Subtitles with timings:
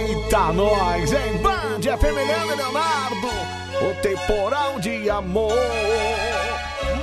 [0.00, 1.38] Eita, nós, hein?
[1.42, 3.28] Band, FM Leandro Leonardo,
[3.82, 5.52] o temporal de amor.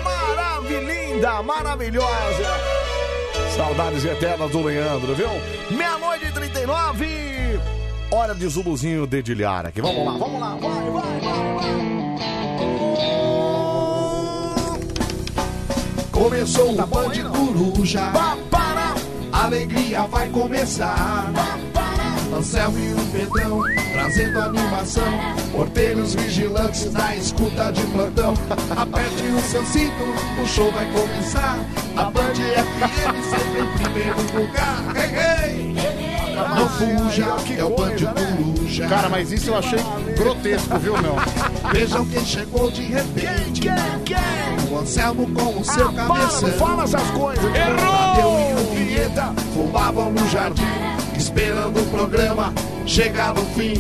[0.02, 2.06] Maravilhinda, maravilhosa.
[3.56, 5.28] Saudades eternas do Leandro, viu?
[5.72, 7.60] Meia-noite e 39.
[8.12, 9.82] Hora de Zuluzinho dedilhar aqui.
[9.82, 11.46] Vamos lá, vamos lá, vai, vai, vai,
[16.12, 18.14] Começou o Band Coruja.
[19.34, 21.75] Alegria vai começar.
[22.36, 23.64] Anselmo e o Pedrão
[23.94, 25.04] trazendo animação.
[25.52, 28.34] Porteiros vigilantes na escuta de plantão.
[28.76, 30.04] Aperte o seu cinto,
[30.42, 31.58] o show vai começar.
[31.96, 34.96] A Band FM sempre em primeiro lugar.
[34.96, 35.76] Hey, hey!
[36.36, 37.26] Não fuja,
[37.58, 38.88] é o Band Coruja.
[38.88, 39.80] Cara, mas isso eu achei
[40.18, 41.16] grotesco, viu, meu?
[41.72, 43.70] Vejam quem chegou de repente.
[44.70, 46.52] O Anselmo com o seu cabeção.
[46.54, 47.44] fala essas coisas.
[47.44, 50.64] Tadeu e o Vinheta fumavam no jardim,
[51.26, 52.54] esperando o programa
[52.86, 53.74] chegar no fim.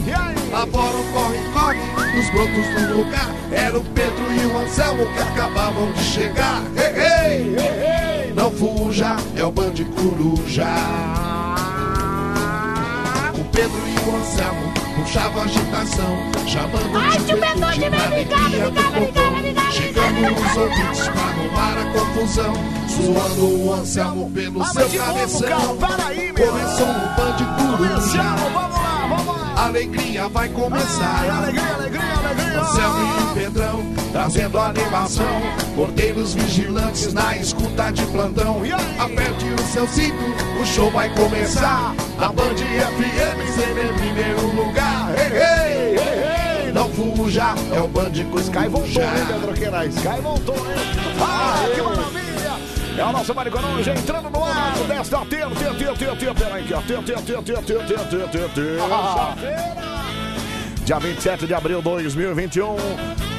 [0.52, 1.80] Lá fora o corre-corre
[2.16, 3.30] dos brotos do lugar.
[3.52, 6.64] Era o Pedro e o Anselmo que acabavam de chegar.
[6.75, 10.66] Ei, ei, ei, Não fuja, é o Band Coruja.
[13.39, 19.72] O Pedro e o Anselmo puxavam agitação, chamando Ai, de chupetão de alegria do ligado,
[19.72, 22.54] Chegando os ouvintes pra arrumar a confusão,
[22.90, 25.78] zoando o Anselmo pelo Ah, seu de cabeção.
[25.78, 27.96] Começou o Band Coruja.
[27.96, 29.66] Começamos, vamos lá, vamos lá.
[29.66, 31.20] Alegria vai começar.
[31.20, 32.62] Ai, alegria, alegria, alegria.
[32.62, 35.42] Anselmo e Pedrão trazendo animação.
[35.76, 38.62] Porteiros vigilantes na escuta de plantão.
[38.98, 40.16] Aperte o seu cinto,
[40.62, 41.94] o show vai começar.
[42.18, 44.84] A Band FM sempre em primeiro lugar.
[45.31, 49.95] Ei, ei, não fuja, é o bandico Sky voltou, hein, Pedro Queiroz?
[49.95, 50.76] Sky voltou, hein?
[51.20, 52.26] Ah, que maravilha!
[52.98, 57.42] É o nosso Maricoronja entrando no ar desta terça, terça, terça, peraí, terça, terça, terça,
[57.42, 59.36] terça, terça,
[60.86, 62.76] Dia 27 de abril de 2021.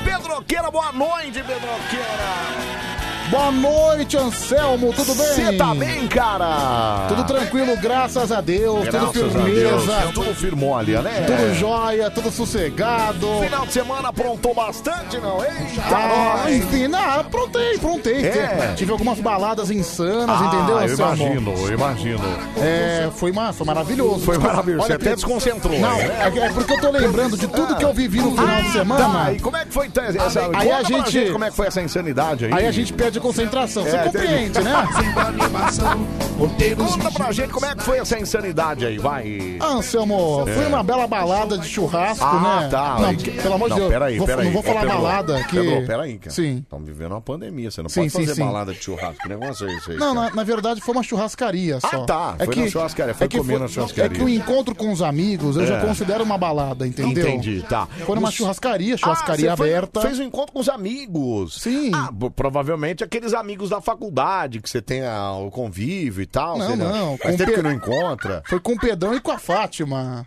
[0.05, 3.06] Pedroqueira, boa noite, Pedroqueira.
[3.31, 5.27] Boa noite, Anselmo, tudo bem?
[5.27, 7.07] Você tá bem, cara?
[7.09, 9.61] Tudo tranquilo, graças a Deus, Graças tudo firmeza.
[10.01, 11.25] Deus, tudo firmolha, né?
[11.27, 13.27] Tudo jóia, tudo sossegado.
[13.43, 15.43] Final de semana aprontou bastante, não?
[15.45, 18.27] Eita, Ah, enfim, não, aprontei, aprontei.
[18.27, 18.75] É.
[18.77, 21.17] Tive algumas baladas insanas, Ah, entendeu, eu Anselmo?
[21.27, 22.25] imagino, eu imagino.
[22.63, 24.21] É, foi, ma- foi maravilhoso.
[24.21, 26.17] Foi maravilhoso, Olha você até desconcentrou, Não, né?
[26.21, 29.25] é, é porque eu tô lembrando de tudo que eu vivi no final de semana.
[29.25, 30.41] Tá, e como é que foi então, essa...
[30.43, 32.53] Aí conta a gente- como é que foi essa insanidade aí?
[32.55, 33.83] Aí a gente perde a concentração.
[33.85, 34.65] Você É, compreende, entendi.
[34.65, 34.85] né?
[36.77, 39.57] Conta pra gente como é que foi essa insanidade aí, vai.
[39.61, 40.53] Ah, Anselmo, É.
[40.53, 42.69] foi uma bela balada de churrasco, Ah, né?
[42.69, 42.97] tá.
[43.01, 43.89] Não, que- pelo amor de Deus.
[43.89, 44.45] Peraí, vou, peraí.
[44.47, 45.57] Não vou falar Pedro, balada que...
[45.57, 46.31] Pedro, peraí, cara.
[46.31, 46.59] Sim.
[46.59, 48.45] Estamos vivendo uma pandemia, você não Sim, pode sim, fazer sim.
[48.45, 49.23] balada de churrasco.
[49.23, 49.97] Que negócio é isso aí?
[49.97, 51.89] Não, na, na verdade foi uma churrascaria só.
[51.93, 52.37] Ah, tá.
[52.45, 54.05] Foi na churrascaria, foi que comer na churrascaria.
[54.13, 55.81] É que o encontro com os amigos eu já É.
[55.87, 57.27] considero uma balada, entendeu?
[57.29, 57.89] Entendi, tá.
[58.05, 60.01] Foi numa churrascaria, churrascaria Ah, você foi- aberta.
[60.03, 61.61] Fez um encontro com os amigos.
[61.63, 61.91] Sim.
[61.95, 66.59] Ah, provavelmente aqueles amigos da faculdade que você tem ah, o convívio e tal.
[66.59, 68.43] Não, você não, Faz com tempo Pe- que não encontra.
[68.49, 70.27] Foi com o Pedrão e com a Fátima.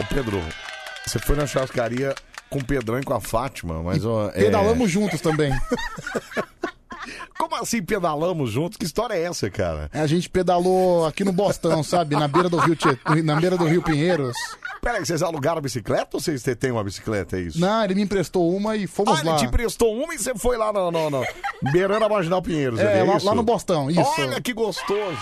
[0.00, 0.42] Ô, Pedro,
[1.06, 2.14] você foi na churrascaria
[2.50, 5.52] com o Pedrão e com a Fátima, mas ó, é- Pedalamos juntos também.
[7.38, 8.76] Como assim pedalamos juntos?
[8.76, 9.88] Que história é essa, cara?
[9.92, 12.16] A gente pedalou aqui no Bostão, sabe?
[12.16, 14.36] Na beira do Rio Tietê, na beira do Rio Pinheiros.
[14.80, 17.60] Peraí, vocês alugaram a bicicleta ou vocês têm uma bicicleta, é isso?
[17.60, 19.36] Não, ele me emprestou uma e fomos Ah, ele lá.
[19.36, 21.24] te emprestou uma e você foi lá no, no, no
[21.72, 22.78] beirando a Marginal Pinheiros.
[22.80, 23.26] É, ali, lá- isso?
[23.26, 24.00] lá no Bostão, isso.
[24.18, 25.18] Olha que gostoso.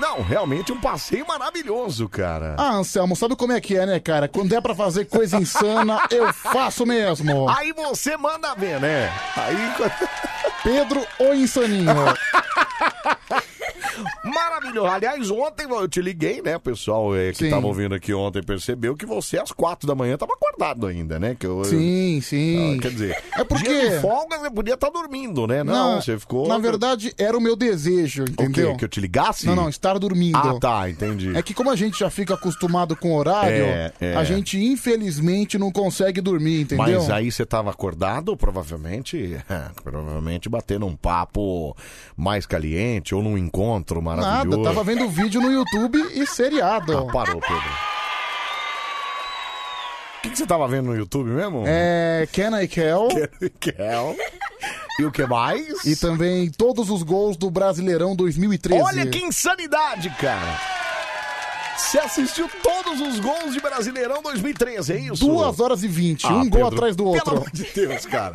[0.00, 2.54] Não, realmente um passeio maravilhoso, cara.
[2.56, 4.28] Ah, Anselmo, sabe como é que é, né, cara?
[4.28, 7.48] Quando é pra fazer coisa insana, eu faço mesmo.
[7.50, 9.12] Aí você manda ver, né?
[9.36, 9.56] Aí.
[10.62, 11.92] Pedro o Insaninho.
[14.24, 14.86] Maravilhoso.
[14.88, 17.50] Aliás, ontem eu te liguei, né, pessoal é, que Sim.
[17.50, 21.36] tava ouvindo aqui ontem percebeu que você às quatro da manhã tava acordado ainda, né?
[21.38, 22.76] Que eu, Sim, sim.
[22.78, 25.62] Ah, quer dizer, É porque- dia de folga você podia estar dormindo, né?
[25.64, 26.46] Não, você ficou.
[26.48, 28.76] Na verdade, era o meu desejo, entendeu?
[28.76, 29.46] Que eu te ligasse?
[29.46, 30.36] Não, não, estar dormindo.
[30.36, 31.36] Ah, tá, entendi.
[31.36, 34.14] É que como a gente já fica acostumado com o horário, É, é.
[34.16, 36.84] a gente infelizmente não consegue dormir, entendeu?
[37.00, 39.36] Mas aí você tava acordado, provavelmente,
[39.82, 41.76] provavelmente batendo um papo
[42.16, 44.58] mais caliente ou num encontro maravilhoso.
[44.58, 46.96] Nada, tava vendo vídeo no YouTube e seriado.
[46.98, 47.88] Ah, parou, Pedro.
[50.18, 51.62] O que, que você tava vendo no YouTube mesmo?
[51.66, 53.08] É, Can I Kel.
[53.60, 54.16] Kel.
[54.98, 55.84] E o que mais?
[55.84, 58.82] E também todos os gols do Brasileirão 2013.
[58.82, 60.60] Olha que insanidade, cara!
[61.76, 65.24] Você assistiu todos os gols de Brasileirão 2013, é isso?
[65.24, 67.36] Duas horas e vinte, Ah, um gol Pedro, atrás do Pelo outro.
[67.36, 68.32] amor de Deus, cara.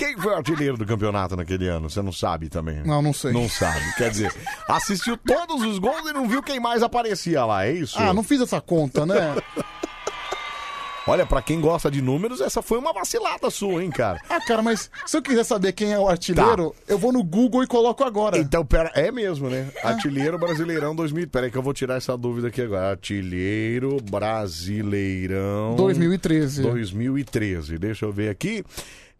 [0.00, 1.90] Quem foi o artilheiro do campeonato naquele ano?
[1.90, 2.82] Você não sabe também?
[2.86, 3.32] Não, não sei.
[3.32, 3.80] Não sabe.
[3.98, 4.34] Quer dizer,
[4.66, 7.98] assistiu todos os gols e não viu quem mais aparecia lá, é isso?
[7.98, 9.36] Ah, não fiz essa conta, né?
[11.06, 14.20] Olha, pra quem gosta de números, essa foi uma vacilada sua, hein, cara?
[14.28, 17.62] Ah, cara, mas se eu quiser saber quem é o artilheiro, eu vou no Google
[17.62, 18.38] e coloco agora.
[18.38, 19.68] Então, pera, é mesmo, né?
[19.82, 21.28] Artilheiro Brasileirão 2000.
[21.28, 22.90] Pera aí que eu vou tirar essa dúvida aqui agora.
[22.90, 26.62] Artilheiro Brasileirão 2013.
[26.62, 27.78] 2013.
[27.78, 28.64] Deixa eu ver aqui.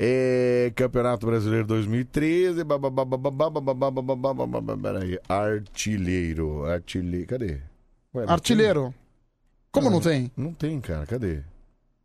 [0.03, 2.63] É, Campeonato Brasileiro 2013.
[4.81, 5.19] Peraí.
[5.29, 6.65] Artilheiro.
[6.65, 7.27] Artilheiro.
[7.27, 7.61] Cadê?
[8.15, 8.95] Ué, não Artilheiro.
[9.71, 10.29] Como não tem?
[10.29, 10.33] tem?
[10.35, 11.05] Não tem, cara.
[11.05, 11.41] Cadê?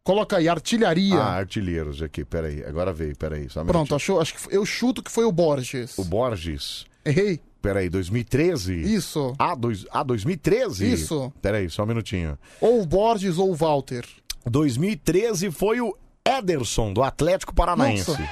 [0.04, 1.16] Coloca aí, artilharia.
[1.16, 2.26] Ah, artilheiros aqui.
[2.26, 2.66] Peraí.
[2.66, 3.16] Agora veio.
[3.16, 3.50] Peraí.
[3.50, 3.96] Só um Pronto, minutinho.
[3.96, 4.22] achou?
[4.22, 5.98] Acho que eu chuto que foi o Borges.
[5.98, 6.86] O Borges.
[7.06, 7.40] Errei?
[7.62, 8.74] Peraí, 2013?
[8.94, 9.34] Isso.
[9.40, 10.92] Ah, dois, ah, 2013?
[10.92, 11.32] Isso.
[11.42, 12.38] Peraí, só um minutinho.
[12.60, 14.06] Ou o Borges ou o Walter.
[14.46, 15.96] 2013 foi o
[16.28, 18.10] Ederson, do Atlético Paranaense.
[18.12, 18.30] Nossa.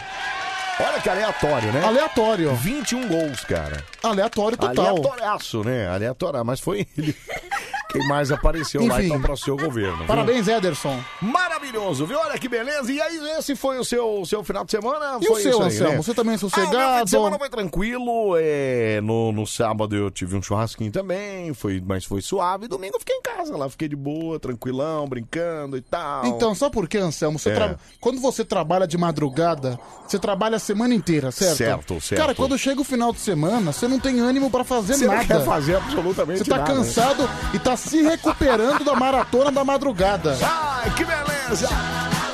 [0.79, 1.85] Olha que aleatório, né?
[1.85, 2.55] Aleatório.
[2.55, 3.83] 21 gols, cara.
[4.01, 4.87] Aleatório total.
[4.87, 5.87] Aleatoriaço, né?
[5.87, 7.15] Aleatório, mas foi ele.
[7.93, 9.05] Quem mais apareceu lá Enfim.
[9.07, 9.97] então para o seu governo.
[9.99, 10.07] viu?
[10.07, 10.99] Parabéns, Ederson.
[11.21, 12.17] Maravilhoso, viu?
[12.19, 12.91] Olha que beleza.
[12.91, 15.19] E aí, esse foi o seu, seu final de semana?
[15.21, 15.91] E foi o seu, isso aí, Anselmo?
[15.91, 15.97] né?
[15.97, 16.97] Você também é Ah, o meu sossegado?
[16.99, 18.35] fim de semana foi tranquilo.
[18.37, 22.67] é, no, no sábado eu tive um churrasquinho também, foi, mas foi suave.
[22.67, 26.25] Domingo eu fiquei em casa lá, fiquei de boa, tranquilão, brincando e tal.
[26.25, 27.37] Então, sabe por quê, Anselmo?
[27.37, 27.53] Você É.
[27.55, 31.57] tra- Quando você trabalha de madrugada, você trabalha a semana inteira, certo?
[31.57, 32.19] Certo, certo.
[32.21, 35.19] Cara, quando chega o final de semana, você não tem ânimo pra fazer você nada.
[35.19, 36.71] não quer fazer absolutamente Você tá nada.
[36.73, 36.77] né?
[36.79, 40.37] cansado e tá se recuperando da maratona da madrugada.
[40.41, 41.69] Ai, que beleza!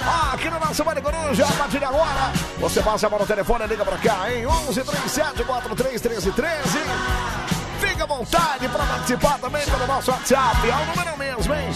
[0.05, 3.65] Ah, aqui no nosso Mari Coruja, a partir de agora, você passa para o telefone
[3.65, 4.45] e liga pra cá, hein?
[4.45, 6.79] 11 37 43 13 13.
[7.99, 10.69] Fica à vontade para participar também pelo nosso WhatsApp.
[10.69, 11.67] É o número mesmo, hein?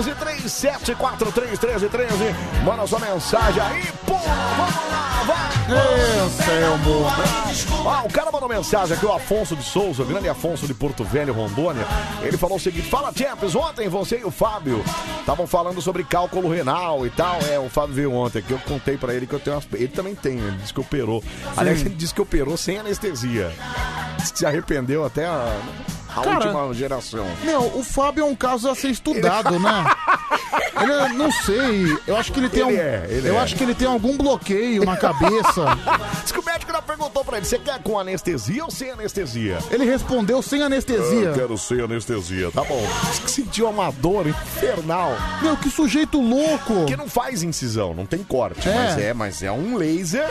[0.00, 2.14] 11 37 43 13 13.
[2.64, 4.14] Manda sua mensagem aí, pô!
[4.14, 5.50] Vamos lá, vai!
[6.24, 7.06] Anselmo.
[7.88, 11.04] Ah, o cara mandou mensagem aqui, o Afonso de Souza, o grande Afonso de Porto
[11.04, 11.86] Velho, Rondônia.
[12.20, 14.84] Ele falou o seguinte: Fala, Champions, ontem você e o Fábio
[15.20, 17.38] estavam falando sobre cálculo renal e tal.
[17.48, 19.68] É, o Fábio veio ontem aqui, eu contei pra ele que eu tenho umas.
[19.72, 21.22] Ele também tem, ele disse que operou.
[21.56, 23.52] Aliás, ele disse que operou sem anestesia.
[24.34, 25.56] Se arrependeu até a,
[26.16, 27.26] a Cara, última geração.
[27.44, 29.84] Meu, o Fábio é um caso a ser estudado, né?
[30.80, 33.38] Ele, é- não sei, eu acho que ele tem Ele um, é, ele eu é.
[33.40, 35.64] acho que ele tem algum bloqueio na cabeça.
[36.22, 39.58] Diz que o médico já perguntou pra ele: você quer com anestesia ou sem anestesia?
[39.70, 41.28] Ele respondeu sem anestesia.
[41.28, 42.82] Eu quero sem anestesia, tá bom.
[43.10, 45.12] Diz que sentiu uma dor infernal.
[45.42, 46.86] Meu, que sujeito louco.
[46.86, 48.66] Que não faz incisão, não tem corte.
[48.68, 48.74] É.
[48.74, 50.28] Mas é, mas é um laser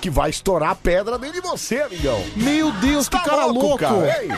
[0.00, 2.22] que vai estourar a pedra dentro de você, amigão.
[2.34, 3.84] Meu Deus, que Tá cara louco.
[4.20, 4.28] Ei,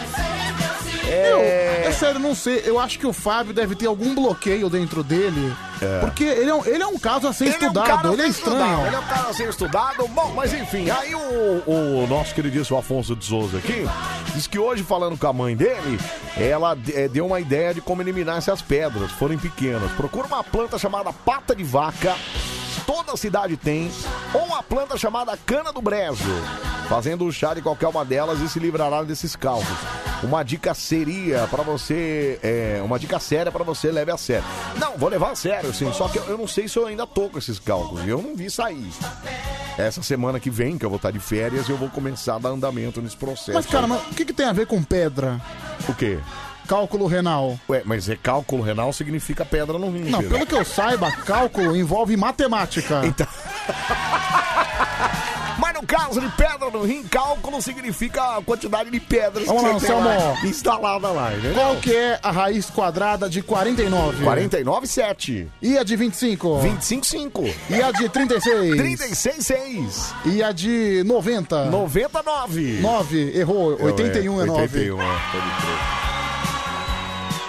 [1.15, 1.85] É...
[1.87, 2.63] é sério, não sei.
[2.65, 5.55] Eu acho que o Fábio deve ter algum bloqueio dentro dele.
[5.81, 6.01] É.
[6.01, 7.87] Porque ele é, um, ele é um caso a ser Ele é um estudado.
[7.87, 8.87] cara ele é ser estudado, estranho.
[8.87, 10.09] Ele é um cara a ser estudado.
[10.09, 13.87] Bom, mas enfim, aí o, o nosso queridíssimo Afonso de Souza aqui
[14.35, 15.99] diz que hoje, falando com a mãe dele,
[16.37, 19.91] ela eh, deu uma ideia de como eliminar essas pedras, forem pequenas.
[19.93, 22.15] Procura uma planta chamada pata de vaca.
[22.87, 23.91] Toda cidade tem,
[24.33, 26.25] ou uma planta chamada cana do brejo,
[26.89, 29.79] fazendo o chá de qualquer uma delas e se livrará desses cálculos.
[30.23, 34.45] Uma dica seria pra você, é, uma dica séria pra você leve a sério.
[34.77, 35.93] Não, vou levar a sério, sim.
[35.93, 38.07] Só que eu, eu não sei se eu ainda tô com esses cálculos.
[38.07, 38.91] Eu não vi sair.
[39.77, 42.51] Essa semana que vem, que eu vou estar de férias, eu vou começar a dar
[42.51, 43.53] andamento nesse processo.
[43.53, 45.41] Mas, cara, mas o que, que tem a ver com pedra?
[45.89, 46.19] O quê?
[46.67, 47.59] Cálculo renal.
[47.69, 50.11] Ué, mas é cálculo renal significa pedra no rim.
[50.11, 50.31] Não, filho.
[50.31, 53.03] pelo que eu saiba, cálculo envolve matemática.
[53.05, 53.27] Então...
[55.59, 59.69] Mas no caso de pedra no rim, cálculo significa a quantidade de pedras Vamos que
[59.69, 61.55] lá, você tem lá, instalada lá, entendeu?
[61.55, 64.25] Qual que é a raiz quadrada de 49?
[64.25, 65.49] 49, 7.
[65.63, 66.61] E a de 25?
[66.61, 67.45] 25, 5.
[67.71, 68.77] E a de 36?
[68.77, 70.15] 36, 6.
[70.27, 71.67] E a de 90?
[71.67, 72.81] 99.
[72.81, 73.83] 9, errou.
[73.83, 74.63] 81 é 9.
[74.63, 75.05] 81, é.
[75.33, 76.14] Pode crer.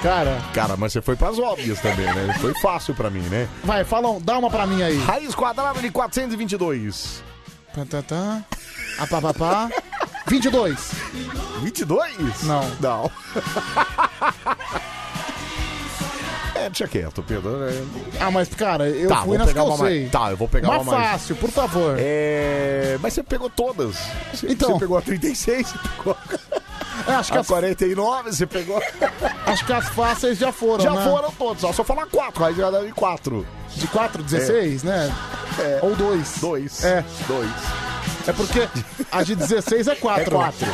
[0.05, 2.31] Cara, Cara, mas você foi pras óbvias também, né?
[2.39, 3.49] Foi fácil pra mim, né?
[3.63, 4.99] vai, fala, dá uma pra mim aí.
[4.99, 7.23] Raiz quadrada de 422.
[7.73, 8.43] Tá, tá, tá.
[8.99, 9.69] A pá, pá, pá.
[10.27, 10.91] 22.
[11.63, 12.43] 22?
[12.43, 12.71] Não.
[12.79, 13.11] Não.
[16.55, 17.49] é, deixa quieto, Pedro.
[17.69, 17.83] É,
[18.19, 20.09] Ah, mas, cara, eu Tá, fui vou nas que pegar eu uma mais- sei.
[20.09, 21.95] tá, eu vou pegar mais uma mais- fácil, por favor.
[21.99, 23.95] É, Mas você pegou todas.
[24.33, 24.71] Você, Então.
[24.73, 26.17] você pegou a 36, você pegou
[27.07, 28.81] É, acho, que a as, 49, você pegou.
[29.45, 31.03] acho que as fáceis já foram, Já né?
[31.03, 33.45] foram todos, só só falar 4, aí já dá de 4.
[33.75, 35.13] De 4, 16, né?
[35.59, 35.79] É.
[35.81, 36.37] Ou 2.
[36.39, 36.83] 2.
[36.83, 37.03] É.
[37.27, 37.49] 2.
[38.27, 38.67] É porque
[39.11, 40.21] a de 16 é 4.
[40.21, 40.67] É quatro.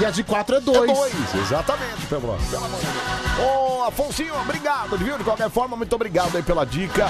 [0.00, 0.92] E a de 4 é É 2.
[0.92, 2.36] 2, exatamente, Pedro.
[2.50, 3.48] Pelo amor de Deus.
[3.48, 5.16] Ô, Afonsinho, obrigado, viu?
[5.16, 7.08] De qualquer forma, muito obrigado aí pela dica.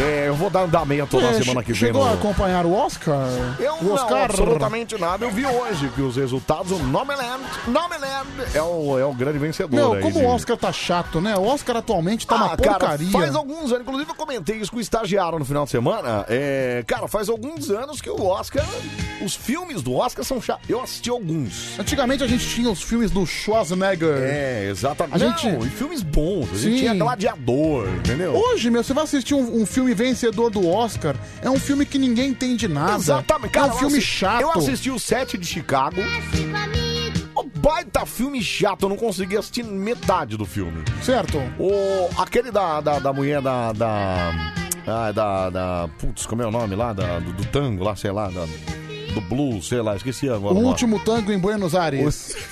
[0.00, 1.78] É, eu vou dar andamento na É, semana que vem.
[1.88, 3.26] Chegou no- a acompanhar o Oscar?
[3.60, 4.24] Eu o não, Oscar?
[4.24, 5.26] absolutamente nada.
[5.26, 9.76] Eu vi hoje que os resultados, o Nomeland, Nomeland é o, é o grande vencedor.
[9.76, 11.36] Meu, aí como de- o Oscar tá chato, né?
[11.36, 13.10] O Oscar atualmente tá uma Ah, cara, porcaria.
[13.10, 16.24] faz alguns anos, inclusive eu comentei isso com o estagiário no final de semana.
[16.28, 18.64] É, cara, faz alguns anos que o Oscar,
[19.24, 20.68] os filmes do Oscar são chatos.
[20.68, 21.78] Eu assisti alguns.
[21.78, 24.16] Antigamente a gente tinha os filmes do Schwarzenegger.
[24.22, 25.22] É, exatamente.
[25.22, 26.44] A Não, gente- e filmes bons.
[26.52, 26.78] A gente Sim.
[26.78, 28.32] tinha Gladiador, entendeu?
[28.34, 31.98] Hoje, meu, você vai assistir um, um filme vencedor do Oscar, é um filme que
[31.98, 32.94] ninguém entende nada.
[32.96, 33.72] Exatamente, cara.
[33.72, 34.40] é um filme chato.
[34.42, 35.96] Eu assisti o set de Chicago.
[37.36, 40.82] Um baita filme chato, eu não consegui assistir metade do filme.
[41.02, 41.38] Certo.
[41.58, 43.72] O, aquele da, da, da mulher da.
[43.72, 44.54] da
[44.86, 45.88] ah, da, da.
[45.98, 46.92] Putz, como é o nome lá?
[46.92, 48.28] Da, do, do tango lá, sei lá.
[48.28, 48.44] Da,
[49.14, 50.52] do blues, sei lá, esqueci agora.
[50.54, 50.66] O nome.
[50.66, 52.34] último tango em Buenos Aires.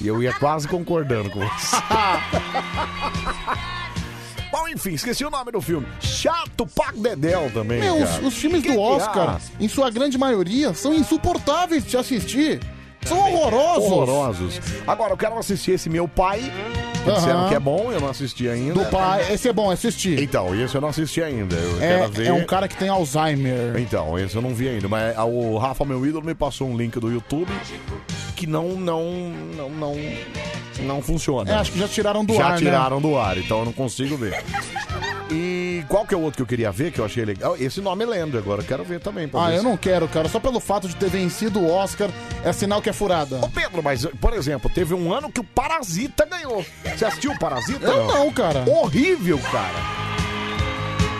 [0.00, 1.76] E eu ia quase concordando com você.
[4.50, 5.86] Bom, enfim, esqueci o nome do filme.
[6.00, 7.78] Chato Pac Dedel também.
[7.80, 8.26] Meu, os, cara.
[8.26, 9.40] os filmes Que do que Oscar, há?
[9.62, 12.58] em sua grande maioria, são insuportáveis de assistir.
[13.04, 13.90] São horrorosos.
[13.90, 14.60] Horrorosos.
[14.86, 16.40] Agora, eu quero assistir esse meu pai.
[17.04, 18.74] que Disseram que é bom, eu não assisti ainda.
[18.74, 20.22] Do pai, esse é bom assistir.
[20.22, 21.56] Então, esse eu não assisti ainda.
[21.56, 22.26] Eu quero ver.
[22.26, 23.76] É, é um cara que tem Alzheimer.
[23.78, 26.76] Então, esse eu não vi ainda, mas ah, o Rafa, meu ídolo, me passou um
[26.76, 27.52] link do YouTube
[28.42, 29.94] que não, não, não, não,
[30.80, 31.50] não funciona.
[31.50, 32.56] É, acho que já tiraram do Já ar, né?
[32.58, 34.42] tiraram do ar, então eu não consigo ver.
[35.30, 37.56] E qual que é o outro que eu queria ver, que eu achei legal?
[37.58, 39.26] Esse nome é lendo agora, eu quero ver também.
[39.28, 40.28] pra Ah, ver eu se- não quero, cara.
[40.28, 42.10] Só pelo fato de ter vencido o Oscar,
[42.44, 43.36] é sinal que é furada.
[43.42, 46.64] Ô Pedro, mas, por exemplo, teve um ano que o Parasita ganhou.
[46.84, 47.86] Você assistiu o Parasita?
[47.86, 48.64] Eu não, cara.
[48.68, 50.11] Horrível, cara.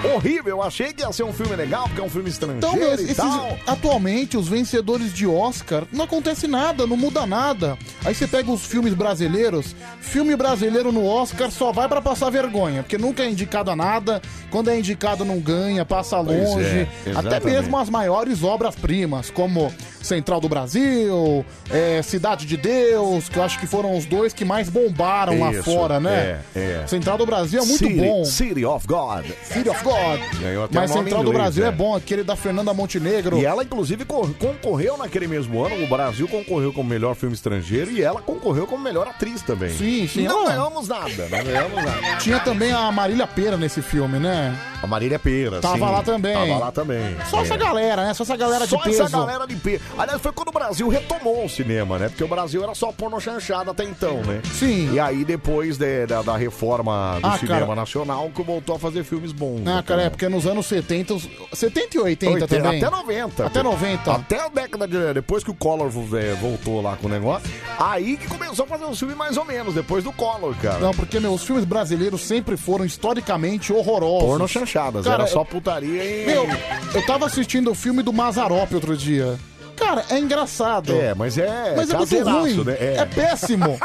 [0.05, 2.77] Horrível, eu achei que ia ser um filme legal, porque é um filme estrangeiro Então,
[2.91, 3.57] mas e esses- tal.
[3.67, 7.79] atualmente, os vencedores de Oscar, não acontece nada, não muda nada.
[8.05, 12.83] Aí você pega os filmes brasileiros, filme brasileiro no Oscar só vai pra passar vergonha,
[12.83, 16.65] porque nunca é indicado a nada, quando é indicado não ganha, passa Pois longe.
[16.67, 17.45] é, Até exatamente.
[17.47, 23.59] mesmo as maiores obras-primas, como Central do Brasil, é, Cidade de Deus, que eu acho
[23.61, 26.41] que foram os dois que mais bombaram lá Isso, fora, né?
[26.57, 26.87] é, é.
[26.89, 28.25] Central do Brasil é muito City, bom.
[28.25, 29.25] City of God.
[29.45, 29.92] City of God.
[30.41, 31.69] Ganhou até Mas o nome Central do inglês, Brasil é.
[31.69, 31.73] é.
[31.73, 33.39] bom, aquele da Fernanda Montenegro.
[33.39, 35.83] E ela, inclusive, cor- concorreu naquele mesmo ano.
[35.85, 39.71] O Brasil concorreu como melhor filme estrangeiro e ela concorreu como melhor atriz também.
[39.71, 40.25] Sim, sim.
[40.25, 42.17] Não ganhamos nada, não ganhamos nada.
[42.19, 44.57] Tinha também a Marília Pera nesse filme, né?
[44.83, 45.81] A Marília Pera, Tava sim.
[45.83, 46.35] lá também.
[46.35, 47.17] Tava lá também.
[47.31, 47.43] Só É.
[47.43, 48.15] essa galera, né?
[48.15, 49.03] Só essa galera Só de peso.
[49.03, 49.83] essa galera de peso.
[49.97, 52.09] Aliás, foi quando o Brasil retomou o cinema, né?
[52.09, 54.41] Porque o Brasil era só porno chanchada até então, né?
[54.59, 54.93] Sim.
[54.93, 57.75] E aí, depois de- da, da reforma do Ah, cinema cara.
[57.77, 59.63] nacional, que voltou a fazer filmes bons.
[59.67, 62.79] Ah, cara, é porque nos anos 70, os- 70 e 80, 80, também.
[62.83, 63.47] Até 90.
[63.47, 64.13] Até 90.
[64.13, 65.15] Até a década de.
[65.15, 67.49] Depois que o Collor é, voltou lá com o negócio.
[67.79, 70.79] Aí que começou a fazer um filme mais ou menos, depois do Collor, cara.
[70.81, 74.29] Não, porque, meu, os filmes brasileiros sempre foram historicamente horrorosos.
[74.29, 76.27] Porno Cara, era só putaria e.
[76.27, 76.47] Meu,
[76.95, 79.39] eu tava assistindo o filme do Mazarop outro dia.
[79.77, 80.93] Cara, é engraçado.
[80.93, 81.75] É, mas é.
[81.77, 82.65] Mas é muito caseiraço, ruim.
[82.65, 82.77] Né?
[82.79, 83.79] É péssimo.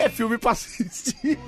[0.00, 1.38] É filme pra assistir.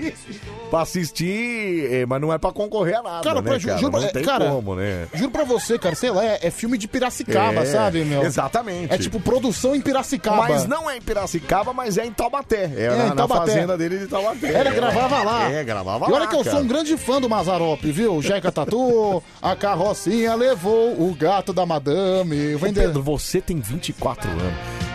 [0.71, 3.79] pra assistir, é, mas não é pra concorrer a nada, Cara, né, pra- ju- cara?
[3.81, 5.09] juro- não é, tem cara, como, né?
[5.15, 8.23] Juro pra você, cara, sei lá, é, é filme de Piracicaba, É, sabe, meu?
[8.23, 8.93] Exatamente.
[8.93, 10.37] É tipo produção em Piracicaba.
[10.49, 12.71] Mas não é em Piracicaba, mas é em Taubaté.
[12.77, 14.49] É, É, na, na fazenda dele de Taubaté.
[14.61, 15.51] Ele É, gravava lá.
[15.51, 16.17] É, gravava E lá.
[16.19, 16.57] olha que eu cara.
[16.57, 18.21] sou um grande fã do Mazarop, viu?
[18.21, 22.55] Jeca Tatu, a carrocinha levou o gato da madame.
[22.55, 24.43] Ô, de- Pedro, você tem 24 anos.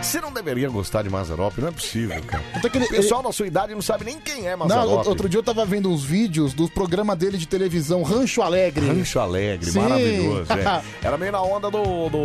[0.00, 2.44] Você não deveria gostar de Mazarop, não é possível, cara.
[2.72, 5.06] Ele- O pessoal da sua idade não sabe nem quem é Não, Mazarop.
[5.08, 8.86] outro dia eu tava vendo uns vídeos do programa dele de televisão, Rancho Alegre.
[8.86, 9.80] Rancho Alegre, Sim.
[9.80, 10.52] maravilhoso.
[10.52, 10.82] é.
[11.06, 12.24] Era meio na onda do, do,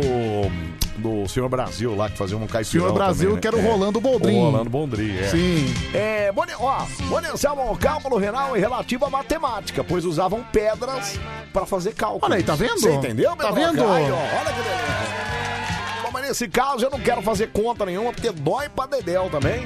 [1.22, 3.40] do Senhor Brasil lá, que fazia um caipirão Senhor Brasil, também, né?
[3.40, 3.62] que era o É.
[3.62, 4.38] Rolando Boldrin.
[4.38, 5.28] O Rolando Bondri, é.
[5.28, 5.74] Sim.
[5.92, 11.18] É, Boni, ó, Boni Anselmo, cálculo renal é relativo à matemática, pois usavam pedras
[11.52, 12.24] pra fazer cálculo.
[12.24, 12.78] Olha aí, tá vendo?
[12.78, 13.82] Você entendeu, Tá vendo?
[13.84, 14.84] Aí, olha que beleza.
[16.02, 19.64] Bom, mas nesse caso eu não quero fazer conta nenhuma, porque dói pra dedéu também.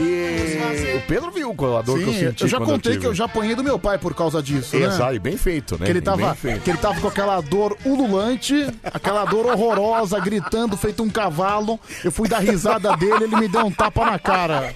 [0.00, 3.00] E o Pedro viu a dor que eu Sim, senti eu já quando contei tive.
[3.02, 4.86] que eu já apanhei do meu pai por causa disso, né?
[4.86, 5.86] Exato, e bem feito, né?
[5.86, 6.60] Que ele, E tava, bem feito.
[6.62, 11.78] que ele tava com aquela dor ululante, aquela dor horrorosa, gritando, feito um cavalo.
[12.04, 14.72] Eu fui dar risada dele, ele me deu um tapa na cara.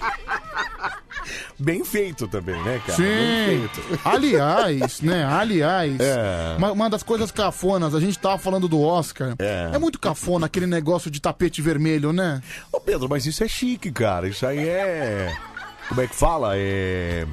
[1.59, 2.97] Bem feito também, né, cara?
[2.97, 3.69] Bem Sim.
[3.69, 3.99] feito.
[4.05, 5.23] Aliás, né?
[5.25, 6.55] Aliás, É.
[6.57, 9.35] uma, uma das coisas cafonas, a gente tava falando do Oscar.
[9.39, 9.69] É.
[9.79, 12.41] muito cafona aquele negócio de tapete vermelho, né?
[12.71, 14.27] Ô Pedro, mas isso é chique, cara.
[14.27, 15.35] Isso aí é.
[15.89, 16.53] Como é que fala?
[16.55, 17.25] É.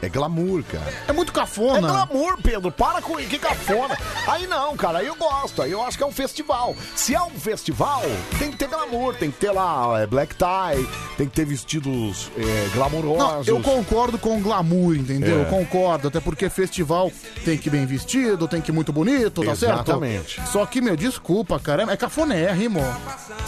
[0.00, 0.92] É glamour, cara.
[1.08, 1.80] É muito É cafona.
[1.88, 2.70] glamour, Pedro.
[2.70, 3.96] Para com isso, que cafona.
[4.26, 5.60] Aí não, cara, aí eu gosto.
[5.62, 6.76] Aí eu acho que é um festival.
[6.94, 8.02] Se é um festival,
[8.38, 10.86] tem que ter glamour, tem que ter lá é, black tie,
[11.16, 13.48] tem que ter vestidos é, Não, glamourosos.
[13.48, 15.38] eu concordo com o glamour, entendeu?
[15.38, 15.42] É.
[15.42, 17.10] Eu concordo, até porque festival
[17.44, 20.36] tem que ir bem vestido, tem que ir muito bonito, tá Exatamente.
[20.36, 20.50] certo?
[20.52, 22.80] Só que, meu, desculpa, cara, é cafonérrimo.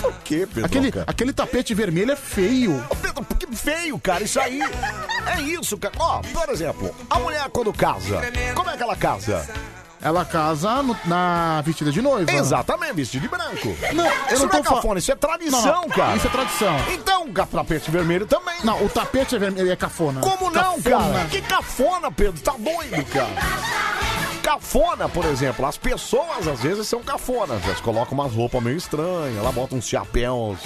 [0.00, 0.66] Por quê, Pedro?
[0.66, 2.84] Aquele, aquele tapete vermelho é feio.
[3.00, 4.24] Pedro, que feio, cara.
[4.24, 5.94] Isso aí é isso, cara.
[5.98, 8.20] Ó, por exemplo, a mulher quando casa,
[8.54, 9.46] como é que ela casa?
[10.02, 12.32] Ela casa no- na vestida de noiva.
[12.32, 13.76] Exatamente, vestido de branco.
[13.92, 16.16] Não, eu isso não não tô é cafona, isso é tradição, cara.
[16.16, 16.76] Isso é tradição.
[16.94, 18.56] Então, o tapete vermelho também.
[18.64, 20.22] Não, o tapete é vermelho é cafona.
[20.22, 21.12] Como não, Cafona.
[21.12, 21.24] cara?
[21.28, 22.40] Que cafona, Pedro.
[22.40, 23.28] Tá doido, cara.
[24.42, 25.66] Cafona, por exemplo.
[25.66, 27.62] As pessoas, às vezes, são cafonas.
[27.64, 29.36] Elas colocam umas roupas meio estranhas.
[29.36, 30.58] Ela bota uns chapéus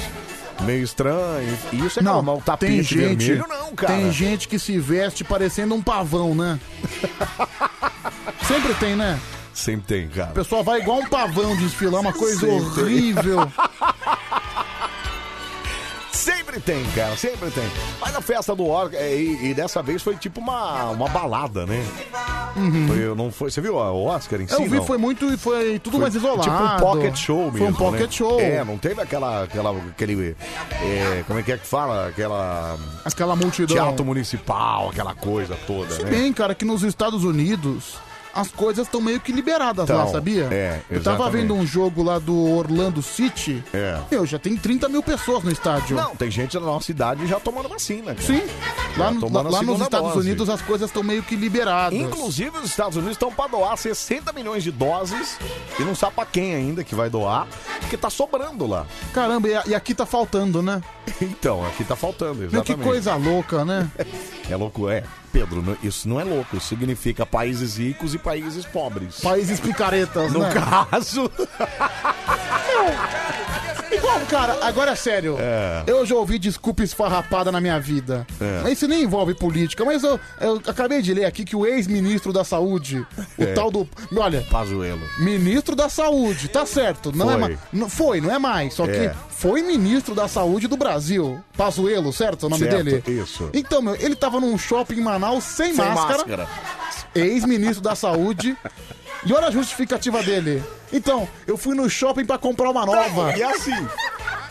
[0.62, 1.58] meio estranhos.
[1.72, 2.42] E Isso é Não, normal.
[2.44, 3.94] Tapete tem gente, vermelho, não, cara.
[3.94, 6.58] tem gente que se veste parecendo um pavão, né?
[8.46, 9.18] Sempre tem, né?
[9.52, 10.30] Sempre tem, cara.
[10.30, 12.82] O pessoal vai igual um pavão desfilar, uma coisa Sempre.
[12.82, 13.38] horrível.
[16.24, 17.64] Sempre tem, cara, sempre tem.
[18.00, 21.66] Mas a festa do Oscar, é, e, e dessa vez foi tipo uma, uma balada,
[21.66, 21.84] né?
[22.86, 24.54] Foi, não foi, você viu o Oscar em si?
[24.54, 24.62] Uhum.
[24.62, 24.86] Eu vi, não?
[24.86, 26.40] foi muito, foi tudo Foi mais isolado.
[26.40, 27.58] Tipo um pocket show mesmo.
[27.58, 28.10] Foi um pocket né?
[28.10, 28.40] show.
[28.40, 29.42] É, não teve aquela.
[29.42, 30.34] aquela aquele.
[30.80, 32.08] é, como é que é que fala?
[32.08, 32.78] Aquela.
[33.04, 33.76] Aquela multidão.
[33.76, 36.10] Teatro municipal, aquela coisa toda, Se né?
[36.10, 37.98] bem, cara, que nos Estados Unidos
[38.34, 40.48] as coisas estão meio que liberadas lá, Então, sabia?
[40.50, 41.42] é, Eu tava exatamente.
[41.42, 43.62] vendo um jogo lá do Orlando City.
[43.72, 43.98] É.
[44.10, 45.96] Meu, já tem 30 mil pessoas no estádio.
[45.96, 48.14] Não, tem gente na nossa cidade já tomando vacina.
[48.18, 48.42] Sim.
[48.96, 50.14] Lá, no- a lá nos Estados.
[50.16, 51.98] Unidos as coisas estão meio que liberadas.
[51.98, 55.38] Inclusive, os Estados Unidos estão para doar 60 milhões de doses
[55.78, 57.46] e não sabe pra quem ainda que vai doar,
[57.80, 58.86] porque tá sobrando lá.
[59.12, 60.80] Caramba, e, a- e aqui tá faltando, né?
[61.20, 62.76] Então, aqui tá faltando, Meu, exatamente.
[62.78, 63.88] que coisa louca, né?
[64.50, 65.04] É louco, é.
[65.34, 69.18] Pedro, isso não é louco, isso significa países ricos e países pobres.
[69.18, 70.52] Países picaretas, No né?
[70.54, 71.28] caso,
[74.04, 75.36] Igual, cara, agora é sério.
[75.40, 75.82] É.
[75.86, 78.26] Eu já ouvi desculpa esfarrapada na minha vida.
[78.66, 78.70] É.
[78.70, 79.82] Isso nem envolve política.
[79.84, 83.06] Mas eu, eu acabei de ler aqui que o ex-ministro da Saúde,
[83.38, 83.52] o É.
[83.54, 83.88] tal do.
[84.14, 85.00] Olha, Pazuelo.
[85.20, 87.16] ministro da Saúde, tá certo.
[87.16, 87.40] Não é Foi.
[87.40, 87.58] mais.
[87.72, 88.74] Não, foi, não é mais.
[88.74, 89.08] Só É.
[89.08, 91.42] que foi ministro da Saúde do Brasil.
[91.56, 92.44] Pazuelo, certo?
[92.46, 93.02] O nome Certo, dele?
[93.22, 93.48] isso.
[93.54, 96.18] Então, meu, ele tava num shopping em Manaus sem, Sem máscara.
[96.18, 96.48] máscara.
[97.14, 98.56] Ex-ministro da Saúde.
[99.26, 100.62] E olha a justificativa dele.
[100.92, 103.36] Então, eu fui no shopping pra comprar uma nova.
[103.36, 103.88] E assim,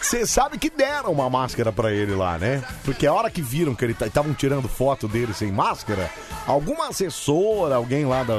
[0.06, 2.62] você sabe que deram uma máscara pra ele lá, né?
[2.84, 6.10] Porque a hora que viram que ele estavam tirando foto dele sem máscara,
[6.46, 8.34] alguma assessora, alguém lá da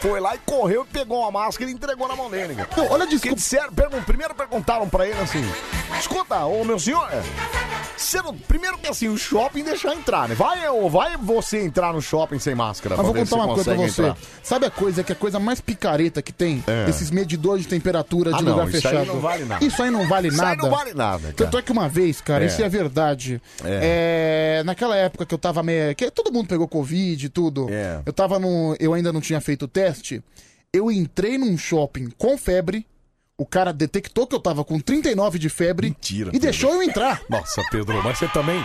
[0.00, 2.54] foi lá e correu e pegou uma máscara e entregou na mão dele.
[2.54, 2.68] cara.
[2.76, 3.36] Não, olha desculpa.
[3.36, 5.44] disseram, pergun- primeiro perguntaram pra ele assim:
[5.98, 7.08] Escuta, ô meu senhor,
[8.24, 10.34] não- primeiro que assim, o shopping deixar entrar, né?
[10.34, 12.96] Vai, ou vai você entrar no shopping sem máscara?
[12.96, 14.02] Mas vou contar uma coisa pra você.
[14.02, 14.16] entrar.
[14.42, 16.62] Sabe a coisa que é a coisa mais picareta que tem?
[16.66, 16.88] É.
[16.90, 19.06] Esses medidores de temperatura de Ah, não, lugar isso aí fechado.
[19.06, 19.64] não vale nada.
[19.64, 20.62] Isso aí não vale nada.
[20.94, 21.34] Nada, cara.
[21.34, 22.46] Tanto é que uma vez, cara, É.
[22.46, 23.40] isso é verdade.
[23.64, 25.94] É, naquela época que eu tava meio.
[25.94, 27.68] Que todo mundo pegou Covid e tudo.
[27.70, 28.00] É.
[28.06, 28.76] Eu tava no.
[28.78, 30.22] Eu ainda não tinha feito o teste.
[30.72, 32.86] Eu entrei num shopping com febre.
[33.36, 35.88] O cara detectou que eu tava com 39 de febre.
[35.88, 36.40] Mentira, E Pedro.
[36.40, 37.20] deixou eu entrar.
[37.28, 38.64] Nossa, Pedro, mas você também.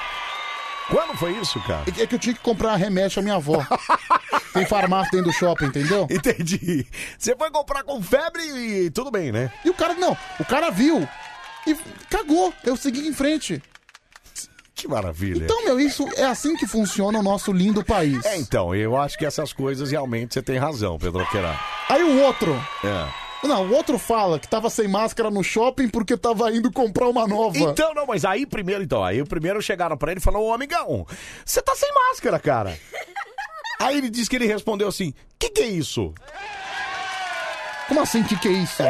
[0.89, 1.83] Quando foi isso, cara?
[1.97, 3.65] É que eu tinha que comprar remédio à minha avó.
[4.53, 6.07] Tem farmácia dentro do shopping, entendeu?
[6.09, 6.85] Entendi.
[7.17, 9.51] Você foi comprar com febre e tudo bem, né?
[9.65, 11.07] E o cara, não, o cara viu
[11.71, 11.77] e
[12.09, 12.53] cagou.
[12.63, 13.61] Eu segui em frente.
[14.77, 15.43] Que maravilha.
[15.43, 18.23] Então, meu, isso é assim que funciona o nosso lindo país.
[18.25, 21.59] É, então, eu acho que essas coisas realmente você tem razão, Pedro Queira.
[21.89, 22.53] Aí o outro.
[22.83, 23.27] É.
[23.47, 27.27] Não, o outro fala que tava sem máscara no shopping porque tava indo comprar uma
[27.27, 27.57] nova.
[27.57, 31.07] Então, não, mas aí primeiro, então, aí primeiro chegaram pra ele e falaram, ô amigão,
[31.45, 32.77] você tá sem máscara, cara.
[33.79, 36.13] aí ele disse que ele respondeu assim, que que é isso?
[37.87, 38.83] Como assim, que que é isso?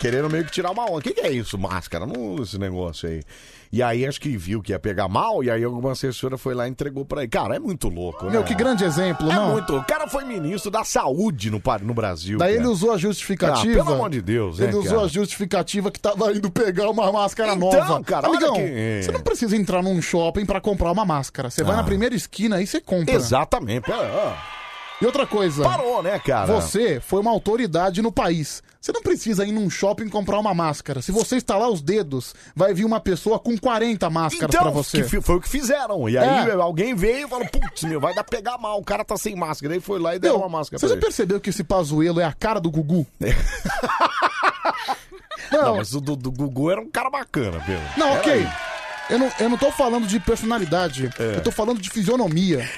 [0.00, 0.98] Querendo meio que tirar uma onda.
[0.98, 2.06] O que, que é isso, máscara?
[2.06, 3.22] Não, esse negócio aí.
[3.70, 6.66] E aí acho que viu que ia pegar mal, e aí alguma assessora foi lá
[6.66, 7.28] e entregou pra ele.
[7.28, 8.30] Cara, é muito louco, né?
[8.30, 9.50] Meu, que grande exemplo, É não?
[9.52, 9.76] muito.
[9.76, 12.38] O cara foi ministro da saúde no, pa- no Brasil.
[12.38, 12.62] Daí cara.
[12.64, 13.80] ele usou a justificativa.
[13.80, 15.04] Ah, pelo amor de Deus, né, Ele usou cara?
[15.04, 18.02] a justificativa que tava indo pegar uma máscara Então, nova.
[18.04, 21.50] cara, olha Amigão, que- você não precisa entrar num shopping pra comprar uma máscara.
[21.50, 21.78] Você vai Ah.
[21.78, 23.14] na primeira esquina e você compra.
[23.14, 23.90] Exatamente.
[23.90, 24.32] Ó.
[25.02, 25.62] E outra coisa.
[25.62, 26.46] Parou, né, cara?
[26.54, 28.62] Você foi uma autoridade no país.
[28.88, 31.02] Você não precisa ir num shopping comprar uma máscara.
[31.02, 35.02] Se você estalar os dedos, vai vir uma pessoa com 40 máscaras Então, pra você.
[35.02, 36.08] que fi- foi o que fizeram.
[36.08, 36.52] E aí É.
[36.54, 39.74] alguém veio e falou, putz, meu, vai dar pegar mal, o cara tá sem máscara.
[39.74, 41.02] Aí foi lá e deu uma máscara você pra já ele.
[41.02, 43.06] percebeu que esse Pazuelo é a cara do Gugu?
[45.52, 47.82] Não, mas o do, do Gugu era um cara bacana, Pedro.
[47.96, 48.46] Não, ok.
[49.10, 52.68] Eu não, eu não tô falando de personalidade, eu tô falando de fisionomia.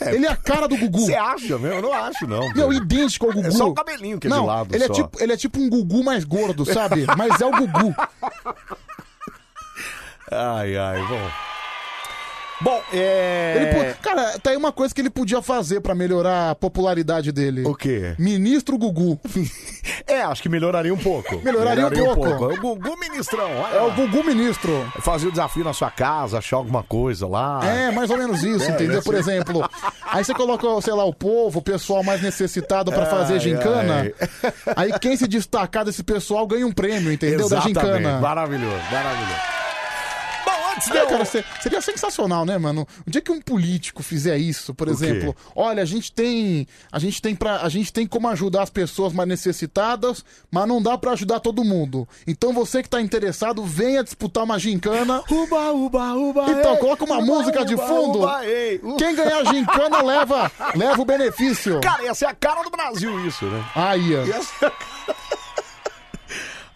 [0.00, 1.00] Ele é a cara do Gugu.
[1.00, 1.76] Você acha mesmo?
[1.76, 2.40] Eu não acho, não.
[2.54, 3.48] Meu, idêntico ao Gugu.
[3.48, 4.92] É só o cabelinho que é de não, lado ele é, só.
[4.92, 7.06] tipo, ele é tipo um Gugu mais gordo, sabe?
[7.16, 7.94] Mas é o Gugu.
[10.30, 11.30] Ai, ai, bom.
[12.60, 13.54] Bom, é.
[13.56, 17.30] Ele po- Cara, tá aí uma coisa que ele podia fazer pra melhorar a popularidade
[17.32, 17.64] dele.
[17.66, 18.14] O quê?
[18.18, 19.18] Ministro Gugu.
[20.08, 21.36] É, acho que melhoraria um pouco.
[21.44, 22.26] Melhoraria um pouco.
[22.50, 24.92] É o Gugu Ministrão, É o Gugu Ministro.
[25.00, 27.60] Fazer o desafio na sua casa, achar alguma coisa lá.
[27.64, 29.02] É, mais ou menos isso, É, entendeu?
[29.02, 29.68] Por ser- exemplo,
[30.10, 34.12] aí você coloca, sei lá, o povo, o pessoal mais necessitado pra fazer Ai, gincana.
[34.76, 37.46] Aí quem se destacar desse pessoal ganha um prêmio, entendeu?
[37.46, 37.74] Exatamente.
[37.74, 38.20] Da gincana.
[38.20, 39.55] Maravilhoso, maravilhoso.
[40.56, 42.86] Bom, antes de É, cara, se- seria sensacional, né, mano?
[43.06, 47.20] O dia que um político fizer isso, por exemplo, olha, a gente tem, a gente
[47.22, 51.12] tem para, a gente tem como ajudar as pessoas mais necessitadas, mas não dá pra
[51.12, 52.08] ajudar todo mundo.
[52.26, 55.22] Então você que tá interessado, venha disputar uma gincana.
[55.30, 56.44] Uba, uba, uba.
[56.50, 56.78] Então ei.
[56.78, 58.18] coloca uma Uba, música de uba, fundo.
[58.20, 58.40] uba.
[58.82, 58.96] Uh.
[58.96, 61.80] Quem ganhar a gincana leva, leva o benefício.
[61.80, 63.64] Cara, ia ser a cara do Brasil isso, né?
[63.74, 64.24] Aí, ó.
[64.24, 65.16] Ia ser a cara-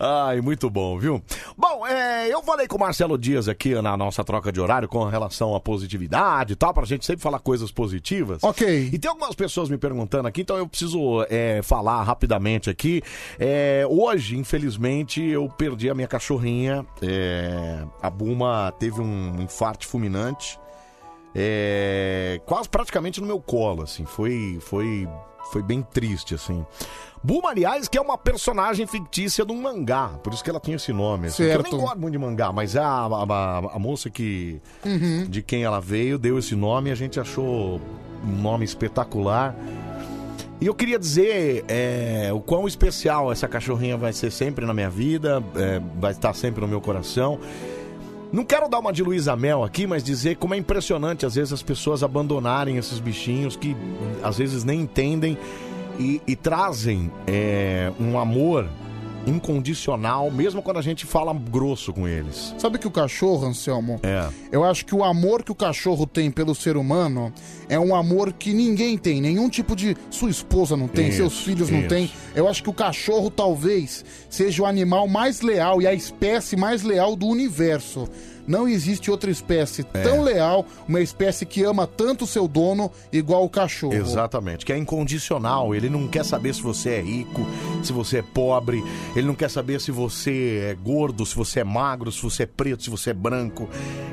[0.03, 1.23] Ai, muito bom, viu?
[1.59, 5.05] Bom, é, eu falei com o Marcelo Dias aqui na nossa troca de horário com
[5.05, 8.43] relação à positividade e tal, pra gente sempre falar coisas positivas.
[8.43, 8.89] Ok.
[8.91, 13.03] E tem algumas pessoas me perguntando aqui, então eu preciso é, falar rapidamente aqui.
[13.39, 16.87] É, hoje, infelizmente, eu perdi a minha cachorrinha.
[17.03, 20.59] É, a Buma teve um infarto fulminante.
[21.35, 24.07] É, quase praticamente no meu colo, assim.
[24.07, 25.07] Foi, foi,
[25.53, 26.65] foi bem triste, assim.
[27.23, 30.75] Buma, aliás, que é uma personagem fictícia de um mangá, por isso que ela tem
[30.75, 31.27] esse nome.
[31.27, 31.71] Assim, que Eu Certo.
[31.73, 35.27] nem gosto muito de mangá, mas a, a, a- a moça que Uhum.
[35.29, 37.81] de quem ela veio deu esse nome e a gente achou
[38.25, 39.55] um nome espetacular.
[40.63, 44.91] E eu queria dizer é, o quão especial essa cachorrinha vai ser sempre na minha
[44.91, 47.39] vida, é, vai estar sempre no meu coração.
[48.33, 51.53] Não quero dar uma de Luísa Mel aqui, mas dizer como é impressionante às vezes
[51.53, 53.77] as pessoas abandonarem esses bichinhos que
[54.23, 55.37] às vezes nem entendem
[55.99, 58.69] e, e trazem é, um amor
[59.27, 62.55] incondicional, mesmo quando a gente fala grosso com eles.
[62.59, 64.01] Sabe que o cachorro, Anselmo?
[64.03, 64.29] É.
[64.51, 67.33] Eu acho que o amor que o cachorro tem pelo ser humano
[67.69, 69.21] é um amor que ninguém tem.
[69.21, 69.97] Nenhum tipo de.
[70.11, 71.89] Sua esposa não tem, Isso, seus filhos não isso.
[71.89, 72.11] têm.
[72.35, 76.83] Eu acho que o cachorro talvez seja o animal mais leal e a espécie mais
[76.83, 78.09] leal do universo.
[78.51, 80.03] Não existe outra espécie É.
[80.03, 83.95] tão leal, uma espécie que ama tanto o seu dono igual o cachorro.
[83.95, 85.73] Exatamente, que é incondicional.
[85.73, 87.47] Ele não quer saber se você é rico,
[87.81, 88.83] se você é pobre,
[89.15, 92.47] ele não quer saber se você é gordo, se você é magro, se você é
[92.47, 93.69] preto, se você é branco.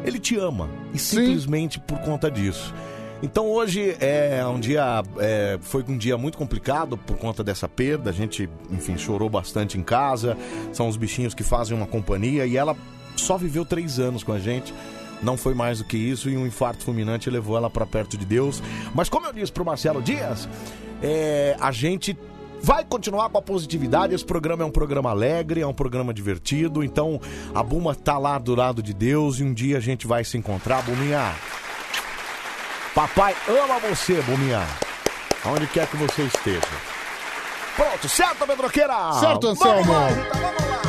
[0.05, 2.75] Ele te ama e simplesmente por conta disso.
[3.23, 8.11] Então hoje é um dia, é, foi um dia muito complicado por conta dessa perda.
[8.11, 10.37] A gente, enfim, chorou bastante em casa.
[10.71, 12.77] São os bichinhos que fazem uma companhia e ela
[13.21, 14.73] só viveu três anos com a gente.
[15.21, 18.25] Não foi mais do que isso e um infarto fulminante levou ela para perto de
[18.25, 18.61] Deus.
[18.93, 20.47] Mas como eu disse pro Marcelo Dias,
[21.01, 22.17] é, a gente
[22.61, 24.13] vai continuar com a positividade.
[24.13, 26.83] Esse programa é um programa alegre, é um programa divertido.
[26.83, 27.19] Então
[27.53, 30.37] a Buma tá lá do lado de Deus e um dia a gente vai se
[30.37, 30.83] encontrar.
[30.83, 31.33] Buminha,
[32.93, 34.65] papai ama você, Buminha.
[35.43, 36.61] Aonde quer que você esteja.
[37.75, 39.13] Pronto, certo, Pedroqueira?
[39.19, 39.83] Certo, Anselmo?
[39.83, 40.86] Vamos lá, Rita, vamos lá.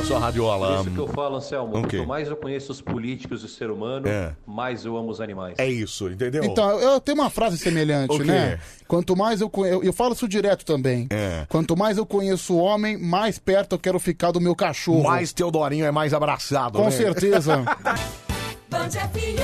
[0.00, 0.80] Da sua radiola.
[0.80, 1.78] Isso que eu falo, Anselmo.
[1.78, 1.98] O quê?
[1.98, 4.32] Quanto mais eu conheço os políticos e o ser humano, É.
[4.46, 5.54] mais eu amo os animais.
[5.58, 6.42] É isso, entendeu?
[6.44, 8.24] Então, eu tenho uma frase semelhante, O quê?
[8.24, 8.58] né?
[8.88, 9.76] Quanto mais eu conheço.
[9.76, 11.06] Eu, eu falo isso direto também.
[11.10, 11.46] É.
[11.48, 15.04] Quanto mais eu conheço o homem, mais perto eu quero ficar do meu cachorro.
[15.04, 16.90] Mais Teodorinho é mais abraçado, Com né?
[16.90, 17.62] certeza.
[18.70, 19.40] Band FM.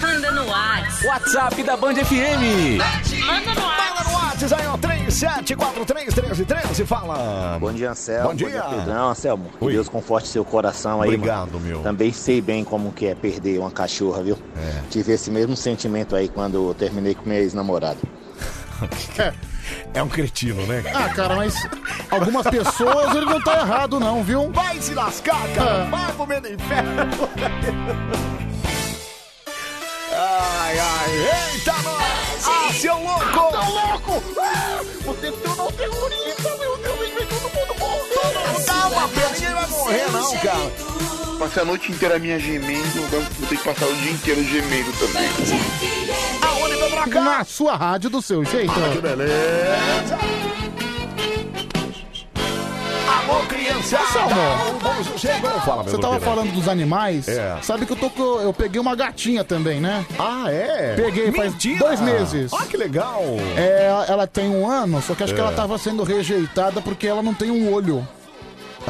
[0.00, 1.06] Manda no WhatsApp.
[1.06, 2.78] WhatsApp da Band FM.
[3.26, 4.07] Manda no WhatsApp.
[4.38, 7.58] WhatsApp aí, ó, 37431313, fala.
[7.58, 8.28] Bom dia, Anselmo.
[8.28, 8.62] Bom dia.
[8.62, 9.08] Pedrão.
[9.08, 9.72] Anselmo, que.
[9.72, 11.66] Deus conforte seu coração aí, Obrigado, mano.
[11.66, 11.80] meu.
[11.80, 14.38] Também sei bem como que é perder uma cachorra, viu?
[14.56, 14.82] É.
[14.90, 17.98] Tive esse mesmo sentimento aí quando eu terminei com minha ex-namorada.
[19.92, 20.82] É um cretino, né?
[20.94, 21.54] ah, cara, mas
[22.10, 24.50] algumas pessoas ele não tá errado, não, viu?
[24.50, 25.84] Vai se lascar, cara.
[25.84, 25.88] Ah.
[25.90, 27.02] Vai comer no inferno.
[30.20, 31.52] Ai, ai.
[31.54, 32.44] Eita, nós.
[32.44, 33.22] Ah, seu louco.
[33.22, 34.22] Seu louco.
[34.40, 36.98] Ah, você tornou terrorista, meu Deus.
[36.98, 38.64] Vem todo mundo morrer.
[38.66, 39.30] Calma, Pedro.
[39.32, 41.38] Ninguém vai morrer, não, cara.
[41.38, 44.92] Passei a noite inteira minha gemendo, agora vou ter que passar o dia inteiro gemendo
[44.94, 45.28] também.
[46.42, 47.20] Aonde, Pedro pra cá.
[47.20, 48.72] Na sua rádio do seu jeito.
[48.92, 50.18] Que beleza.
[53.28, 54.04] Alô, criançada.
[54.06, 54.34] Salmo.
[54.34, 54.78] O.
[55.40, 57.28] Como fala, meu Você tava falando dos animais.
[57.28, 57.58] É.
[57.62, 60.04] Sabe que eu tô com- eu peguei uma gatinha também, né?
[60.18, 60.94] Ah, é?
[60.96, 61.78] Peguei faz Mentira.
[61.78, 62.52] dois meses.
[62.54, 63.22] Ah, que legal.
[63.56, 65.42] É, ela tem um ano, só que acho que É.
[65.42, 68.06] ela tava sendo rejeitada porque ela não tem um olho.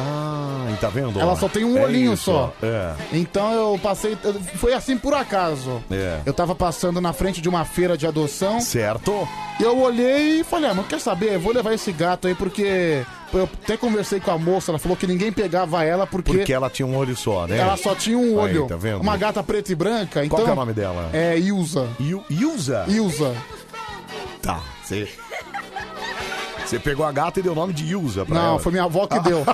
[0.01, 1.19] Ah, e tá vendo?
[1.19, 2.53] Ela só tem um É olhinho isso, só.
[2.61, 2.93] É.
[3.13, 4.17] Então eu passei.
[4.55, 5.83] Foi assim por acaso.
[5.91, 6.19] É.
[6.25, 8.59] Eu tava passando na frente de uma feira de adoção.
[8.59, 9.27] Certo.
[9.59, 11.33] E eu olhei e falei, ah, mas quer saber?
[11.35, 13.03] Eu vou levar esse gato aí porque.
[13.31, 16.67] Eu até conversei com a moça, ela falou que ninguém pegava ela porque, Porque ela
[16.67, 17.59] tinha um olho só, né?
[17.59, 18.65] ela só tinha um Aí, olho.
[18.65, 19.01] tá vendo?
[19.01, 20.25] Uma gata preta e branca.
[20.25, 21.11] Então, Qual que é o nome dela?
[21.13, 21.87] É Ilza.
[21.99, 22.85] Il- Ilza?
[22.87, 23.35] Ilza.
[24.41, 25.07] Tá, você...
[26.65, 28.59] Você pegou a gata e deu o nome de Ilza pra Não, ela.
[28.59, 29.45] foi minha avó que deu.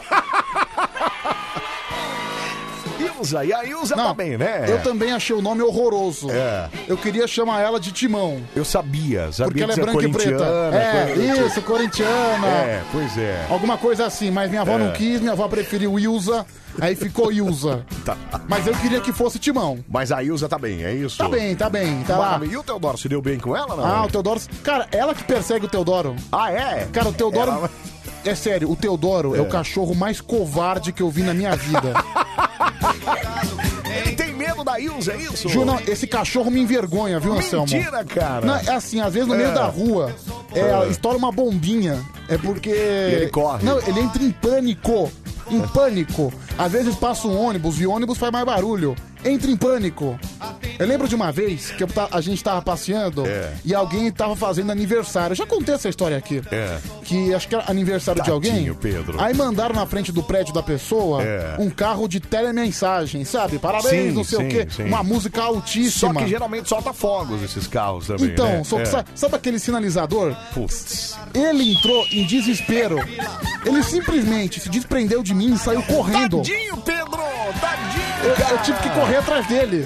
[3.26, 4.66] Ilza, e a Ilza Não, tá bem, né?
[4.68, 6.30] Eu também achei o nome horroroso.
[6.32, 6.70] É.
[6.88, 8.42] Eu queria chamar ela de Timão.
[8.56, 10.30] Eu sabia, sabia Porque ela é branca e preta.
[10.38, 12.48] corintiana, É, coisa- isso, corintiana.
[12.48, 13.46] É, pois é.
[13.50, 14.78] Alguma coisa assim, mas minha avó É.
[14.78, 16.46] não quis, minha avó preferiu Ilza,
[16.80, 17.86] aí ficou Ilza.
[18.06, 18.16] Tá.
[18.48, 19.84] Mas eu queria que fosse Timão.
[19.90, 21.18] Mas a Ilza tá bem, é isso?
[21.18, 22.26] Tá bem, tá bem, tá lá.
[22.26, 22.54] Maravilha.
[22.54, 23.84] E o Teodoro, se deu bem com ela, não?
[23.86, 24.40] Ah, o Teodoro.
[24.64, 26.16] Cara, ela que persegue o Teodoro.
[26.32, 26.88] Ah, é?
[26.94, 27.50] Cara, o Teodoro.
[27.52, 27.70] Ela-
[28.26, 29.38] É sério, o Teodoro é.
[29.38, 29.42] É.
[29.42, 31.94] o cachorro mais covarde que eu vi na minha vida.
[34.06, 35.48] Ele tem medo da Ilza, é isso?
[35.48, 37.66] Juro, não, esse cachorro me envergonha, viu, Anselmo?
[37.70, 38.46] Mentira, cara.
[38.46, 39.54] Não, é assim, às vezes no meio É.
[39.54, 40.14] da rua,
[40.54, 40.88] é, É.
[40.90, 42.04] estoura uma bombinha.
[42.28, 42.70] É porque.
[42.70, 43.64] ele corre.
[43.66, 45.12] Não, ele entra em pânico.
[45.50, 46.34] Em pânico.
[46.58, 48.96] Às vezes passa um ônibus e o ônibus faz mais barulho.
[49.26, 50.20] Entra em pânico.
[50.78, 53.54] Eu lembro de uma vez que eu a gente tava passeando É.
[53.64, 55.32] e alguém tava fazendo aniversário.
[55.32, 56.42] Eu já contei essa história aqui.
[56.52, 56.78] É.
[57.04, 58.52] Que acho que era aniversário de alguém.
[58.52, 59.20] Tadinho, Pedro.
[59.20, 61.56] Aí mandaram na frente do prédio da pessoa É.
[61.58, 63.58] um carro de telemensagem, sabe?
[63.58, 64.68] Parabéns, Sim, não sei sim, o quê.
[64.70, 64.84] sim.
[64.84, 66.22] Uma música Só altíssima.
[66.22, 68.64] que geralmente solta fogos esses carros também, Então, né?
[68.64, 68.86] só que É.
[68.86, 70.36] sa- sabe aquele sinalizador?
[70.54, 71.18] Putz.
[71.34, 72.98] Ele entrou em desespero.
[73.66, 76.38] Ele simplesmente se desprendeu de mim e saiu correndo.
[76.38, 77.24] Tadinho, Pedro!
[77.60, 78.06] Tadinho!
[78.24, 79.86] Eu, eu tive que correr atrás dele.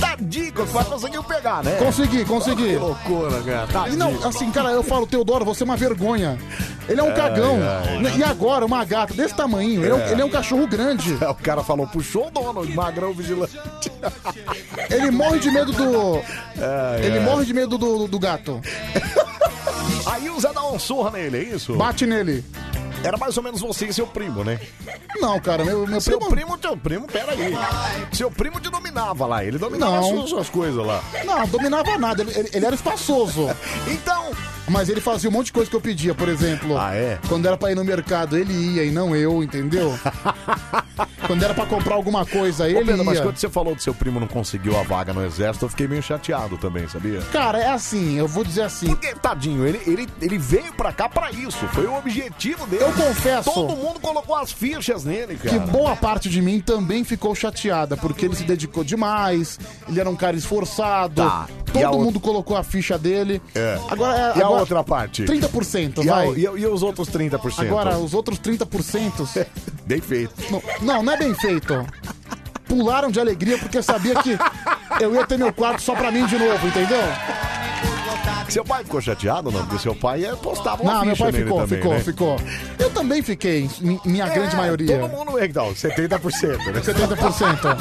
[0.00, 1.76] Tadinho, mas conseguiu pegar, né?
[1.78, 2.68] Consegui, consegui.
[2.68, 3.64] Que loucura, cara.
[3.68, 3.98] E Tadinho.
[3.98, 6.38] não, assim, cara, eu falo, Teodoro, você é uma vergonha.
[6.88, 7.58] Ele é um cagão.
[7.62, 8.18] ai.
[8.18, 9.82] E agora, uma gata desse tamanho.
[9.82, 10.12] Ele é, um, É.
[10.12, 11.16] ele é um cachorro grande.
[11.30, 13.58] O cara falou, puxou o dono, magrão vigilante.
[14.90, 16.16] Ele morre de medo do.
[17.02, 17.24] Ele ai.
[17.24, 18.60] morre de medo do, do gato.
[20.06, 21.74] A Ilza dá um surra nele, é isso?
[21.76, 22.44] Bate nele.
[23.02, 24.60] Era mais ou menos você e seu primo, né?
[25.20, 26.30] Não, cara, meu, meu Seu primo.
[26.30, 27.54] primo, teu primo, pera aí.
[28.12, 30.00] Seu primo te dominava lá, ele dominava Não.
[30.00, 31.02] as suas, suas coisas lá.
[31.24, 32.22] Não, dominava nada.
[32.22, 33.48] Ele, ele- ele era espaçoso.
[33.90, 34.30] Então,
[34.70, 36.78] Mas ele fazia um monte de coisa que eu pedia, por exemplo.
[36.78, 37.18] Ah, é?
[37.28, 39.98] Quando era pra ir no mercado, ele ia e não eu, entendeu?
[41.26, 43.22] quando era pra comprar alguma coisa, Ô, ele Pedro, mas ia.
[43.24, 46.02] quando você falou que seu primo não conseguiu a vaga no exército, eu fiquei meio
[46.02, 47.20] chateado também, sabia?
[47.32, 48.86] Cara, é assim, eu vou dizer assim.
[48.88, 51.66] Porque, tadinho, ele, ele, ele veio pra cá pra isso.
[51.68, 52.82] Foi o objetivo dele.
[52.84, 53.52] Eu confesso.
[53.52, 55.50] Todo mundo colocou as fichas nele, cara.
[55.50, 60.08] Que boa parte de mim também ficou chateada, porque ele se dedicou demais, ele era
[60.08, 61.46] um cara esforçado, Tá.
[61.72, 63.40] Todo mundo outra- colocou a ficha dele.
[63.54, 63.78] É.
[63.88, 65.24] Agora, é, agora- outra parte?
[65.24, 66.28] 30%, E, a- vai.
[66.34, 67.60] e, e os outros 30%?
[67.66, 69.46] Agora, os outros 30%.
[69.86, 70.32] Bem feito.
[70.50, 71.84] não, não, não é bem feito.
[72.66, 74.38] Pularam de alegria porque sabia que
[75.00, 77.00] eu ia ter meu quarto só pra mim de novo, entendeu?
[78.48, 79.60] Seu pai ficou chateado, não?
[79.64, 82.00] Porque seu pai é, postava uma Não, meu ficha pai nele ficou, também, ficou, né?
[82.00, 82.36] ficou.
[82.78, 84.98] Eu também fiquei, em minha grande É, maioria.
[85.00, 86.80] Todo mundo, então, 70%, né?
[86.80, 87.76] 70%.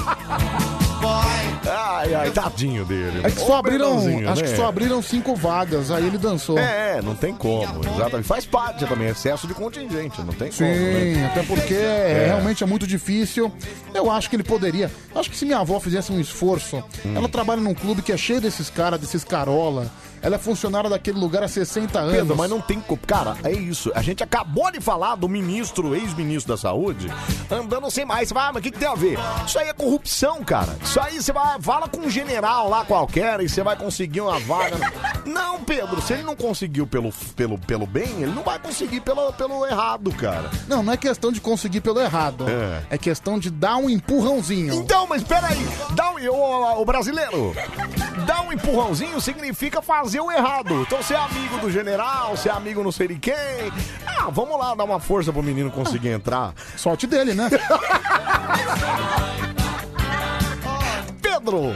[1.70, 3.22] Ai, ai, tadinho dele.
[3.24, 4.08] É que Ô, só abriram, acho
[4.42, 4.48] né?
[4.50, 6.58] que só abriram cinco vagas, aí ele dançou.
[6.58, 8.28] É, não tem como, exatamente.
[8.28, 10.76] Faz parte também, excesso de contingente, não tem Sim, como,
[11.18, 11.26] né?
[11.28, 13.52] até porque é, realmente é muito difícil.
[13.94, 14.92] Eu acho que ele poderia.
[15.16, 17.14] Acho que se minha avó fizesse um esforço, Hum.
[17.16, 19.88] ela trabalha num clube que é cheio desses caras, desses carola.
[20.22, 22.14] Ela é funcionária daquele lugar há 60 anos.
[22.14, 23.00] Pedro, mas não tem como.
[23.06, 23.92] Cara, é isso.
[23.96, 27.08] A gente acabou de falar do ministro, ex-ministro da saúde,
[27.50, 28.28] andando sem mais.
[28.28, 29.18] Você vai, ah, mas o que, que tem a ver?
[29.46, 30.76] Isso aí é corrupção, cara.
[30.84, 34.40] Isso aí você vai, fala com um general lá qualquer e você vai conseguir uma
[34.40, 34.78] vaga.
[35.26, 39.32] Não, Pedro, se ele não conseguiu pelo, pelo, pelo bem, ele não vai conseguir pelo,
[39.34, 40.50] pelo errado, cara.
[40.68, 42.46] Não, não é questão de conseguir pelo errado.
[42.50, 42.96] É.
[42.96, 44.74] É, questão de dar um empurrãozinho.
[44.74, 45.60] Então, mas peraí,
[45.92, 47.54] dá um, o, o brasileiro,
[48.26, 50.82] dar um empurrãozinho significa fazer o errado.
[50.82, 53.36] Então, ser amigo do general, ser amigo não sei de quem.
[54.08, 56.54] Ah, vamos lá dar uma força pro menino conseguir entrar.
[56.78, 57.50] Sorte dele, né?
[61.22, 61.74] Pedro!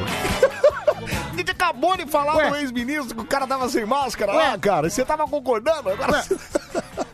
[1.33, 2.49] A gente acabou de falar Ué.
[2.49, 4.89] do ex-ministro que o cara tava sem máscara lá, cara.
[4.89, 5.89] Você tava concordando?
[5.89, 6.23] Agora.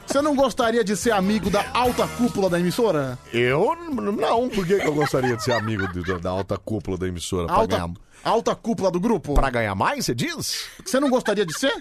[0.05, 3.17] Você não gostaria de ser amigo da alta cúpula da emissora?
[3.31, 7.07] Eu não, por que, que eu gostaria de ser amigo de- da alta cúpula da
[7.07, 7.45] emissora?
[7.45, 7.91] Pra, Alta, ganhar,
[8.23, 9.35] alta cúpula do grupo?
[9.35, 10.65] pra ganhar mais, você diz?
[10.83, 11.73] Você não gostaria de ser?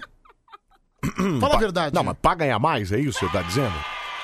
[1.41, 1.95] Fala a verdade.
[1.95, 3.73] Não, mas pra ganhar mais, é isso que você tá dizendo?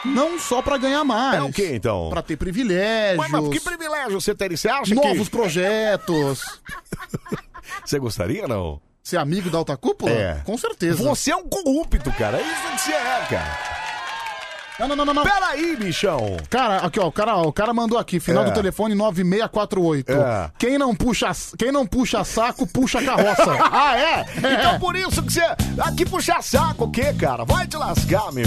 [0.06, 1.40] Não só pra ganhar mais.
[1.40, 2.10] É o que então?
[2.12, 3.18] Pra ter privilégios.
[3.18, 4.56] Mas, mas que privilégio você teria?
[4.56, 5.36] Você acha novos que...
[5.36, 6.44] projetos.
[7.86, 8.80] Você gostaria, não?
[9.04, 10.12] Ser amigo da alta cúpula?
[10.12, 10.42] É.
[10.44, 11.04] Com certeza.
[11.04, 12.38] Você é um corrupto, cara.
[12.38, 13.60] É isso que você é, cara.
[14.78, 15.14] Não, não, não, não.
[15.14, 15.24] não.
[15.24, 16.36] Peraí, bichão.
[16.50, 18.48] Cara, aqui, ó, o cara, o cara mandou aqui, final É.
[18.48, 20.12] do telefone 9648.
[20.12, 20.52] É.
[20.60, 23.46] Quem não puxa, quem não puxa saco, puxa carroça.
[23.72, 24.26] Ah, é?
[24.38, 25.44] Então por isso que você.
[25.80, 27.46] Aqui puxar saco o quê, cara?
[27.46, 28.46] Vai te lascar, meu.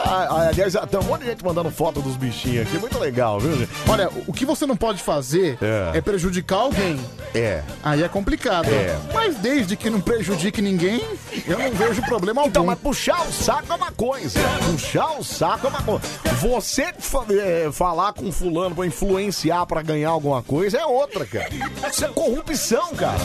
[0.00, 2.78] Ah, ah, aliás, tem um monte de gente mandando foto dos bichinhos aqui.
[2.78, 3.70] Muito legal, viu, gente?
[3.88, 5.98] Olha, o que você não pode fazer É.
[5.98, 6.98] é, prejudicar alguém.
[7.34, 7.62] É.
[7.82, 8.68] Aí é complicado.
[8.68, 8.96] É.
[9.12, 11.02] Mas desde que não prejudique ninguém,
[11.46, 12.50] eu não vejo problema algum.
[12.50, 14.40] Então, mas puxar o saco é uma coisa.
[14.70, 16.02] Puxar o saco é uma coisa.
[16.40, 16.92] Você
[17.40, 21.48] é, falar com fulano pra influenciar pra ganhar alguma coisa é outra, cara.
[21.90, 23.18] Isso é corrupção, cara.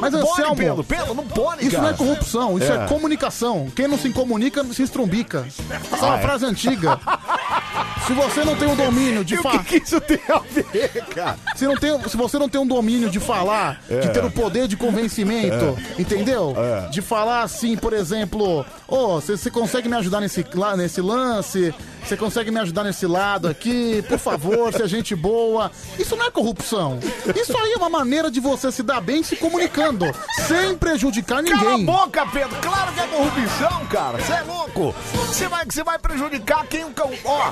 [0.00, 0.84] Mas, Não pode, Pedro.
[0.84, 1.82] Pedro, não pode, Isso cara.
[1.82, 2.84] não é corrupção, isso é.
[2.84, 2.86] É.
[2.86, 3.70] comunicação.
[3.76, 5.46] Quem não se comunica, se estrumbica.
[5.92, 6.22] Essa é uma Ah, é?
[6.22, 6.98] frase antiga.
[8.06, 9.62] Se você não tem o domínio de E o falar.
[9.64, 11.36] que, que isso tem a ver, cara?
[11.54, 14.00] Se, não tem, se você não tem um domínio de falar, É.
[14.00, 16.54] de ter o poder de convencimento, entendeu?
[16.56, 16.88] É.
[16.88, 20.44] De falar assim, por exemplo, ô, você consegue me ajudar nesse,
[20.76, 21.72] nesse lance?
[22.04, 24.02] Você consegue me ajudar nesse lado aqui?
[24.08, 25.70] Por favor, se é gente boa.
[25.98, 26.98] Isso não é corrupção.
[27.34, 30.06] Isso aí é uma maneira de você se dar bem se comunicando,
[30.48, 31.86] sem prejudicar Cala a ninguém.
[31.86, 32.56] boca, Pedro.
[32.60, 34.18] Claro que é corrupção, cara.
[34.18, 34.94] Você é louco.
[35.28, 37.10] Você vai, você vai prejudicar quem o cão.
[37.24, 37.50] Ó,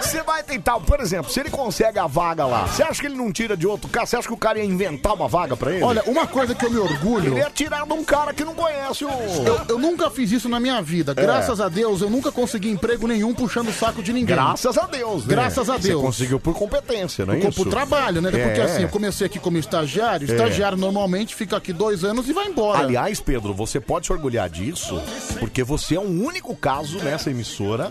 [0.00, 3.16] você vai tentar, por exemplo, se ele consegue a vaga lá, você acha que ele
[3.16, 4.06] não tira de outro cara?
[4.06, 5.82] Você acha que o cara ia inventar uma vaga pra ele?
[5.82, 7.32] Olha, uma coisa que eu me orgulho.
[7.32, 9.08] ele ia tirar de um cara que não conhece o.
[9.10, 11.12] Eu, eu nunca fiz isso na minha vida.
[11.12, 11.14] É.
[11.14, 14.34] Graças a Deus, eu nunca consegui emprego nenhum puxando o saco de ninguém.
[14.34, 15.34] Graças a Deus, né?
[15.34, 16.00] Graças a Deus.
[16.00, 17.52] Você conseguiu por competência, não é isso?
[17.62, 18.30] Por trabalho, né?
[18.30, 18.64] Porque É.
[18.64, 20.24] assim, eu comecei aqui como estagiário.
[20.28, 22.80] Estagiário normalmente fica aqui dois anos e vai embora.
[22.80, 25.00] Aliás, Pedro, você pode se orgulhar disso,
[25.38, 27.90] porque você é o único caso nessa emissora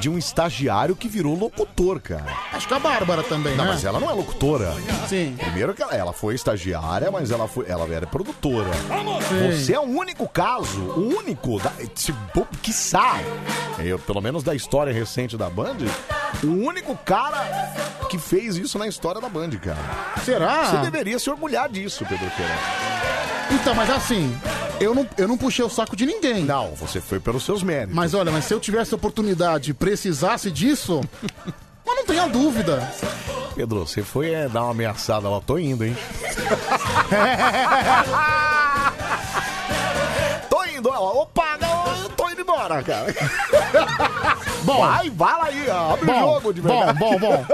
[0.00, 2.24] de um estagiário que virou locutor, cara.
[2.52, 3.72] Acho que a Bárbara também, Não, né?
[3.72, 4.72] mas ela não é locutora.
[5.08, 5.34] Sim.
[5.38, 8.70] Primeiro que ela, ela foi estagiária, mas ela, foi, ela era produtora.
[9.28, 9.52] Sim.
[9.62, 13.18] Você é o único caso, o único, da, se, pô, quiçá,
[13.78, 15.76] eu, pelo menos da história recente da Band,
[16.42, 17.44] o único cara
[18.08, 19.78] que fez isso na história da Band, cara.
[20.24, 20.64] Será?
[20.64, 22.54] Você deveria se orgulhar disso, Pedro Queira.
[23.50, 24.34] Então, mas assim,
[24.80, 26.44] eu não, eu não puxei o saco de ninguém.
[26.44, 27.94] Não, você foi pelos seus méritos.
[27.94, 31.00] Mas olha, mas se eu tivesse oportunidade e precisasse disso,
[31.86, 32.92] mas não tenha dúvida.
[33.54, 35.96] Pedro, você foi é, dar uma ameaçada lá, tô indo, hein?
[40.50, 41.22] tô indo, ó.
[41.22, 41.75] Opa, não, eu
[42.46, 43.06] embora, cara.
[44.62, 46.98] Bom, Vai, vai lá aí, ó, abre o bom, jogo de bom, verdade.
[46.98, 47.44] bom, bom.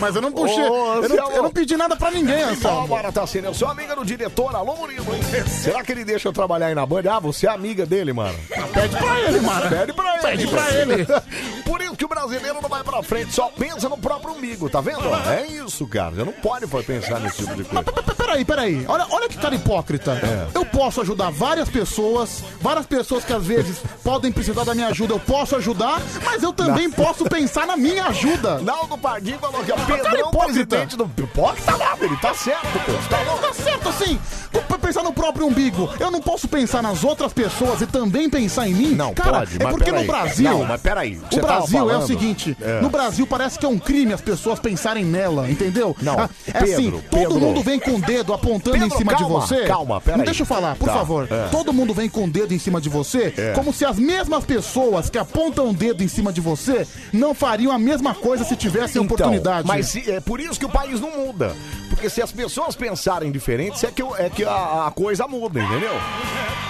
[0.00, 0.62] Mas eu não puxei.
[0.62, 1.32] Ô, eu, não, Anselmo.
[1.32, 2.80] eu não pedi nada pra ninguém, Bom, Anselmo.
[2.84, 3.46] agora tá sendo.
[3.46, 5.20] Eu sou amiga do diretor, alô Murilo, hein?
[5.46, 7.02] Será que ele deixa eu trabalhar aí na Band?
[7.10, 8.38] Ah, você é amiga dele, mano.
[8.72, 9.68] Pede pra ele, mano.
[9.68, 10.22] Pede pra ele.
[10.22, 11.06] Pede pra ele.
[11.64, 14.80] Por isso que o brasileiro não vai pra frente, só pensa no próprio umbigo, tá
[14.80, 15.00] vendo?
[15.28, 16.14] É isso, cara.
[16.14, 17.84] Você não pode pensar nesse tipo de coisa.
[18.16, 18.84] Peraí, peraí.
[18.86, 20.12] Olha, olha que cara hipócrita.
[20.12, 20.46] É.
[20.58, 25.14] Eu posso ajudar várias pessoas, várias pessoas que às vezes podem precisar da minha ajuda,
[25.14, 28.58] eu posso ajudar, mas eu também posso pensar na minha ajuda.
[28.58, 31.08] Naldo Pardinho falou que é Pedrão, presidente do...
[31.34, 32.92] Pode tá nada, ele tá certo, pô.
[33.08, 33.40] Tá louco?
[33.46, 34.18] Tá certo assim.
[34.52, 35.86] P- Pensar no próprio umbigo.
[36.00, 38.88] Eu não posso pensar nas outras pessoas e também pensar em mim?
[38.94, 40.06] Não, Cara, pode, é mas porque peraí.
[40.06, 40.50] no Brasil.
[40.50, 42.80] Não, mas peraí, o você tava Brasil é o falando- seguinte: É.
[42.80, 45.94] no Brasil parece que é um crime as pessoas pensarem nela, entendeu?
[46.00, 47.38] Não, Ah, é assim, Pedro, todo Pedro.
[47.40, 49.64] mundo vem com o dedo apontando em Pedro, cima calma, de você.
[49.66, 50.18] calma, peraí.
[50.18, 51.28] Não deixa eu falar, por Tá, favor.
[51.30, 51.48] é.
[51.50, 53.52] Todo mundo vem com o dedo em cima de você, É.
[53.54, 57.72] como se as mesmas pessoas que apontam o dedo em cima de você não fariam
[57.72, 59.58] a mesma coisa se tivessem oportunidade.
[59.64, 61.54] Então, Mas é por isso que o país não muda.
[61.88, 65.60] Porque se as pessoas pensarem diferente, é que, o- é que a, a coisa muda,
[65.60, 65.92] entendeu?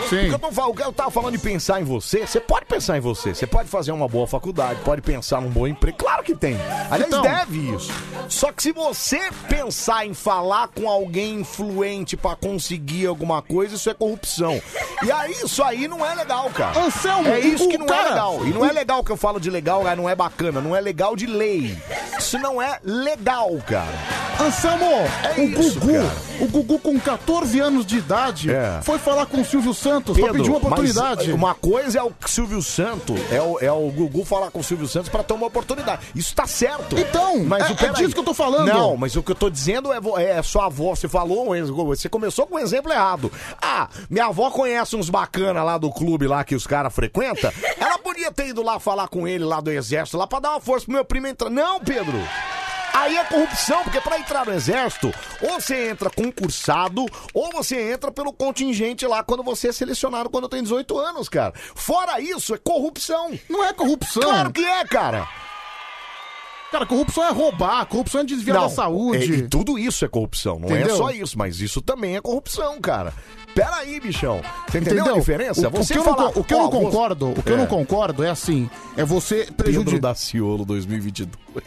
[0.09, 0.29] Sim.
[0.31, 3.35] Eu tô, eu tava falando de pensar em você, você pode pensar em você.
[3.35, 5.99] Você pode fazer uma boa faculdade, pode pensar num bom emprego.
[5.99, 6.57] Claro que tem.
[6.90, 7.21] Aliás, Então.
[7.23, 7.92] deve isso.
[8.29, 13.90] Só que se você pensar em falar com alguém influente pra conseguir alguma coisa, isso
[13.90, 14.61] é corrupção.
[15.03, 16.79] E aí, isso aí não é legal, cara.
[16.81, 18.47] Anselmo, é isso que não cara- é legal.
[18.47, 20.61] E não é legal que eu falo de legal, ah, não é bacana.
[20.61, 21.77] Não é legal de lei.
[22.29, 24.17] Isso não é legal, cara.
[24.40, 24.85] Anselmo,
[25.24, 26.12] É o isso, Gugu, cara.
[26.40, 28.81] o Gugu com 14 anos de idade, É.
[28.83, 31.27] foi falar com o Silvio Santos pra pedir uma oportunidade.
[31.27, 34.64] mas uma coisa é o Silvio Santos, é o, é o Gugu falar com o
[34.64, 36.03] Silvio Santos pra ter uma oportunidade.
[36.14, 36.96] Isso tá certo.
[36.98, 38.66] Então, mas é- o- é disso que eu tô falando.
[38.68, 40.94] Não, mas o que eu tô dizendo é, vo- é sua avó.
[40.94, 43.33] Você falou, um ex- você começou com um exemplo errado.
[43.60, 47.50] Ah, minha avó conhece uns bacana lá do clube lá que os caras frequentam.
[47.77, 50.60] Ela podia ter ido lá falar com ele lá do exército, lá pra dar uma
[50.60, 51.50] força pro meu primo entrar.
[51.50, 52.17] Não, Pedro!
[52.99, 58.11] Aí é corrupção, porque pra entrar no exército, ou você entra concursado, ou você entra
[58.11, 61.53] pelo contingente lá quando você é selecionado quando tem 18 anos, cara.
[61.75, 63.38] Fora isso, é corrupção.
[63.49, 64.23] Não é corrupção.
[64.23, 65.29] Claro que é, cara.
[66.73, 69.23] Cara, corrupção é roubar, corrupção é desviar Não, da saúde.
[69.33, 70.94] é- e tudo isso é corrupção, não Entendeu?
[70.94, 73.15] é só isso, mas isso também é corrupção, cara.
[73.55, 74.42] Pera aí, bichão.
[74.69, 75.15] Você entendeu, Entendeu?
[75.15, 75.67] a diferença?
[75.67, 77.51] O, você o que eu falar, não, o que eu não você- concordo, o que
[77.51, 77.59] eu É.
[77.59, 78.69] não concordo é assim,
[78.99, 80.01] é você Pedro prejudicar.
[80.01, 81.65] Daciolo 2022.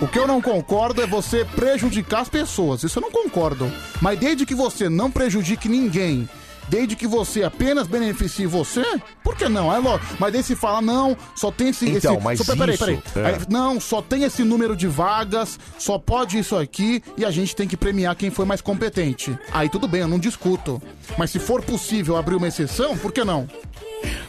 [0.00, 2.82] O que eu não concordo é você prejudicar as pessoas.
[2.82, 3.70] Isso eu não concordo.
[4.00, 6.28] Mas desde que você não prejudique ninguém,
[6.68, 8.84] desde que você apenas beneficie você,
[9.22, 9.74] por que não?
[9.74, 10.16] É lógico.
[10.18, 11.88] Mas daí se fala, não, só tem esse.
[11.88, 13.02] Então, esse mas só, peraí, isso, peraí.
[13.16, 13.26] é.
[13.26, 17.54] Aí, não, só tem esse número de vagas, só pode isso aqui e a gente
[17.56, 19.36] tem que premiar quem foi mais competente.
[19.52, 20.82] Aí tudo bem, eu não discuto.
[21.16, 23.48] Mas se for possível abrir uma exceção, por que não?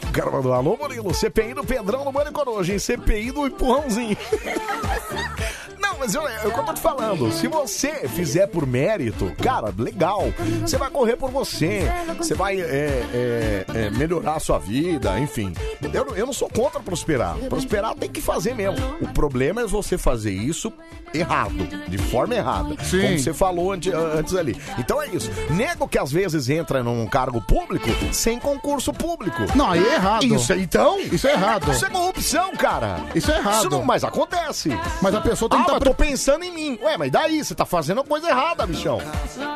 [0.08, 2.78] O cara mandou, alô Murilo, CPI do Pedrão no Bande Coruja, hein?
[2.78, 4.16] CPI do empurrãozinho.
[5.98, 7.32] Mas eu, é o que eu tô te falando.
[7.32, 10.24] Se você fizer por mérito, cara, legal.
[10.60, 11.82] Você vai correr por você.
[12.16, 15.52] Você vai é, é, é, melhorar a sua vida, enfim.
[15.92, 17.36] Eu, não- eu não sou contra prosperar.
[17.48, 18.76] Prosperar tem que fazer mesmo.
[19.00, 20.72] O problema é você fazer isso
[21.14, 22.76] errado, de forma errada.
[22.84, 23.00] Sim.
[23.00, 24.56] Como você falou ante- antes ali.
[24.78, 25.30] Então é isso.
[25.50, 29.42] Nego que às vezes entra num cargo público sem concurso público.
[29.54, 30.24] Não, aí é errado.
[30.24, 31.00] Isso então?
[31.00, 31.70] Isso é errado.
[31.72, 33.00] Isso é corrupção, cara.
[33.14, 33.58] Isso é errado.
[33.60, 34.70] Isso não, mas acontece.
[35.00, 36.78] Mas a pessoa tem Ah, que estar tô pensando em mim.
[36.82, 37.42] Ué, mas daí?
[37.42, 39.00] Você tá fazendo coisa errada, bichão.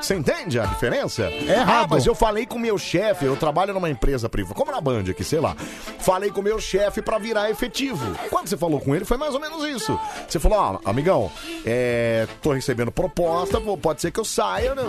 [0.00, 1.24] Você entende a diferença?
[1.24, 1.84] É errado.
[1.84, 4.80] Ah, mas eu falei com o meu chefe, eu trabalho numa empresa privada, como na
[4.80, 5.54] Band aqui, sei lá.
[5.98, 8.16] Falei com o meu chefe pra virar efetivo.
[8.30, 9.98] Quando você falou com ele, foi mais ou menos isso.
[10.26, 11.30] Você falou, ó, amigão,
[11.66, 14.82] é, tô recebendo proposta, pode ser que eu saia, né?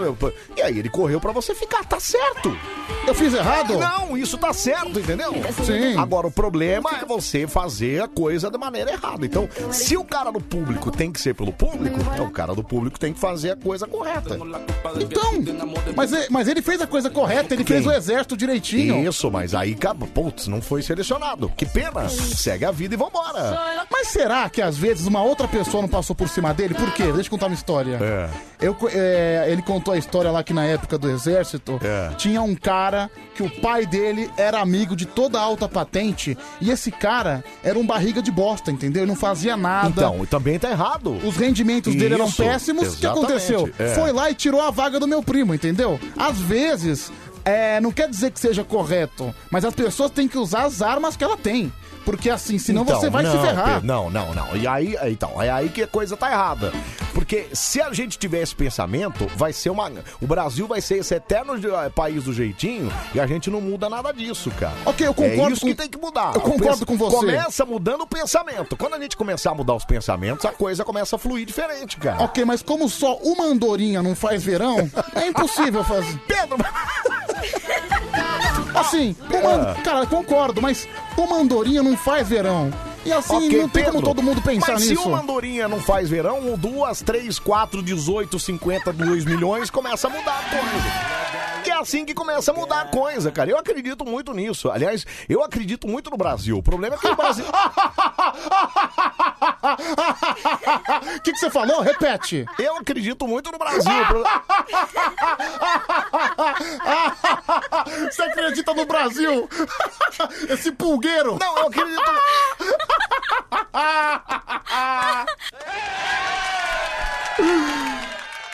[0.55, 2.57] E aí ele correu pra você ficar, tá certo.
[3.05, 3.77] Eu fiz errado?
[3.77, 5.33] Não, isso tá certo, entendeu?
[5.65, 5.97] Sim.
[5.97, 9.25] Agora, o problema é você fazer a coisa da maneira errada.
[9.25, 12.63] Então, se o cara do público tem que ser pelo público, então o cara do
[12.63, 14.38] público tem que fazer a coisa correta.
[14.99, 15.34] Então,
[15.95, 19.07] mas, e- mas ele fez a coisa correta, ele fez o exército direitinho.
[19.07, 21.49] Isso, mas aí, cara, putz, não foi selecionado.
[21.55, 22.07] Que pena.
[22.09, 23.86] Segue a vida e vambora.
[23.91, 26.73] Mas será que às vezes uma outra pessoa não passou por cima dele?
[26.73, 27.03] Por quê?
[27.11, 27.97] Deixa eu contar uma história.
[28.01, 28.29] É.
[28.65, 32.13] Eu, co- é, ele contou a história lá que na época do exército É.
[32.15, 36.69] tinha um cara que o pai dele era amigo de toda a alta patente e
[36.71, 39.03] esse cara era um barriga de bosta, entendeu?
[39.03, 39.89] Ele não fazia nada.
[39.89, 41.17] Então, também tá errado.
[41.24, 42.93] Os rendimentos dele eram Isso, péssimos.
[42.93, 43.69] O que aconteceu?
[43.80, 43.89] é.
[43.95, 45.99] Foi lá e tirou a vaga do meu primo, entendeu?
[46.17, 47.11] Às vezes,
[47.45, 51.15] é, não quer dizer que seja correto, mas as pessoas têm que usar as armas
[51.15, 51.71] que ela tem.
[52.05, 53.65] Porque assim, senão Então, você vai se não, ferrar.
[53.76, 54.57] Pedro, Não, não, não.
[54.57, 56.74] E aí, então, é aí que a coisa tá errada.
[57.34, 59.91] Porque se a gente tiver esse pensamento, vai ser uma.
[60.21, 63.89] O Brasil vai ser esse eterno eh, país do jeitinho e a gente não muda
[63.89, 64.75] nada disso, cara.
[64.86, 66.34] Ok, eu concordo É isso com- que tem que mudar.
[66.36, 67.15] eu concordo O com você.
[67.15, 68.77] Começa mudando o pensamento.
[68.77, 72.23] Quando a gente começar a mudar os pensamentos, a coisa começa a fluir diferente, cara.
[72.23, 74.77] Ok, mas como só uma andorinha não faz verão,
[75.15, 76.15] é impossível fazer.
[76.27, 76.57] Pedro,
[78.75, 82.71] Assim, uma, cara, concordo, mas uma andorinha não faz verão.
[83.05, 85.01] E assim, Ok, não tem como Pedro, todo mundo pensar mas nisso.
[85.01, 90.39] se uma andorinha não faz verão, duas, três, quatro, 18, 52 milhões, começa a mudar
[90.39, 91.52] a coisa.
[91.74, 93.49] É assim que começa a mudar a coisa, cara.
[93.49, 94.69] Eu acredito muito nisso.
[94.69, 96.55] Aliás, eu acredito muito no Brasil.
[96.55, 97.45] O problema é que o Brasil.
[101.17, 101.82] O que, que você falou?
[101.82, 102.45] Repete.
[102.59, 103.91] Eu acredito muito no Brasil.
[108.11, 109.49] Você acredita no Brasil?
[110.49, 111.38] Esse pulgueiro.
[111.39, 112.03] Não, eu acredito.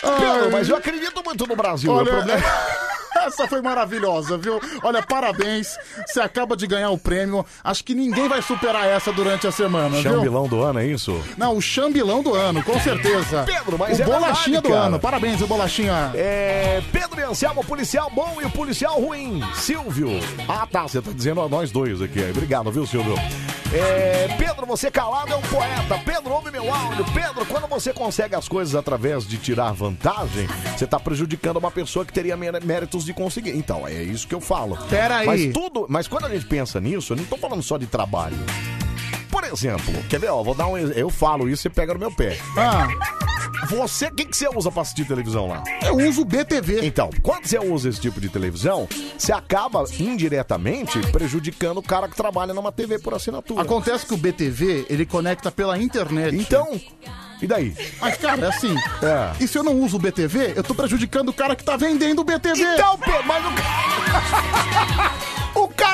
[0.01, 1.91] Pedro, mas eu acredito muito no Brasil.
[1.91, 2.41] Olha, o problema...
[3.25, 4.59] Essa foi maravilhosa, viu?
[4.83, 5.77] Olha, parabéns.
[6.07, 7.45] Você acaba de ganhar o prêmio.
[7.63, 10.01] Acho que ninguém vai superar essa durante a semana, viu?
[10.13, 11.19] Chambilão do ano, é isso?
[11.37, 13.43] Não, o chambilão do ano, com certeza.
[13.45, 14.85] Pedro, mas o é bolachinha verdade, do cara.
[14.87, 14.99] ano.
[14.99, 16.11] Parabéns, o bolachinha.
[16.15, 19.41] É, Pedro e Anselmo, policial bom e o policial ruim.
[19.55, 20.09] Silvio.
[20.47, 20.83] Ah, tá.
[20.83, 22.21] Você tá dizendo a nós dois aqui.
[22.29, 23.15] Obrigado, viu, Silvio?
[23.71, 25.97] É, Pedro, você calado é um poeta.
[26.03, 27.05] Pedro, ouve meu áudio.
[27.13, 32.03] Pedro, quando você consegue as coisas através de tirar vantagem, você tá prejudicando uma pessoa
[32.03, 33.51] que teria mé- méritos de conseguir.
[33.55, 34.75] Então, é isso que eu falo.
[34.89, 35.25] Pera aí.
[35.27, 38.37] Mas tudo, mas quando a gente pensa nisso, eu não tô falando só de trabalho.
[39.29, 41.99] Por exemplo, quer ver, ó, vou dar um ex- eu falo isso e pega no
[41.99, 42.37] meu pé.
[42.57, 42.87] Ah,
[43.69, 45.63] Você, o que, que você usa pra assistir televisão lá?
[45.83, 46.85] eu uso o BTV.
[46.85, 52.15] Então, quando você usa esse tipo de televisão, você acaba indiretamente prejudicando o cara que
[52.15, 53.61] trabalha numa TV por assinatura.
[53.61, 56.35] Acontece que o BTV, ele conecta pela internet.
[56.35, 56.79] Então,
[57.41, 57.75] e daí?
[58.01, 58.75] Mas, cara, é assim.
[59.03, 59.43] É.
[59.43, 62.19] E se eu não uso o BTV, eu tô prejudicando o cara que tá vendendo
[62.19, 62.61] o BTV.
[62.73, 63.49] Então, Pedro, mas o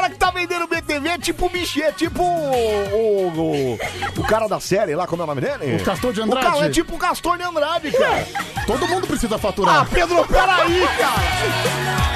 [0.06, 0.10] cara...
[0.10, 3.28] o que tá vendendo BTV é tipo o bicho, é tipo o, o,
[3.76, 3.80] o,
[4.20, 5.76] o cara da série lá, como é o nome dele?
[5.76, 6.46] O Castor de O Andrade.
[6.46, 8.28] cara é tipo o Castor de Andrade, cara.
[8.66, 9.82] Todo mundo precisa faturar.
[9.82, 12.16] Ah, Pedro, peraí, cara.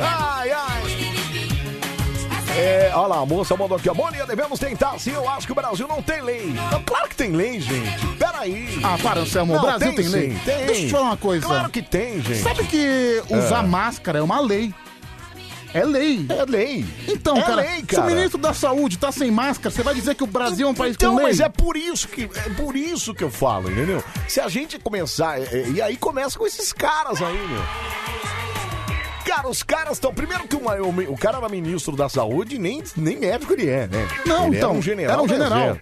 [0.00, 0.82] Ai, ai.
[2.58, 3.94] É, olha lá, a moça mandou aqui, ó.
[4.26, 5.12] Devemos tentar sim.
[5.12, 6.54] Eu acho que o Brasil não tem lei.
[6.72, 8.06] Não, claro que tem lei, gente.
[8.18, 8.80] Peraí.
[8.82, 9.56] Ah, para, Anselmo.
[9.56, 10.30] O Brasil tem tem, lei.
[10.30, 10.66] sim, tem.
[10.66, 11.46] Deixa eu te falar uma coisa.
[11.46, 12.42] Claro que tem, gente.
[12.42, 13.66] Sabe que usar É.
[13.66, 14.72] máscara é uma lei.
[15.76, 16.24] É lei.
[16.28, 16.86] É lei.
[17.08, 18.02] Então, É cara, lei, se cara.
[18.02, 20.74] o ministro da Saúde tá sem máscara, você vai dizer que o Brasil é um
[20.74, 21.26] país Então, com lei?
[21.26, 24.02] mas é por isso que é por isso que eu falo, entendeu?
[24.28, 27.62] Se a gente começar, é, é, e aí começa com esses caras aí, meu.
[29.36, 30.14] Cara, os caras estão.
[30.14, 33.86] Primeiro que uma- o, o cara era ministro da saúde, nem, nem médico ele é,
[33.86, 34.08] né?
[34.24, 35.12] Não, ele então, Era um general.
[35.12, 35.78] era um general.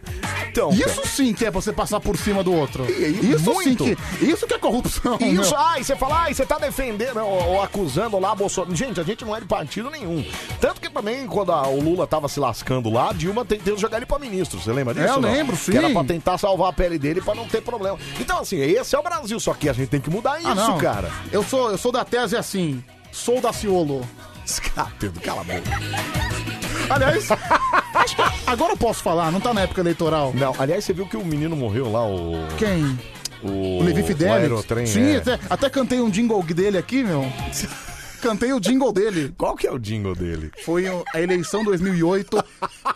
[0.51, 2.85] Então, Isso sim que é você passar por cima do outro.
[2.91, 3.85] Isso muito.
[3.85, 4.25] sim que.
[4.25, 5.19] Isso que é corrupção.
[5.21, 5.59] E isso, meu.
[5.59, 8.75] ai, você fala, ai, você tá defendendo ou, ou acusando lá Bolsonaro.
[8.75, 10.25] Gente, a gente não é de partido nenhum.
[10.61, 13.97] Tanto que também, quando a- o Lula tava se lascando lá, a Dilma tentou jogar
[13.97, 14.61] ele pra ministro.
[14.61, 15.07] Você lembra disso?
[15.07, 15.31] É, eu não?
[15.33, 15.93] lembro, Que era sim.
[15.95, 17.99] pra tentar salvar a pele dele pra não ter problema.
[18.21, 20.55] Então, assim, esse é o Brasil, só que a gente tem que mudar isso, Ah,
[20.55, 20.79] não.
[20.79, 21.11] cara.
[21.33, 22.83] Eu sou, eu sou da tese assim.
[23.15, 24.05] Sou da Ciolo.
[24.99, 25.71] Pedro, cala a boca.
[26.91, 27.29] Aliás,
[28.45, 30.33] agora eu posso falar, não tá na época eleitoral.
[30.35, 32.33] Não, aliás, você viu que o menino morreu lá, o.
[32.59, 32.99] Quem?
[33.41, 34.33] O, O Levi o Fidelis?
[34.35, 35.17] aerotrem, Sim, é.
[35.19, 37.25] até, até cantei um jingle dele aqui, meu.
[38.21, 39.35] Cantei o jingle dele.
[39.37, 40.51] Qual que é o jingle dele?
[40.65, 42.43] Foi a eleição 2008.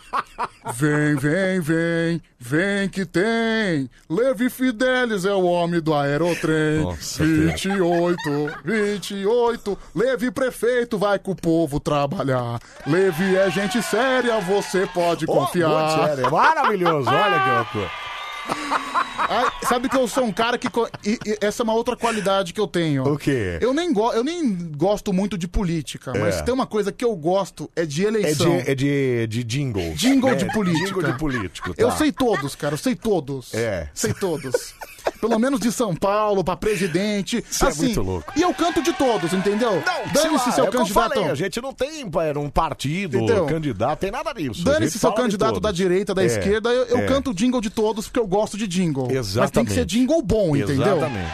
[0.75, 3.89] Vem, vem, vem, vem que tem.
[4.09, 6.83] Levi Fidelis é o homem do aerotrem.
[6.83, 8.17] Nossa, 28,
[8.65, 9.79] 28.
[9.95, 12.61] Levi prefeito vai com o povo trabalhar.
[12.87, 16.07] Levi é gente séria, você pode Ô, confiar.
[16.07, 18.08] sério, maravilhoso, olha que loucura.
[19.69, 20.71] Sabe que eu sou um cara que.
[20.71, 23.05] co- e- e essa é uma outra qualidade que eu tenho.
[23.05, 23.59] O quê?
[23.61, 24.11] Eu nem, go...
[24.13, 26.43] eu nem gosto muito de política, mas É.
[26.43, 28.57] tem uma coisa que eu gosto é de É eleição.
[28.59, 29.93] de, é de, de jingle.
[29.95, 30.87] Jingle É, de política.
[30.87, 31.75] Jingle de político.
[31.77, 31.97] Eu tá.
[31.97, 33.53] sei todos, cara, eu sei todos.
[33.53, 33.91] É.
[33.93, 34.75] Sei todos.
[35.21, 37.39] Pelo menos de São Paulo, pra presidente.
[37.63, 38.33] É assim, muito louco.
[38.37, 39.73] E eu canto de todos, entendeu?
[39.85, 41.15] Não, Dane-se seu é candidato.
[41.15, 43.47] falei, a gente não tem era um partido, Entendeu?
[43.47, 44.65] candidato, tem nada disso.
[44.65, 47.07] Dane-se seu candidato da direita, da É, esquerda, eu, eu é.
[47.07, 49.05] canto jingle de todos porque eu gosto de jingle.
[49.05, 49.75] Mas tem que Exatamente.
[49.75, 50.97] ser jingle bom, entendeu?
[50.99, 51.33] Exatamente.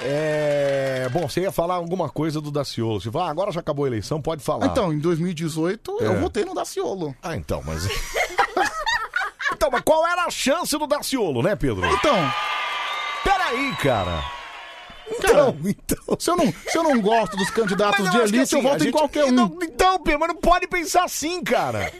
[0.00, 1.08] É...
[1.12, 3.00] Bom, você ia falar alguma coisa do Daciolo.
[3.00, 4.66] Você fala, ah, agora já acabou a eleição, pode falar.
[4.66, 6.06] Então, em 2018, É.
[6.06, 7.14] eu votei no Daciolo.
[7.22, 7.88] Ah, então, mas...
[9.58, 11.84] então, mas qual era a chance do Daciolo, né, Pedro?
[11.86, 12.32] Então,
[13.24, 14.04] Peraí, cara.
[14.14, 14.24] cara,
[15.10, 16.16] Então, então...
[16.18, 18.54] se eu não, se eu não gosto dos candidatos Mas de eu acho que elite,
[18.54, 19.30] eu assim, a voto em gente- qualquer um.
[19.32, 21.92] Não, então, Pedro, mas não pode pensar assim, cara.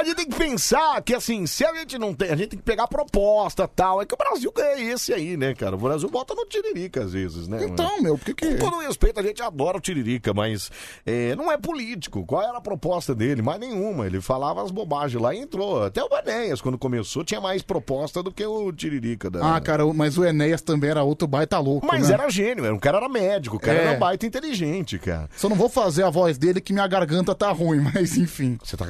[0.00, 2.58] A gente tem que pensar que, assim, se a gente não tem, a gente tem
[2.58, 4.00] que pegar proposta tal.
[4.00, 5.76] É que o Brasil é esse aí, né, cara?
[5.76, 7.62] O Brasil bota no Tiririca às vezes, né?
[7.64, 8.46] Então, meu, por que que...
[8.46, 10.70] Com todo respeito, a gente adora o Tiririca, mas
[11.04, 12.24] é, não é político.
[12.24, 13.42] Qual era a proposta dele?
[13.42, 14.06] Mais nenhuma.
[14.06, 15.84] Ele falava as bobagens lá e entrou.
[15.84, 19.28] Até o Enéas, quando começou, tinha mais proposta do que o Tiririca.
[19.28, 19.54] Da...
[19.56, 22.14] Ah, cara, mas o Enéas também era outro baita louco, Mas né?
[22.14, 23.84] era gênio, era- o cara era médico, o cara É.
[23.88, 25.28] era baita inteligente, cara.
[25.36, 28.56] Só não vou fazer a voz dele que minha garganta tá ruim, mas enfim.
[28.64, 28.86] Você tá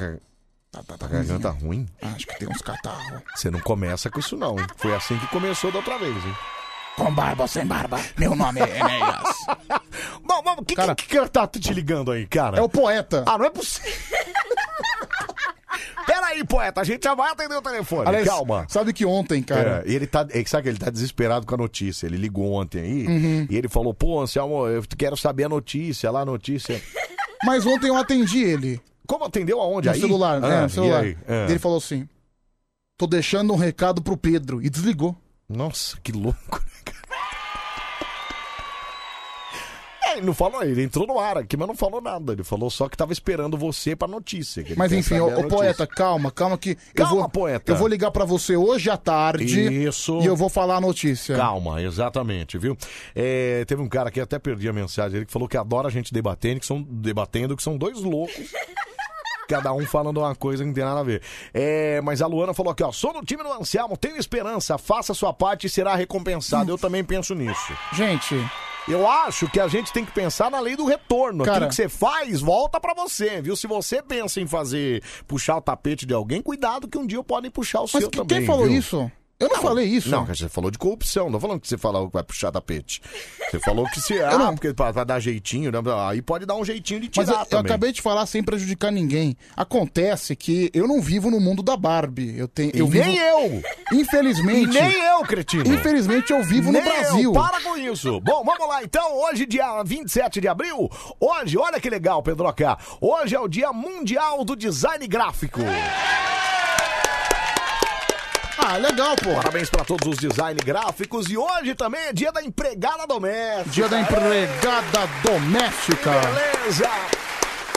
[0.71, 1.87] tá, com a garganta ruim?
[2.01, 3.21] Acho que tem uns catarros.
[3.35, 4.57] Você não começa com isso, não.
[4.59, 4.65] hein?
[4.77, 6.35] Foi assim que começou da outra vez, hein?
[6.95, 9.45] Com barba ou sem barba, meu nome é Enéas.
[10.25, 12.57] Bom, vamos, que, Cara- que, que tá te ligando aí, cara?
[12.57, 13.23] É o poeta.
[13.25, 13.91] Ah, não é possível.
[16.05, 18.07] Peraí, poeta, a gente já vai atender o telefone.
[18.09, 18.65] Aliás, Calma.
[18.67, 19.83] Sabe que ontem, cara...
[19.85, 22.05] É, e ele tá, é, sabe que ele tá desesperado com a notícia.
[22.05, 23.47] Ele ligou ontem aí Uhum.
[23.49, 26.81] e ele falou: pô, Anselmo, eu quero saber a notícia lá, a notícia.
[27.45, 29.87] Mas ontem eu atendi ele Como atendeu aonde?
[29.87, 29.99] no aí?
[29.99, 30.43] celular.
[30.43, 31.03] Ah, é, no e celular.
[31.03, 31.17] aí?
[31.27, 31.49] Ah.
[31.49, 32.07] Ele falou assim:
[32.97, 34.61] tô deixando um recado pro Pedro.
[34.61, 35.15] E desligou.
[35.49, 36.63] Nossa, que louco,
[40.17, 42.33] ele não falou, ele entrou no ar aqui, mas não falou nada.
[42.33, 44.63] Ele falou só que tava esperando você pra notícia.
[44.63, 45.57] que ele Mas quer enfim, saber ô, a ô, notícia.
[45.57, 46.75] poeta, calma, calma que.
[46.95, 47.71] Calma, eu vou, poeta.
[47.71, 49.85] Eu vou ligar pra você hoje à tarde.
[49.85, 50.19] Isso.
[50.21, 51.35] E eu vou falar a notícia.
[51.35, 52.77] Calma, exatamente, viu?
[53.15, 55.91] É, teve um cara que até perdi a mensagem ele que falou que adora a
[55.91, 58.51] gente debatendo, que são debatendo, que são dois loucos.
[59.47, 61.21] Cada um falando uma coisa que não tem nada a ver.
[61.53, 62.91] É, mas a Luana falou aqui, ó.
[62.93, 66.71] Sou do time do Anselmo, tenho esperança, faça a sua parte e será recompensado.
[66.71, 67.73] Eu também penso nisso.
[67.91, 68.35] Gente,
[68.87, 71.43] Eu acho que a gente tem que pensar na lei do retorno.
[71.43, 73.55] Cara- Aquilo que você faz, volta pra você, viu?
[73.55, 77.51] Se você pensa em fazer, puxar o tapete de alguém, cuidado que um dia podem
[77.51, 78.39] puxar o mas seu que- também.
[78.39, 78.73] quem falou viu?
[78.77, 79.11] isso?
[79.41, 80.09] Eu não falei isso.
[80.09, 81.27] Não, você falou de corrupção.
[81.27, 83.01] Não falando que você falou que vai puxar tapete.
[83.49, 84.21] Você falou que se.
[84.21, 84.53] Ah, não.
[84.53, 85.79] porque pra, pra dar jeitinho, né?
[86.07, 87.71] aí pode dar um jeitinho de Mas tirar eu, eu também.
[87.71, 89.35] acabei de falar sem prejudicar ninguém.
[89.57, 92.37] Acontece que eu não vivo no mundo da Barbie.
[92.37, 92.71] Eu tenho.
[92.75, 93.17] E eu nem vivo...
[93.19, 93.63] eu!
[93.93, 94.77] Infelizmente.
[94.77, 95.73] E nem eu, cretino!
[95.73, 97.23] Infelizmente eu vivo Nem no Brasil.
[97.23, 97.33] Eu.
[97.33, 98.21] Para com isso.
[98.21, 99.17] Bom, vamos lá então.
[99.23, 100.87] Hoje, dia 27 de abril.
[101.19, 102.77] Hoje, olha que legal, Pedroca.
[103.01, 105.61] Hoje é o Dia Mundial do Design Gráfico.
[108.63, 109.33] Ah, legal, pô.
[109.35, 111.29] Parabéns pra todos os design gráficos.
[111.29, 113.69] E hoje também é dia da empregada doméstica.
[113.71, 116.11] Dia da empregada doméstica.
[116.11, 116.89] Beleza!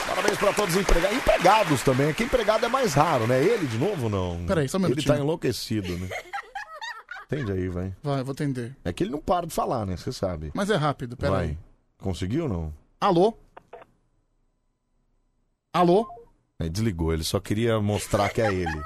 [0.06, 1.16] Parabéns pra todos os empregados.
[1.16, 2.10] Empregados também.
[2.10, 3.42] Aqui empregado é mais raro, né?
[3.42, 4.44] Ele de novo, não.
[4.46, 5.14] Peraí, só um Ele minutinho.
[5.14, 6.08] tá enlouquecido, né?
[7.26, 7.92] Entende aí, vai.
[8.02, 8.76] Vai, vou atender.
[8.84, 9.96] É que ele não para de falar, né?
[9.96, 10.52] Você sabe.
[10.54, 11.30] Mas é rápido, Vai.
[11.30, 11.58] peraí.
[11.98, 12.74] Conseguiu ou não?
[13.00, 13.34] Alô?
[15.72, 16.06] Alô?
[16.60, 18.82] Aí desligou, ele só queria mostrar que é ele.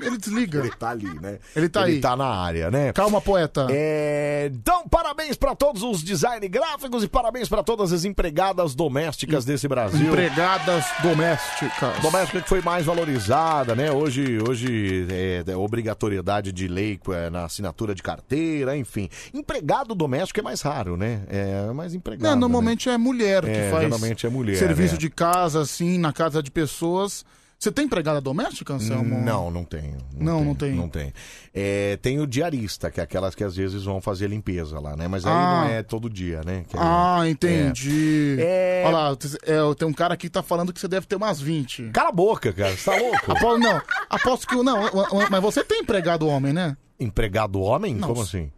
[0.00, 0.58] Ele desliga.
[0.60, 1.38] Ele tá ali, né?
[1.54, 2.00] Ele tá ele aí.
[2.00, 2.92] tá na área, né?
[2.92, 3.66] Calma, poeta.
[3.70, 9.44] É, Então, parabéns pra todos os design gráficos e parabéns pra todas as empregadas domésticas
[9.44, 10.08] desse Brasil.
[10.08, 12.00] Empregadas domésticas.
[12.02, 13.90] Doméstica que foi mais valorizada, né?
[13.90, 19.08] Hoje, hoje é, é obrigatoriedade de lei é, na assinatura de carteira, enfim.
[19.32, 21.22] Empregado doméstico é mais raro, né?
[21.28, 22.22] É mais empregado.
[22.24, 22.40] Não, né?
[22.40, 24.98] normalmente é mulher que É, faz geralmente é mulher, serviço é.
[24.98, 27.24] de casa, assim, na casa de pessoas.
[27.58, 29.20] Você tem empregada doméstica, Anselmo?
[29.20, 29.98] Não, não tenho.
[30.14, 30.74] Não, não tem.
[30.76, 31.12] Não tem.
[31.52, 35.08] É, tem o diarista, que é aquelas que às vezes vão fazer limpeza lá, né?
[35.08, 35.64] Mas aí Ah.
[35.64, 36.64] não é todo dia, né?
[36.68, 38.36] Que é- Ah, entendi.
[38.38, 38.84] É.
[38.86, 41.40] Olha lá, é, tem um cara aqui que tá falando que você deve ter umas
[41.40, 41.90] 20.
[41.92, 42.76] Cala a boca, cara.
[42.76, 43.32] Você tá louco?
[43.32, 44.54] Aposto, não, aposto que.
[44.62, 46.76] Não, o- o- mas você tem empregado homem, né?
[47.00, 47.92] Empregado homem?
[47.92, 48.52] Não, Como assim?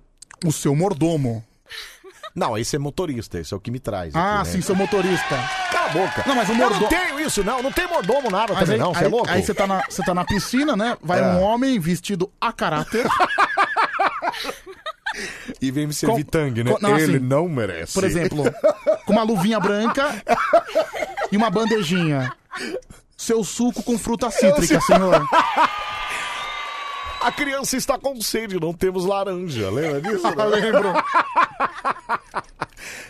[0.44, 1.42] O seu mordomo.
[2.34, 4.14] Não, esse é motorista, esse é o que me traz.
[4.14, 4.55] Ah, aqui, né?
[4.57, 5.36] sim, seu motorista.
[5.93, 6.24] Boca.
[6.26, 7.62] Não, mas o Eu mordomo- não tenho isso, não.
[7.62, 8.95] Não tem mordomo nada Mas também, aí, não.
[8.95, 9.28] Você é louco?
[9.30, 10.97] aí você tá, na, você tá na piscina, né?
[11.03, 11.22] Vai É.
[11.22, 13.07] um homem vestido a caráter.
[15.61, 16.72] E vem me servir Com- tangue, né?
[16.72, 17.93] com- não, Ele assim, não merece.
[17.93, 18.45] Por exemplo,
[19.05, 20.14] com uma luvinha branca
[21.32, 22.32] e uma bandejinha.
[23.16, 25.26] Seu suco com fruta cítrica, senhor.
[27.21, 29.71] A criança está com sede, não temos laranja.
[29.71, 30.27] Lembra disso?
[30.27, 30.93] Ah, lembro.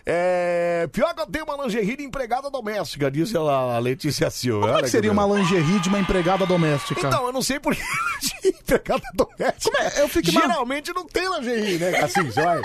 [0.05, 4.67] É, pior que eu tenho uma lingerie de empregada doméstica, disse a Letícia Silva.
[4.67, 7.07] Como é que seria uma lingerie de uma empregada doméstica?
[7.07, 7.83] Então, eu não sei por que
[8.43, 9.83] de empregada doméstica.
[9.83, 10.03] É?
[10.03, 12.01] Eu fico Geralmente não tem lingerie, né?
[12.01, 12.61] Assim, vai.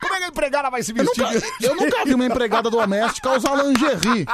[0.00, 1.22] Como é que a empregada vai se eu, vestir?
[1.24, 4.26] nunca, eu nunca vi uma empregada doméstica usar lingerie.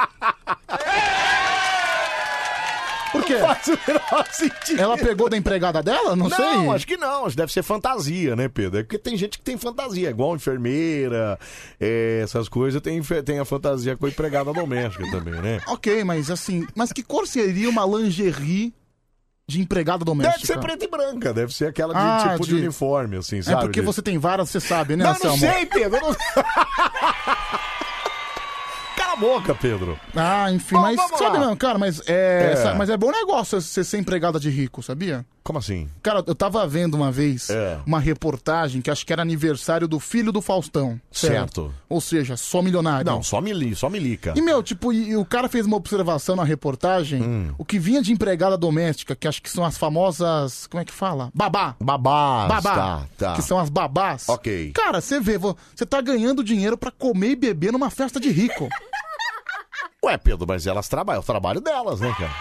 [3.11, 3.37] Por quê?
[3.37, 4.81] Faz o menor sentido.
[4.81, 6.15] Ela pegou da empregada dela?
[6.15, 6.69] Não, Não, sei.
[6.69, 7.21] acho que não.
[7.25, 8.79] Acho que deve ser fantasia, né, Pedro?
[8.79, 11.37] É porque tem gente que tem fantasia, igual enfermeira,
[11.79, 15.59] é, essas coisas, tem, tem a fantasia com a empregada doméstica também, né?
[15.67, 18.73] Ok, mas assim, mas que cor seria uma lingerie
[19.47, 20.45] de empregada Deve doméstica?
[20.47, 22.55] ser preta e branca, deve ser aquela de Ah, tipo de...
[22.55, 23.61] de- uniforme, assim, É sabe?
[23.63, 25.99] porque de- você tem várias, você sabe, né, Não, não sei, Pedro.
[25.99, 26.15] Não...
[29.21, 29.97] Boca, Pedro.
[30.15, 31.45] Ah, enfim, Bom, mas vamos sabe, lá.
[31.45, 32.53] não, cara, mas é, É.
[32.53, 35.25] essa- mas é bom negócio você ser empregada de rico, sabia?
[35.43, 35.89] Como assim?
[36.03, 37.79] Cara, eu tava vendo uma vez É.
[37.85, 41.01] uma reportagem que acho que era aniversário do filho do Faustão.
[41.11, 41.73] Certo.
[41.89, 43.05] Ou seja, só milionário.
[43.11, 44.33] Não, só mili, só milica.
[44.35, 47.53] E, meu, tipo, e, e o cara fez uma observação na reportagem, Hum.
[47.57, 50.93] o que vinha de empregada doméstica, que acho que são as famosas, como é que
[50.93, 51.31] fala?
[51.33, 51.75] Babá.
[51.81, 52.75] Babás, Babá.
[52.75, 53.33] tá, tá.
[53.33, 54.29] Que são as babás.
[54.29, 54.71] Ok.
[54.75, 58.29] Cara, você vê, vo- você tá ganhando dinheiro pra comer e beber numa festa de
[58.29, 58.69] rico.
[60.03, 62.33] Ué, Pedro, mas elas trabalham, é o trabalho delas, né, cara?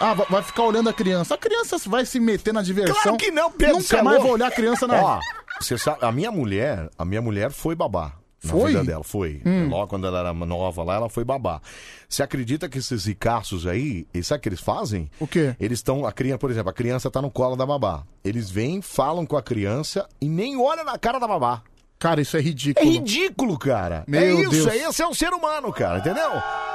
[0.00, 1.34] Ah, va- vai ficar olhando a criança.
[1.34, 2.94] A criança vai se meter na diversão.
[3.02, 4.26] Claro que não, Pedro, Nunca você é mais louco.
[4.28, 5.00] vou olhar a criança na.
[5.02, 5.20] Ó,
[5.60, 8.12] você sabe, a minha mulher, a minha mulher foi babá.
[8.42, 8.72] Na Foi?
[8.72, 9.40] vida dela, foi.
[9.46, 9.68] Hum.
[9.70, 11.62] Logo quando ela era nova lá, ela foi babá.
[12.06, 15.10] Você acredita que esses ricaços aí, e sabe o que eles fazem?
[15.18, 15.56] O quê?
[15.58, 18.02] Eles estão, a criança, por exemplo, a criança tá no colo da babá.
[18.22, 21.62] Eles vêm, falam com a criança e nem olham na cara da babá.
[22.04, 22.90] Cara, isso é É ridículo.
[22.90, 24.04] ridículo, cara.
[24.06, 24.66] Meu é isso, Deus.
[24.66, 26.30] é esse é um ser humano, cara, entendeu?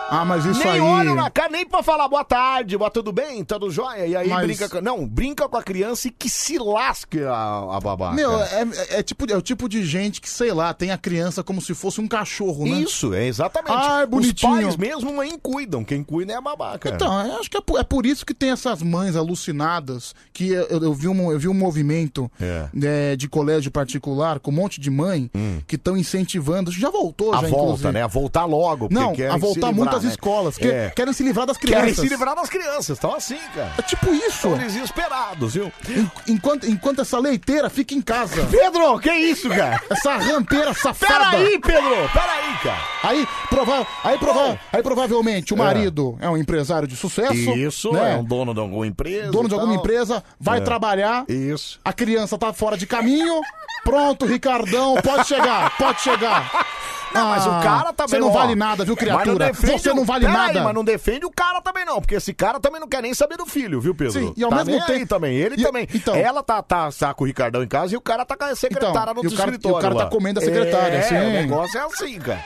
[0.10, 0.80] Ah, mas isso nem aí.
[0.82, 4.05] olham na cara, nem pra falar boa tarde, boa tudo bem, tudo jóia.
[4.07, 4.82] E aí Mas- brinca com...
[4.82, 8.12] Não, brinca com a criança e que se lasque a, a babá.
[8.12, 10.97] Meu, é, é- é tipo, é o tipo de gente que, sei lá, tem a
[10.97, 12.72] criança como se fosse um cachorro, né?
[12.80, 13.72] Isso, é exatamente.
[13.76, 14.53] Ah, é bonitinho.
[14.53, 15.84] Os pais mesmo nem cuidam.
[15.84, 16.95] Quem cuida é a babá, cara.
[16.95, 20.49] Então, eu acho que é por, é por isso que tem essas mães alucinadas, que
[20.49, 22.70] eu, eu vi, um, eu vi um movimento É.
[22.84, 25.30] é, de colégio particular com um monte de mãe
[25.68, 27.36] que estão incentivando, já voltou Hum.
[27.36, 27.91] a já, volta, inclusive.
[27.91, 28.01] né?
[28.03, 28.88] A voltar logo.
[28.88, 29.74] porque Não, querem a se voltar livrar.
[29.76, 30.12] muito das né?
[30.12, 30.89] escolas, que É.
[30.95, 32.04] querem se livrar das Querem crianças.
[32.04, 33.74] se livrar das crianças, estão assim, cara.
[33.78, 34.28] É tipo isso.
[34.47, 35.72] Estão desesperados, viu?
[35.88, 38.45] En- Enquanto, enquanto essa leiteira fica em casa.
[38.50, 39.82] Pedro, que isso, cara?
[39.89, 41.14] Essa rampeira safada.
[41.32, 42.82] Peraí, Pedro, peraí, cara.
[43.04, 45.60] Aí, prova aí, prova aí provavelmente o É.
[45.60, 47.34] marido é um empresário de sucesso.
[47.34, 48.14] Isso, né?
[48.14, 49.32] é um dono de alguma empresa.
[49.32, 50.62] dono de alguma empresa, vai É.
[50.62, 51.26] trabalhar.
[51.28, 51.80] Isso.
[51.84, 53.41] A criança tá fora de caminho.
[53.84, 56.66] Pronto, Ricardão, pode chegar, pode chegar.
[57.14, 58.10] Não, mas o Ah, cara também.
[58.10, 59.47] Você não ó, vale nada, viu, criatura?
[59.47, 60.60] defende Você o- não vale Pera nada.
[60.60, 63.14] Aí, mas não defende o cara também, não, porque esse cara também não quer nem
[63.14, 64.14] saber do filho, viu, Pedro?
[64.14, 65.36] Sim, e ao tá mesmo nem aí tempo- também.
[65.36, 65.88] Ele e- também.
[65.94, 68.44] então- Ela tá, tá, tá com o Ricardão em casa e o cara tá com
[68.46, 69.76] a secretária Então, no e o cara- escritório.
[69.76, 70.10] e o cara tá lá.
[70.10, 71.16] comendo a secretária, é, sim.
[71.16, 72.44] O negócio é assim, cara.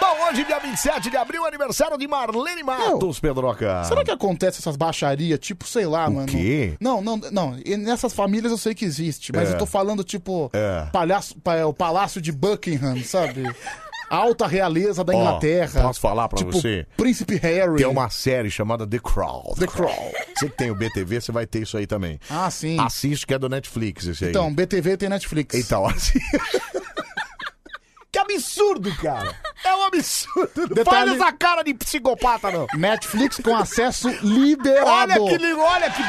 [0.00, 3.84] Bom, hoje, dia 27 de abril, aniversário de Marlene Matos, Pedroca.
[3.84, 6.26] Será que acontece essas baixarias, tipo, sei lá, mano?
[6.26, 6.74] quê?
[6.80, 7.56] Não, não, não.
[7.64, 9.54] E nessas famílias eu sei que existe, mas É.
[9.54, 10.86] eu tô falando, tipo, É.
[10.92, 13.44] palhaço, pa- o Palácio de Buckingham, sabe?
[14.10, 15.82] Alta realeza da Ó, Inglaterra.
[15.82, 16.86] posso falar pra tipo, você?
[16.96, 17.76] Príncipe Harry.
[17.76, 19.54] Tem uma série chamada The Crown.
[19.58, 20.12] The Crown.
[20.36, 22.18] Você que tem o BTV, você vai ter isso aí também.
[22.30, 22.78] Ah, sim.
[22.80, 24.30] Assiste que é do Netflix esse aí.
[24.30, 25.54] Então, BTV tem Netflix.
[25.54, 26.18] Então, assim.
[28.12, 29.34] que absurdo, cara.
[29.64, 30.50] É um absurdo.
[30.56, 32.66] Não Detalhe- faz essa cara de psicopata, não.
[32.76, 34.88] Netflix com acesso liberado.
[34.88, 36.02] Olha que lindo, olha que.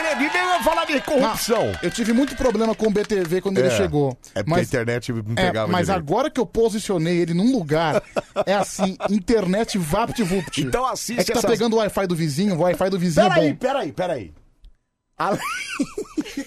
[0.00, 1.72] Acredito, eu ia falar de corrupção.
[1.82, 3.76] Eu tive muito problema com o BTV quando ele É.
[3.76, 4.16] chegou.
[4.34, 6.02] É porque a internet não é, pegava mas direito.
[6.04, 8.02] agora que eu posicionei ele num lugar,
[8.44, 10.60] é assim, internet vapt-vupt.
[10.62, 13.26] Então assiste É que tá essas- pegando o Wi-Fi do vizinho, o Wi-Fi do vizinho
[13.26, 13.56] é Peraí, bom.
[13.58, 14.32] peraí, peraí.
[15.18, 15.40] Além...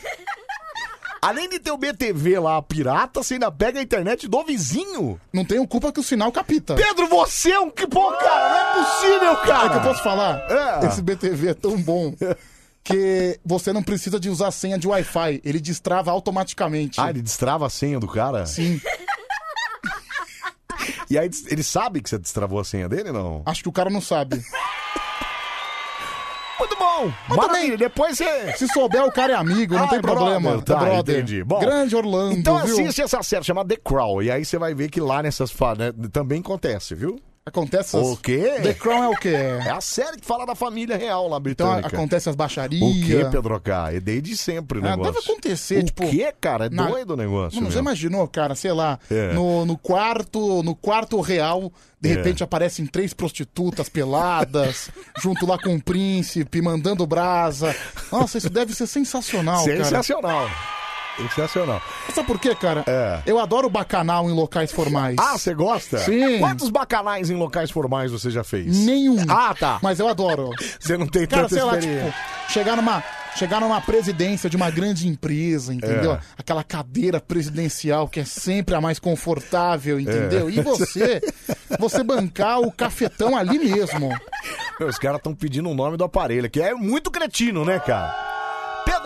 [1.22, 5.20] Além de ter o BTV lá, pirata, você ainda pega a internet do vizinho?
[5.34, 6.76] Não tenho culpa que o sinal capita.
[6.76, 8.50] Pedro, você é um que bom, cara.
[8.50, 9.66] Não é possível, cara.
[9.66, 10.40] É que eu posso falar?
[10.50, 10.86] É.
[10.88, 12.14] Esse BTV é tão bom
[12.90, 15.42] que você não precisa de usar senha de Wi-Fi.
[15.44, 17.00] Ele destrava automaticamente.
[17.00, 18.46] Ah, ele destrava a senha do cara?
[18.46, 18.80] Sim.
[21.12, 23.42] E aí ele sabe que você destravou a senha dele, não?
[23.44, 24.40] Acho que o cara não sabe.
[26.60, 27.12] Muito bom.
[27.30, 27.78] Maravilha.
[27.78, 28.54] Depois você...
[28.58, 30.52] Se souber, o cara é amigo, não Ah, tem é problema.
[30.58, 31.44] brother, tá, entendi.
[31.44, 32.76] Bom, Grande Orlando, Então viu?
[32.76, 34.22] assiste essa série chamada The Crown.
[34.22, 35.50] E aí você vai ver que lá nessas...
[35.50, 37.20] fa- né, também acontece, viu?
[37.50, 38.04] Acontece as...
[38.08, 38.60] O quê?
[38.64, 39.36] The Crown é o quê?
[39.66, 41.88] É a série que fala da família real lá Então britânica.
[41.88, 42.82] acontece as baixarias.
[42.82, 43.94] O que, Pedro K?
[43.94, 45.14] É desde sempre o Ah, negócio.
[45.14, 46.66] deve acontecer, o tipo, que, cara?
[46.68, 47.60] É na- doido o negócio.
[47.60, 49.34] Mano, você imaginou, cara, sei lá, É.
[49.34, 52.14] no, no quarto no quarto real, de É.
[52.16, 54.90] repente aparecem três prostitutas peladas,
[55.22, 57.76] junto lá com o príncipe, mandando brasa.
[58.12, 59.84] Nossa, isso deve ser sensacional, cara.
[59.84, 60.50] Sensacional.
[61.18, 61.82] Sensacional.
[62.14, 62.84] Sabe por quê, cara?
[62.88, 63.22] É.
[63.26, 65.16] Eu adoro bacanal em locais formais.
[65.20, 65.98] Ah, você gosta?
[66.00, 66.40] Sim.
[66.40, 68.78] Quantos bacanais em locais formais você já fez?
[68.86, 69.18] Nenhum.
[69.28, 69.80] Ah, tá.
[69.82, 70.50] Mas eu adoro.
[70.80, 72.12] Você não tem Cara, tanta sei lá, experiência.
[72.12, 73.04] tipo, chegar numa,
[73.36, 76.14] chegar numa presidência de uma grande empresa, entendeu?
[76.14, 76.20] É.
[76.38, 80.48] Aquela cadeira presidencial que é sempre a mais confortável, entendeu?
[80.48, 80.52] É.
[80.52, 81.22] E você,
[81.78, 84.10] você bancar o cafetão ali mesmo.
[84.80, 88.29] Meu, os caras estão pedindo o nome do aparelho, que é muito cretino, né, cara?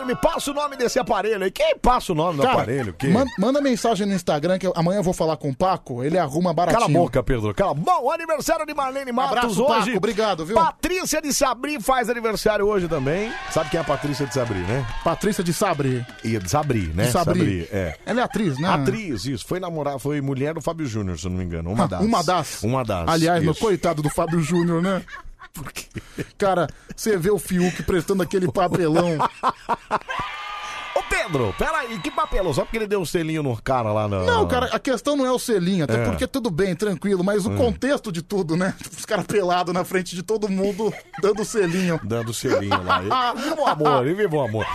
[0.04, 1.50] Me passa o nome desse aparelho aí.
[1.50, 2.92] Quem passa o nome do Cara, aparelho?
[2.92, 3.08] Que...
[3.08, 6.18] man- manda mensagem no Instagram que eu- amanhã eu vou falar com o Paco, ele
[6.18, 6.80] arruma baratinho.
[6.86, 7.54] Cala a boca, Pedro.
[7.54, 7.74] Cala.
[7.74, 9.84] Bom, aniversário de Marlene Matos Abraço, hoje.
[9.86, 10.54] Paco, obrigado, viu?
[10.56, 13.32] Patrícia de Sabri faz aniversário hoje também.
[13.50, 14.86] Sabe quem é a Patrícia de Sabri, né?
[15.02, 16.04] Patrícia de Sabre.
[16.22, 17.04] E de Sabri, né?
[17.04, 17.68] De Sabri.
[17.72, 17.96] é.
[18.04, 18.68] Ela é atriz, né?
[18.68, 19.46] Atriz, isso.
[19.46, 21.70] Foi namorar, foi mulher do Fábio Júnior, se eu não me engano.
[21.72, 22.00] Uma das.
[22.00, 22.62] Uma das.
[22.62, 23.08] Uma das.
[23.08, 23.60] Aliás, meu isso.
[23.60, 25.02] coitado do Fábio Júnior, né?
[25.54, 25.86] Por quê?
[26.36, 29.16] Cara, você vê o Fiuk prestando aquele papelão.
[30.96, 32.52] Ô, Pedro, peraí, que papelão?
[32.52, 34.20] Só porque ele deu um selinho no cara lá na.
[34.24, 36.04] Não, cara, a questão não é o selinho, até É.
[36.04, 38.74] porque tudo bem, tranquilo, mas o contexto de tudo, né?
[38.96, 42.00] Os caras pelados na frente de todo mundo, dando selinho.
[42.04, 43.02] Dando selinho lá.
[43.02, 44.66] E- Viva o amor, e viva o amor.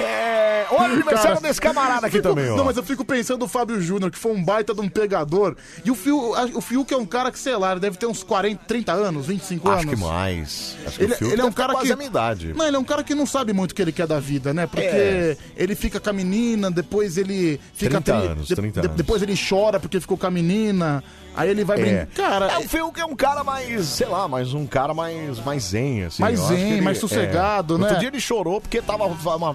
[0.00, 0.66] É.
[0.70, 2.56] Olha o aniversário desse camarada aqui fico- também, ó.
[2.56, 5.56] Não, mas eu fico pensando no Fábio Júnior, que foi um baita de um pegador.
[5.84, 8.22] E o Fiuk, o Fiuk é um cara que, sei lá, ele deve ter uns
[8.24, 9.94] 40, 30 anos, 25 Acho anos.
[9.94, 10.76] que mais.
[10.86, 11.94] Acho que Ele, o ele é um cara que.
[11.94, 12.52] minha idade.
[12.54, 14.52] Não, ele é um cara que não sabe muito o que ele quer da vida,
[14.52, 14.66] né?
[14.66, 15.36] Porque É.
[15.56, 18.96] ele fica com a menina, depois ele fica 30 tri- anos, de- 30 de- anos.
[18.96, 21.04] Depois ele chora porque ficou com a menina.
[21.36, 21.84] Aí ele vai É.
[22.06, 22.30] brincar.
[22.30, 25.62] Cara, é, o Fiuk é um cara mais, sei lá, mais um cara mais, mais
[25.64, 26.22] zen, assim.
[26.22, 27.78] Mais Eu acho zen, que ele- mais sossegado, é.
[27.78, 27.84] né?
[27.84, 29.04] Outro dia ele chorou porque tava.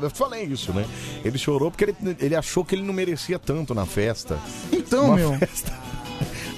[0.02, 0.86] Eu falei isso, né?
[1.24, 4.38] Ele chorou porque ele, ele achou que ele não merecia tanto na festa.
[4.72, 5.34] então, Uma meu.
[5.38, 5.72] festa.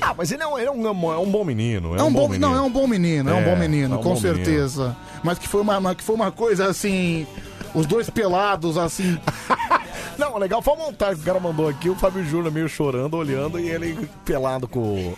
[0.04, 1.96] Ah, mas ele é um, ele é um, é um bom menino.
[1.96, 2.50] É um bom, menino.
[2.50, 4.36] não, é um bom menino, é, um É, bom menino, é um com bom menino.
[4.36, 4.98] certeza.
[5.24, 7.28] Mas que foi uma, uma- que foi uma coisa assim,
[7.74, 9.18] os dois pelados assim.
[10.18, 13.16] Não, legal foi a montagem que o cara mandou aqui, o Fábio Júnior meio chorando,
[13.18, 15.14] olhando, e ele pelado com.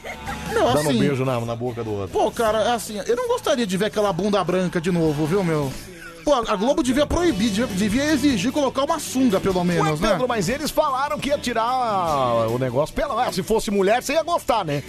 [0.54, 2.08] Não, dando assim- um beijo na, na boca do outro.
[2.10, 5.72] Pô, cara, assim, eu não gostaria de ver aquela bunda branca de novo, viu, meu?
[6.24, 10.12] Pô, a Globo devia proibir, devia, devia exigir colocar uma sunga, pelo menos, Ué, né?
[10.14, 13.26] Pedro, mas eles falaram que ia tirar o negócio pela.
[13.28, 14.82] Ah, se fosse mulher, você ia gostar, né?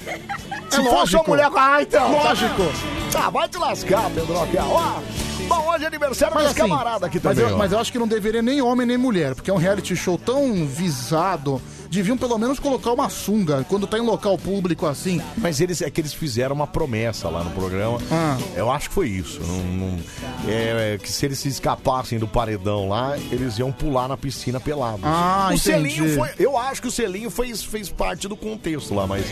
[0.71, 1.23] Se fosse lógico.
[1.23, 1.51] uma mulher.
[1.57, 2.13] Ah, então.
[2.13, 2.63] Lógico.
[3.11, 4.35] Tá, vai te lascar, Pedro.
[4.35, 5.01] Ó,
[5.49, 7.51] bom, hoje é aniversário Mas dos assim, camaradas aqui mas também.
[7.51, 7.59] eu, ó.
[7.59, 10.19] mas eu acho que não deveria nem homem nem mulher, porque é um reality show
[10.19, 11.61] tão visado.
[11.91, 15.21] Deviam pelo menos colocar uma sunga quando tá em local público assim.
[15.37, 17.99] Mas eles é que eles fizeram uma promessa lá no programa.
[18.11, 18.37] Ah.
[18.57, 19.41] Eu acho que foi isso.
[19.43, 19.59] Não,
[19.89, 19.99] não-
[20.47, 24.59] é, é que se eles se escapassem do paredão lá, eles iam pular na piscina
[24.61, 25.01] pelado.
[25.03, 25.63] Ah, o entendi.
[25.63, 26.29] selinho foi.
[26.39, 29.25] Eu acho que o selinho fez, fez parte do contexto lá, mas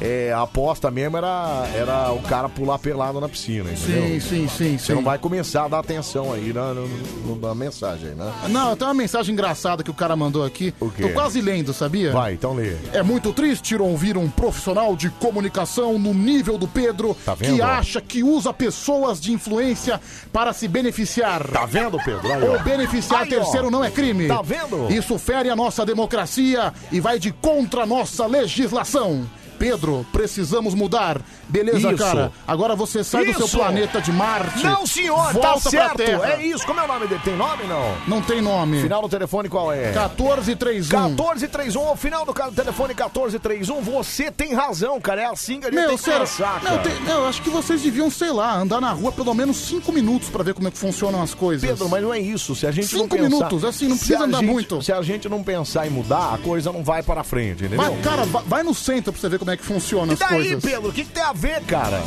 [0.00, 4.02] é, a aposta mesmo era, era o cara pular pelado na piscina, entendeu?
[4.02, 4.94] Sim, sim, sim, Você sim.
[4.94, 8.32] não vai começar a dar atenção aí na, no- na mensagem, né?
[8.48, 10.72] Não, tem uma mensagem engraçada que o cara mandou aqui.
[10.72, 11.99] Tô quase lendo, sabia?
[12.08, 12.74] Vai, então lê.
[12.92, 18.00] É muito triste ouvir um profissional de comunicação no nível do Pedro Tá que acha
[18.00, 20.00] que usa pessoas de influência
[20.32, 21.46] para se beneficiar.
[21.48, 22.32] Tá vendo, Pedro?
[22.32, 22.48] Aí.
[22.48, 24.28] Ou beneficiar Aí, terceiro não é crime.
[24.28, 24.90] Tá vendo?
[24.90, 29.28] Isso fere a nossa democracia e vai de contra a nossa legislação.
[29.60, 31.20] Pedro, precisamos mudar.
[31.46, 31.96] Beleza, Isso.
[31.98, 32.32] cara?
[32.48, 33.46] Agora você sai do Isso.
[33.46, 34.64] seu planeta de Marte.
[34.64, 35.96] Não, senhor, volta tá pra certo.
[35.98, 36.32] Terra.
[36.32, 36.64] É isso.
[36.66, 37.20] Como é o nome dele?
[37.22, 37.94] Tem nome, não?
[38.08, 38.80] Não tem nome.
[38.80, 39.92] Final do telefone qual é?
[39.92, 41.08] 1431.
[41.10, 45.20] 1431, ao final do telefone 1431, você tem razão, cara.
[45.20, 47.42] É assim que a gente Meu, tem que sério, pensar, não, tem- não, eu acho
[47.42, 50.68] que vocês deviam, sei lá, andar na rua pelo menos cinco minutos pra ver como
[50.68, 51.68] é que funcionam as coisas.
[51.68, 52.54] Pedro, mas não é isso.
[52.54, 54.80] Se a gente não Cinco pensar, minutos, assim, não precisa andar gente- muito.
[54.82, 57.78] Se a gente não pensar em mudar, a coisa não vai para frente, entendeu?
[57.78, 60.28] Vai, cara, vai, vai no centro pra você ver como é que funciona E as
[60.28, 60.64] coisas.
[60.64, 62.02] Pedro, o que, que tem a ver, cara?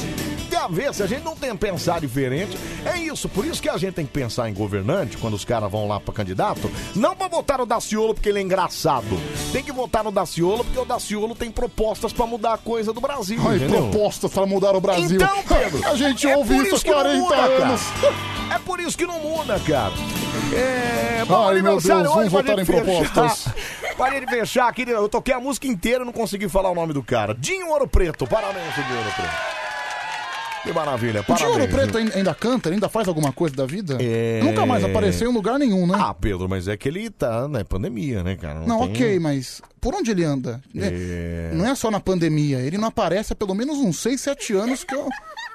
[0.53, 0.93] Tem a ver?
[0.93, 3.27] Se a gente não tem pensar diferente, é isso.
[3.27, 5.99] Por isso que a gente tem que pensar em governante, quando os caras vão lá
[5.99, 9.19] pra candidato, não pra votar no Daciolo porque ele é engraçado.
[9.51, 13.01] Tem que votar no Daciolo porque o Daciolo tem propostas pra mudar a coisa do
[13.01, 13.89] Brasil, Ai, entendeu?
[13.89, 15.15] propostas para mudar o Brasil.
[15.15, 17.65] Então, Pedro, A gente é ouve isso há que não 40 muda, cara.
[17.65, 17.81] anos.
[18.53, 19.93] É por isso que não muda, cara.
[20.53, 22.83] É, bom, Ai, meu aniversário Deus, hoje, vamos votar em fechar.
[22.83, 23.53] propostas.
[23.97, 26.93] Pra gente fechar aqui, eu toquei a música inteira e não consegui falar o nome
[26.93, 27.33] do cara.
[27.33, 29.62] Dinho Ouro Preto, parabéns, Dinho Ouro Preto.
[30.63, 31.51] Que maravilha, O parabéns.
[31.51, 32.69] Dinheiro Preto ainda ainda canta?
[32.69, 33.97] Ele ainda faz alguma coisa da vida?
[34.01, 34.39] É.
[34.41, 35.93] Nunca mais apareceu em lugar nenhum, né?
[35.99, 38.61] Ah, Pedro, mas é que ele tá na pandemia, né, cara?
[38.61, 40.61] não, tem- ok, mas por onde ele anda?
[40.75, 41.51] É.
[41.53, 42.59] Não é só na pandemia.
[42.59, 45.09] Ele não aparece há pelo menos uns 6, 7 anos que eu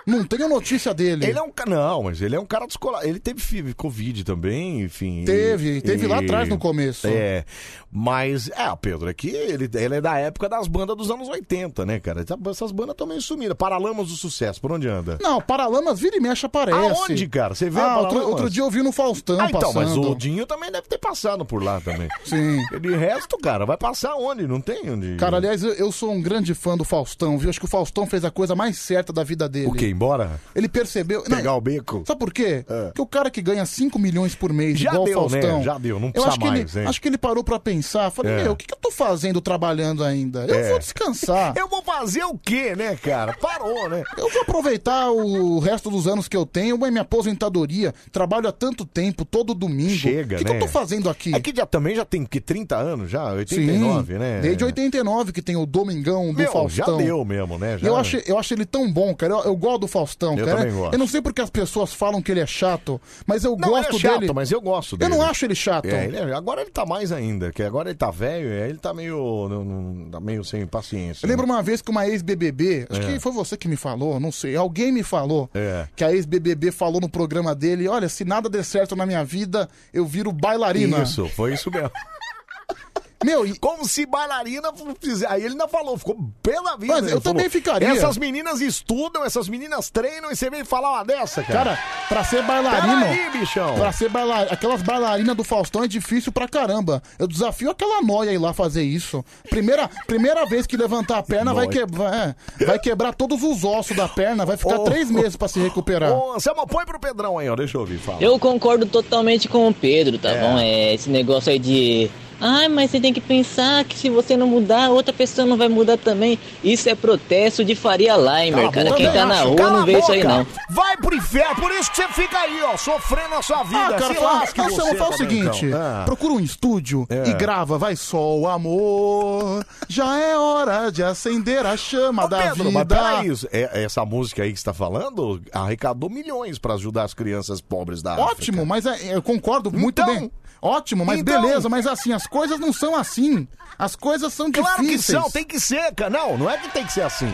[0.07, 1.27] não tenho notícia dele.
[1.27, 1.71] Ele é um cara.
[1.71, 3.07] Não, mas ele é um cara descolado.
[3.07, 5.25] Ele teve fi- Covid também, enfim.
[5.25, 7.07] Teve, e- teve lá e- atrás no começo.
[7.07, 7.45] É.
[7.91, 11.87] Mas, é, Pedro, é que ele, ele é da época das bandas dos anos 80,
[11.87, 12.21] né, cara?
[12.23, 13.57] Essa- Essas bandas estão meio sumidas.
[13.57, 15.19] Paralamas do Sucesso, por onde anda?
[15.23, 16.79] Não, Paralamas vira e mexe aparece.
[16.79, 17.55] Aonde, cara?
[17.55, 18.13] Você vê ah, Paralamas?
[18.15, 20.99] outro, outro dia eu vi no Faustão Ah, então, mas o Dinho também deve ter
[20.99, 22.09] passado por lá também.
[22.25, 22.59] Sim.
[22.81, 24.47] De resto, cara, vai passar onde?
[24.47, 25.17] Não tem onde.
[25.17, 27.49] Cara, aliás, eu, eu sou um grande fã do Faustão, viu?
[27.51, 29.67] Acho que o Faustão fez a coisa mais certa da vida dele.
[29.67, 29.95] O quê?
[29.99, 30.41] Embora?
[30.55, 31.23] Ele percebeu.
[31.23, 32.05] Pegar Não, o beco?
[32.07, 32.65] Sabe por quê?
[32.69, 32.85] É.
[32.87, 35.59] Porque o cara que ganha 5 milhões por mês, Já igual deu, o Faustão.
[35.59, 35.65] né?
[35.65, 36.89] Já deu, não eu precisa acho que mais, ele, hein?
[36.89, 38.09] Acho que ele parou pra pensar.
[38.13, 38.43] Falei, É.
[38.45, 40.45] meu, o que, que eu tô fazendo trabalhando ainda?
[40.47, 40.69] Eu É.
[40.71, 41.53] vou descansar.
[41.59, 43.35] Eu vou fazer o quê, né, cara?
[43.41, 44.05] Parou, né?
[44.17, 47.93] Eu vou aproveitar o resto dos anos que eu tenho, minha aposentadoria.
[48.13, 49.91] Trabalho há tanto tempo, todo domingo.
[49.91, 50.51] Chega, O que, né?
[50.51, 51.35] que eu tô fazendo aqui?
[51.35, 54.41] É que já também já tem que 30 anos já, 89, Sim, né?
[54.41, 56.99] Desde 89 que tem o Domingão do Meu, Faustão.
[56.99, 57.79] já deu mesmo, né?
[57.79, 57.89] Já...
[57.89, 59.33] Eu acho, eu acho ele tão bom, cara.
[59.35, 60.59] Eu, eu gosto do Faustão, Eu cara.
[60.59, 60.93] também gosto.
[60.95, 63.89] Eu não sei porque as pessoas falam que ele é chato, mas eu Não, gosto
[63.91, 64.33] ele é chato, dele.
[64.33, 65.11] mas eu gosto Eu dele.
[65.11, 65.87] não acho ele chato.
[65.87, 68.79] É, ele é- agora ele tá mais ainda, que agora ele tá velho, aí ele
[68.79, 71.25] tá meio, não- não- tá meio sem paciência.
[71.25, 73.05] Eu lembro uma vez que uma ex-BBB, acho É.
[73.15, 75.87] que foi você que me falou, não sei, alguém me falou É.
[75.97, 79.69] que a ex-BBB falou no programa dele: olha, se nada der certo na minha vida,
[79.93, 81.03] eu viro bailarina.
[81.03, 81.91] Isso, foi isso mesmo.
[83.25, 84.69] Meu, e, Como se bailarina
[85.01, 85.27] fizesse.
[85.33, 86.95] Aí ele ainda falou, ficou pela vida.
[86.95, 87.89] Mas eu falou, também ficaria.
[87.89, 91.65] Essas meninas estudam, essas meninas treinam e você vem falar uma dessa, cara.
[91.77, 93.01] cara, pra ser bailarino.
[93.01, 93.75] Peraí, bichão.
[93.75, 97.03] Pra ser bailarina, aquelas bailarinas do Faustão é difícil pra caramba.
[97.19, 99.25] Eu desafio aquela noia ir lá fazer isso.
[99.51, 102.15] Primeira, primeira vez que levantar a perna vai, quebrar,
[102.61, 105.59] é, vai quebrar todos os ossos da perna, vai ficar Ô, três meses pra se
[105.59, 106.13] recuperar.
[106.13, 107.57] Ô, Anselmo, põe pro Pedrão aí, ó.
[107.57, 108.19] Deixa eu ouvir, fala.
[108.21, 110.41] Eu concordo totalmente com o Pedro, tá É.
[110.41, 110.59] bom?
[110.59, 112.09] É esse negócio aí de.
[112.41, 115.69] Ai, mas você tem que pensar que se você não mudar, outra pessoa não vai
[115.69, 116.39] mudar também.
[116.63, 118.91] Isso é protesto de Faria Limer, cara.
[118.91, 120.47] boca, Quem tá na rua não vê isso aí, não.
[120.71, 123.87] Vai pro inferno, por isso que você fica aí, ó, sofrendo a sua vida.
[123.87, 125.81] Ah, cara, Se fala, lasque Anselmo, você fala o seguinte: então.
[125.81, 126.03] Ah.
[126.07, 127.29] procura um estúdio É.
[127.29, 129.65] e grava, vai só o amor.
[129.89, 132.95] Já é hora de acender a chama Ô, da Pedro, mas vida.
[132.97, 137.15] peraí, isso- é- essa música aí que você tá falando arrecadou milhões pra ajudar as
[137.15, 140.31] crianças pobres da Ótimo, mas é- eu concordo muito Então- bem.
[140.61, 143.47] Ótimo, mas Então- beleza, mas assim, as coisas não são assim.
[143.79, 145.07] As coisas são Claro difíceis.
[145.07, 146.11] que são, tem que ser, cara.
[146.11, 147.33] Não, não é que tem que ser assim.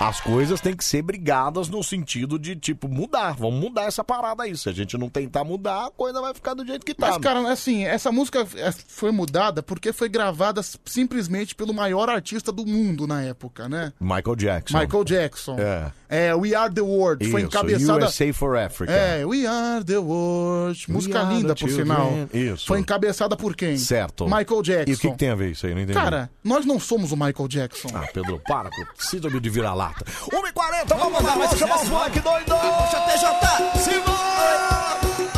[0.00, 3.34] As coisas têm que ser brigadas no sentido de, tipo, mudar.
[3.34, 4.56] Vamos mudar essa parada aí.
[4.56, 7.08] Se a gente não tentar mudar, a coisa vai ficar do jeito que tá.
[7.08, 12.52] Mas, cara, assim, essa música é, foi mudada porque foi gravada simplesmente pelo maior artista
[12.52, 13.92] do mundo na época, né?
[14.00, 14.78] Michael Jackson.
[14.78, 15.56] Michael Jackson.
[15.58, 15.90] É.
[16.08, 17.30] É, We Are the World.
[17.30, 18.06] foi Isso, encabeçada.
[18.06, 18.92] USA for Africa.
[18.92, 20.90] É, We Are the World.
[20.90, 22.10] Música linda, por sinal.
[22.32, 22.66] Isso.
[22.66, 23.76] Foi encabeçada por quem?
[23.76, 24.24] Certo.
[24.24, 24.90] Michael Jackson.
[24.90, 25.74] E o que, que tem a ver isso aí?
[25.74, 25.98] Não entendi.
[25.98, 27.88] Cara, nós não somos o Michael Jackson.
[27.94, 30.04] Ah, Pedro, para com síndrome de vira-lata.
[30.04, 32.54] 1h40, vamos lá, vamos chamar os moleque doido!
[32.54, 34.18] Puxa, TJ, Simão!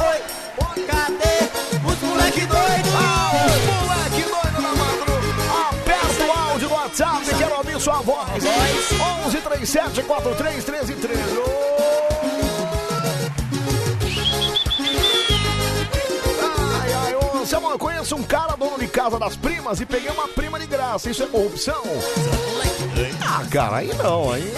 [0.07, 2.89] Oi, cadê os moleque doido?
[2.97, 3.30] Ah,
[7.81, 8.45] sua voz!
[9.25, 11.23] 11 37 43 13 13.
[16.79, 20.29] Ai, ai, Samuel, eu conheço um cara dono de casa das primas e peguei uma
[20.29, 21.11] prima de graça.
[21.11, 21.83] Isso é corrupção?
[23.23, 24.53] Ah, cara, aí não, aí.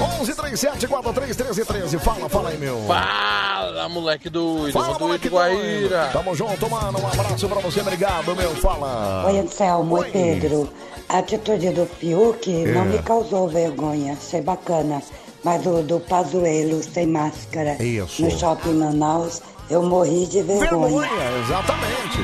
[0.00, 0.20] Aí tá valendo, né?
[0.20, 1.98] 11 37 43 13 13.
[1.98, 2.80] Fala, fala aí, meu.
[2.86, 4.72] Fala, moleque doido.
[4.72, 5.88] Fala, Rodrigo moleque Guaíra.
[6.00, 6.12] doido.
[6.12, 6.98] Tamo junto, mano.
[7.00, 8.54] Um abraço pra você, obrigado, meu.
[8.56, 9.24] Fala.
[9.26, 10.68] Oi, Anselmo, oi, Pedro.
[11.08, 12.84] A atitude do Fiuk não É.
[12.84, 15.02] me causou vergonha, achei bacana.
[15.42, 18.22] Mas o do Pazuello sem máscara Isso.
[18.22, 19.40] no shopping Manaus,
[19.70, 20.68] eu morri de vergonha.
[20.70, 21.08] Vergonha,
[21.44, 22.18] exatamente.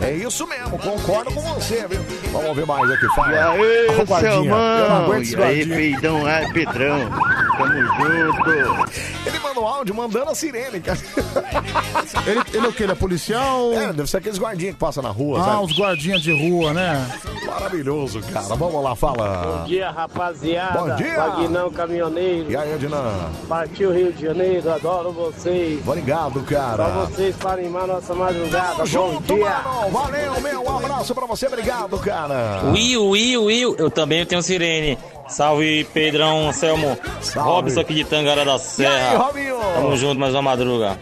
[0.00, 2.00] É isso mesmo, concordo com você, viu?
[2.32, 3.32] Vamos ouvir mais aqui, fala.
[3.32, 4.32] E aí, Ó, o guardinha.
[4.32, 5.04] Eu não Selmão?
[5.04, 6.98] aguento esse E aí, peidão, ai, Pedrão.
[7.56, 8.50] Tamo junto.
[9.26, 10.98] Ele manda um áudio mandando a sirene, cara.
[12.26, 12.82] Ele, ele é o quê?
[12.84, 13.72] Ele é policial?
[13.72, 15.64] É, deve ser aqueles guardinhas que passam na rua, Ah, sabe?
[15.64, 17.06] os guardinhas de rua, né?
[17.46, 18.54] Maravilhoso, cara.
[18.56, 19.58] Vamos lá, fala.
[19.60, 20.78] Bom dia, rapaziada.
[20.78, 21.14] Bom dia.
[21.16, 22.50] Vagnão Caminhoneiro.
[22.50, 23.30] E aí, Ednan?
[23.48, 25.80] Partiu Rio de Janeiro, adoro vocês.
[25.86, 27.06] Obrigado, Só cara.
[27.06, 28.74] vocês para animar nossa madrugada.
[28.74, 29.44] Tamo junto, dia.
[29.44, 29.90] mano.
[29.90, 30.62] Valeu, meu.
[30.64, 32.62] Um abraço pra você, obrigado, cara.
[32.72, 34.98] Will, Will, Will, eu também tenho sirene.
[35.28, 36.98] Salve, Pedrão, Anselmo.
[37.34, 39.10] Robson aqui de Tangará da Serra.
[39.10, 39.56] aí, Robinho?
[39.74, 40.98] Tamo junto mais uma madruga.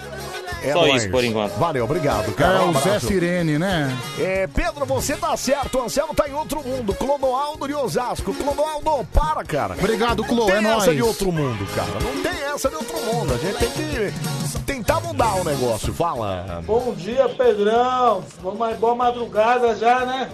[0.63, 1.03] É Só nóis.
[1.03, 1.53] isso por enquanto.
[1.55, 2.59] Valeu, obrigado, cara.
[2.59, 3.01] É Um o Zé.
[3.01, 3.91] Sirene, né?
[4.19, 5.79] É, Pedro, você tá certo.
[5.79, 6.95] O Anselmo tá em outro mundo.
[6.95, 8.33] Clodoaldo de Osasco.
[8.33, 9.75] Clodoaldo, para, cara.
[9.75, 10.97] Obrigado, Clo, Não tem é essa nóis.
[10.97, 12.01] de outro mundo, cara.
[12.01, 13.35] Não tem essa de outro mundo.
[13.35, 15.93] A gente tem que tentar mudar o negócio.
[15.93, 16.63] Fala.
[16.65, 18.23] Bom dia, Pedrão.
[18.43, 20.31] Vamos boa madrugada já, né?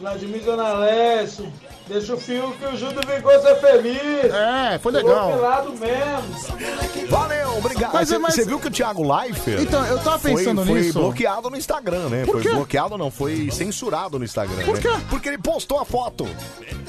[0.00, 1.48] Vladimir Zona Leste.
[1.90, 4.32] Deixa o fio que o Júlio Vigor ser feliz.
[4.32, 5.32] É, foi legal.
[5.32, 7.08] Pelado mesmo.
[7.08, 7.92] Valeu, obrigado.
[7.92, 10.64] Mas você, é- mas- você viu que o Thiago Leifert Então, eu tava foi- pensando
[10.64, 11.00] foi, nisso.
[11.00, 12.24] bloqueado no Instagram, né?
[12.24, 12.48] Por foi quê?
[12.50, 14.62] bloqueado, não, foi censurado no Instagram.
[14.64, 14.80] Por né?
[14.80, 14.88] quê?
[15.10, 16.28] Porque ele postou a foto.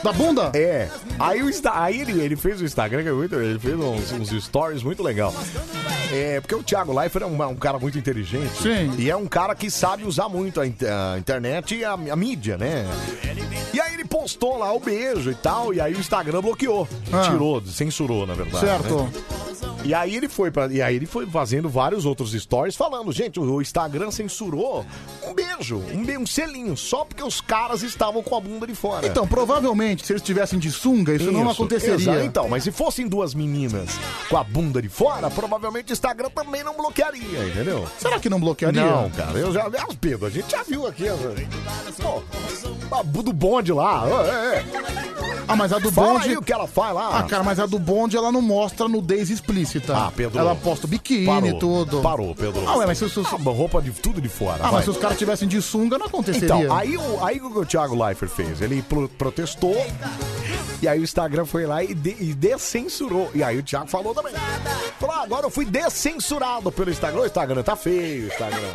[0.04, 0.52] Da bunda?
[0.54, 0.88] É.
[1.20, 4.12] Aí, o Insta- aí ele, ele fez o Instagram, que é muito, ele fez uns,
[4.12, 5.34] uns stories muito legal.
[6.14, 8.62] É, porque o Thiago Leifert é um, um cara muito inteligente.
[8.62, 8.94] Sim.
[9.00, 12.58] E é um cara que sabe usar muito a, a internet e a, a mídia,
[12.58, 12.86] né?
[14.12, 16.88] Postou lá o beijo e tal, e aí o Instagram bloqueou.
[17.12, 17.22] Ah.
[17.24, 18.64] Tirou, censurou, na verdade.
[18.64, 19.04] Certo.
[19.04, 19.12] né?
[19.84, 23.40] E aí ele foi para e aí ele foi fazendo vários outros stories falando, gente,
[23.40, 24.86] o Instagram censurou
[25.28, 28.76] um beijo, um, be- um selinho, só porque os caras estavam com a bunda de
[28.76, 29.08] fora.
[29.08, 31.96] Então, provavelmente, se eles estivessem de sunga, isso, não aconteceria.
[31.96, 32.20] exato.
[32.20, 33.90] Então, mas se fossem duas meninas
[34.30, 37.88] com a bunda de fora, provavelmente o Instagram também não bloquearia, entendeu?
[37.98, 38.84] Será que não bloquearia?
[38.86, 39.66] Não, cara, eu já.
[39.66, 41.06] Ah, Pedro, a gente já viu aqui.
[42.02, 42.22] Pô,
[43.04, 44.06] do bonde lá.
[44.26, 45.11] é, é.
[45.48, 46.30] Ah, mas a do Fala bonde.
[46.30, 47.20] aí o que ela faz lá.
[47.20, 49.96] Ah, cara, mas a do bonde ela não mostra nudez explícita.
[49.98, 50.40] Ah, Pedro.
[50.40, 52.02] Ela posta biquíni Parou, e tudo.
[52.02, 52.64] Parou, Pedro.
[52.68, 54.58] Ah, ué, mas se, se, Ah, roupa de tudo de fora.
[54.60, 54.72] ah, vai.
[54.74, 56.46] mas se os caras tivessem de sunga, não aconteceria.
[56.56, 58.62] Então, aí, o, aí o que o Thiago Leifert fez?
[58.62, 59.76] Ele pro- protestou,
[60.82, 63.30] e aí o Instagram foi lá e, de, e descensurou.
[63.36, 64.34] E aí o Thiago falou também.
[65.00, 67.22] Falou, ah, agora eu fui descensurado pelo Instagram.
[67.22, 68.72] O Instagram tá feio, Instagram.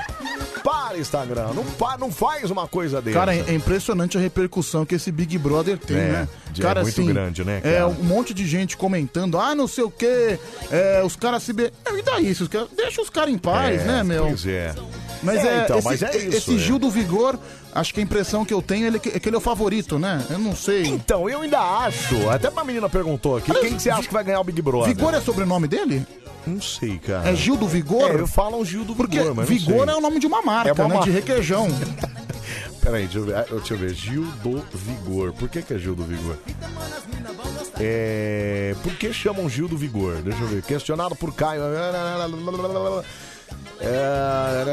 [0.63, 1.53] Para, Instagram.
[1.55, 3.17] Não, pa- não faz uma coisa dessa.
[3.19, 6.29] Cara, é é impressionante a repercussão que esse Big Brother tem, É, né?
[6.61, 7.89] É Cara, muito assim, grande, né, É, cara?
[7.89, 10.39] um monte de gente comentando, ah, não sei o quê,
[10.71, 11.53] é, os caras se...
[11.53, 11.73] Be...
[11.93, 14.27] E daí, caras- deixa os caras em paz, É, né, meu?
[14.27, 14.75] Pois é.
[15.23, 16.59] Mas É, é, então, esse, mas é isso, esse é.
[16.59, 17.39] Gil do Vigor,
[17.75, 20.25] acho que a impressão que eu tenho ele- é que ele é o favorito, né?
[20.31, 20.83] Eu não sei.
[20.87, 22.29] Então, eu ainda acho.
[22.29, 24.95] Até uma menina perguntou aqui: quem que você acha que vai ganhar o Big Brother?
[24.95, 26.07] Vigor é sobrenome dele?
[26.47, 27.29] Não sei, cara.
[27.31, 28.11] É Gil do Vigor?
[28.11, 29.95] É, eu falo Gil do Porque Vigor, mas não Vigor sei.
[29.95, 30.95] é o nome de uma marca, É uma né?
[30.97, 31.67] mar- De requeijão.
[32.87, 33.95] Peraí, deixa eu, ver, deixa eu ver.
[33.95, 35.33] Gil do Vigor.
[35.33, 36.37] Por que, que é Gil do Vigor?
[37.81, 38.77] É.
[38.81, 40.23] Por que chamam Gil do Vigor?
[40.23, 40.63] Deixa eu ver.
[40.63, 41.63] Questionado por Caio.
[43.81, 44.65] É...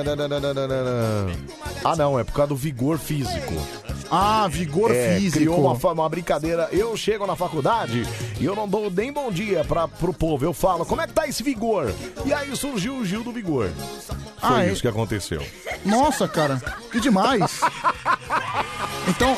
[1.83, 3.53] Ah, não, é por causa do vigor físico.
[4.09, 5.37] Ah, vigor É, físico.
[5.39, 6.69] Criou uma, uma brincadeira.
[6.71, 8.07] Eu chego na faculdade
[8.39, 10.45] e eu não dou nem bom dia pra, pro povo.
[10.45, 11.93] Eu falo, como é que tá esse vigor?
[12.25, 13.69] E aí surgiu o Gil do Vigor.
[14.07, 14.71] Foi Ah, é?
[14.71, 15.41] isso que aconteceu.
[15.85, 17.59] Nossa, cara, que demais.
[19.05, 19.35] Então,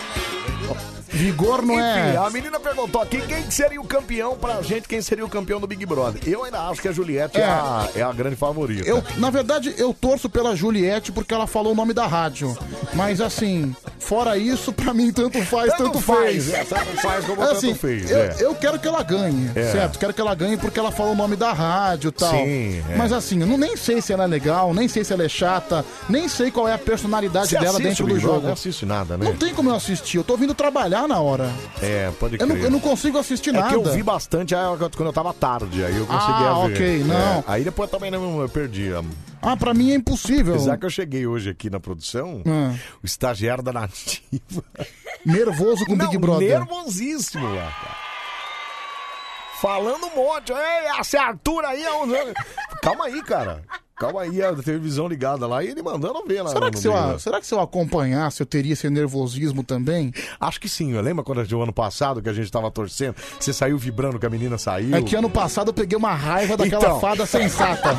[1.15, 2.17] Vigor não é.
[2.17, 5.59] A menina perguntou aqui quem que seria o campeão pra gente, quem seria o campeão
[5.59, 6.21] do Big Brother.
[6.27, 7.45] Eu ainda acho que a Juliette é, É.
[7.45, 8.87] a, é a grande favorita.
[8.87, 12.55] Eu, na verdade, eu torço pela Juliette porque ela falou o nome da rádio.
[12.93, 16.53] Mas assim, fora isso, pra mim tanto faz, tanto, Tanto faz, fez.
[16.53, 18.35] é, tanto faz como Assim, tanto fez, Eu, é.
[18.39, 19.71] eu quero que ela ganhe, É.
[19.71, 19.97] certo?
[19.99, 22.31] Quero que ela ganhe porque ela falou o nome da rádio e tal.
[22.31, 22.95] Sim, é.
[22.97, 25.29] Mas assim, eu não, nem sei se ela é legal, nem sei se ela é
[25.29, 28.35] chata, nem sei qual é a personalidade Você dela assiste dentro o do Big Brother?
[28.39, 28.47] jogo.
[28.47, 29.25] Não assiste nada, né?
[29.25, 31.51] Não tem como eu assistir, eu tô vindo trabalhar na hora.
[31.81, 32.47] É, pode Eu crer.
[32.49, 33.69] não, eu não consigo assistir É nada.
[33.69, 36.73] que eu vi bastante aí quando eu tava tarde, aí eu conseguia Ah, ver.
[36.73, 37.15] ok, não.
[37.15, 38.93] É, aí depois também não, eu perdi.
[38.93, 39.03] a-
[39.41, 40.55] Ah, pra mim é impossível.
[40.55, 42.73] Apesar que eu cheguei hoje aqui na produção, Ah.
[43.03, 44.63] o estagiário da Nativa.
[45.25, 46.59] Nervoso com o Big Brother.
[46.59, 48.05] nervosíssimo lá, cara.
[49.61, 50.51] Falando um monte.
[50.51, 52.07] Ei, esse Arthur aí é um...
[52.81, 53.63] Calma aí, cara.
[53.97, 56.49] Calma aí, a televisão ligada lá e ele mandando ver lá.
[56.49, 57.19] Será no que, se eu, Brother.
[57.19, 60.13] será que se eu acompanhasse eu teria esse nervosismo também?
[60.37, 60.91] Acho que sim.
[60.91, 64.25] Eu lembro quando o ano passado que a gente tava torcendo, você saiu vibrando que
[64.25, 64.93] a menina saiu.
[64.93, 66.99] É que ano passado eu peguei uma raiva daquela Então.
[66.99, 67.95] fada sensata.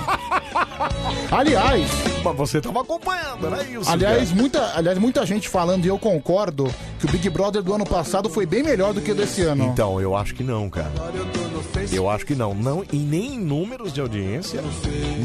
[1.30, 1.88] Aliás,
[2.22, 3.90] Mas você tava acompanhando, isso.
[3.90, 4.40] aliás, cara.
[4.40, 8.28] muita, aliás, muita gente falando, e eu concordo, que o Big Brother do ano passado
[8.28, 9.64] foi bem melhor do que o desse ano.
[9.64, 10.92] Então, eu acho que não, cara.
[11.92, 12.55] Eu acho que não.
[12.55, 14.61] não e nem em números de audiência,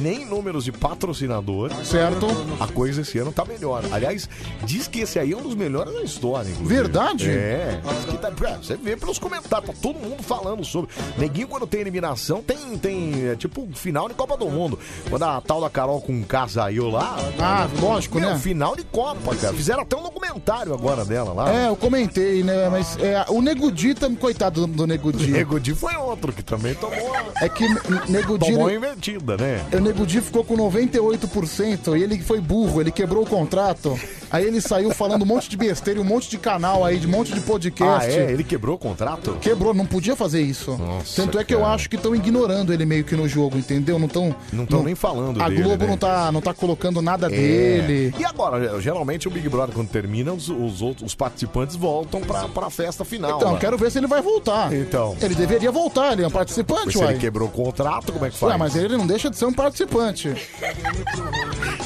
[0.02, 1.72] nem em números de patrocinador.
[1.84, 2.28] Certo.
[2.60, 3.84] A coisa esse ano tá melhor.
[3.92, 4.30] Aliás,
[4.64, 6.76] diz que esse aí é um dos melhores da história, inclusive.
[6.76, 7.30] Verdade?
[7.30, 7.80] É.
[7.84, 10.90] Diz que tá- é, você vê pelos comentários, tá todo mundo falando sobre.
[11.18, 14.80] Neguinho, quando tem eliminação, tem, tem é, tipo final de Copa do Mundo.
[15.10, 17.16] Quando a tal da Carol com K saiu lá.
[17.40, 18.40] Ah, lógico, meu, né?
[18.40, 19.54] Final de Copa, cara.
[19.54, 21.52] Fizeram até um documentário agora dela lá.
[21.54, 22.70] É, eu comentei, né?
[22.70, 25.28] Mas é, o Negudi, tam- coitado do, do Negudi.
[25.32, 27.16] Negudi foi outro que também tomou.
[27.42, 27.68] É que
[28.10, 28.52] Negudi.
[28.52, 29.66] Tomou invertida, né?
[29.74, 34.00] O Nego Di ficou com 98% e ele foi burro, ele quebrou o contrato.
[34.30, 37.06] Aí ele saiu falando um monte de besteira, e um monte de canal aí, de
[37.06, 38.10] um monte de podcast.
[38.10, 38.32] Ah, é?
[38.32, 39.38] Ele quebrou o contrato?
[39.42, 40.78] Quebrou, não podia fazer isso.
[40.78, 44.00] Nossa, Tanto é que eu acho que estão ignorando ele meio que no jogo, entendeu?
[44.00, 44.34] Não estão.
[44.54, 45.90] Não estão nem falando A dele, Globo né?
[45.90, 47.30] não, tá, não tá colocando nada É.
[47.30, 48.14] dele.
[48.18, 52.48] E agora, geralmente o Big Brother, quando termina, os, os outros os participantes voltam pra,
[52.48, 53.36] pra festa final.
[53.38, 53.60] Então, lá.
[53.60, 54.72] quero ver se ele vai voltar.
[54.74, 55.16] Então.
[55.22, 57.12] Ele deveria voltar, ele é um participante, Se uai.
[57.14, 58.52] ele quebrou o contrato, como é que faz?
[58.54, 60.34] Ué, mas ele não deixa de ser um participante.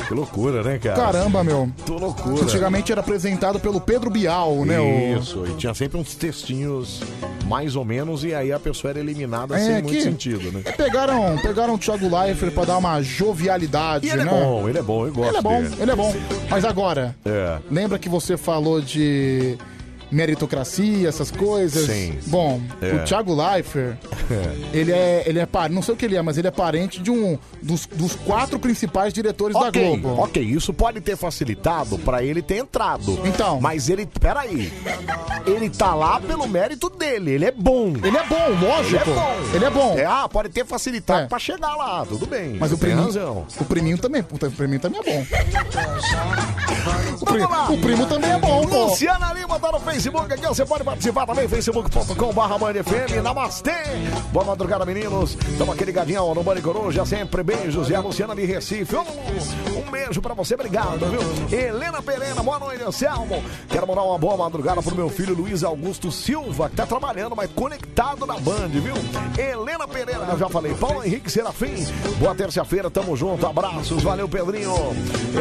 [0.07, 0.95] Que loucura, né, cara?
[0.95, 1.69] Caramba, meu.
[1.85, 2.43] Que loucura.
[2.43, 4.79] Antigamente era apresentado pelo Pedro Bial, né?
[4.79, 7.01] o- Isso, e tinha sempre uns textinhos
[7.47, 10.61] mais ou menos, e aí a pessoa era eliminada É, sem muito que- sentido, né?
[10.75, 14.31] Pegaram, pegaram o Thiago Leifert pra dar uma jovialidade, E ele né?
[14.31, 15.75] é bom, ele é bom, eu gosto Ele é bom, dele.
[15.79, 16.15] ele é bom.
[16.49, 17.57] Mas agora, É.
[17.71, 19.57] lembra que você falou de
[20.15, 21.85] meritocracia, essas coisas?
[21.85, 22.17] Sim.
[22.27, 22.93] Bom, É.
[22.95, 23.97] o Thiago Leifert,
[24.73, 27.01] ele é, ele é par- não sei o que ele é, mas ele é parente
[27.01, 30.21] de um dos, dos quatro principais diretores da Ok, Globo.
[30.23, 33.19] ok, isso pode ter facilitado pra ele ter entrado.
[33.25, 33.59] Então.
[33.59, 34.71] Mas ele, peraí,
[35.45, 37.93] ele tá lá pelo mérito dele, ele é bom.
[38.03, 38.95] Ele é bom, lógico.
[39.03, 39.35] Ele é bom.
[39.53, 39.97] Ele é bom.
[39.99, 41.27] É, ah, pode ter facilitado É.
[41.27, 42.55] pra chegar lá, tudo bem.
[42.59, 43.45] Mas o priminho, razão.
[43.59, 45.25] o priminho também, puta, o priminho também é bom.
[47.21, 48.85] O, pri- o primo também é bom, pô.
[48.85, 53.71] Luciana Lima tá no Facebook aqui, você pode participar também, facebook.com.br namastê.
[54.31, 55.35] Boa madrugada, meninos.
[55.57, 57.89] Tamo aqui ligadinho no Bande Coruja, sempre beijos.
[57.89, 61.57] E a Luciana de Recife, um, um beijo pra você, obrigado, viu?
[61.57, 63.43] Helena Pereira, boa noite, Anselmo.
[63.67, 67.49] Quero mandar uma boa madrugada pro meu filho Luiz Augusto Silva, que tá trabalhando, mas
[67.51, 68.95] conectado na Band, viu?
[69.37, 70.75] Helena Pereira, eu já falei.
[70.75, 71.73] Paulo Henrique Serafim,
[72.19, 74.71] boa terça-feira, tamo junto, abraços, valeu, Pedrinho.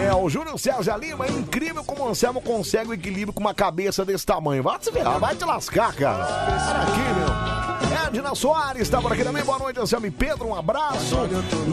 [0.02, 3.54] É, o Júnior César Lima, é incrível como o Anselmo consegue o equilíbrio com uma
[3.54, 4.43] cabeça desse tamanho.
[4.44, 6.24] Vai te ferrar, vai te lascar, cara.
[6.68, 8.18] Olha aqui, meu.
[8.20, 9.42] Edna Soares tá por aqui também.
[9.42, 10.48] Boa noite, Anselmo e Pedro.
[10.48, 11.16] Um abraço.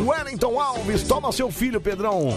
[0.08, 2.30] Wellington Alves, toma seu filho, Pedrão.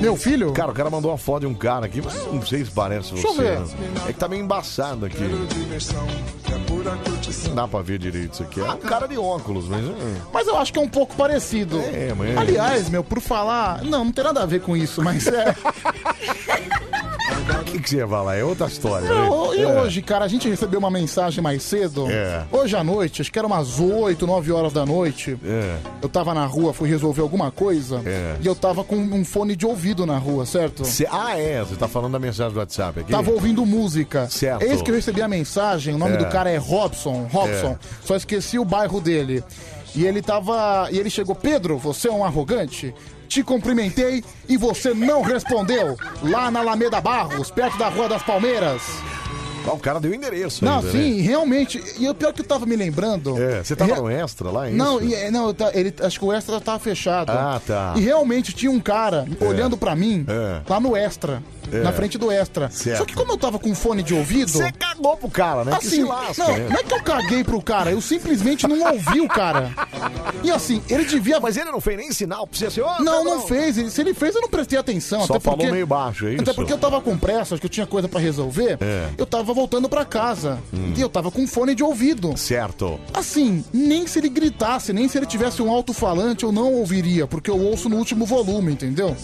[0.00, 0.52] Meu filho?
[0.52, 3.12] Cara, o cara mandou uma foto de um cara aqui, mas não sei se parece
[3.12, 3.42] Deixa eu você.
[3.42, 3.60] ver.
[3.60, 3.66] né?
[4.08, 5.22] É que tá meio embaçado aqui.
[7.48, 8.60] Não dá pra ver direito isso aqui.
[8.60, 9.84] É um cara de óculos, mas.
[9.84, 9.92] é.
[10.32, 11.78] Mas eu acho que é um pouco parecido.
[11.80, 13.82] É, mas- Aliás, meu, por falar.
[13.84, 15.54] Não, não tem nada a ver com isso, mas é.
[17.60, 18.36] O que, que você ia falar?
[18.36, 19.06] É outra história.
[19.08, 19.58] Não, né?
[19.58, 19.66] e É.
[19.82, 22.10] hoje, cara, a gente recebeu uma mensagem mais cedo.
[22.10, 22.44] É.
[22.50, 25.36] Hoje à noite, acho que era umas 8, 9 horas da noite.
[25.44, 25.76] É.
[26.00, 28.00] Eu tava na rua, fui resolver alguma coisa.
[28.06, 28.36] É.
[28.40, 30.84] E eu tava com um fone de ouvido na rua, certo?
[30.84, 31.60] Cê- ah, é.
[31.60, 33.12] Você tá falando da mensagem do WhatsApp aqui?
[33.12, 34.26] Tava ouvindo música.
[34.30, 34.62] Certo.
[34.62, 36.18] Eis que eu recebi a mensagem, o nome É.
[36.18, 37.28] do cara é Robson.
[37.30, 37.72] Robson.
[37.72, 37.78] É.
[38.06, 39.42] Só esqueci o bairro dele.
[39.94, 40.88] E ele tava.
[40.90, 42.92] E ele chegou, Pedro, você é um arrogante?
[43.28, 45.96] Te cumprimentei e você não respondeu.
[46.22, 48.82] Lá na Alameda Barros, perto da Rua das Palmeiras.
[49.66, 51.22] Ah, o cara deu o endereço Não, ainda, sim, né?
[51.22, 51.82] realmente.
[51.98, 53.40] E o pior que eu tava me lembrando.
[53.42, 54.70] É, você tava Re- no extra lá, é?
[54.70, 57.30] Não, e- é, não, eu ele, acho que o extra tava fechado.
[57.32, 57.94] Ah, tá.
[57.96, 60.60] E realmente tinha um cara olhando pra mim É.
[60.68, 61.42] lá no extra.
[61.72, 61.80] É.
[61.82, 62.70] na frente do extra.
[62.70, 62.98] Certo.
[62.98, 64.50] Só que como eu tava com fone de ouvido.
[64.50, 65.72] Você cagou pro cara, né?
[65.72, 66.66] que Assim, se lasca, não, né?
[66.70, 69.70] não é que eu caguei pro cara, eu simplesmente não ouvi o cara.
[70.42, 71.40] E assim, ele devia.
[71.40, 73.76] Mas ele não fez nem sinal pra você assim, ô, Não, não fez.
[73.78, 75.26] Ele- Se ele fez, eu não prestei atenção.
[75.26, 76.54] Só até falou porque, meio baixo, é Até isso?
[76.54, 78.78] porque eu tava com pressa, acho que eu tinha coisa pra resolver.
[78.80, 79.08] É.
[79.18, 80.58] Eu tava voltando pra casa.
[80.96, 82.36] E eu tava com fone de ouvido.
[82.36, 82.98] Certo.
[83.12, 87.50] Assim, nem se ele gritasse, nem se ele tivesse um alto-falante, eu não ouviria, porque
[87.50, 89.16] eu ouço no último volume, entendeu?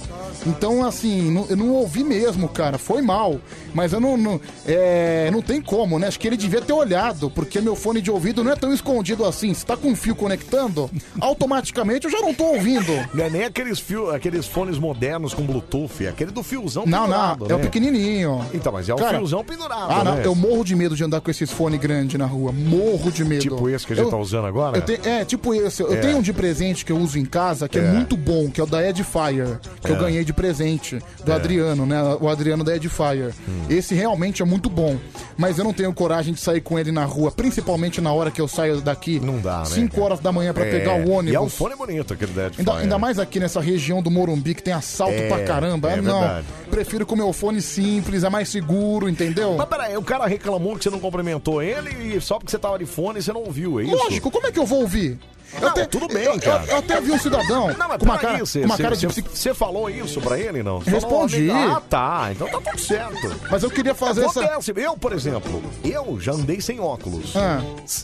[0.47, 2.79] Então, assim, não- eu não ouvi mesmo, cara.
[2.79, 3.41] Foi mal.
[3.75, 4.17] Mas eu não.
[4.17, 6.09] Não, é, não tem como, né?
[6.09, 9.25] Acho que ele devia ter olhado, porque meu fone de ouvido não é tão escondido
[9.25, 9.55] assim.
[9.55, 10.91] Se tá com um fio conectando,
[11.21, 12.93] automaticamente eu já não tô ouvindo.
[13.15, 17.03] Não é nem aqueles, fio, aqueles fones modernos com Bluetooth, é aquele do fiozão Não,
[17.03, 17.65] pendurado, não, é o né?
[17.65, 18.45] pequenininho.
[18.53, 20.23] Então, mas é o Cara, fiozão pendurado, Ah, não, né?
[20.25, 22.53] eu morro de medo de andar com esses fones grandes na rua.
[22.53, 23.43] Morro de medo.
[23.43, 24.81] Tipo esse que a gente Eu- tá usando agora?
[24.81, 25.83] tenho- é, tipo esse.
[25.83, 25.97] Eu É.
[25.97, 27.91] tenho um de presente que eu uso em casa, que é, É.
[27.93, 29.99] muito bom, que é o da Edifier, que eu É.
[29.99, 31.35] ganhei de presente, do É.
[31.35, 32.01] Adriano, né?
[32.21, 33.33] O Adriano da Edifier.
[33.69, 34.99] Esse realmente é muito bom.
[35.37, 38.41] Mas eu não tenho coragem de sair com ele na rua, principalmente na hora que
[38.41, 39.19] eu saio daqui.
[39.21, 40.05] Não dá, né, 5 cara?
[40.05, 41.33] horas da manhã pra É, pegar o ônibus.
[41.33, 44.55] E é um fone bonito aquele da Ainda, ainda mais aqui nessa região do Morumbi
[44.55, 45.91] que tem assalto É, pra caramba.
[45.91, 46.47] é Ah, não, verdade.
[46.71, 49.55] prefiro com o meu fone simples, é mais seguro, entendeu?
[49.57, 52.79] Mas peraí, o cara reclamou que você não cumprimentou ele e só porque você tava
[52.79, 53.95] de fone você não ouviu, é isso?
[53.97, 55.19] Lógico, como é que eu vou ouvir?
[55.55, 56.65] Eu Não, até- tudo bem, eu- eu- cara.
[56.67, 59.07] Eu, até vi um cidadão Não, mas com uma cara, você, uma você- cara de
[59.07, 60.81] você- psico- você falou isso pra ele, não?
[60.81, 61.49] Você Respondi.
[61.49, 63.37] Falou, ah, tá, então tá tudo certo.
[63.51, 64.41] Mas eu queria fazer essa.
[64.41, 67.35] Acontece, eu, por exemplo, eu já andei sem óculos.
[67.37, 67.61] Ah.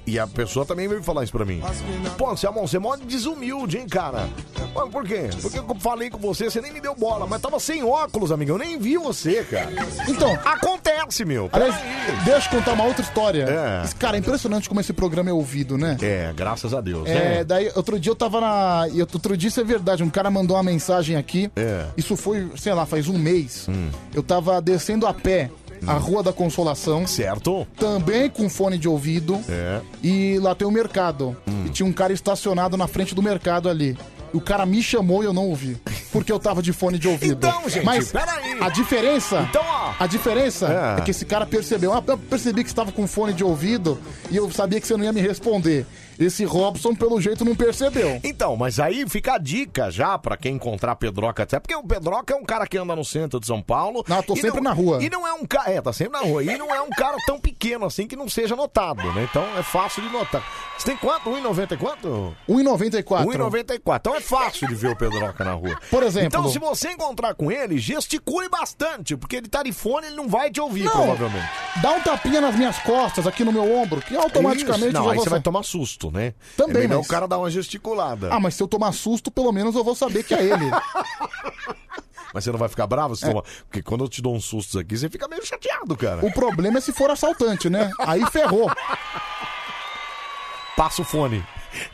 [0.07, 1.63] E a pessoa também veio falar isso pra mim.
[2.19, 4.29] Pô, você é mó desumilde, hein, cara?
[4.75, 5.29] Pô, por quê?
[5.41, 8.53] Porque eu falei com você, você nem me deu bola, mas tava sem óculos, amigo.
[8.53, 9.69] Eu nem vi você, cara.
[10.09, 10.37] Então.
[10.45, 11.49] Acontece, meu.
[11.53, 11.75] Aliás,
[12.25, 13.45] deixa eu contar uma outra história.
[13.45, 13.83] É.
[13.99, 15.97] Cara, é impressionante como esse programa é ouvido, né?
[16.03, 17.09] É, graças a Deus.
[17.09, 17.36] É, né?
[17.45, 18.83] Daí outro dia eu tava na.
[19.13, 21.51] Outro dia isso é verdade, um cara mandou uma mensagem aqui.
[21.57, 21.87] É.
[21.97, 23.67] Isso foi, sei lá, faz um mês.
[23.69, 23.91] Hum.
[24.15, 25.51] Eu tava descendo a pé
[25.87, 27.07] a Rua da Consolação.
[27.07, 27.67] Certo.
[27.79, 29.39] Também com fone de ouvido.
[29.49, 29.81] É.
[30.03, 31.37] E lá tem um mercado.
[31.67, 33.97] E tinha um cara estacionado na frente do mercado ali.
[34.33, 35.77] E o cara me chamou e eu não ouvi.
[36.11, 37.47] Porque eu tava de fone de ouvido.
[37.47, 38.57] Então, gente, Mas peraí.
[38.61, 39.47] a diferença.
[39.51, 39.93] Então, ó.
[40.01, 41.01] A diferença É.
[41.01, 41.05] é.
[41.05, 41.93] que esse cara percebeu.
[41.93, 43.99] Ah, eu percebi que você tava com fone de ouvido
[44.31, 45.87] e eu sabia que você não ia me responder.
[46.19, 48.21] Esse Robson, pelo jeito, não percebeu.
[48.25, 52.35] Então, mas aí fica a dica já pra quem encontrar Pedroca até, porque o Pedroca
[52.35, 54.05] é um cara que anda no centro de São Paulo.
[54.09, 55.03] Não, eu tô e sempre na rua.
[55.03, 56.43] E não é um cara, é, tá sempre na rua.
[56.43, 59.27] E não é um cara tão pequeno assim que não seja notado, né?
[59.31, 60.43] Então é fácil de notar.
[60.79, 61.31] Você tem quanto?
[61.31, 62.37] 1,90 e quanto?
[62.49, 63.25] 1,94.
[63.25, 63.97] 1,94.
[63.97, 65.79] Então é fácil de ver o Pedroca na rua.
[65.91, 66.27] Por exemplo.
[66.27, 70.29] Então, se você encontrar com ele, gesticule bastante, porque ele tá de fone, ele não
[70.29, 70.93] vai te ouvir, Não.
[70.93, 71.49] provavelmente.
[71.81, 74.93] Dá um tapinha nas minhas costas, aqui no meu ombro, que automaticamente Isso.
[74.93, 76.35] Não, já aí você vai tomar susto, né?
[76.57, 78.29] Também, é melhor mas- o cara dar uma gesticulada.
[78.33, 80.71] Ah, mas se eu tomar susto, pelo menos eu vou saber que é ele.
[82.35, 83.29] Mas você não vai ficar bravo se É.
[83.29, 83.45] tomar...
[83.67, 86.27] Porque quando eu te dou uns sustos aqui, você fica meio chateado, cara.
[86.27, 87.91] o problema é se for assaltante, né?
[88.01, 88.71] Aí ferrou.
[90.77, 91.43] Passa o fone.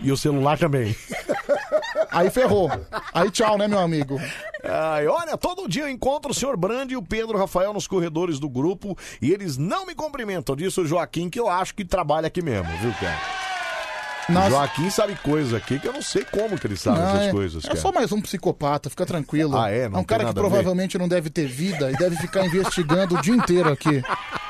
[0.01, 0.97] E o celular também.
[2.11, 2.69] Aí ferrou.
[3.15, 4.21] Aí tchau, né, meu amigo?
[4.65, 8.41] Ai, olha, todo dia eu encontro o senhor Brand e o Pedro Rafael nos corredores
[8.41, 10.57] do grupo e eles não me cumprimentam.
[10.57, 13.21] Disse o Joaquim, que eu acho que trabalha aqui mesmo, viu, cara?
[14.29, 14.51] Nossa.
[14.51, 17.31] Joaquim sabe coisa aqui que eu não sei como que ele sabe Não, essas é,
[17.31, 17.81] coisas, é cara.
[17.81, 19.57] só mais um psicopata, fica tranquilo.
[19.59, 19.89] Ah, é?
[19.89, 23.21] Não um tem cara que provavelmente não deve ter vida e deve ficar investigando o
[23.21, 24.03] dia inteiro aqui.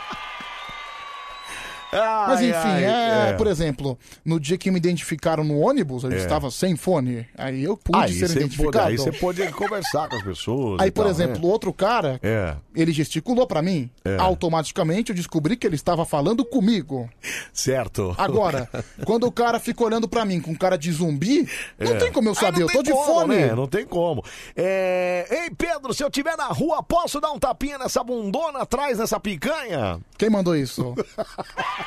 [1.93, 3.33] Mas Ai, enfim, ai, é, é.
[3.35, 6.17] por exemplo, no dia que me identificaram no ônibus, eu É.
[6.17, 7.27] estava sem fone.
[7.37, 8.87] Aí eu pude Aí ser você pode, identificado.
[8.89, 10.81] aí você pode conversar com as pessoas.
[10.81, 11.47] Aí, e por tal, exemplo, né?
[11.47, 13.91] o outro cara, É, ele gesticulou pra mim.
[14.05, 14.17] É.
[14.19, 17.11] Automaticamente eu descobri que ele estava falando comigo.
[17.53, 18.15] certo.
[18.17, 18.69] Agora,
[19.05, 21.47] quando o cara fica olhando pra mim com cara de zumbi,
[21.79, 21.97] não É.
[21.99, 23.37] tem como eu Aí saber, eu tô de como, fone.
[23.37, 23.55] Né?
[23.55, 24.25] Não tem como.
[24.57, 25.27] É...
[25.31, 29.21] Ei, Pedro, se eu tiver na rua, posso dar um tapinha nessa bundona atrás dessa
[29.21, 30.01] picanha?
[30.17, 30.95] Quem mandou isso?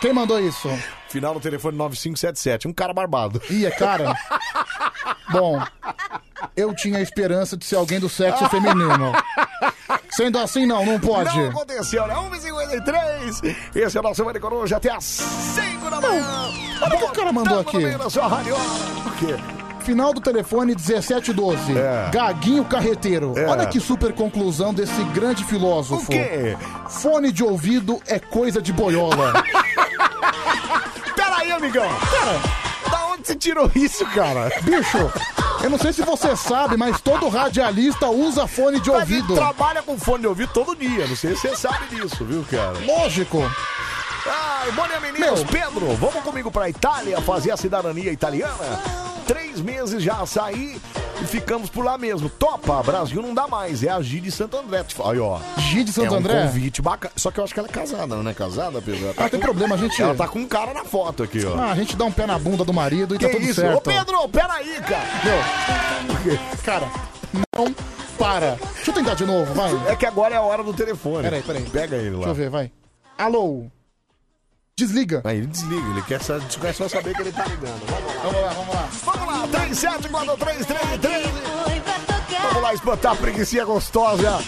[0.00, 0.68] Quem mandou isso?
[1.08, 2.68] Final do telefone 9577.
[2.68, 3.40] Um cara barbado.
[3.48, 4.14] Ih, é cara?
[5.30, 5.62] Bom,
[6.56, 9.12] eu tinha a esperança de ser alguém do sexo feminino.
[10.10, 11.36] Sendo assim, não, não pode.
[11.36, 12.14] Não aconteceu, né?
[12.14, 13.56] 1h53.
[13.74, 16.50] Esse é o nosso Mani Coruja até às 5 da manhã.
[16.82, 17.78] Olha o que o cara mandou Tamo no aqui.
[17.78, 18.54] meio da sua rádio.
[18.54, 19.34] O quê?
[19.84, 21.76] Final do telefone 1712.
[21.76, 22.10] É.
[22.12, 23.34] Gaguinho Carreteiro.
[23.36, 23.46] É.
[23.46, 26.04] Olha que super conclusão desse grande filósofo.
[26.04, 26.56] O quê?
[26.88, 29.32] Fone de ouvido é coisa de boiola.
[31.14, 31.86] Peraí, amigão.
[32.10, 32.40] Cara,
[32.90, 34.50] Da onde você tirou isso, cara?
[34.62, 34.98] bicho,
[35.62, 39.34] eu não sei se você sabe, mas todo radialista usa fone de Mas ele ouvido.
[39.34, 41.06] trabalha com fone de ouvido todo dia.
[41.06, 42.74] Não sei se você sabe disso, viu, cara?
[42.86, 43.42] Lógico.
[44.26, 45.42] Ai, bom dia, meninos.
[45.42, 45.46] Meu.
[45.46, 48.80] Pedro, vamos comigo pra Itália fazer a cidadania italiana?
[49.26, 50.80] Três meses já saí
[51.20, 52.28] e ficamos por lá mesmo.
[52.28, 54.84] Topa, Brasil não dá mais, é a Gi de Santo André.
[55.04, 55.38] Aí, ó.
[55.58, 56.42] Gi de Santo é um André?
[56.46, 57.12] convite bacana.
[57.16, 59.04] Só que eu acho que ela é casada, não é casada, Pedro?
[59.04, 61.22] Ela tá Ah, tem com- problema, a gente- Ela tá com um cara na foto
[61.22, 61.58] aqui, ó.
[61.58, 63.60] Ah, a gente dá um pé na bunda do marido e que tá tudo isso?
[63.60, 63.76] certo.
[63.78, 65.06] Ô, Pedro, peraí, cara.
[66.24, 66.88] Meu, cara,
[67.56, 67.74] não
[68.18, 68.58] para.
[68.76, 69.70] Deixa eu tentar de novo, vai.
[69.92, 71.22] É que agora é a hora do telefone.
[71.24, 71.62] Peraí, peraí.
[71.64, 72.16] Pega ele lá.
[72.16, 72.70] Deixa eu ver, vai.
[73.18, 73.66] Alô?
[74.76, 75.22] Desliga.
[75.22, 77.80] Aí ele desliga, ele quer só, quer só saber que ele tá ligando.
[77.86, 78.12] Vamos lá.
[78.24, 78.88] Vamos lá, vamos lá.
[79.04, 81.30] Vamos lá, 374333.
[82.42, 84.42] Vamos lá espantar a preguiça gostosa.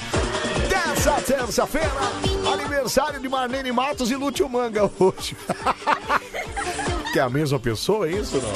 [0.69, 1.93] Dessa terça-feira,
[2.53, 5.36] aniversário de Marlene Matos e Lúcio Manga hoje.
[7.12, 8.53] que é a mesma pessoa, é isso não?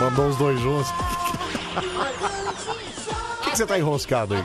[0.00, 0.90] Mandou os dois juntos.
[0.90, 0.94] O
[3.44, 4.44] que, que você tá enroscado aí?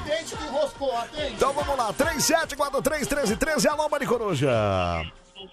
[1.32, 4.52] Então vamos lá, 37431313, alô, Maricoruja.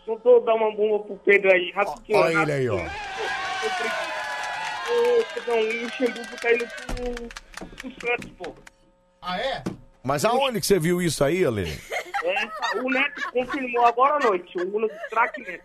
[0.07, 2.19] Só tô dar uma bomba pro Pedro aí, rapidinho.
[2.19, 2.77] Olha ele aí, ó.
[4.89, 8.55] Ô, Pedrão, o Luxemburgo tá indo pro, pro Santos, pô.
[9.21, 9.63] Ah, é?
[10.03, 11.79] Mas aonde que você viu isso aí, Ale?
[12.25, 15.65] É, o Neto confirmou agora à noite, o Uno Crack Neto.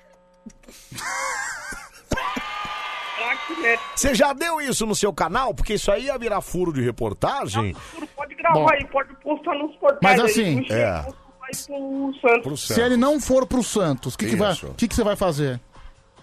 [3.95, 5.53] Você já deu isso no seu canal?
[5.53, 7.73] Porque isso aí ia virar furo de reportagem.
[7.73, 8.06] Pode
[8.53, 8.69] Bom.
[8.69, 10.25] aí, pode postar nos portais Mas aí.
[10.25, 11.01] assim, Luxemburgo é.
[11.39, 12.43] vai pro Santos.
[12.43, 15.15] Pro Se ele não for pro Santos, o que, que, vai, que, que você vai
[15.15, 15.59] fazer?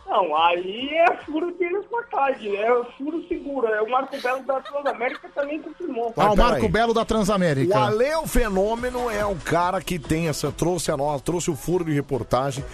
[0.06, 3.66] Não, aí é furo de reportagem, é furo seguro.
[3.68, 6.12] É o Marco Belo da Transamérica também confirmou.
[6.16, 6.36] ah, o.
[6.36, 7.74] Marco Belo da Transamérica.
[7.74, 11.56] O Ale o Fenômeno é o cara que tem essa, trouxe a nós, trouxe o
[11.56, 12.64] furo de reportagem.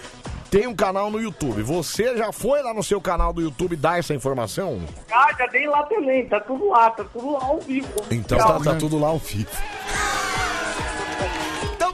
[0.49, 1.61] Tem um canal no YouTube.
[1.61, 4.81] Você já foi lá no seu canal do YouTube dar essa informação?
[5.09, 7.87] Ah, já dei lá também, tá tudo lá, tá tudo lá ao vivo.
[8.11, 8.77] Então tá, tá né?
[8.77, 9.49] tudo lá ao vivo.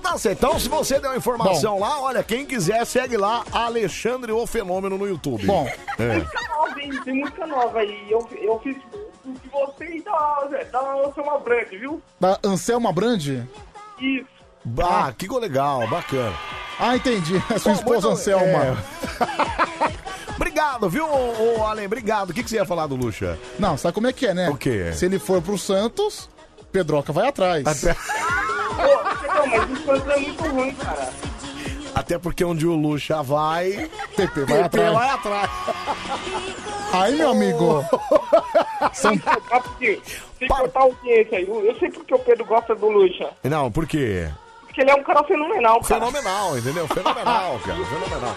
[0.07, 0.37] Então tá certo.
[0.37, 4.97] Então, se você deu a informação lá, olha, quem quiser, segue lá Alexandre o Fenômeno
[4.97, 5.45] no YouTube.
[5.45, 5.67] Bom.
[5.99, 6.15] É.
[6.19, 7.01] Música nova, hein?
[7.03, 8.07] Tem música nova aí.
[8.09, 8.77] Eu, eu fiz
[9.25, 12.01] o de você e da, da Anselma Brand, viu?
[12.19, 13.27] Da Anselma Brand?
[13.99, 14.25] Isso.
[14.81, 16.33] Ah, que legal, bacana.
[16.79, 17.41] Ah, entendi.
[17.53, 18.45] É sua Bom, esposa muito- Anselma.
[18.65, 18.77] é.
[20.35, 21.85] Obrigado, viu, ô, ô, Ale?
[21.85, 22.29] Obrigado.
[22.29, 23.37] O que, que você ia falar do Luxa?
[23.57, 24.49] Não, sabe como é que é, né?
[24.49, 24.91] O quê?
[24.93, 26.29] Se ele for pro Santos,
[26.71, 27.63] Pedroca vai atrás.
[27.63, 31.09] Pô, não, mas o Santos é muito ruim, cara.
[31.95, 34.93] Até porque onde o Luxa vai, PP vai atrás.
[34.93, 35.49] vai atrás.
[36.93, 37.83] Aí, meu amigo.
[38.93, 39.11] São...
[39.11, 41.47] Sem cortar a audiência aí.
[41.47, 43.29] Eu sei porque o Pedro gosta do Lucha.
[43.43, 44.29] Não, por quê?
[44.61, 46.05] Porque ele é um cara fenomenal, cara.
[46.05, 46.87] Fenomenal, entendeu?
[46.87, 47.85] Fenomenal, cara.
[47.85, 48.35] Fenomenal.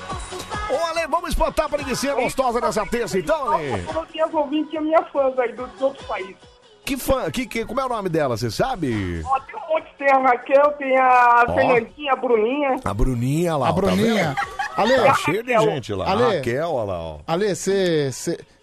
[0.70, 3.84] Ô, Ale, vamos espantar a preguiça gostosa dessa terça, então, Ale?
[3.94, 6.36] Eu tinha as ouvintes e as minhas fãs aí do- de outros países.
[6.90, 9.22] Que fã, que, que, como é o nome dela, você sabe?
[9.24, 11.54] Ó, tem um monte, tem a Raquel, tem a Ó.
[11.54, 12.76] Fernandinha, a Bruninha.
[12.84, 14.34] A Bruninha lá, A ó, tá Bruninha.
[14.34, 14.36] vendo?
[14.76, 16.10] Ale, Tá cheio de gente lá.
[16.10, 16.38] Ale.
[16.38, 17.18] Raquel, olha lá, ó.
[17.28, 18.10] Ale, você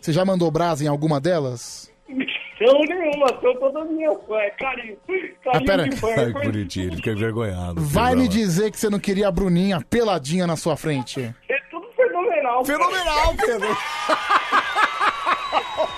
[0.10, 1.90] já mandou brasa em alguma delas?
[2.10, 4.40] Não, nenhuma, são todas minhas fãs.
[4.42, 4.98] É carinho.
[5.46, 5.88] Carinho pera.
[5.88, 6.08] de fã.
[6.18, 7.80] Ai, que bonitinho, ele fica envergonhado.
[7.80, 11.34] Vai me dizer que você não queria a Bruninha peladinha na sua frente.
[11.48, 12.66] É tudo fenomenal.
[12.66, 13.70] Fenomenal, Pedro.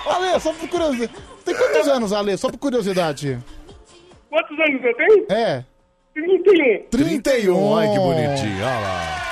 [0.06, 1.12] Ale, só por curiosidade.
[1.50, 2.36] Tem quantos anos, Ale?
[2.36, 3.38] Só por curiosidade.
[4.28, 5.26] Quantos anos eu tenho?
[5.28, 5.64] É.
[6.14, 6.88] 31.
[6.90, 9.26] 31, ai que bonitinho, olha lá.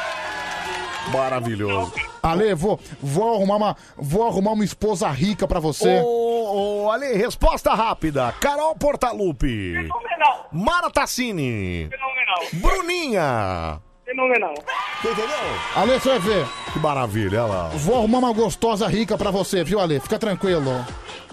[1.13, 1.93] Maravilhoso.
[2.23, 6.01] Ale, vou, vou, arrumar uma, vou arrumar uma esposa rica pra você.
[6.05, 8.35] Ô, ô, Ale, resposta rápida.
[8.41, 9.75] Carol Portalupe.
[9.75, 10.49] Fenomenal.
[10.53, 11.89] Mara Tassini.
[11.89, 12.39] Fenomenal.
[12.55, 13.81] Bruninha.
[14.05, 14.55] Fenomenal.
[15.03, 15.37] Você entendeu?
[15.77, 16.47] Ale, você vai ver.
[16.73, 17.69] Que maravilha, olha lá.
[17.69, 20.01] Vou arrumar uma gostosa rica pra você, viu, Ale?
[20.01, 20.85] Fica tranquilo.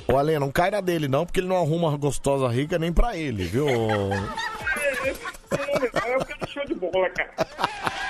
[0.08, 2.94] Ô, Ale, não cai na dele não, porque ele não arruma uma gostosa rica nem
[2.94, 3.66] pra ele, viu?
[5.50, 6.08] Fenomenal.
[6.08, 7.34] Eu quero show de bola, cara.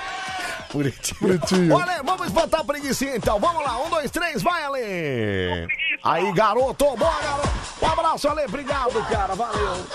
[0.74, 1.22] Bonitinho.
[1.22, 1.74] Bonitinho.
[1.74, 3.40] Ô, Ale, vamos espantar a preguiça então.
[3.40, 5.68] Vamos lá, um, dois, três, vai, Ale.
[6.04, 7.50] Aí, garoto, bora, garoto.
[7.82, 9.86] Um abraço, Ale, obrigado, cara, valeu.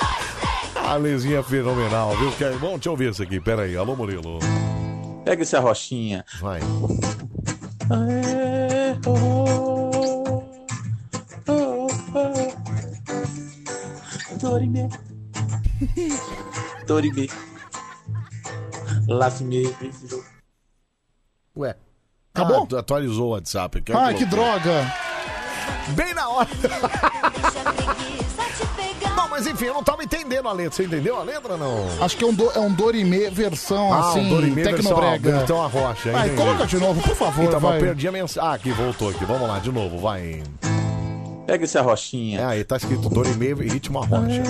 [0.76, 2.32] Alezinha fenomenal, viu?
[2.32, 3.76] Que é bom, deixa eu ver isso aqui, pera aí.
[3.76, 4.38] Alô, Murilo.
[5.24, 6.24] Pega esse arrochinha.
[6.40, 6.60] Vai.
[14.40, 14.88] Dorime.
[16.86, 17.28] Dorime.
[19.08, 19.74] Lasme.
[21.56, 21.76] Ué.
[22.34, 22.68] Acabou?
[22.74, 23.92] Ah, atualizou o WhatsApp aqui.
[23.92, 24.92] Ai, que droga.
[25.94, 26.48] Bem na hora.
[29.16, 30.72] Não, mas enfim, eu não tava entendendo a letra.
[30.72, 31.86] Você entendeu a letra, não?
[32.02, 35.38] Acho que é um, do, é um Dorime versão, Ah, assim, um Dorime tecnobrega.
[35.38, 36.10] versão a rocha.
[36.12, 36.42] Vai, entendi.
[36.42, 37.76] coloca de novo, por favor, Então, vai.
[37.76, 38.48] eu perdi a mensagem.
[38.50, 39.24] Ah, aqui, voltou aqui.
[39.26, 40.42] Vamos lá, de novo, vai.
[41.50, 42.38] Pega esse arrochinha.
[42.38, 44.40] É, aí tá escrito Dorime e ritmo a rocha.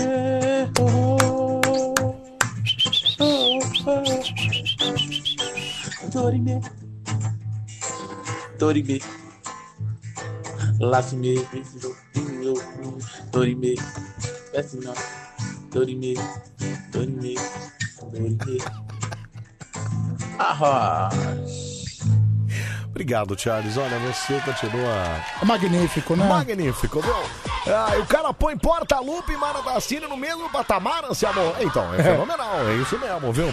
[6.13, 6.61] Dorime.
[8.59, 9.01] Dorime.
[10.79, 11.37] Lasme.
[13.33, 13.75] Dorime.
[14.87, 14.95] Ó.
[15.71, 16.15] Dorime.
[16.93, 17.35] Dorime.
[18.13, 18.59] Dorime.
[20.39, 21.09] Ah,
[23.01, 23.79] Obrigado, Charles.
[23.79, 26.29] Olha, você continua Magnífico, né?
[26.29, 27.15] magnífico, viu?
[27.67, 31.57] Ah, e o cara põe porta-lupe e Mara da Cine no mesmo patamar, amor.
[31.61, 33.47] Então, é fenomenal, é isso mesmo, viu?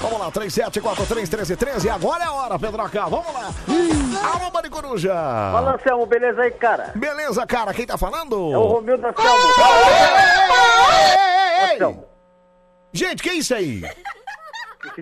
[0.00, 1.86] Vamos lá, 37431313.
[1.86, 3.04] E agora é a hora, Pedroca.
[3.06, 3.52] Vamos lá.
[4.32, 5.12] Alô, Mari Coruja.
[5.12, 6.92] Fala, Anselmo, beleza aí, cara?
[6.94, 7.74] Beleza, cara.
[7.74, 8.36] Quem tá falando?
[8.52, 9.38] É o Romildo Anselmo.
[11.74, 12.04] Anselmo,
[12.92, 13.82] Gente, que é isso aí?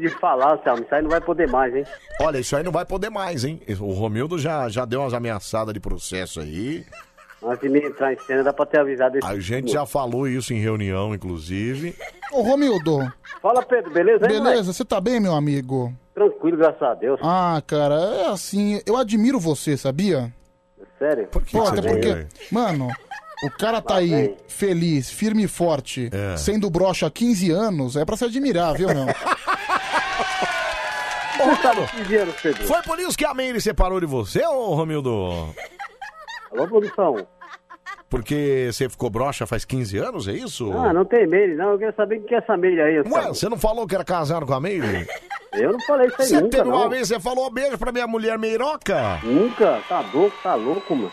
[0.01, 1.85] De falar, Anselmo, isso aí não vai poder mais, hein?
[2.21, 3.61] Olha, isso aí não vai poder mais, hein?
[3.81, 6.85] O Romildo já, já deu umas ameaçadas de processo aí.
[7.45, 10.29] Antes de me entrar em cena, dá pra ter avisado esse A gente já falou
[10.29, 11.95] isso em reunião, inclusive.
[12.31, 13.01] Ô, Romildo.
[13.41, 14.25] Fala, Pedro, beleza?
[14.27, 14.45] hein, moleque?
[14.51, 15.93] Beleza, você tá bem, meu amigo?
[16.15, 17.19] Tranquilo, graças a Deus.
[17.23, 20.33] Ah, cara, é assim, eu admiro você, sabia?
[20.99, 21.27] Sério?
[21.27, 22.89] Pô, que até você porque, mano,
[23.45, 26.37] o cara tá aí feliz, firme e forte, É.
[26.37, 29.07] sendo broxa há 15 anos, é pra se admirar, viu, meu?
[31.39, 32.65] Ô, Romildo, 15 anos, Pedro.
[32.67, 35.11] foi por isso que a Meire separou de você, ô Romildo?
[36.53, 37.27] Alô, produção?
[38.11, 40.71] Porque você ficou broxa faz 15 anos, é isso?
[40.77, 41.71] Ah, não tem mail, não.
[41.73, 44.05] Eu quero saber o que é essa mail aí, Ué, você não falou que era
[44.05, 45.07] casado com a Meire?
[45.55, 46.91] Eu não falei isso aí Você nunca, teve uma não.
[46.91, 49.19] vez, você falou beijo pra minha mulher Meiroca?
[49.23, 49.81] Nunca?
[49.89, 51.13] Tá louco, tá louco, mano.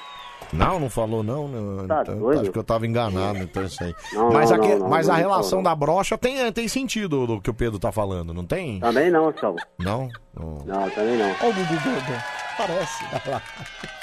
[0.52, 1.48] Não, não falou não.
[1.48, 2.42] não Tá então, doido?
[2.42, 3.94] acho que eu tava enganado, então isso aí.
[4.14, 7.50] Não, mas não, aqui- não, mas a relação da brocha tem, tem sentido do que
[7.50, 8.80] o Pedro tá falando, não tem?
[8.80, 9.58] Também não, Anselmo.
[9.78, 10.10] Não?
[10.34, 10.58] Não.
[10.66, 11.30] Não, também não.
[11.30, 12.24] Ó o Gugu Gordo.
[12.58, 13.04] Parece.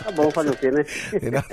[0.04, 0.84] Tá bom, fazer o quê, né?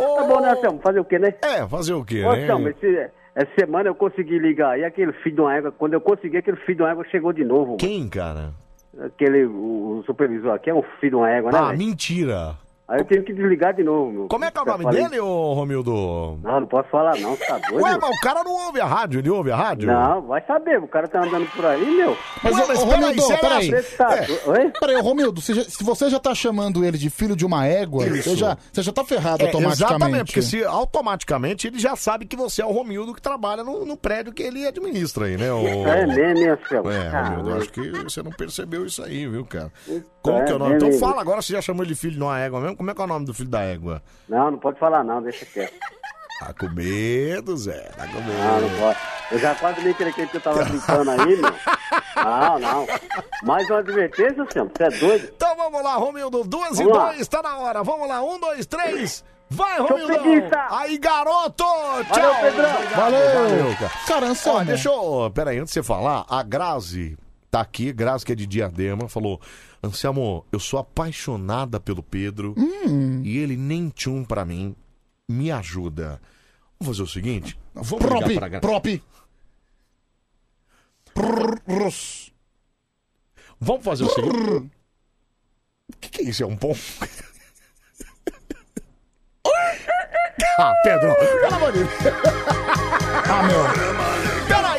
[0.00, 0.80] Ô, tá bom, né, Anselmo?
[0.82, 1.34] Fazer o quê, né?
[1.42, 2.42] É, fazer o quê, Ô, né?
[2.42, 6.00] Anselmo, esse, essa semana eu consegui ligar e aquele filho de uma égua, quando eu
[6.00, 7.66] consegui, aquele filho de uma égua chegou de novo.
[7.66, 7.76] mano.
[7.78, 8.52] Quem, cara?
[9.00, 11.58] Aquele, o, o supervisor aqui é um filho de uma égua, né?
[11.60, 12.56] Ah, mentira.
[12.86, 14.28] Aí eu tive que desligar de novo, meu.
[14.28, 16.38] Como é que é o nome falei- dele, ô Romildo?
[16.42, 17.82] Não, não posso falar não, tá doido?
[17.82, 19.86] Ué, mas o cara não ouve a rádio, ele ouve a rádio?
[19.86, 22.14] Não, vai saber, o cara tá andando por aí, meu.
[22.42, 23.70] Mas, Ué, mas ô, peraí, Romildo, peraí.
[23.70, 24.26] Você tá É.
[24.50, 24.72] Oi?
[24.78, 28.06] Peraí, ô, Romildo, já- se você já tá chamando ele de filho de uma égua,
[28.06, 28.28] Isso.
[28.30, 29.94] você já, você já tá ferrado É, automaticamente.
[29.94, 33.86] exatamente, porque se automaticamente ele já sabe que você é o Romildo que trabalha no,
[33.86, 35.50] no prédio que ele administra aí, né?
[35.50, 35.66] O...
[35.88, 36.90] É mesmo, hein, Anselmo?
[36.90, 37.08] É.
[37.08, 39.72] Romildo, eu acho que você não percebeu isso aí, viu, cara?
[40.20, 40.74] Como É, que é o nome?
[40.76, 42.73] Então fala agora, você já chamou ele de filho de uma égua mesmo?
[42.76, 44.02] Como é que é o nome do filho da égua?
[44.28, 45.74] Não, não pode falar não, deixa quieto.
[46.40, 48.38] Tá com medo, Zé, tá com medo.
[48.38, 48.98] Não, não pode.
[49.30, 51.54] Eu já quase me entreguei que eu tava brincando aí, meu.
[52.16, 52.86] Não, não.
[53.44, 55.32] Mais uma advertência, Anselmo, você é doido?
[55.34, 57.12] Então vamos lá, Romildo, duas e Vamos lá.
[57.12, 57.82] dois, tá na hora.
[57.82, 59.24] Vamos lá, um, dois, três.
[59.48, 60.50] Vai, Romildo!
[60.70, 61.64] Aí, garoto!
[62.12, 62.32] Tchau!
[62.32, 62.96] Valeu, Pedrão!
[62.96, 63.76] Valeu!
[63.78, 63.92] cara.
[64.06, 64.58] Cara, Anselmo.
[64.58, 65.30] Ó, deixa eu.
[65.32, 67.16] Pera aí, antes de você falar, a Grazi
[67.50, 69.40] tá aqui, Grazi que é de Diadema, falou:
[69.84, 73.20] Anselmo, eu sou apaixonada pelo Pedro Hum.
[73.22, 74.74] e ele nem tchum pra mim.
[75.28, 76.20] Me ajuda.
[76.80, 77.58] Vamos fazer o seguinte?
[77.74, 79.02] Vamos Prop, ligar pra prop.
[83.60, 84.70] Vamos fazer o seguinte.
[85.92, 86.42] O que, que é isso?
[86.42, 86.78] É um pombo?
[90.58, 91.90] ah, Pedro, pelo amor de Deus.
[93.30, 93.93] Ah, meu.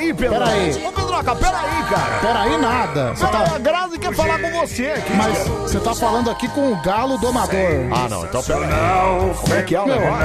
[0.05, 0.37] Peraí, Pedro.
[0.37, 0.85] Peraí.
[0.85, 2.19] Ô, Pedroca, peraí, cara.
[2.21, 3.15] Peraí, nada.
[3.15, 3.55] Você tá...
[3.55, 5.13] A Grazi quer falar com você aqui.
[5.13, 7.55] Mas você tá falando aqui com o galo domador.
[7.91, 8.69] Ah, não, então peraí.
[9.41, 9.95] Como é que é o Meu.
[9.95, 10.19] negócio?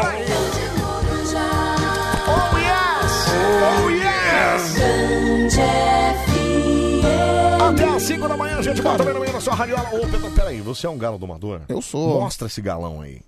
[0.00, 0.26] Peraí.
[2.28, 3.26] Oh, yes!
[3.84, 4.76] Oh, yes!
[7.68, 9.88] Até às 5 da manhã, gente, bota no meio da sua radiola.
[9.92, 11.62] Ô, Pedro, peraí, você é um galo domador?
[11.68, 12.20] Eu sou.
[12.20, 13.20] Mostra esse galão aí.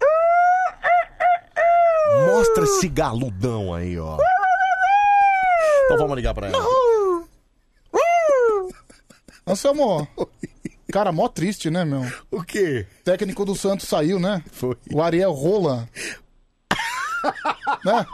[2.26, 4.16] Mostra esse galudão aí, ó.
[5.84, 6.58] Então vamos ligar pra ela.
[9.46, 10.06] Anselmo.
[10.92, 12.02] Cara, mó triste, né, meu?
[12.30, 12.86] O quê?
[13.00, 14.42] O técnico do Santos saiu, né?
[14.50, 14.74] Foi.
[14.92, 15.86] O Ariel Rola.
[17.84, 18.06] né?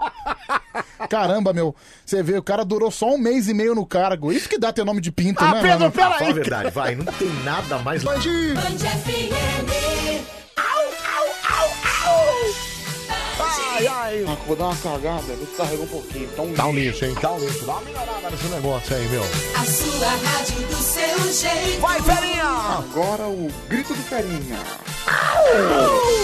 [1.09, 1.75] Caramba, meu.
[2.05, 4.33] Você vê, o cara durou só um mês e meio no cargo.
[4.33, 5.93] Isso que dá ter nome de pinto, Ah, né, Pedro, mano?
[5.93, 6.19] peraí.
[6.19, 6.95] Fala a verdade, vai.
[6.97, 8.03] Não tem nada mais...
[13.77, 14.25] Ai, ai.
[14.29, 16.29] Ah, vou dar uma cagada, descarregou um pouquinho.
[16.33, 17.17] Então, Dá um lixo, hein?
[17.21, 17.65] Dá um lixo.
[17.67, 19.23] Dá uma melhorada nesse negócio aí, meu.
[19.25, 21.81] A sua rádio do seu jeito.
[21.81, 22.45] Vai, Ferinha!
[22.45, 24.59] Agora o grito do Ferinha.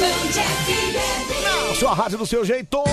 [0.01, 1.77] FM.
[1.77, 2.85] Sua rádio do seu jeito.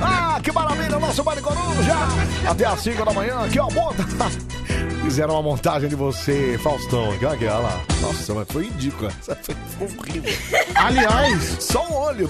[0.00, 1.94] Ah, que maravilha, nosso Baile Coruja.
[2.46, 4.04] Até às 5 da manhã, aqui, ó, monta.
[5.02, 7.10] Fizeram uma montagem de você, Faustão.
[7.12, 7.80] Aqui, olha aqui, olha lá.
[8.00, 9.10] Nossa, mas foi ridícula.
[9.78, 10.32] Foi horrível.
[10.74, 12.28] Aliás, Só um olho.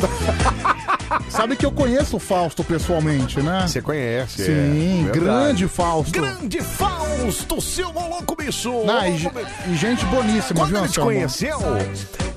[1.30, 3.64] sabe que eu conheço o Fausto pessoalmente, né?
[3.66, 4.44] Você conhece, é.
[4.44, 5.20] Sim, Verdade.
[5.20, 6.12] grande Fausto.
[6.12, 8.72] Grande Fausto, seu louco bicho.
[8.84, 9.30] Não, e,
[9.68, 11.58] e gente boníssima, Quando viu, ele te conheceu,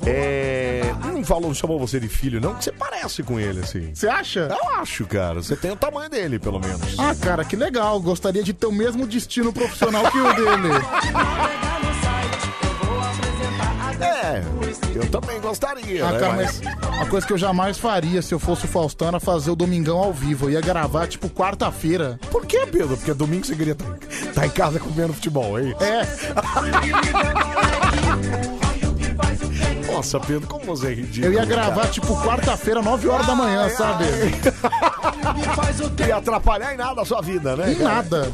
[0.06, 0.82] É.
[1.04, 3.90] Não falou, chamou você de filho, não, que você parece com ele, assim.
[3.94, 4.48] Você acha?
[4.52, 5.42] Eu acho, cara.
[5.42, 6.98] Você tem o tamanho dele, pelo menos.
[6.98, 8.00] Ah, cara, que legal.
[8.00, 10.70] Gostaria de ter o mesmo destino profissional que o dele.
[14.00, 14.44] É,
[14.96, 16.06] eu também gostaria.
[16.06, 16.62] Ah, né, cara, mas
[16.96, 19.98] uma coisa que eu jamais faria se eu fosse o Faustão era fazer o Domingão
[19.98, 20.46] ao vivo.
[20.46, 22.20] Eu ia gravar, tipo, quarta-feira.
[22.32, 22.98] Por que, Pedro?
[22.98, 23.76] Porque domingo você queria
[24.10, 25.76] estar em casa comendo futebol, hein?
[25.80, 26.02] É.
[29.98, 31.26] Nossa, Pedro, como você é ridículo.
[31.26, 31.88] Eu ia gravar, cara.
[31.88, 34.06] tipo, quarta-feira, 9 horas da manhã, sabe?
[36.08, 37.72] Ia atrapalhar em nada a sua vida, né?
[37.72, 37.96] Em cara?
[37.96, 38.32] nada.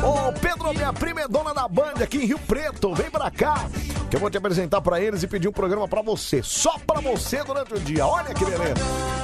[0.00, 2.94] Ô, Pedro, minha prima é dona da Band aqui em Rio Preto.
[2.94, 3.64] Vem pra cá.
[4.08, 6.40] Que eu vou te apresentar pra eles e pedir um programa pra você.
[6.40, 8.06] Só pra você durante o dia.
[8.06, 8.74] Olha que beleza.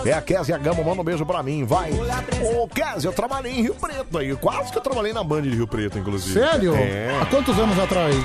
[0.04, 1.92] É a Kézia Gama, manda um beijo pra mim, vai.
[1.92, 4.34] Ô, Kézia, eu trabalhei em Rio Preto aí.
[4.34, 6.40] Quase que eu trabalhei na Band de Rio Preto, inclusive.
[6.40, 6.74] Sério?
[6.74, 7.16] É.
[7.22, 8.16] Há quantos anos atrás?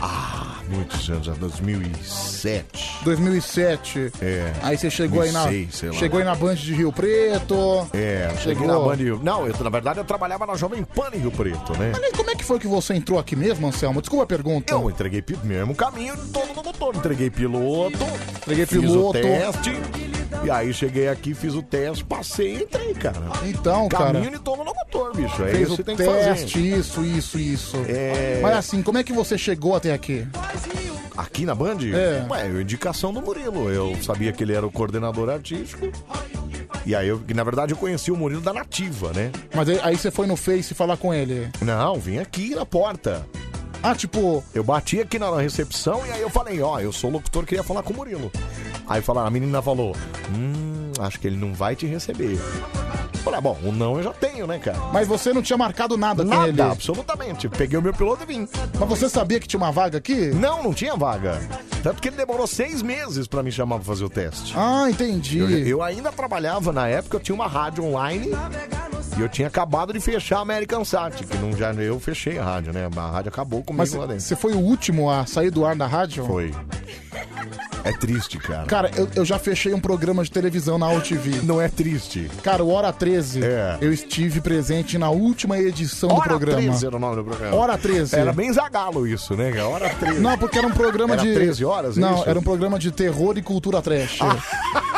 [0.00, 0.37] Ah,
[0.68, 2.98] muitos anos, já 2007.
[3.04, 4.12] 2007.
[4.20, 4.52] É.
[4.62, 5.42] Aí você chegou aí na.
[5.44, 5.94] 2006, sei lá.
[5.96, 7.88] Chegou aí na Band de Rio Preto.
[7.92, 8.66] É, cheguei Chegou.
[8.66, 8.94] na Band.
[8.96, 11.92] Rio- Não, eu, na verdade eu trabalhava na Jovem Pan em Rio Preto, né?
[12.00, 14.00] Mas como é que foi que você entrou aqui mesmo, Anselmo?
[14.00, 14.72] Desculpa a pergunta.
[14.72, 16.96] Eu entreguei pi- mesmo caminho todo locutor.
[16.96, 17.98] Entreguei piloto.
[18.42, 19.18] Entreguei fiz piloto.
[19.18, 20.07] o teste.
[20.44, 23.16] E aí cheguei aqui, fiz o teste, passei e entrei, cara.
[23.44, 24.12] Então, cara.
[24.12, 25.42] Caminho de todo locutor, bicho.
[25.44, 26.78] É Fez isso o que tem que teste, fazer.
[26.78, 27.76] isso, isso, isso.
[27.88, 28.40] É.
[28.42, 30.26] Mas assim, como é que você chegou até aqui?
[31.16, 31.78] Aqui na Band?
[31.92, 32.26] É.
[32.30, 33.70] Ué, indicação do Murilo.
[33.70, 35.90] Eu sabia que ele era o coordenador artístico.
[36.86, 39.30] E aí, eu, que, na verdade, eu conheci o Murilo da Nativa, né?
[39.54, 41.50] Mas aí, aí você foi no Face falar com ele.
[41.60, 43.26] Não, vim aqui na porta.
[43.82, 44.42] Ah, tipo.
[44.54, 47.82] Eu bati aqui na recepção e aí eu falei, ó, eu sou locutor, queria falar
[47.82, 48.30] com o Murilo.
[48.88, 49.94] Aí falaram, a menina falou,
[50.34, 52.38] hum, acho que ele não vai te receber.
[53.22, 54.78] Falei, ah, bom, o não eu já tenho, né, cara?
[54.92, 56.62] Mas você não tinha marcado nada, com Nada, ele.
[56.62, 57.48] absolutamente.
[57.48, 58.48] Peguei o meu piloto e vim.
[58.78, 60.28] Mas você sabia que tinha uma vaga aqui?
[60.28, 61.38] Não, não tinha vaga.
[61.82, 64.54] Tanto que ele demorou seis meses pra me chamar pra fazer o teste.
[64.56, 65.38] Ah, entendi.
[65.38, 68.30] Eu, eu ainda trabalhava na época, eu tinha uma rádio online
[69.16, 72.44] e eu tinha acabado de fechar a American Sat, que não já eu fechei a
[72.44, 72.88] rádio, né?
[72.96, 74.20] A rádio acabou comigo Mas lá dentro.
[74.22, 76.24] você foi o último a sair do ar da rádio?
[76.26, 76.52] Foi.
[77.84, 78.66] É triste, cara.
[78.66, 81.40] Cara, eu, eu já fechei um programa de televisão na UTV.
[81.44, 82.30] Não é triste.
[82.42, 83.78] Cara, o Hora 13, É.
[83.80, 86.58] eu estive presente na última edição do Hora programa.
[86.60, 87.56] 13 era o nome do programa.
[87.56, 88.16] Hora 13.
[88.16, 89.62] Era bem zagalo isso, né?
[89.62, 90.20] Hora 13.
[90.20, 91.32] Não, porque era um programa Era de.
[91.32, 92.24] 13 horas, é Não, isso?
[92.26, 92.30] Ah.
[92.30, 94.18] era um programa de terror e cultura trash.
[94.20, 94.97] E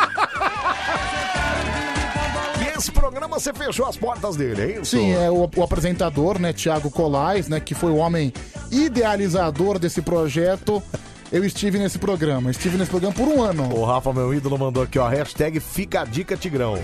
[3.01, 4.95] programa você fechou as portas dele, é isso?
[4.95, 8.31] Sim, é o, o apresentador, né, Thiago Colais, né, que foi o homem
[8.69, 10.83] idealizador desse projeto.
[11.31, 13.75] Eu estive nesse programa, estive nesse programa por um ano.
[13.75, 16.75] O Rafa, meu ídolo, mandou aqui, ó, hashtag fica a dica Tigrão.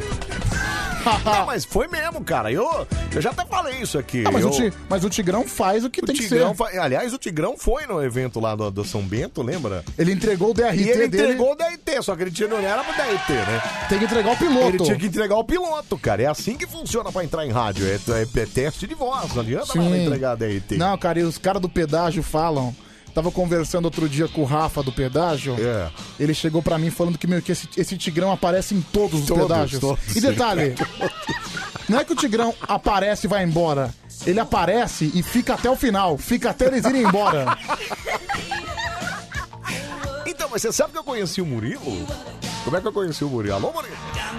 [1.25, 2.51] Não, mas foi mesmo, cara.
[2.51, 4.23] Eu, eu já até falei isso aqui.
[4.25, 6.49] Ah, mas, eu, o Ti- mas o Tigrão faz o que o tem que Tigrão
[6.49, 6.55] ser.
[6.55, 9.83] fa- Aliás, o Tigrão foi no evento lá do, do São Bento, lembra?
[9.97, 11.23] Ele entregou o DRT E ele dele.
[11.23, 13.61] entregou o DRT, só que ele tinha, não era pro DRT, né?
[13.89, 14.67] Tem que entregar o piloto.
[14.67, 16.21] Ele tinha que entregar o piloto, cara.
[16.23, 17.85] É assim que funciona pra entrar em rádio.
[17.87, 20.77] É, é- é teste de voz, não adianta nada entregar DRT.
[20.77, 22.75] Não, cara, e os caras do pedágio falam.
[23.17, 25.55] Tava conversando outro dia com o Rafa do pedágio.
[25.59, 25.89] É.
[26.19, 29.25] Ele chegou pra mim falando que, meu, que esse, esse tigrão aparece em todos os
[29.25, 29.81] Todos, pedágios.
[29.81, 30.15] todos.
[30.15, 30.75] E detalhe,
[31.89, 33.91] não é que o tigrão aparece e vai embora.
[34.23, 36.15] Ele aparece e fica até o final.
[36.15, 37.57] Fica até eles irem embora.
[40.25, 42.05] Então, mas você sabe que eu conheci o Murilo?
[42.63, 43.55] Como é que eu conheci o Murilo?
[43.55, 43.95] Alô, Murilo?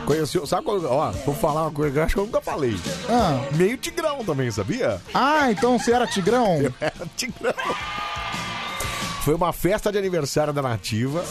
[0.07, 2.41] Conheci, o- sabe quando, ó, vou falar uma coisa que eu acho que eu nunca
[2.41, 2.79] falei.
[3.09, 3.41] Ah.
[3.57, 5.01] Meio tigrão também, sabia?
[5.13, 6.73] Ah, então você era tigrão?
[6.81, 7.53] Era tigrão.
[9.29, 11.23] Foi uma festa de aniversário da Nativa.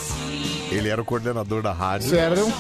[0.69, 2.11] Ele era o coordenador da rádio.
[2.11, 2.53] Sério?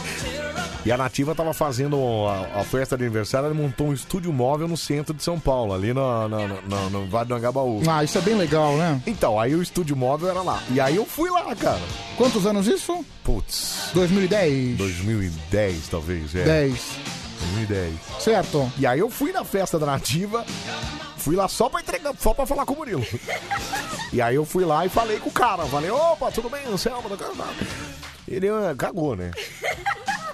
[0.83, 1.95] E a Nativa tava fazendo
[2.27, 5.75] a, a festa de aniversário, ele montou um estúdio móvel no centro de São Paulo,
[5.75, 7.83] ali no, no, no, no Vale do Angabaú.
[7.87, 8.99] Ah, isso é bem legal, né?
[9.05, 10.59] Então, aí o estúdio móvel era lá.
[10.71, 11.81] E aí eu fui lá, cara.
[12.17, 13.05] Quantos anos isso?
[13.23, 13.91] Putz.
[13.93, 14.75] 2010.
[14.75, 16.45] 2010, talvez, é.
[16.45, 16.81] 10.
[17.41, 17.93] 2010.
[18.17, 18.71] Certo.
[18.75, 20.43] E aí eu fui na festa da Nativa,
[21.27, 23.05] fui lá só pra entregar, só pra falar com o Murilo.
[24.13, 25.65] E aí eu fui lá e falei com o cara.
[25.65, 27.09] Falei, opa, tudo bem, Anselmo?
[28.25, 29.31] Ele ah, cagou, né?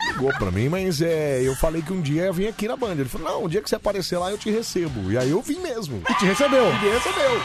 [0.06, 3.02] Ligou pra mim, mas é, eu falei que um dia eu vim aqui na banda.
[3.02, 5.12] Ele falou, não, um dia que você aparecer lá eu te recebo.
[5.12, 6.04] E aí eu vim mesmo.
[6.08, 6.70] E te recebeu.
[6.70, 7.42] E me recebeu.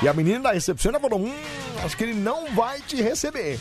[0.00, 1.34] E a menina da recepção falou, hum,
[1.84, 3.58] acho que ele não vai te receber.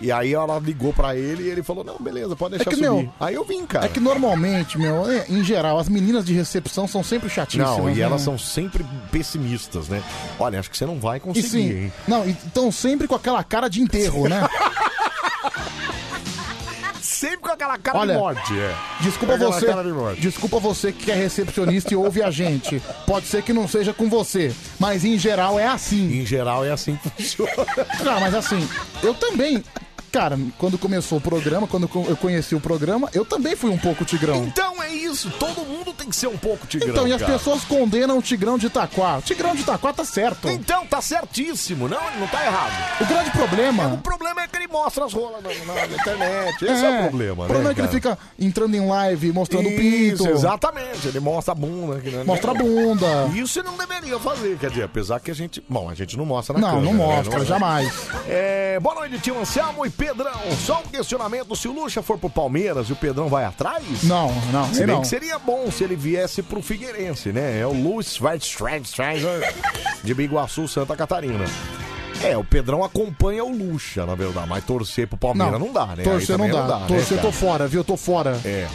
[0.00, 2.88] E aí ela ligou pra ele e ele falou, não, beleza, pode deixar que, subir.
[2.88, 3.86] meu, aí eu vim, cara.
[3.86, 7.76] É que normalmente, meu, é, em geral, as meninas de recepção são sempre chatíssimas.
[7.76, 8.00] Não, e né?
[8.00, 10.02] elas são sempre pessimistas, né?
[10.38, 11.92] Olha, acho que você não vai E conseguir, sim, hein?
[12.08, 14.46] não, então sempre com aquela cara de enterro, né?
[17.20, 18.58] Sempre com aquela cara Olha, de morte.
[18.58, 18.74] É.
[19.00, 22.80] Desculpa Aquela você, de desculpa você que é recepcionista e ouve a gente.
[23.06, 26.20] Pode ser que não seja com você, mas em geral é assim.
[26.20, 27.52] Em geral é assim que funciona.
[28.02, 28.66] Não, mas assim,
[29.02, 29.62] eu também,
[30.10, 34.04] cara, quando começou o programa, quando eu conheci o programa, eu também fui um pouco
[34.04, 34.44] tigrão.
[34.44, 36.90] Então é isso, todo mundo tem que ser um pouco tigrão.
[36.90, 37.32] Então, e as cara.
[37.34, 39.18] pessoas condenam o Tigrão de Itaquá.
[39.18, 40.48] O Tigrão de Itaquá tá certo.
[40.48, 43.00] Então, tá certíssimo, não, ele não tá errado.
[43.00, 43.86] O grande problema.
[43.94, 46.64] O problema é que ele mostra as rolas na, na- internet.
[46.64, 48.16] Esse é, o problema, O problema né, é que ele cara?
[48.16, 50.28] fica entrando em live, mostrando o Isso, pinto.
[50.34, 51.06] exatamente.
[51.08, 51.96] Ele mostra a bunda.
[51.96, 52.24] né?
[52.24, 53.26] Mostra a bunda.
[53.34, 55.62] Isso ele não deveria fazer, quer dizer, apesar que a gente.
[55.68, 56.92] Bom, a gente não mostra na Não, câmera.
[56.94, 57.16] não né?
[57.16, 57.92] mostra, Não- jamais.
[58.28, 60.32] É, boa noite, tio Anselmo e Pedrão.
[60.64, 64.02] Só um questionamento: se o Lucha for pro Palmeiras e o Pedrão vai atrás?
[64.04, 65.02] Não, não, Se bem não.
[65.02, 67.60] que seria bom se ele viesse pro Figueirense, né?
[67.60, 68.82] É o Luiz Schweitzer
[70.02, 71.44] de Biguaçu, Santa Catarina.
[72.22, 76.02] É, o Pedrão acompanha o Lucha, na verdade, mas torcer pro Palmeiras não, dá, né?
[76.02, 76.78] Torcer não também dá.
[76.80, 77.22] né, torcer, cara?
[77.22, 77.84] tô fora, viu?
[77.84, 78.40] Tô fora.
[78.44, 78.66] É.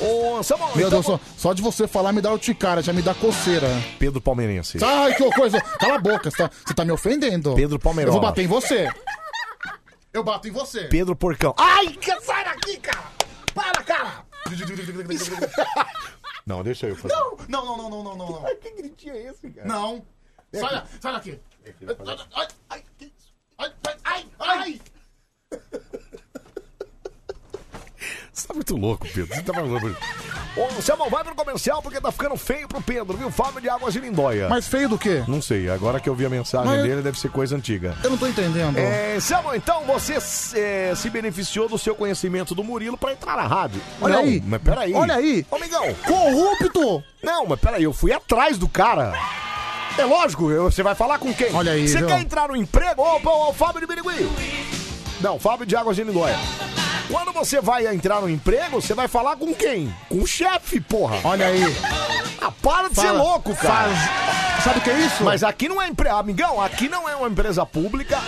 [0.00, 3.00] Ô, Anselmo, Meu então- Deus, só, só de você falar me dá urticária, já me
[3.02, 3.68] dá coceira.
[3.98, 4.78] Pedro Palmeirense.
[4.82, 5.60] Ai, que coisa.
[5.60, 7.54] Cala a boca, você tá, você tá me ofendendo.
[7.54, 8.16] Pedro Palmeirola.
[8.16, 8.88] Eu vou bater em você.
[10.14, 10.84] Eu bato em você.
[10.84, 11.52] Pedro Porcão.
[11.58, 13.10] Ai, que sai daqui, cara!
[13.52, 14.24] Para, cara!
[16.46, 17.14] Não, deixa eu fazer.
[17.14, 18.56] Não, não, não, não, não, não, não.
[18.56, 19.66] Que gritinho é esse, cara?
[19.66, 20.04] Não.
[20.52, 21.40] Sai, da- sai daqui.
[22.34, 23.34] Ai, ai, que isso?
[23.58, 23.72] Ai,
[24.04, 24.80] ai, ai, ai.
[28.34, 29.32] Você tá muito louco, Pedro.
[29.32, 29.86] Você tá maluco.
[30.56, 33.30] Ô, Anselmo, vai pro comercial porque tá ficando feio pro Pedro, viu?
[33.30, 34.48] Fábio de Águas de Lindóia.
[34.48, 35.22] Mas feio do quê?
[35.28, 37.96] Não sei, agora que eu vi a mensagem Mas- dele, deve ser coisa antiga.
[38.02, 38.76] Eu não tô entendendo.
[38.76, 40.18] É, Anselmo, então você
[40.58, 43.80] é, se beneficiou do seu conhecimento do Murilo pra entrar na rádio.
[44.00, 44.42] Olha Não, aí.
[44.44, 44.94] Mas peraí.
[44.94, 45.46] Olha aí.
[45.50, 45.94] Ô, amigão.
[46.06, 47.04] Corrupto!
[47.22, 49.12] Não, mas peraí, eu fui atrás do cara.
[49.96, 51.54] É lógico, eu- você vai falar com quem?
[51.54, 52.08] Olha aí, Você viu?
[52.08, 53.00] quer entrar no emprego?
[53.00, 54.28] Ô, ô, ô, Fábio de Birigui.
[55.20, 56.36] Não, Fábio de Águas de Lindóia.
[57.10, 59.94] Quando você vai entrar no emprego, você vai falar com quem?
[60.08, 61.18] Com o chefe, porra.
[61.24, 61.62] Olha aí.
[62.40, 63.90] Ah, para de ser Fala- louco, cara.
[64.62, 65.22] Sabe o que é isso?
[65.22, 66.14] Mas aqui não é empresa.
[66.16, 68.18] Amigão, aqui não é uma empresa pública.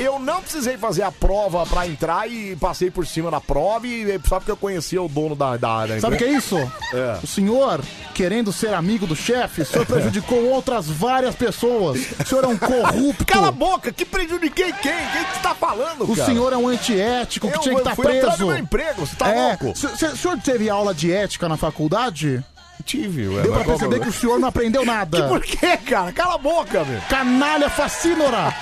[0.00, 4.18] Eu não precisei fazer a prova pra entrar e passei por cima da prova e
[4.26, 6.56] só porque eu conhecia o dono da, da, da Sabe o que é isso?
[6.94, 7.18] É.
[7.22, 7.82] O senhor,
[8.14, 12.00] querendo ser amigo do chefe, o senhor prejudicou outras várias pessoas.
[12.18, 13.26] O senhor é um corrupto.
[13.26, 14.90] Cala a boca, que prejudiquei quem?
[15.12, 16.24] Quem que tá falando, O cara?
[16.26, 18.38] senhor é um antiético que Eu- tinha que eu estar fui atrás preso.
[18.38, 19.48] do meu emprego, você tá é.
[19.48, 19.72] louco?
[19.72, 22.42] O senhor teve aula de ética na faculdade?
[22.84, 23.42] Tive, ué.
[23.42, 25.20] Deu pra perceber que o senhor não aprendeu nada.
[25.22, 26.12] Que por quê, cara?
[26.12, 27.00] Cala a boca, meu.
[27.08, 28.54] Canalha fascínora!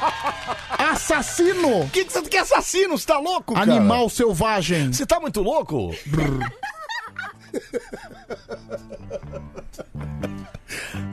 [0.79, 1.83] Assassino!
[1.83, 2.97] O que, que você que assassino?
[2.99, 3.71] Você tá louco, cara?
[3.71, 4.93] Animal selvagem!
[4.93, 5.95] Você tá muito louco?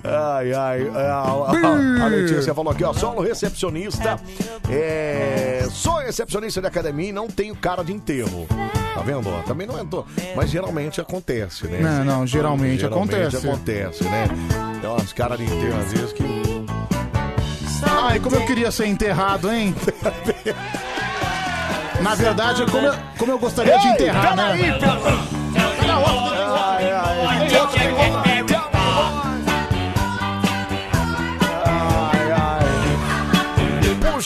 [0.04, 4.20] Ai, ai, a, a, a Letícia falou aqui, ó, solo recepcionista,
[4.70, 8.46] é, sou recepcionista de academia e não tenho cara de enterro.
[8.94, 9.28] Tá vendo?
[9.30, 9.42] ó?
[9.44, 10.06] Também não é, to-
[10.36, 11.80] mas geralmente acontece, né?
[11.80, 13.38] Não, não, geralmente acontece.
[13.38, 14.28] acontece, né?
[14.80, 16.24] Tem umas caras de enterro às vezes que...
[17.90, 19.74] Ai, como eu queria ser enterrado, hein?
[22.02, 24.44] Na verdade, é como eu, como eu gostaria de enterrar, né?
[25.58, 26.92] Ai, ai,
[27.32, 28.25] Ai,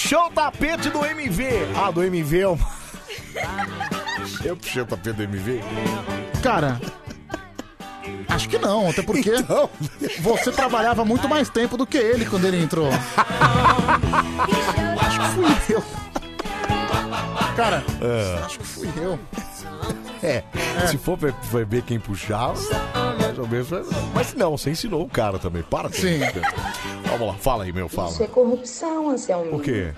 [0.01, 1.45] Puxou o tapete do MV.
[1.75, 2.67] Ah, do MV é uma...
[4.45, 5.61] Eu puxei o tapete do MV?
[6.41, 6.79] Cara,
[8.29, 9.69] acho que não, até porque Então.
[10.21, 12.87] você trabalhava muito mais tempo do que ele quando ele entrou.
[15.01, 15.83] acho que fui eu.
[17.57, 18.41] Cara, É.
[18.45, 19.19] acho que fui eu.
[20.21, 20.43] É,
[20.87, 22.59] se for pra, pra ver quem puxava,
[23.21, 23.69] mais ou menos.
[24.13, 25.63] Mas não, você ensinou o cara também.
[25.63, 26.19] Para Sim.
[27.05, 28.09] Vamos lá, fala aí, meu, fala.
[28.09, 29.57] Isso é corrupção, Anselmo.
[29.57, 29.93] O quê?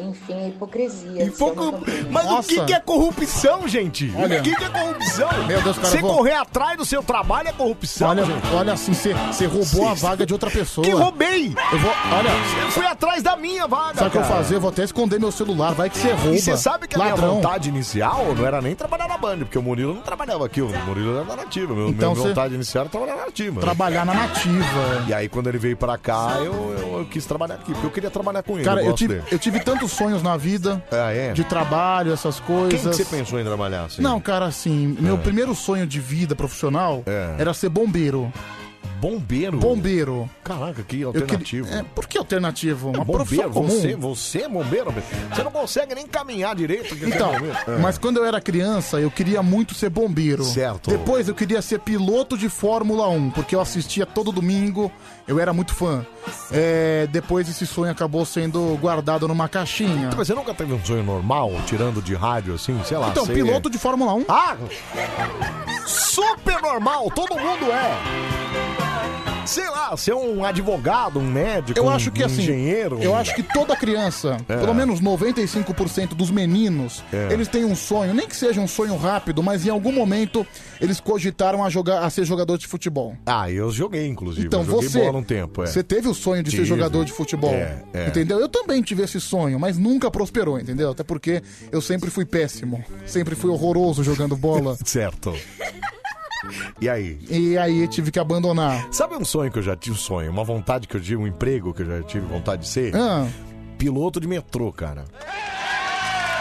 [0.00, 1.24] Enfim, é hipocrisia.
[1.24, 1.80] Hipoco-.
[2.10, 2.64] Mas o que, Nossa.
[2.66, 4.12] que é corrupção, gente?
[4.16, 4.40] Olha.
[4.40, 5.28] O que, que é corrupção?
[5.46, 8.46] Meu Deus, cara, Você vou- correr atrás do seu trabalho é corrupção, Olha, gente.
[8.54, 10.84] olha assim, você você roubou a vaga de outra pessoa.
[10.84, 11.54] Que roubei!
[11.72, 12.28] Eu vou, olha,
[12.64, 14.54] Eu fui atrás da minha vaga, sabe o que eu vou fazer?
[14.56, 16.34] Eu vou até esconder meu celular, vai que você rouba.
[16.36, 17.16] E você sabe que a Ladrão.
[17.18, 20.60] minha vontade inicial não era nem trabalhar na Band, porque o Murilo não trabalhava aqui,
[20.62, 21.74] o Murilo era na Nativa.
[21.74, 23.60] Meu, Então minha você- vontade inicial era trabalhar na Nativa.
[23.60, 25.04] Trabalhar na nativa.
[25.06, 27.90] E aí, quando ele veio pra cá, eu, eu- eu quis trabalhar aqui, porque eu
[27.90, 28.64] queria trabalhar com ele.
[28.64, 31.32] Cara, eu eu tive, eu tive tantos sonhos na vida, Ah, é?
[31.32, 32.80] de trabalho, essas coisas.
[32.80, 34.02] Quem que você pensou em trabalhar assim?
[34.02, 35.18] Não, cara, assim, meu É.
[35.18, 37.34] primeiro sonho de vida profissional É.
[37.38, 38.32] era ser bombeiro.
[39.00, 39.58] Bombeiro?
[39.58, 40.28] Bombeiro.
[40.42, 41.68] Caraca, que alternativo.
[41.72, 42.90] É, por que alternativo?
[42.90, 44.92] Uma bombeiro, você, você é bombeiro?
[45.32, 46.96] Você não consegue nem caminhar direito.
[46.96, 47.74] que Então, é.
[47.74, 47.78] É.
[47.78, 50.42] mas quando eu era criança, eu queria muito ser bombeiro.
[50.44, 50.90] Certo.
[50.90, 54.90] Depois eu queria ser piloto de Fórmula 1, porque eu assistia todo domingo,
[55.26, 56.04] eu era muito fã.
[56.50, 60.10] É, depois esse sonho acabou sendo guardado numa caixinha.
[60.16, 63.10] Mas você nunca teve um sonho normal, tirando de rádio, assim, sei lá.
[63.10, 64.24] Então, ser- piloto de Fórmula 1.
[64.28, 64.56] Ah!
[65.86, 68.77] Super normal, todo mundo é.
[69.46, 72.98] Sei lá, ser um advogado, um médico, Eu um acho que assim, engenheiro.
[73.00, 74.56] eu acho que toda criança, É.
[74.58, 77.32] pelo menos 95% dos meninos, É.
[77.32, 80.46] eles têm um sonho, nem que seja um sonho rápido, mas em algum momento
[80.78, 83.16] eles cogitaram a jogar a ser jogador de futebol.
[83.24, 84.46] Ah, eu joguei, inclusive.
[84.46, 85.66] Então eu joguei você, bola um tempo, é.
[85.66, 86.68] você teve o sonho de ser Tive.
[86.68, 88.08] jogador de futebol, É, é.
[88.08, 88.38] entendeu?
[88.38, 90.90] Eu também tive esse sonho, mas nunca prosperou, entendeu?
[90.90, 94.76] Até porque eu sempre fui péssimo, sempre fui horroroso jogando bola.
[94.84, 95.34] Certo.
[96.80, 97.18] E aí?
[97.28, 98.88] E aí tive que abandonar.
[98.90, 101.26] Sabe um sonho que eu já tive, um sonho, uma vontade que eu tive, um
[101.26, 102.94] emprego que eu já tive vontade de ser?
[102.96, 103.26] Ah.
[103.76, 105.04] Piloto de metrô, cara.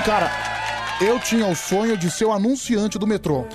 [0.05, 0.31] Cara,
[1.01, 3.45] eu tinha o sonho de ser o anunciante do metrô.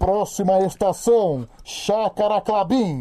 [0.00, 3.00] Próxima estação, Chácara Clabim.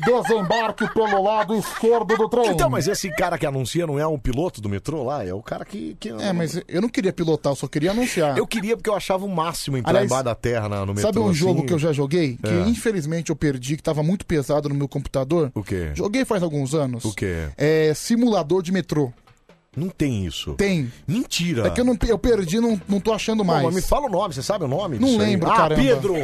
[0.00, 2.48] Desembarque pelo lado esquerdo do trem.
[2.50, 5.22] Então, mas esse cara que anuncia não é um piloto do metrô lá?
[5.24, 5.94] É o cara que.
[6.00, 8.38] que É, mas eu não queria pilotar, eu só queria anunciar.
[8.38, 11.02] Eu queria porque eu achava o máximo entrar Aliás, embaixo da terra na- no metrô.
[11.02, 11.66] Sabe um jogo assim.
[11.66, 12.38] que eu já joguei?
[12.42, 12.66] Que É.
[12.68, 15.52] infelizmente eu perdi, que tava muito pesado no meu computador?
[15.54, 15.90] O quê?
[15.94, 17.04] Joguei faz alguns anos.
[17.04, 17.48] O quê?
[17.58, 19.12] É simulador de metrô.
[19.78, 20.54] Não tem isso.
[20.54, 20.92] Tem.
[21.06, 21.66] Mentira.
[21.66, 23.64] É que eu, não, eu perdi, não, não tô achando Pô, mais.
[23.64, 24.98] mas me fala o nome, você sabe o nome?
[24.98, 25.26] Não disso aí?
[25.30, 25.82] lembro, ah, caramba.
[25.82, 26.14] Pedro!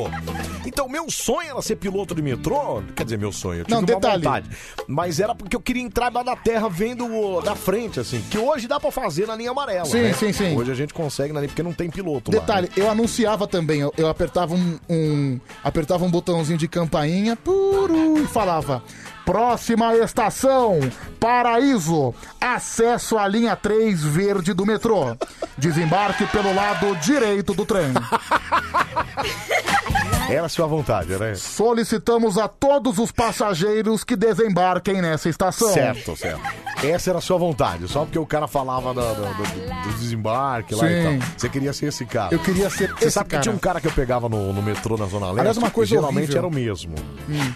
[0.66, 2.82] Então, meu sonho era ser piloto de metrô.
[2.96, 4.22] Quer dizer, meu sonho, eu tive Não, uma detalhe.
[4.24, 4.48] vontade.
[4.88, 8.22] Mas era porque eu queria entrar embaixo da terra vendo o- da frente, assim.
[8.30, 9.84] Que hoje dá pra fazer na linha amarela.
[9.84, 10.12] Sim, né?
[10.14, 10.56] sim, sim.
[10.56, 12.40] Hoje a gente consegue na linha, porque não tem piloto lá.
[12.40, 18.18] Detalhe, eu anunciava também, eu, eu apertava um, um- apertava um botãozinho de campainha puru,
[18.18, 18.82] e falava:
[19.24, 20.78] Próxima estação,
[21.18, 22.14] Paraíso.
[22.40, 25.16] Acesso à linha 3 verde do metrô.
[25.56, 27.92] Desembarque pelo lado direito do trem.
[30.28, 31.34] Era a sua vontade, né?
[31.34, 35.68] Solicitamos a todos os passageiros que desembarquem nessa estação.
[35.72, 36.40] Certo, certo.
[36.82, 40.74] Essa era a sua vontade, só porque o cara falava do, do- do- do desembarque
[40.74, 41.18] lá e Sim.
[41.18, 41.28] tal.
[41.36, 42.34] Você queria ser esse cara.
[42.34, 43.42] Eu queria ser Você esse sabe que cara.
[43.42, 45.40] tinha um cara que eu pegava no, no metrô na Zona Leste?
[45.40, 46.38] Aliás, uma coisa geralmente horrível.
[46.38, 46.94] era o mesmo.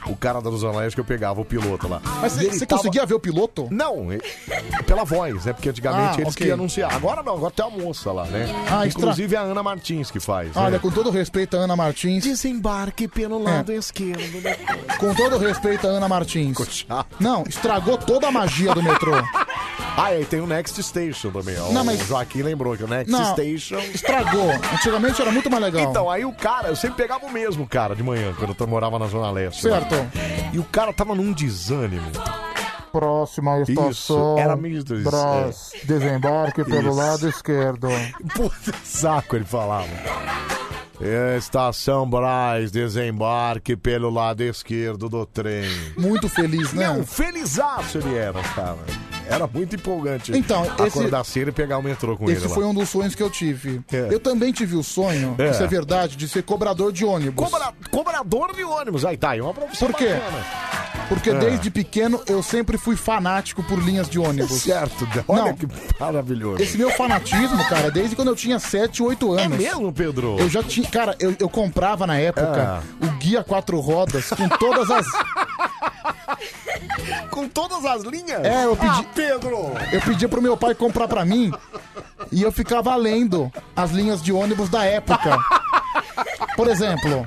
[0.06, 2.00] O cara da Zona Leste que eu pegava, o piloto lá.
[2.20, 3.66] Mas E você ele você tava- conseguia ver o piloto?
[3.70, 4.20] Não, e-
[4.84, 5.52] pela voz, né?
[5.52, 6.44] Porque antigamente Ah, eles ok.
[6.44, 6.94] que iam anunciar.
[6.94, 8.46] Agora não, agora tem a moça lá, né?
[8.70, 10.48] Ah, extra- Inclusive a Ana Martins que faz.
[10.54, 10.62] né?
[10.62, 12.24] Olha, com todo respeito a Ana Martins.
[12.58, 14.42] Desembarque pelo lado esquerdo.
[14.98, 16.84] Com todo respeito a Ana Martins.
[17.20, 19.12] Não, estragou toda a magia do metrô.
[20.00, 21.58] Ah, e tem o Next Station também.
[21.58, 21.72] ó.
[21.72, 23.78] Não, o mas- Joaquim lembrou que o Next Não, Station.
[23.92, 24.48] estragou.
[24.72, 25.90] Antigamente era muito mais legal.
[25.90, 28.96] Então, aí o cara, eu sempre pegava o mesmo cara de manhã, quando eu morava
[28.96, 29.60] na Zona Leste.
[29.62, 29.92] Certo.
[29.96, 30.08] né?
[30.52, 32.12] E o cara tava num desânimo.
[32.92, 33.90] Próxima estação.
[33.90, 36.96] Isso, era mesmo isso, Brás, desembarque pelo Isso.
[36.96, 37.88] lado esquerdo.
[38.36, 39.88] Puta saco, ele falava.
[41.36, 45.70] Estação Braz, desembarque pelo lado esquerdo do trem.
[45.96, 46.86] Muito feliz, né?
[46.88, 48.78] Não, felizaço ele era, cara.
[49.28, 50.32] Era muito empolgante.
[50.36, 52.70] Então, esse- Acordar cedo e pegar o metrô com Esse ele foi lá.
[52.70, 53.80] um dos sonhos que eu tive.
[53.92, 54.08] É.
[54.10, 55.50] Eu também tive o sonho, É.
[55.50, 57.48] isso é verdade, de ser cobrador de ônibus.
[57.48, 59.04] Cobra- Cobrador de ônibus.
[59.04, 60.08] Aí tá, é uma profissão Por quê?
[60.14, 60.44] bacana.
[61.08, 61.34] Porque É.
[61.38, 64.60] desde pequeno eu sempre fui fanático por linhas de ônibus.
[64.62, 65.54] Certo, olha Não.
[65.54, 65.66] que
[65.98, 66.62] maravilhoso.
[66.62, 69.44] Esse meu fanatismo, cara, é desde quando eu tinha 7, 8 anos.
[69.44, 70.36] É mesmo, Pedro?
[70.38, 70.86] Eu já tinha.
[70.90, 73.06] Cara, eu, eu comprava na época É.
[73.06, 75.06] o Guia Quatro Rodas com todas as.
[77.30, 78.44] Com todas as linhas?
[78.44, 79.00] É, eu pedi.
[79.00, 79.72] Ah, Pedro!
[79.92, 81.52] Eu pedia pro meu pai comprar pra mim
[82.30, 85.38] e eu ficava lendo as linhas de ônibus da época.
[86.56, 87.24] Por exemplo,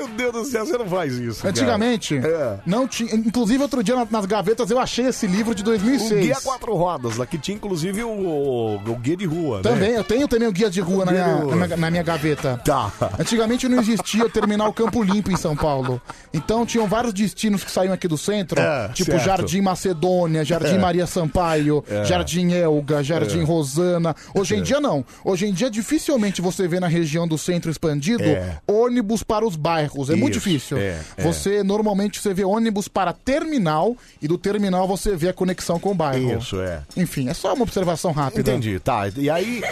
[0.00, 1.38] Meu Deus do céu, você não faz isso.
[1.42, 1.50] cara.
[1.50, 2.58] antigamente É.
[2.66, 3.14] não tinha.
[3.14, 6.24] Inclusive, outro dia na- nas gavetas eu achei esse livro de O 2006.
[6.26, 9.62] guia quatro rodas, lá que tinha inclusive o, o, o guia de rua, né?
[9.62, 11.56] Também, eu tenho também o guia de rua, na, Guia de minha, rua.
[11.56, 12.60] na minha- na minha gaveta.
[12.64, 12.92] Tá.
[13.18, 16.00] Antigamente não existia o terminal Campo Limpo em São Paulo.
[16.32, 19.24] Então tinham vários destinos que saíam aqui do centro, É, tipo certo.
[19.24, 20.78] Jardim Macedônia, Jardim É.
[20.78, 22.04] Maria Sampaio, É.
[22.04, 23.44] Jardim Elga, Jardim É.
[23.44, 24.14] Rosana.
[24.34, 24.62] Hoje em É.
[24.62, 25.04] dia não.
[25.24, 28.58] Hoje em dia dificilmente você vê na região do centro expandido É.
[28.66, 29.56] ônibus para os
[29.90, 30.10] bairros.
[30.10, 30.78] É muito Isso, difícil.
[30.78, 31.22] é, é.
[31.22, 35.90] Você normalmente você vê ônibus para terminal e do terminal você vê a conexão com
[35.90, 36.38] o bairro.
[36.38, 36.82] Isso, é.
[36.96, 38.50] Enfim, é só uma observação rápida.
[38.52, 39.08] Entendi, tá.
[39.16, 39.62] E aí,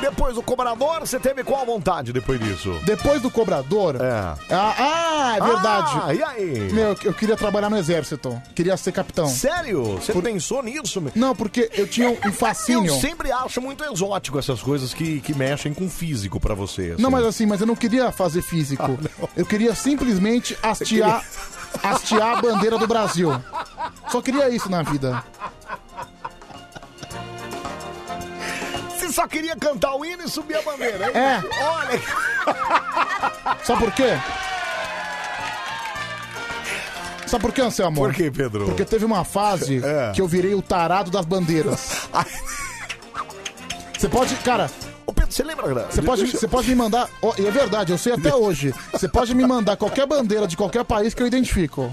[0.00, 2.74] depois do cobrador, você teve qual vontade depois disso?
[2.84, 3.96] Depois do cobrador.
[3.96, 4.34] É.
[4.50, 6.00] Ah, ah, é verdade.
[6.04, 6.72] Ah, e aí?
[6.72, 8.40] Meu, eu queria trabalhar no exército.
[8.54, 9.26] Queria ser capitão.
[9.28, 9.82] Sério?
[9.96, 11.00] Você pensou nisso?
[11.00, 11.12] meu?
[11.14, 12.92] Não, porque eu tinha um fascínio.
[12.92, 16.92] Eu sempre acho muito exótico essas coisas que, que mexem com físico pra você.
[16.92, 17.02] assim.
[17.02, 18.98] Não, mas assim, mas eu não queria fazer físico.
[19.36, 21.24] eu queria simplesmente hastear.
[21.82, 23.30] hastear a bandeira do Brasil.
[24.10, 25.22] Só queria isso na vida.
[29.12, 31.12] Só queria cantar o hino e subir a bandeira, hein?
[31.14, 31.42] É.
[31.64, 32.00] Olha.
[33.64, 34.18] Sabe por quê?
[37.26, 37.96] Sabe por quê, Anselmo?
[37.96, 38.64] Por quê, Pedro?
[38.66, 40.12] Porque teve uma fase É.
[40.12, 42.08] que eu virei o tarado das bandeiras.
[43.96, 44.70] Você pode, cara,
[45.06, 45.86] Ô, Pedro, você lembra?
[45.90, 47.08] Você pode, você pode me mandar.
[47.20, 48.72] ó, e é verdade, eu sei até hoje.
[48.92, 51.90] Você pode me mandar qualquer bandeira de qualquer país que eu identifico.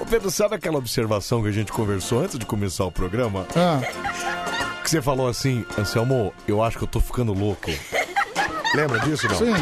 [0.00, 3.46] Ô, Pedro, sabe aquela observação que a gente conversou antes de começar o programa?
[3.54, 3.80] Ah,
[4.84, 7.70] Que você falou assim, Anselmo, eu acho que eu tô ficando louco.
[8.74, 9.36] Lembra disso, não?
[9.38, 9.54] Sim.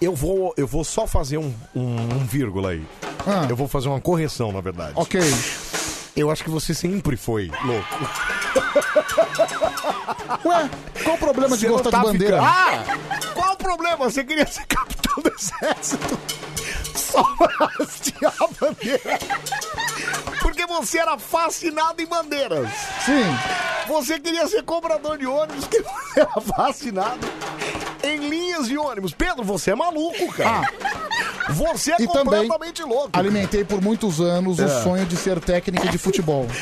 [0.00, 2.82] Eu vou, eu vou só fazer um, um, um vírgula aí.
[3.26, 3.46] Ah.
[3.48, 4.92] Eu vou fazer uma correção, na verdade.
[4.96, 5.20] ok.
[6.16, 7.88] Eu acho que você sempre foi louco.
[10.48, 10.70] Ué,
[11.02, 12.36] qual o problema de Você não gostar tá de bandeira?
[12.38, 12.84] ficando- Ah!
[13.34, 13.96] Qual o problema?
[14.10, 16.18] Você queria ser capitão do exército
[16.98, 17.22] só
[17.80, 19.18] hastear a bandeira.
[20.40, 22.68] Porque você era fascinado em bandeiras.
[23.04, 23.24] Sim.
[23.86, 27.26] Você queria ser cobrador de ônibus, que você era fascinado
[28.02, 29.12] em linhas de ônibus.
[29.12, 30.68] Pedro, você é maluco, cara.
[31.50, 31.96] Você é.
[32.00, 33.10] E também completamente louco.
[33.10, 33.26] cara.
[33.26, 34.64] alimentei por muitos anos É.
[34.64, 36.46] o sonho de ser técnico de futebol.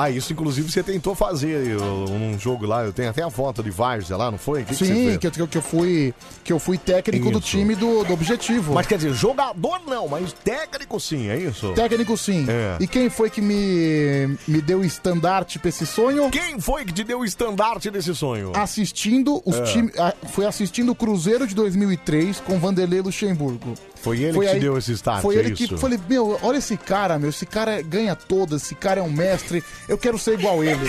[0.00, 3.70] Ah, isso inclusive você tentou fazer num jogo lá, eu tenho até a foto de
[3.72, 4.62] Várzea lá, não foi?
[4.62, 5.16] O que que você Sim, fez?
[5.16, 7.48] que, eu- que eu fui que eu fui técnico do Isso.
[7.48, 8.74] time do, do Objetivo.
[8.74, 11.72] Mas quer dizer, jogador não, mas técnico sim, é isso?
[11.72, 12.46] Técnico sim.
[12.48, 12.76] É.
[12.78, 16.30] E quem foi que me, me deu o estandarte pra esse sonho?
[16.30, 18.52] Quem foi que te deu o estandarte desse sonho?
[18.54, 19.62] Assistindo os É.
[19.64, 19.92] times.
[20.30, 23.74] Foi assistindo o Cruzeiro de 2003 com Vanderlei Luxemburgo.
[24.02, 25.74] Foi ele que te deu esse start, Foi é ele isso?
[25.74, 25.76] que.
[25.80, 27.30] Falei, meu, olha esse cara, meu.
[27.30, 29.62] Esse cara ganha todas, esse cara é um mestre.
[29.88, 30.78] Eu quero ser igual ele.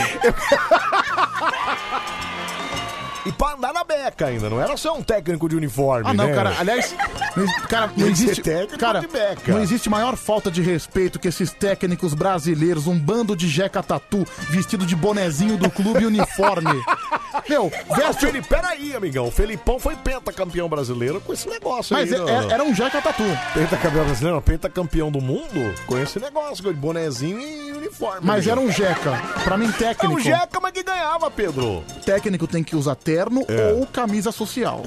[3.26, 6.26] E pra andar na beca ainda, não era só um técnico de uniforme, Ah, não,
[6.28, 6.34] né?
[6.34, 6.56] cara.
[6.58, 6.96] Aliás,
[7.36, 8.42] não cara, não Tem que ser existe.
[8.44, 9.52] técnico Cara, de beca.
[9.52, 14.26] não existe maior falta de respeito que esses técnicos brasileiros, um bando de jeca tatu,
[14.50, 16.70] vestido de bonezinho do clube e uniforme.
[17.48, 18.26] Meu, Mas, veste.
[18.26, 19.28] Felipe, peraí, amigão.
[19.28, 22.20] O Felipão foi pentacampeão brasileiro com esse negócio Mas aí.
[22.20, 23.24] é- não- é- era um jeca tatu.
[23.54, 28.20] Pentacampeão brasileiro, não, pentacampeão do mundo com esse negócio, com bonezinho e uniforme.
[28.24, 29.12] Mas era um jeca.
[29.44, 30.16] Pra mim, É técnico.
[30.16, 31.84] um jeca, mas que ganhava, Pedro.
[32.06, 33.74] Técnico tem que usar terno É.
[33.74, 34.84] ou camisa social.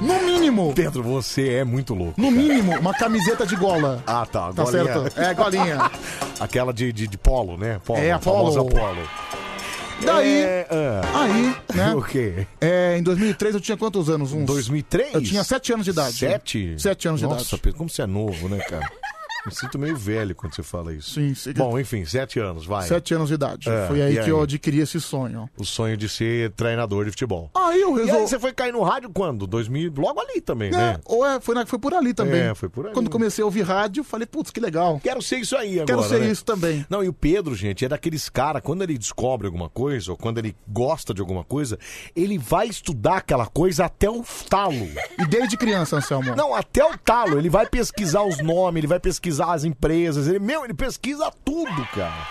[0.00, 0.72] No mínimo.
[0.74, 2.18] Pedro, você é muito louco.
[2.18, 4.02] No mínimo, uma camiseta de gola.
[4.06, 4.50] Ah, tá.
[4.52, 4.84] Tá golinha.
[4.94, 5.20] certo?
[5.20, 5.90] É, golinha.
[6.40, 7.78] Aquela de, de, de polo, né?
[7.84, 8.50] Polo, É, a polo.
[8.50, 9.02] famosa polo.
[10.02, 11.20] Daí, É, ah.
[11.24, 11.92] aí, né?
[11.94, 12.46] O quê?
[12.58, 14.32] É, em 2003 eu tinha quantos anos?
[14.32, 14.46] Uns...
[14.46, 15.12] 2003?
[15.12, 16.14] Eu tinha 7 anos de idade.
[16.16, 16.74] Sete?
[16.78, 17.60] Sete anos de Nossa, idade.
[17.60, 18.90] Pedro, como você é novo, né, cara?
[19.46, 21.14] Me sinto meio velho quando você fala isso.
[21.14, 21.52] Sim, sim.
[21.54, 22.86] Bom, enfim, sete anos, vai.
[22.86, 23.68] 7 anos de idade.
[23.68, 25.48] É, Foi aí e que eu adquiri esse sonho.
[25.56, 27.50] O sonho de ser treinador de futebol.
[27.54, 28.28] Aí eu E aí resolvi.
[28.28, 29.46] você foi cair no rádio quando?
[29.46, 31.00] 2000, logo ali também, É, né?
[31.06, 32.40] ou é, foi, na- foi por ali também.
[32.40, 32.94] É, foi por ali.
[32.94, 35.00] Quando comecei a ouvir rádio, falei, putz, que legal.
[35.02, 36.30] Quero ser isso aí agora, Quero ser né?
[36.30, 36.84] isso também.
[36.90, 40.38] Não, e o Pedro, gente, é daqueles caras, quando ele descobre alguma coisa, ou quando
[40.38, 41.78] ele gosta de alguma coisa,
[42.14, 44.86] ele vai estudar aquela coisa até o talo.
[45.18, 46.34] E desde criança, Anselmo.
[46.36, 47.38] Não, até o talo.
[47.38, 50.26] Ele vai pesquisar os nomes, ele vai pesquisar as empresas.
[50.26, 52.26] Ele, meu, ele pesquisa tudo, cara.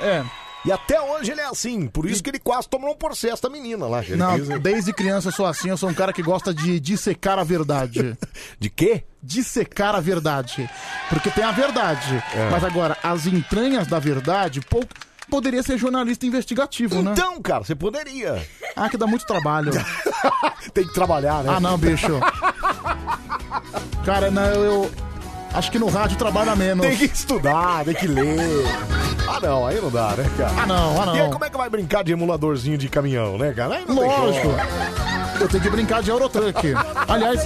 [0.00, 0.24] É.
[0.64, 1.86] E até hoje ele é assim.
[1.86, 4.02] Por isso que ele quase tomou um processo da menina lá.
[4.02, 6.52] que ele Não, quis- desde criança eu sou assim, eu sou um cara que gosta
[6.54, 8.16] de dissecar a verdade.
[8.60, 9.04] De quê?
[9.22, 10.68] Dissecar a verdade.
[11.08, 12.22] Porque tem a verdade.
[12.34, 12.50] É.
[12.50, 14.84] Mas agora, as entranhas da verdade, pô,
[15.30, 17.12] poderia ser jornalista investigativo, né?
[17.12, 18.46] Então, cara, você poderia.
[18.76, 19.72] Ah, que dá muito trabalho.
[20.74, 21.54] Tem que trabalhar, né?
[21.56, 22.20] Ah, não, bicho.
[24.04, 24.90] Cara, não, eu.
[25.52, 26.86] Acho que no rádio trabalha menos.
[26.86, 28.38] Tem que estudar, tem que ler.
[29.28, 30.52] Ah, não, aí não dá, né, cara?
[30.62, 31.16] Ah, não, ah, não.
[31.16, 33.76] E aí, como é que vai brincar de emuladorzinho de caminhão, né, cara?
[33.76, 34.48] Aí não tem Lógico.
[35.40, 36.58] Eu tenho que brincar de Eurotruck.
[37.08, 37.40] Aliás,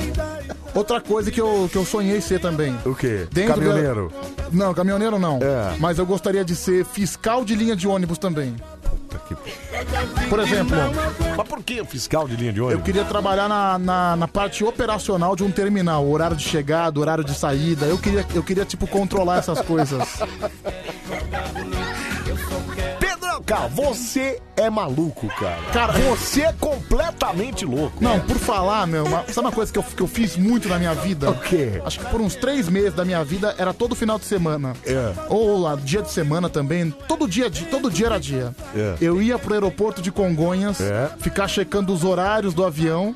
[0.74, 2.76] outra coisa que eu, que eu sonhei ser também.
[2.84, 3.26] O quê?
[3.32, 4.12] Dentro Caminhoneiro.
[4.36, 5.38] da- Não, caminhoneiro não.
[5.42, 5.76] É.
[5.78, 8.56] Mas eu gostaria de ser fiscal de linha de ônibus também.
[10.28, 10.76] Por exemplo,
[11.36, 12.84] Mas por que fiscal de linha de eu ônibus?
[12.84, 16.06] queria trabalhar na, na, na parte operacional de um terminal.
[16.08, 17.86] Horário de chegada, horário de saída.
[17.86, 20.20] Eu queria, eu queria tipo, controlar essas coisas.
[23.46, 25.58] Cara, você é maluco, cara.
[25.72, 28.02] Cara, Você é completamente louco.
[28.02, 30.78] Não, por falar, meu, uma- sabe uma coisa que eu, que eu fiz muito na
[30.78, 31.30] minha vida?
[31.30, 31.82] O quê?
[31.84, 34.72] Acho que por uns três meses da minha vida era todo final de semana.
[34.86, 35.12] É.
[35.28, 36.90] Ou lá, dia de semana também.
[37.06, 38.54] Todo dia, di- todo dia era dia.
[38.74, 38.94] É.
[39.00, 41.10] Eu ia pro aeroporto de Congonhas, É.
[41.20, 43.14] ficar checando os horários do avião,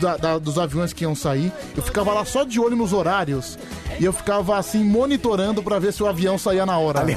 [0.00, 1.52] da- da- dos aviões que iam sair.
[1.76, 3.56] Eu ficava lá só de olho nos horários.
[4.00, 7.04] E eu ficava assim, monitorando pra ver se o avião saía na hora.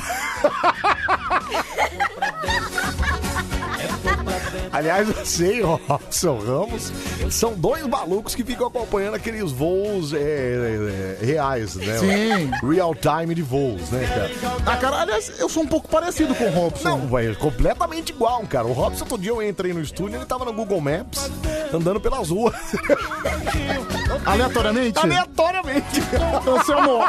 [4.72, 6.92] Aliás, você e o Robson Ramos
[7.30, 11.98] são dois malucos que ficam acompanhando aqueles voos é, é, é, reais, né?
[11.98, 12.52] Sim.
[12.68, 14.32] Real time de voos, né, cara?
[14.66, 16.90] Ah, cara, aliás, eu sou um pouco parecido com o Robson.
[16.90, 18.66] Não, vai completamente igual, cara.
[18.66, 21.30] O Robson, outro dia eu entrei no estúdio, ele tava no Google Maps,
[21.74, 22.56] andando pelas ruas.
[24.26, 25.00] Aleatoriamente?
[25.00, 26.02] Aleatoriamente.
[26.48, 27.04] Anselmo,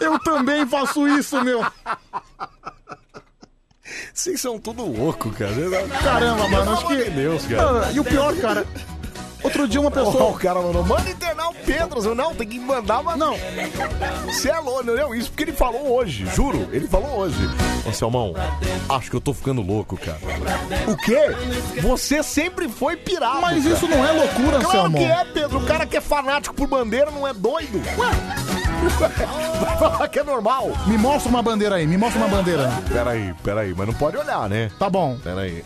[0.00, 1.64] eu também faço isso, meu.
[4.16, 5.52] Vocês são tudo louco, cara.
[6.02, 7.10] Caramba, mano, acho que.
[7.10, 7.86] Deus, cara.
[7.86, 8.66] Ah, e o pior, cara.
[9.42, 10.30] Outro dia uma pessoa.
[10.30, 12.02] o cara mandou, manda internar o Pedro.
[12.02, 13.36] Eu, Não, tem que mandar, mas não.
[14.24, 16.66] Você é louco, não, isso porque ele falou hoje, juro.
[16.72, 17.36] Ele falou hoje.
[17.86, 18.32] Ô, Selmão,
[18.88, 20.18] acho que eu tô ficando louco, cara.
[20.88, 21.80] O quê?
[21.82, 23.42] Você sempre foi pirado.
[23.42, 23.76] Mas cara.
[23.76, 24.96] isso não é loucura, Claro Anselmo.
[24.98, 25.58] que é, Pedro.
[25.58, 27.82] O cara que é fanático por bandeira não é doido.
[29.60, 30.70] Vai falar que é normal.
[30.86, 32.70] Me mostra uma bandeira aí, me mostra uma bandeira.
[32.88, 34.70] Peraí, peraí, mas não pode olhar, né?
[34.78, 35.18] Tá bom.
[35.22, 35.64] Peraí.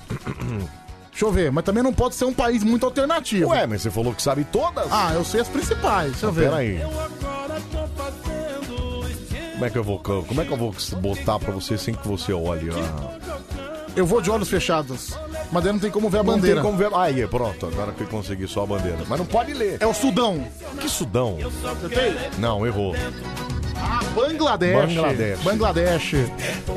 [1.11, 3.51] Deixa eu ver, mas também não pode ser um país muito alternativo.
[3.51, 4.87] Ué, mas você falou que sabe todas?
[4.91, 6.51] Ah, eu sei as principais, deixa eu ver.
[6.51, 6.81] Peraí.
[9.53, 12.09] Como é que eu vou, como é que eu vou botar pra você sem que
[12.09, 12.71] você olhe?
[12.71, 13.70] Ah,
[14.01, 15.11] Eu vou de olhos fechados.
[15.53, 16.63] Mas daí não tem como ver a não bandeira.
[16.63, 16.89] tem como ver.
[16.95, 19.01] Aí, pronto, agora que eu consegui só a bandeira.
[19.07, 19.77] Mas não pode ler.
[19.79, 20.43] É o Sudão.
[20.81, 21.37] Que Sudão?
[21.37, 22.15] Você tem?
[22.39, 22.95] Não, errou.
[23.83, 24.95] Ah, Bangladesh.
[24.95, 25.41] Bangladesh.
[25.41, 26.15] Bangladesh.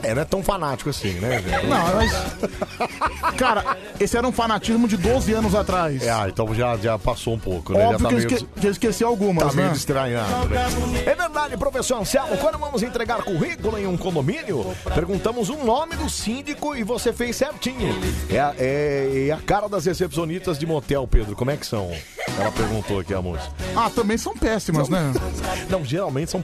[0.04, 1.66] É, não é tão fanático assim, né, gente?
[1.68, 3.36] Não, mas.
[3.38, 6.02] Cara, esse era um fanatismo de 12 anos atrás.
[6.04, 7.80] É, ah, então já, já passou um pouco, né?
[7.80, 8.48] já Óbvio tá que, meio, esque...
[8.62, 9.74] que eu esqueci algumas, tá meio né?
[9.76, 10.66] estranhado, né?
[11.06, 16.10] É verdade, professor Anselmo, quando vamos entregar currículo em um condomínio, perguntamos o nome do
[16.10, 17.94] síndico e você fez certinho.
[18.30, 21.92] É, a- é, é a cara das recepcionistas de motel, Pedro, como é que são?
[22.40, 23.50] Ela perguntou aqui a moça.
[23.76, 25.12] Ah, também são péssimas, né?
[25.70, 26.42] Não, geralmente são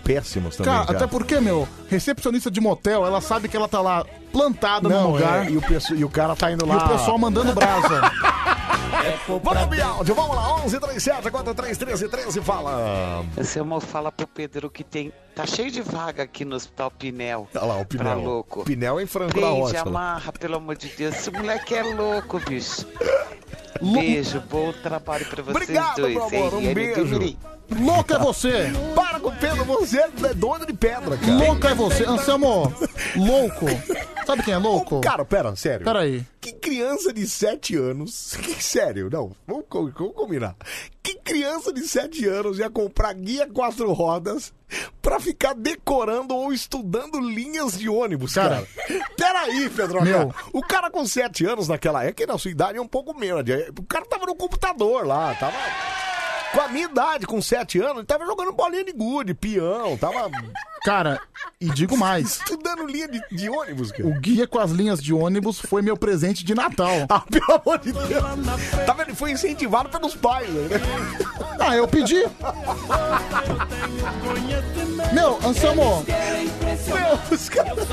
[0.49, 0.97] péssimos também, Cara, cara.
[0.97, 5.11] até porque, meu, recepcionista de motel, ela sabe que ela tá lá plantada Não, no
[5.13, 5.47] lugar.
[5.47, 6.85] é, e, o pesso- e o cara tá indo E lá...
[6.85, 8.01] o pessoal mandando brasa.
[9.27, 13.23] Vamos ouvir áudio, vamos lá, 11 37 43 13 13, fala.
[13.37, 15.11] Anselmo, fala pro Pedro que tem.
[15.35, 17.47] Tá cheio de vaga aqui no Hospital Pinel.
[17.55, 18.19] Olha lá, o Pra Pinel.
[18.21, 18.63] louco.
[18.65, 21.15] Pinel é em Franco da Prende, amarra, pelo amor de Deus.
[21.15, 22.85] Esse moleque é louco, bicho.
[23.81, 26.13] Beijo, bom trabalho pra vocês Obrigado, dois.
[26.15, 27.05] meu amor, um RN do beijo.
[27.05, 27.37] Mirim.
[27.77, 28.71] Louco é você!
[28.95, 31.33] Para com o Pedro, você é doido de pedra, cara.
[31.33, 32.73] Louco é você, Anselmo!
[33.15, 33.65] Louco!
[34.25, 35.01] Sabe quem é louco?
[35.01, 35.85] Cara, pera, sério.
[35.85, 36.23] Pera aí.
[36.39, 38.37] Que criança de 7 anos.
[38.41, 40.55] Que, sério, não, vamos, vamos combinar.
[41.01, 44.53] Que criança de 7 anos ia comprar guia quatro rodas
[45.01, 48.67] pra ficar decorando ou estudando linhas de ônibus, cara?
[48.87, 49.05] Cara.
[49.17, 50.03] Peraí, Pedro.
[50.03, 50.33] Meu.
[50.53, 53.43] O cara com 7 anos naquela época, na sua idade, é um pouco menos.
[53.77, 55.55] O cara tava no computador lá, tava.
[56.53, 60.29] Com a minha idade, com 7 anos, ele tava jogando bolinha de gude, peão, tava
[60.83, 61.19] Cara,
[61.59, 62.37] e digo mais.
[62.37, 64.07] estudando linha de, de ônibus, cara.
[64.07, 66.89] O guia com as linhas de ônibus foi meu presente de Natal.
[67.09, 68.23] Ah, pelo amor de Deus.
[68.85, 69.09] Tá vendo?
[69.09, 70.79] Ele foi incentivado pelos pais, né?
[71.59, 72.23] Ah, eu pedi.
[75.13, 77.87] Meu, Anselmo, Meu, os caras.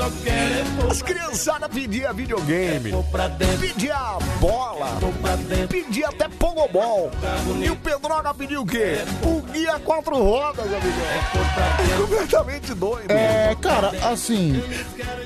[0.89, 2.91] As criançadas pediam videogame,
[3.59, 3.97] pedia
[4.39, 4.97] bola,
[5.67, 7.11] pedia até pogobol.
[7.63, 8.97] E o Pedroga pediu o quê?
[9.23, 11.97] O guia quatro rodas, amigão.
[12.01, 13.11] Completamente doido.
[13.11, 14.61] é, cara, assim,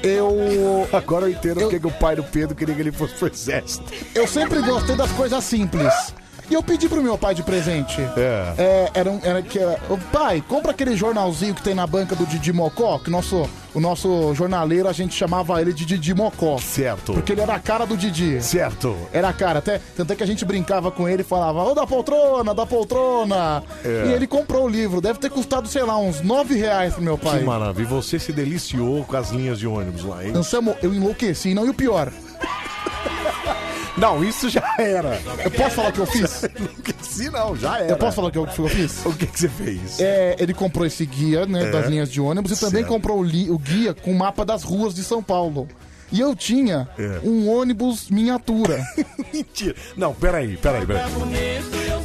[0.03, 0.87] eu.
[0.91, 3.83] Agora eu entendo porque que o pai do Pedro queria que ele fosse pro exército.
[4.15, 6.13] Eu sempre gostei das coisas simples.
[6.51, 8.01] E eu pedi pro meu pai de presente.
[8.17, 8.53] É.
[8.57, 9.21] É, era um.
[9.23, 9.79] Era que era,
[10.11, 13.79] pai, compra aquele jornalzinho que tem na banca do Didi Mocó, que o nosso, o
[13.79, 16.57] nosso jornaleiro a gente chamava ele de Didi Mocó.
[16.57, 17.13] Certo.
[17.13, 18.43] Porque ele era a cara do Didi.
[18.43, 18.97] Certo.
[19.13, 21.73] Era a cara, até, tanto é que a gente brincava com ele e falava, ô
[21.73, 23.63] da poltrona, da poltrona.
[23.85, 24.07] É.
[24.07, 27.17] E ele comprou o livro, deve ter custado, sei lá, uns nove reais pro meu
[27.17, 27.39] pai.
[27.39, 27.85] Que maravilha.
[27.85, 30.33] E você se deliciou com as linhas de ônibus lá, hein?
[30.35, 32.11] Anselmo, eu enlouqueci, não, e o pior,
[33.97, 35.19] Não, isso já era.
[35.43, 36.41] eu posso falar o que eu fiz?
[37.01, 37.89] Se não, já era.
[37.91, 39.05] Eu posso falar o que eu, que eu fiz?
[39.05, 39.99] O que, que você fez?
[39.99, 41.71] É, ele comprou esse guia, né, É.
[41.71, 42.87] das linhas de ônibus e também Certo.
[42.93, 45.67] comprou o, li- o guia com o mapa das ruas de São Paulo.
[46.11, 47.19] E eu tinha É.
[47.23, 48.83] um ônibus miniatura.
[49.33, 49.75] Mentira.
[49.95, 51.03] Não, peraí, peraí, peraí.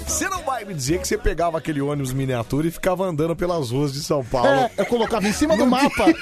[0.06, 3.70] Você não vai me dizer que você pegava aquele ônibus miniatura e ficava andando pelas
[3.70, 4.48] ruas de São Paulo?
[4.48, 6.04] É, eu colocava em cima do mapa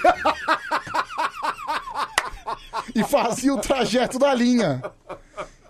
[2.95, 4.83] e fazia o trajeto da linha.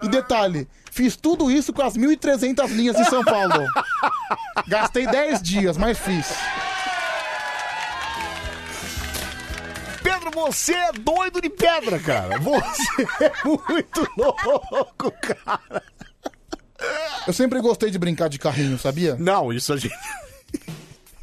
[0.04, 3.66] E detalhe, fiz tudo isso com as 1.300 linhas de São Paulo.
[4.68, 6.26] Gastei 10 dias, mas fiz.
[10.02, 12.38] Pedro, você é doido de pedra, cara.
[12.38, 15.82] Você é muito louco, cara.
[17.26, 19.16] Eu sempre gostei de brincar de carrinho, sabia?
[19.18, 19.96] Não, isso a gente.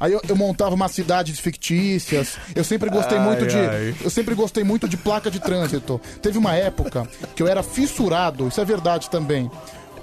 [0.02, 2.36] Aí eu, eu montava umas cidades fictícias.
[2.56, 3.56] Eu sempre gostei Ai, muito de.
[3.56, 3.94] ai.
[4.02, 6.00] Eu sempre gostei muito de placa de trânsito.
[6.20, 9.48] Teve uma época que eu era fissurado, isso é verdade também.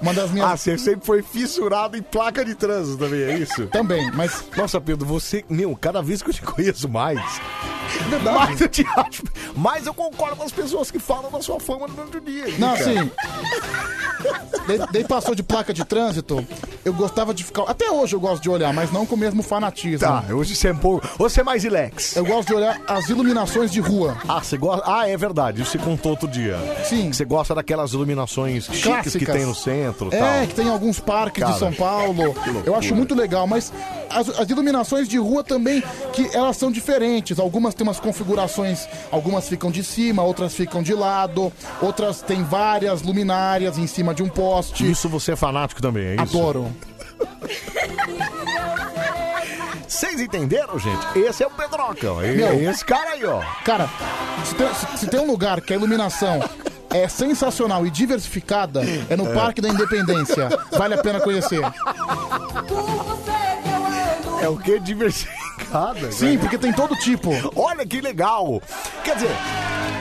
[0.01, 0.49] Uma das minhas.
[0.49, 3.67] Ah, você sempre foi fissurado em placa de trânsito também, é isso?
[3.67, 4.43] Também, mas.
[4.55, 5.43] Nossa, Pedro, você.
[5.49, 7.19] Meu, cada vez que eu te conheço mais.
[8.23, 9.23] Mais eu te acho.
[9.55, 12.45] Mais eu concordo com as pessoas que falam da sua fama durante o dia.
[12.57, 12.79] Não, cara.
[12.79, 13.11] assim.
[14.67, 16.45] Daí, daí passou de placa de trânsito,
[16.85, 17.63] eu gostava de ficar.
[17.63, 19.99] Até hoje eu gosto de olhar, mas não com o mesmo fanatismo.
[19.99, 21.07] Tá, hoje você é um pouco.
[21.17, 22.15] Você é mais ilex.
[22.15, 24.17] Eu gosto de olhar as iluminações de rua.
[24.27, 24.83] Ah, você gosta.
[24.85, 25.61] Ah, é verdade.
[25.61, 26.57] Isso você contou outro dia.
[26.85, 27.11] Sim.
[27.11, 29.15] Você gosta daquelas iluminações chiques Clássicas.
[29.15, 30.47] que tem no centro e É, tal.
[30.47, 32.35] que tem alguns parques Cara, de São Paulo.
[32.65, 33.71] Eu acho muito legal, mas
[34.09, 35.83] as, as iluminações de rua também,
[36.13, 37.39] que elas são diferentes.
[37.39, 41.51] Algumas têm umas configurações, algumas ficam de cima, outras ficam de lado,
[41.81, 44.89] outras têm várias luminárias em cima de um poste.
[44.89, 46.37] Isso você é fanático também, é isso?
[46.37, 46.67] Adoro.
[49.87, 51.19] Vocês entenderam, gente?
[51.19, 52.07] Esse é o Pedroca.
[52.23, 52.69] É Meu.
[52.71, 53.41] esse cara aí, ó.
[53.65, 53.89] Cara,
[54.45, 56.39] se tem, se- se tem um lugar que a iluminação
[56.91, 59.33] é sensacional e diversificada, é no É.
[59.33, 60.49] Parque da Independência.
[60.71, 61.61] Vale a pena conhecer.
[64.41, 64.79] É o que?
[64.79, 66.11] Diversificada?
[66.11, 67.29] Sim, porque tem todo tipo.
[67.55, 68.61] Olha que legal.
[69.03, 69.29] Quer dizer,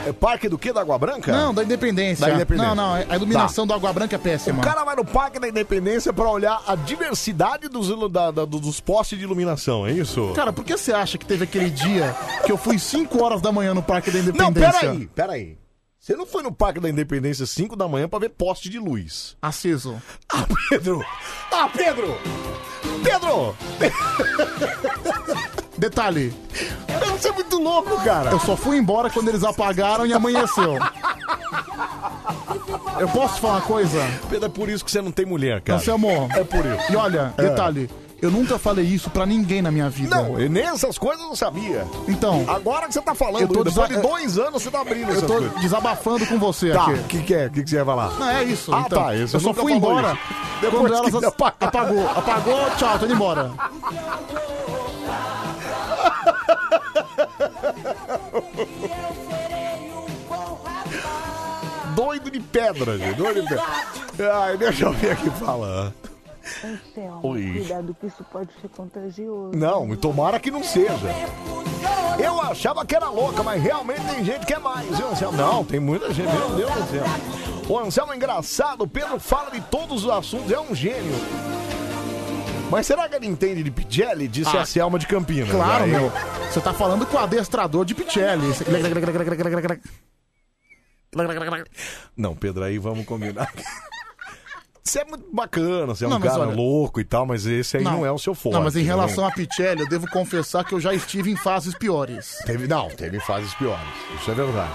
[0.07, 0.73] é parque do quê?
[0.73, 1.33] Da Água Branca?
[1.33, 2.27] Não, da Independência.
[2.27, 2.69] Da Independência.
[2.69, 4.59] Não, não, a iluminação do Água Branca é péssima.
[4.61, 8.45] O cara vai no Parque da Independência pra olhar a diversidade dos, ilu- da- da-
[8.45, 10.33] dos postes de iluminação, é isso?
[10.35, 12.15] Cara, por que você acha que teve aquele dia
[12.47, 14.81] que eu fui 5 horas da manhã no Parque da Não, Independência?
[14.81, 15.59] peraí, peraí.
[16.09, 19.37] Você não foi no Parque da Independência 5 da manhã pra ver poste de luz.
[19.43, 20.01] Aceso.
[20.33, 21.05] Ah, Pedro!
[21.53, 22.17] Ah, Pedro!
[23.05, 23.55] Pedro!
[25.77, 26.33] Detalhe.
[27.13, 28.31] Você é muito louco, cara.
[28.31, 30.79] Eu só fui embora quando eles apagaram e amanheceu.
[32.99, 33.99] Eu posso falar uma coisa?
[34.31, 35.79] Pedro, é por isso que você não tem mulher, cara.
[35.79, 36.27] Anselmo.
[36.35, 36.91] É por isso.
[36.91, 37.43] E olha, É.
[37.43, 37.91] detalhe.
[38.21, 40.17] Eu nunca falei isso pra ninguém na minha vida.
[40.17, 41.87] Não, e nem essas coisas eu não sabia.
[42.09, 42.45] Então.
[42.49, 45.09] Agora que você tá falando, Eu tô depois desa- de dois anos você tá abrindo
[45.11, 45.61] Eu essas tô coisas.
[45.61, 46.93] desabafando com você Tá, aqui.
[46.95, 47.47] o que, que é?
[47.47, 48.11] O que, que você ia falar?
[48.19, 48.75] Não, é isso.
[48.75, 49.03] Ah, então.
[49.05, 50.15] tá, isso eu só nunca fui falou embora.
[50.15, 50.35] isso.
[50.59, 52.09] Quando Depois elas que as- apagou.
[52.11, 53.53] Apagou, tchau, tô indo embora.
[61.95, 63.17] Doido de pedra, gente.
[63.17, 64.35] Doido de pedra.
[64.35, 65.93] Ai, deixa eu ver aqui falar.
[66.65, 67.53] Anselmo, Oi.
[67.53, 69.57] cuidado que isso pode ser contagioso.
[69.57, 71.09] Não, tomara que não seja.
[72.23, 75.37] Eu achava que era louca, mas realmente tem gente que é mais, viu, Anselmo?
[75.39, 77.05] Não, tem muita gente, meu Deus do céu.
[77.69, 81.15] O Anselmo é engraçado, o Pedro fala de todos os assuntos, é um gênio.
[82.71, 84.29] Mas será que ele entende de Pigelli?
[84.29, 85.51] Disse Ah, a Selma de Campinas.
[85.51, 86.13] Claro, Aí- meu.
[86.51, 88.47] Você tá falando com o adestrador de Pichelli.
[92.17, 93.51] Não, Pedro, aí vamos combinar.
[94.89, 97.45] Você é muito bacana, você é um Não, mas cara olha- louco e tal, mas
[97.45, 98.55] esse aí não, é o seu forte.
[98.55, 98.85] Não, mas em né?
[98.87, 102.39] relação a Pichelli, eu devo confessar que eu já estive em fases piores.
[102.47, 103.85] Teve, não, teve fases piores.
[104.19, 104.71] Isso é verdade.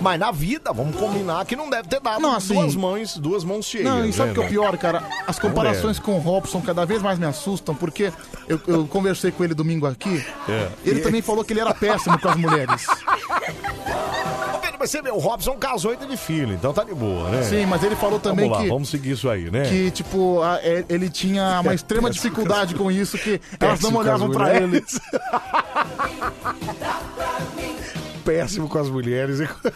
[0.00, 3.44] Mas na vida, vamos combinar que não deve ter dado Não, assim- duas mãos, duas
[3.44, 3.84] mãos cheias.
[3.86, 5.04] Não, e sabe o que é né, o pior, cara?
[5.28, 8.12] As comparações com o Robson cada vez mais me assustam, porque
[8.48, 10.26] eu, eu conversei com ele domingo aqui.
[10.48, 10.68] É.
[10.84, 12.84] Ele também falou que ele era péssimo com as mulheres.
[14.82, 17.44] Mas você vê, o Robson casou e teve filho, então tá de boa, né?
[17.44, 19.62] Sim, mas ele falou também vamos lá, que- Vamos seguir isso aí, né?
[19.68, 23.98] Que, tipo, a- é- ele tinha uma extrema dificuldade com isso, que elas não Péssimo
[24.00, 24.84] olhavam pra ele.
[28.24, 29.38] Péssimo com as mulheres.
[29.38, 29.70] e com-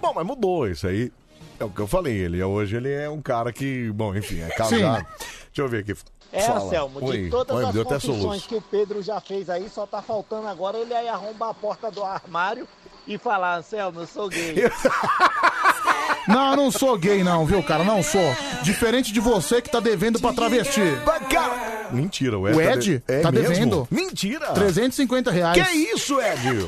[0.00, 1.12] Bom, mas mudou isso aí.
[1.58, 4.48] É o que eu falei, ele hoje ele é um cara que, bom, enfim, é
[4.48, 5.04] casado.
[5.18, 5.94] Deixa eu ver aqui.
[6.32, 6.60] É, Fala.
[6.64, 7.28] Anselmo, de Oi.
[7.28, 8.48] todas Oi, me as deu até confissões soluço.
[8.48, 11.90] que o Pedro já fez aí, só tá faltando agora ele aí arrombar a porta
[11.90, 12.66] do armário
[13.06, 14.54] e falar, Anselmo, eu sou gay.
[16.28, 17.82] Não, eu não sou gay, não, viu, cara?
[17.82, 18.36] Não sou.
[18.62, 20.80] Diferente de você que tá devendo pra travesti.
[21.90, 23.48] Mentira, o Ed, O Ed tá, de- é tá mesmo?
[23.48, 23.88] devendo.
[23.90, 24.46] Mentira!
[24.52, 25.66] 350 reais.
[25.66, 26.66] Que isso, Ed?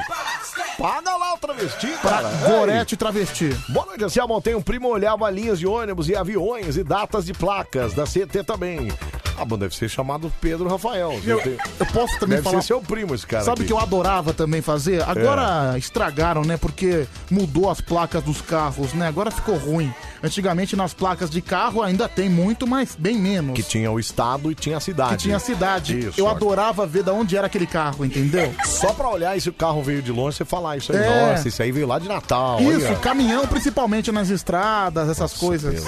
[0.77, 2.29] Paga lá o travesti, Pra cara.
[2.49, 3.51] Gorete travesti.
[3.69, 4.41] Boa noite, Anselmo.
[4.41, 8.43] Tem um primo olhava linhas de ônibus e aviões e datas de placas da CT
[8.45, 8.89] também.
[9.37, 11.19] Ah, bom, deve ser chamado Pedro Rafael.
[11.25, 12.61] Eu, eu posso também deve falar.
[12.61, 13.67] ser seu primo esse cara Sabe o aqui.
[13.69, 15.03] que eu adorava também fazer?
[15.03, 16.57] Agora estragaram, né?
[16.57, 19.09] Porque mudou as placas dos carros, né?
[19.09, 19.93] Agora ficou ruim.
[20.23, 23.55] Antigamente nas placas de carro ainda tem muito, mas bem menos.
[23.55, 25.17] Que tinha o estado e tinha a cidade.
[25.17, 25.99] Que tinha a cidade.
[25.99, 28.55] Isso, eu adorava ver da onde era aquele carro, entendeu?
[28.65, 30.99] Só pra olhar e se o carro veio de longe, você falar isso aí.
[31.03, 31.33] É.
[31.33, 32.61] Nossa, isso aí veio lá de Natal.
[32.61, 32.97] Isso, olha.
[32.97, 35.83] caminhão principalmente nas estradas, essas coisas.
[35.85, 35.87] Deus.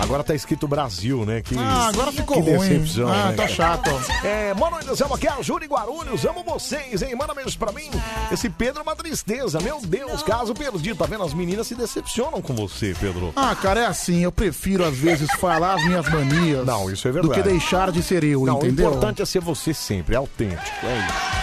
[0.00, 1.42] Agora tá escrito Brasil, né?
[1.42, 2.68] Que, Ah, agora ficou que ruim.
[2.68, 3.48] decepção, Ah, né, tá cara?
[3.48, 3.90] chato.
[4.24, 6.24] É, mano, Anselmo, aqui a Júlia Guarulhos.
[6.24, 7.14] Amo vocês, hein?
[7.14, 7.90] Manda beijos pra mim.
[8.32, 9.60] Esse Pedro é uma tristeza.
[9.60, 10.96] Meu Deus, caso perdido.
[10.96, 11.22] Tá vendo?
[11.22, 13.32] As meninas se decepcionam com você, Pedro.
[13.36, 16.64] Ah, cara, é assim, eu prefiro às vezes falar as minhas manias.
[16.66, 17.42] Não, isso é Do verdade.
[17.42, 18.86] que deixar de ser eu, Não, entendeu?
[18.86, 20.60] o importante é ser você sempre, é autêntico.
[20.86, 21.40] É isso.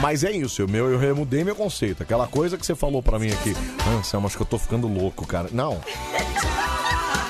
[0.00, 2.02] Mas é isso, eu, meu, eu remudei meu conceito.
[2.02, 3.54] Aquela coisa que você falou pra mim aqui.
[3.98, 5.48] Anselmo, acho que eu tô ficando louco, cara.
[5.52, 5.80] Não.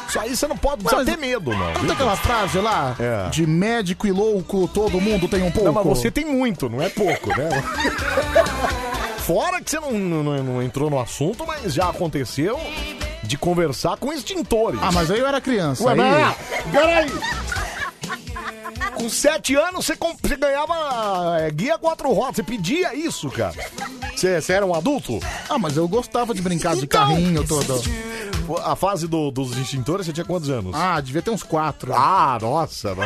[0.09, 1.73] Isso aí você não pode precisa Mas- ter medo, não.
[1.75, 2.97] Não tem aquela frase lá?
[2.99, 3.29] É.
[3.29, 5.67] De médico e louco, todo mundo tem um pouco.
[5.67, 7.49] Não, mas você tem muito, não é pouco, né?
[9.19, 12.59] Fora que você não, não- não entrou no assunto, mas já aconteceu
[13.27, 14.79] de conversar com extintores.
[14.83, 15.83] Ah, mas aí eu era criança.
[15.85, 15.99] Ué, aí...
[15.99, 16.37] mas,
[16.71, 17.11] peraí.
[18.95, 20.75] Com sete anos você, com- você ganhava
[21.41, 22.37] é, guia quatro rodas.
[22.37, 23.55] Você pedia isso, cara.
[24.15, 25.19] Você, você era um adulto?
[25.49, 27.83] Ah, mas eu gostava de brincar de Então, carrinho todo.
[28.65, 30.75] A fase do- dos extintores, você tinha quantos anos?
[30.77, 31.93] Ah, devia ter uns quatro.
[31.95, 32.95] Ah, nossa.
[32.95, 33.03] no-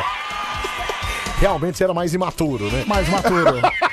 [1.39, 2.83] Realmente você era mais imaturo, né?
[2.85, 3.59] Mais maturo.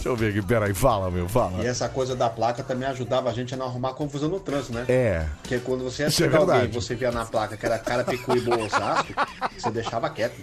[0.00, 1.62] Deixa eu ver aqui, peraí, fala, meu, fala.
[1.62, 4.72] E essa coisa da placa também ajudava a gente a não arrumar confusão no trânsito,
[4.72, 4.86] né?
[4.88, 5.26] É.
[5.42, 6.74] Porque quando você ia é pegar alguém e verdade.
[6.74, 9.12] você via na placa que era cara picu e boa Osasco,
[9.58, 10.40] você deixava quieto.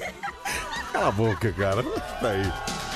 [0.94, 1.84] Cala a boca, cara.
[2.22, 2.87] Aí.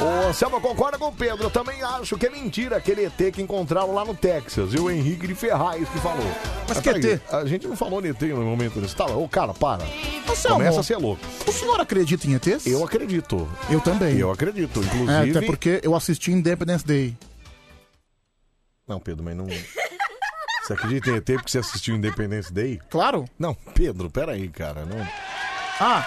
[0.00, 1.44] Ô, Anselmo, concorda com o Pedro.
[1.44, 4.72] Eu também acho que é mentira aquele ET que encontraram lá no Texas.
[4.74, 6.26] E o Henrique de Ferraz que falou.
[6.68, 7.22] Mas que peraí, ET?
[7.32, 8.96] A gente não falou de ET no momento desse.
[8.96, 9.84] Tá, ô, cara, para.
[10.28, 11.22] Anselmo, Começa a ser louco.
[11.46, 12.66] O senhor acredita em ETs?
[12.66, 13.48] Eu acredito.
[13.70, 14.16] Eu também.
[14.18, 14.80] Eu acredito.
[14.80, 15.30] É, Inclusive.
[15.38, 17.16] até porque eu assisti Independence Day.
[18.88, 19.46] Não, Pedro, mas não.
[20.62, 22.80] Você acredita em ET porque você assistiu Independence Day?
[22.88, 23.24] Claro.
[23.36, 24.84] Não, Pedro, peraí, cara.
[24.84, 25.04] Não...
[25.80, 26.06] Ah,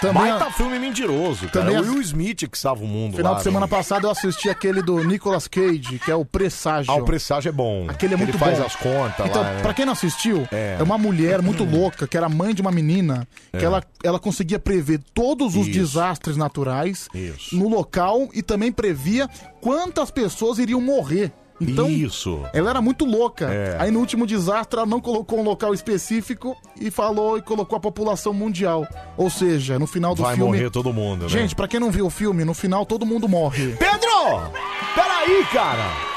[0.00, 0.22] também.
[0.22, 1.66] Baita filme mentiroso, cara.
[1.66, 3.70] Também o ass- Will Smith que salva o mundo Final lá, de semana né?
[3.70, 6.92] passada eu assisti aquele do Nicolas Cage, que é o Presságio.
[6.92, 7.86] Ah, o presságio é bom.
[7.88, 8.66] Aquele é muito Ele faz bom.
[8.66, 9.62] as contas então, lá, né?
[9.62, 10.76] Pra quem não assistiu, É.
[10.78, 10.82] é.
[10.82, 13.64] uma mulher muito louca, que era mãe de uma menina, que É.
[13.64, 15.78] ela, ela conseguia prever todos os Isso.
[15.78, 17.56] desastres naturais Isso.
[17.56, 19.28] no local e também previa
[19.60, 21.32] quantas pessoas iriam morrer.
[21.60, 22.40] Então, Isso.
[22.52, 23.46] ela era muito louca.
[23.46, 23.76] É.
[23.78, 27.80] Aí no último desastre ela não colocou um local específico e falou e colocou a
[27.80, 28.86] população mundial.
[29.16, 30.50] Ou seja, no final do Vai filme.
[30.52, 31.28] morrer todo mundo, né?
[31.28, 33.76] Gente, pra quem não viu o filme, no final todo mundo morre.
[33.78, 34.50] Pedro!
[34.94, 36.13] Peraí, cara!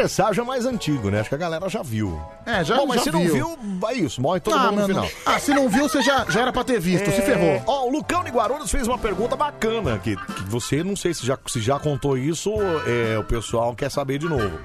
[0.00, 1.20] Presságio é mais antigo, né?
[1.20, 2.20] Acho que a galera já viu.
[2.46, 4.94] É, já, Bom, mas já se não viu, vai isso, morre todo Ah, mundo no
[4.94, 5.06] mano.
[5.06, 5.08] final.
[5.26, 7.62] Ah, se não viu, você já, já era pra ter visto, se É, ferrou.
[7.66, 11.26] Ó, o Lucão de Guarulhos fez uma pergunta bacana que, que você, não sei se
[11.26, 12.50] já, se já contou isso,
[12.86, 14.58] é, o pessoal quer saber de novo.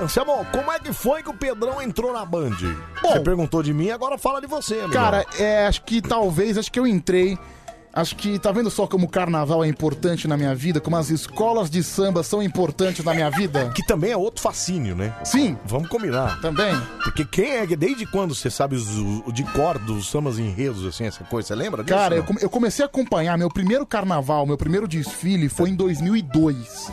[0.00, 2.50] Anselmo, como é que foi que o Pedrão entrou na Band?
[3.02, 4.92] você perguntou de mim, agora fala de você, amigo.
[4.92, 7.38] Cara, é, acho que talvez, acho que eu entrei.
[7.94, 11.10] Acho que tá vendo só como o carnaval é importante na minha vida, como as
[11.10, 13.70] escolas de samba são importantes na minha vida?
[13.74, 15.14] Que também é outro fascínio, né?
[15.24, 15.58] Sim.
[15.66, 16.40] Vamos combinar.
[16.40, 16.74] Também.
[17.04, 18.96] Porque quem é que, desde quando você sabe os-
[19.26, 21.94] o de cor dos sambas enredos, assim, essa coisa, você lembra disso?
[21.94, 25.74] Cara, eu, come- eu comecei a acompanhar meu primeiro carnaval, meu primeiro desfile foi em
[25.74, 26.90] 2002.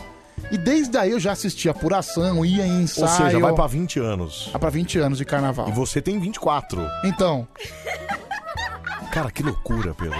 [0.50, 3.08] E desde aí eu já assisti apuração, ia em ensaio.
[3.08, 4.48] Ou seja, vai pra 20 anos.
[4.52, 5.68] Vai pra 20 anos de carnaval.
[5.68, 6.86] E você tem 24.
[7.04, 7.48] Então,
[9.12, 10.16] Cara, que loucura, Pedro.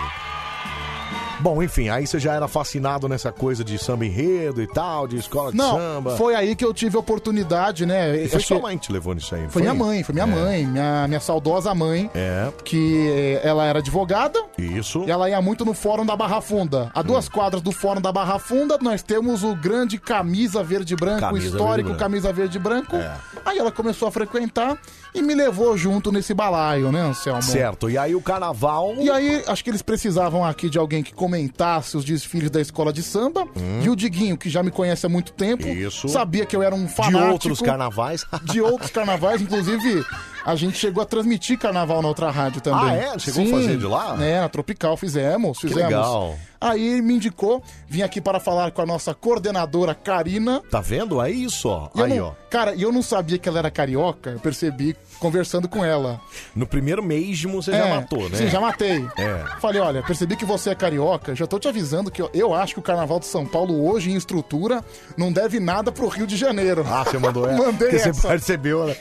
[1.42, 5.16] Bom, enfim, aí você já era fascinado nessa coisa de samba enredo e tal, de
[5.16, 6.16] escola de não, samba.
[6.16, 8.24] foi aí que eu tive a oportunidade, né?
[8.24, 9.42] E foi Acho sua que- mãe que te levou nisso aí.
[9.42, 10.28] não Foi minha mãe, foi minha É.
[10.28, 12.48] mãe, minha, minha saudosa mãe, É.
[12.64, 14.38] que eh, ela era advogada.
[14.58, 15.04] Isso.
[15.06, 16.90] E ela ia muito no Fórum da Barra Funda.
[16.94, 20.96] A duas quadras do Fórum da Barra Funda, nós temos o grande Camisa Verde e
[20.96, 21.98] Branco, Camisa histórico Verde e Branco.
[21.98, 22.96] Camisa Verde e Branco.
[22.96, 23.14] É.
[23.46, 24.76] Aí ela começou a frequentar
[25.14, 27.42] e me levou junto nesse balaio, né, Anselmo?
[27.42, 28.94] Certo, e aí o carnaval.
[28.98, 32.92] E aí, acho que eles precisavam aqui de alguém que comentasse os desfiles da escola
[32.92, 33.46] de samba.
[33.82, 35.72] E o Diguinho, que já me conhece há muito tempo, Hum.
[35.72, 36.08] Isso.
[36.08, 37.32] sabia que eu era um De fanático.
[37.32, 38.24] outros carnavais.
[38.44, 40.04] de outros carnavais, inclusive
[40.44, 42.90] a gente chegou a transmitir carnaval na outra rádio também.
[42.90, 43.18] Ah, é?
[43.18, 44.16] Chegou a fazer de lá?
[44.20, 45.84] É, na Tropical fizemos, Que fizemos.
[45.90, 46.36] legal.
[46.60, 50.60] Aí me indicou, vim aqui para falar com a nossa coordenadora Karina.
[50.70, 51.22] Tá vendo?
[51.22, 51.88] É isso, ó.
[51.94, 52.32] E Aí, não- ó.
[52.50, 56.20] Cara, e eu não sabia que ela era carioca, eu percebi conversando com ela.
[56.56, 58.36] No primeiro mesmo você já É, matou, né?
[58.36, 59.06] Sim, já matei.
[59.16, 59.44] É.
[59.60, 62.74] Falei, olha, percebi que você é carioca, já tô te avisando que eu, eu acho
[62.74, 64.82] que o Carnaval de São Paulo hoje, em estrutura,
[65.16, 66.84] não deve nada pro Rio de Janeiro.
[66.88, 67.62] Ah, você mandou essa?
[67.62, 68.12] Mandei Porque essa.
[68.12, 68.96] você percebeu, né?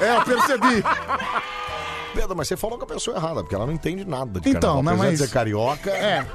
[0.00, 0.84] É, eu percebi.
[2.14, 4.74] Pedro, mas você falou com a pessoa errada, porque ela não entende nada de Então,
[4.76, 4.82] carnaval.
[4.84, 6.26] né, Apesar mas- ser carioca, É.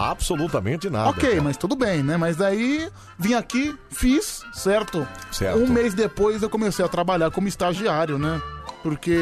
[0.00, 1.10] absolutamente nada.
[1.10, 1.42] Ok, cara.
[1.42, 2.16] mas tudo bem, né?
[2.16, 5.06] Mas daí vim aqui, fiz, certo?
[5.30, 5.58] Certo.
[5.58, 8.40] Um mês depois eu comecei a trabalhar como estagiário, né?
[8.82, 9.14] Porque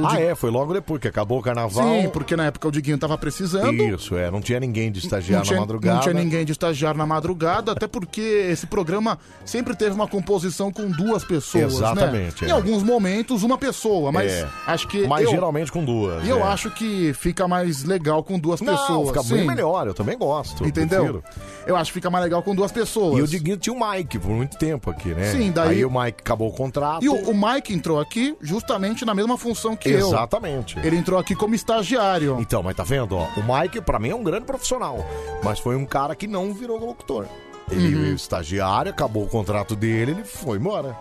[0.00, 2.02] o Ah, Di- é, foi logo depois que acabou o carnaval.
[2.02, 3.72] Sim, porque na época o Diguinho tava precisando.
[3.72, 5.94] Isso, é, não tinha ninguém de estagiar na madrugada.
[5.96, 10.70] não tinha ninguém de estagiário na madrugada, até porque esse programa sempre teve uma composição
[10.70, 11.74] com duas pessoas.
[11.74, 12.48] Exatamente, Né?
[12.48, 12.50] é.
[12.50, 14.48] Em alguns momentos, uma pessoa, mas É.
[14.66, 15.06] acho que.
[15.06, 16.24] Mas eu, geralmente com duas.
[16.24, 16.42] E eu é.
[16.42, 19.08] acho que fica mais legal com duas Não, pessoas.
[19.08, 20.66] fica bem melhor, eu também gosto.
[20.66, 20.98] Entendeu?
[20.98, 21.24] prefiro.
[21.66, 23.18] Eu acho que fica mais legal com duas pessoas.
[23.18, 25.32] E o Diguinho tinha o Mike por muito tempo aqui, né?
[25.32, 27.04] Sim, daí- Aí o Mike acabou o contrato.
[27.04, 30.08] E o, o Mike entrou aqui justamente na mesma função que eu.
[30.08, 30.78] Exatamente.
[30.80, 32.36] Ele entrou aqui como estagiário.
[32.40, 33.26] Então, mas tá vendo, ó?
[33.36, 35.04] O Mike, pra mim, é um grande profissional.
[35.42, 37.26] Mas foi um cara que não virou locutor.
[37.70, 38.02] Ele Uhum.
[38.02, 40.96] veio estagiário, acabou o contrato dele, ele foi embora.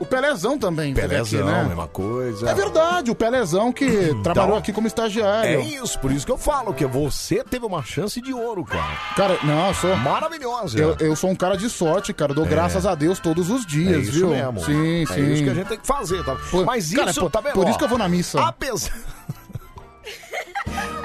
[0.00, 0.94] O Pelezão também.
[0.94, 1.64] Pelezão, aqui, né?
[1.68, 2.48] mesma coisa.
[2.50, 5.60] É verdade, o Pelezão que trabalhou aqui como estagiário.
[5.60, 8.96] É isso, por isso que eu falo que você teve uma chance de ouro, cara.
[9.14, 9.94] Cara, não, eu sou.
[9.98, 10.78] Maravilhosa.
[10.78, 12.32] Eu, eu sou um cara de sorte, cara.
[12.32, 12.48] Dou É.
[12.48, 14.30] graças a Deus todos os É dias, isso viu?
[14.30, 14.64] mesmo.
[14.64, 15.32] Sim, é sim.
[15.34, 16.34] isso que a gente tem que fazer, tá?
[16.50, 17.52] Por- Mas cara, isso, por- tá vendo?
[17.52, 18.40] por isso que eu vou na missa.
[18.42, 18.90] Apesar...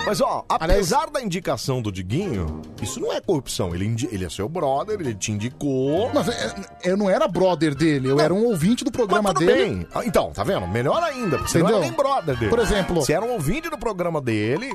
[0.06, 3.74] Mas, ó, apesar da indicação do Diguinho, isso não é corrupção.
[3.74, 6.12] Ele, indi- ele é seu brother, ele te indicou.
[6.14, 9.54] Mas eu, eu não era brother dele, eu era um ouvinte do programa Tudo dele.
[9.76, 9.88] bem.
[9.96, 10.68] Ah, Então, tá vendo?
[10.68, 11.38] Melhor ainda.
[11.38, 11.84] porque Você não Entendeu?
[11.84, 12.50] era nem brother dele.
[12.52, 14.72] Por exemplo- Você era um ouvinte do programa dele,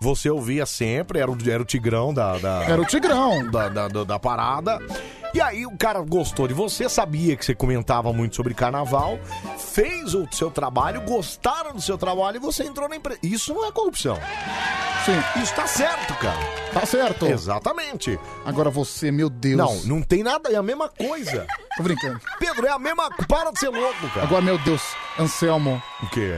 [0.00, 3.50] você ouvia sempre, era o, era o tigrão da, da- Era o Tigrão.
[3.50, 4.78] da, da, da- da parada.
[5.34, 9.18] E aí o cara gostou de você, sabia que você comentava muito sobre carnaval,
[9.58, 13.20] fez o seu trabalho, gostaram do seu trabalho e você entrou na empresa.
[13.22, 14.16] Isso não é corrupção.
[15.04, 15.40] Sim.
[15.42, 16.38] Isso tá certo, cara.
[16.72, 17.26] Tá certo.
[17.26, 18.18] Exatamente.
[18.44, 19.56] Agora você, meu Deus.
[19.56, 21.46] Não, não tem nada, é a mesma coisa.
[21.76, 22.20] Tô brincando.
[22.38, 23.08] Pedro, é a mesma.
[23.28, 24.26] Para de ser louco, cara.
[24.26, 24.82] Agora, meu Deus,
[25.18, 26.34] Anselmo, O quê?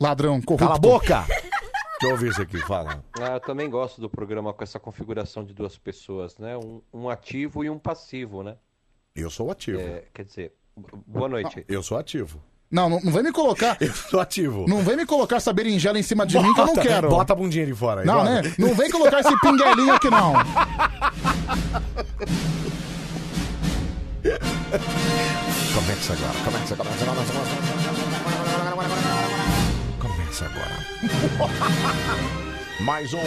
[0.00, 0.64] ladrão, corrupto.
[0.64, 1.26] Cala a boca!
[2.00, 3.02] Deixa eu ouvir isso aqui, fala.
[3.20, 6.56] Ah, eu também gosto do programa com essa configuração de duas pessoas, né?
[6.56, 8.56] Um, um ativo e um passivo, né?
[9.16, 9.80] Eu sou ativo.
[9.80, 10.52] É, quer dizer,
[11.06, 11.64] boa noite.
[11.68, 12.40] Eu sou ativo.
[12.70, 13.78] Não, não, não vem me colocar.
[13.80, 14.66] Eu sou ativo.
[14.68, 17.08] Não vem me colocar essa berinjela em cima de mim que eu não Bota- quero.
[17.08, 18.06] Bota a bundinha de fora aí.
[18.06, 18.42] Não, bora.
[18.42, 18.54] né?
[18.58, 20.34] Não vem colocar esse pinguelinho aqui, não.
[25.74, 29.37] Começa agora, começa, começa, começa, começa.
[30.28, 30.76] Começa agora.
[32.80, 33.20] Mais um.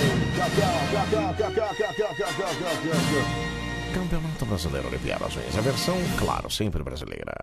[3.91, 5.57] Campeonato Brasileiro de Ruins.
[5.57, 7.34] A versão, claro, sempre brasileira.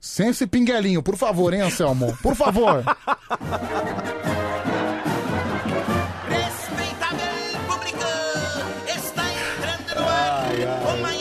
[0.00, 2.16] Sem esse pinguelinho, por favor, hein, Anselmo?
[2.22, 2.84] Por favor.
[6.28, 8.04] Respeitável público,
[8.86, 11.15] está entrando no ar o maior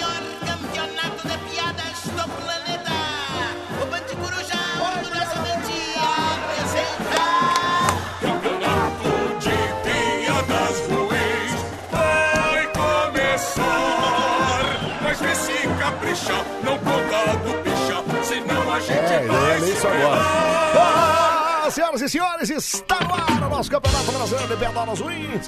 [22.06, 25.48] e senhores, está no ar o nosso Campeonato Brasileiro de Piadas Ruins.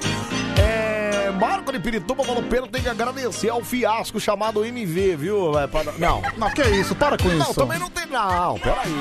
[0.58, 5.58] É, Marco de Pirituba falou, Pedro tem que agradecer ao fiasco chamado MV, viu?
[5.58, 7.54] É, para- Não, Não, que isso, para com não, isso.
[7.54, 8.92] também não tem não, peraí.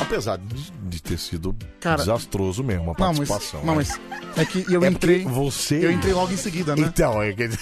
[0.00, 3.60] Apesar de, de ter sido Cara, desastroso mesmo a Não, mas, participação.
[3.64, 3.84] não, né?
[3.86, 4.00] mas
[4.36, 5.24] é que eu É entrei.
[5.24, 5.84] você...
[5.84, 6.82] Eu entrei logo em seguida, né?
[6.86, 7.48] Então, é que...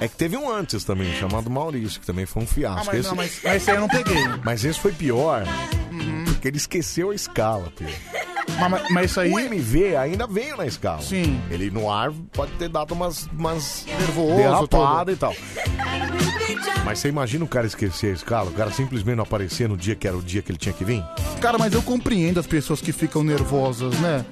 [0.00, 2.80] É que teve um antes também, chamado Maurício, que também foi um fiasco.
[2.80, 4.22] Ah, mas, Esse- não, mas, mas esse aí eu não peguei.
[4.44, 5.44] Mas esse foi pior,
[6.44, 7.94] porque ele esqueceu a escala, Pedro.
[8.60, 9.32] Mas, mas- isso aí.
[9.32, 11.00] O MV ainda veio na escala.
[11.00, 11.40] Sim.
[11.50, 15.34] Ele no ar pode ter dado umas, umas Nervoso, derrapada e tal.
[16.84, 18.50] Mas você imagina o cara esquecer a escala?
[18.50, 20.84] O cara simplesmente não aparecer no dia que era o dia que ele tinha que
[20.84, 21.02] vir?
[21.40, 24.24] Cara, mas eu compreendo as pessoas que ficam nervosas, né?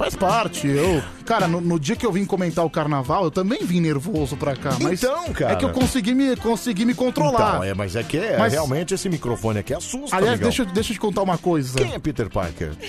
[0.00, 0.66] Faz parte.
[0.66, 4.34] Eu, cara, no, no dia que eu vim comentar o carnaval, eu também vim nervoso
[4.34, 4.70] pra cá.
[4.80, 5.52] Mas Então, cara.
[5.52, 7.56] É que eu consegui me, consegui me controlar.
[7.56, 10.48] Então, é, mas é que é, Mas- realmente esse microfone aqui assusta, Aliás, amigão.
[10.48, 11.76] deixa, eu- deixa eu te contar uma coisa.
[11.76, 12.70] Quem é Peter Parker?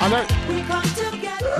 [0.00, 0.26] Aliás,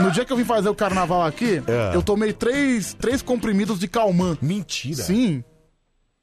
[0.02, 1.94] no dia que eu vim fazer o carnaval aqui, É.
[1.94, 4.36] eu tomei três, três comprimidos de calmã.
[4.42, 5.02] Mentira.
[5.02, 5.44] Sim.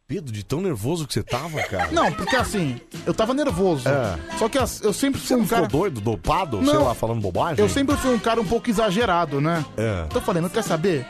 [0.08, 1.92] Pedro, de tão nervoso que você tava, cara?
[1.92, 3.90] Não, porque assim, eu tava nervoso.
[3.90, 4.18] É.
[4.40, 5.68] Só que as- eu sempre fui Você um não ficou cara.
[5.70, 6.86] doido, dopado, sei Não.
[6.86, 7.60] lá, falando bobagem?
[7.62, 9.66] Eu sempre fui um cara um pouco exagerado, né?
[9.78, 10.06] É.
[10.06, 11.06] Então eu falei, não quer saber?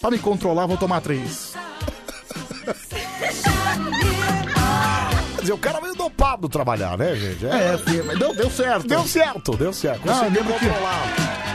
[0.00, 1.54] Pra me controlar, vou tomar três.
[5.34, 7.44] Quer dizer, o cara veio dopado trabalhar, né, gente?
[7.46, 8.86] É, filho, mas deu, deu certo.
[8.86, 10.06] Deu certo, deu certo.
[10.06, 11.45] Não, eu Conseguiu lembro que- controlar.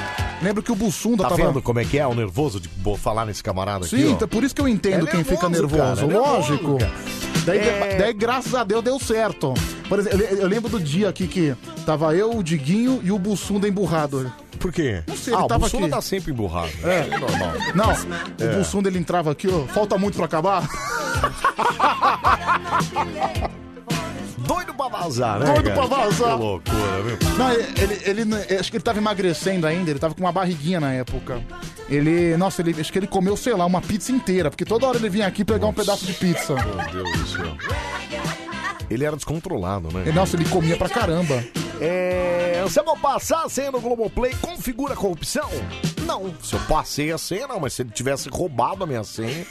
[0.42, 1.46] Lembro que o Bussunda Tá tava.
[1.48, 4.12] vendo como é que é o nervoso de bo- falar nesse camarada aqui, Sim, ó?
[4.12, 5.78] então por isso que eu entendo É quem fica nervoso, nervoso.
[5.78, 6.78] cara, é nervoso, Lógico.
[6.80, 6.92] cara.
[7.46, 7.96] Daí, É.
[7.98, 9.54] daí, graças a Deus, deu certo.
[9.90, 11.56] Por exemplo, eu, eu lembro do dia aqui que
[11.86, 14.32] tava eu, o Diguinho e o Bussunda emburrado.
[14.60, 15.02] Por quê?
[15.08, 15.96] Não sei, ah, ele o tava Bussunda aqui.
[15.96, 16.70] tá sempre emburrado.
[16.84, 17.18] É.
[17.18, 17.52] normal.
[17.74, 18.54] Não, É.
[18.54, 19.62] o Bussunda ele entrava aqui, ó.
[19.74, 20.68] Falta muito pra acabar.
[24.90, 25.46] Pra vazar, né?
[25.46, 25.76] Doido cara?
[25.76, 26.34] pra vazar.
[26.38, 27.18] Que loucura, viu?
[27.38, 30.80] Não, ele, ele, ele- acho que ele tava emagrecendo ainda, ele tava com uma barriguinha
[30.80, 31.42] na época.
[31.90, 34.98] Ele, nossa, ele, acho que ele comeu, sei lá, uma pizza inteira, porque toda hora
[34.98, 36.56] ele vinha aqui pegar um pedaço de pizza.
[36.56, 37.58] Meu Deus do céu.
[38.90, 40.04] Ele era descontrolado, né?
[40.08, 41.44] E, nossa, ele comia pra caramba.
[41.80, 45.50] É, se eu vou passar a senha no Globoplay, configura a corrupção?
[46.06, 46.34] Não.
[46.44, 49.46] Se eu passei a senha, não, mas se ele tivesse roubado a minha senha,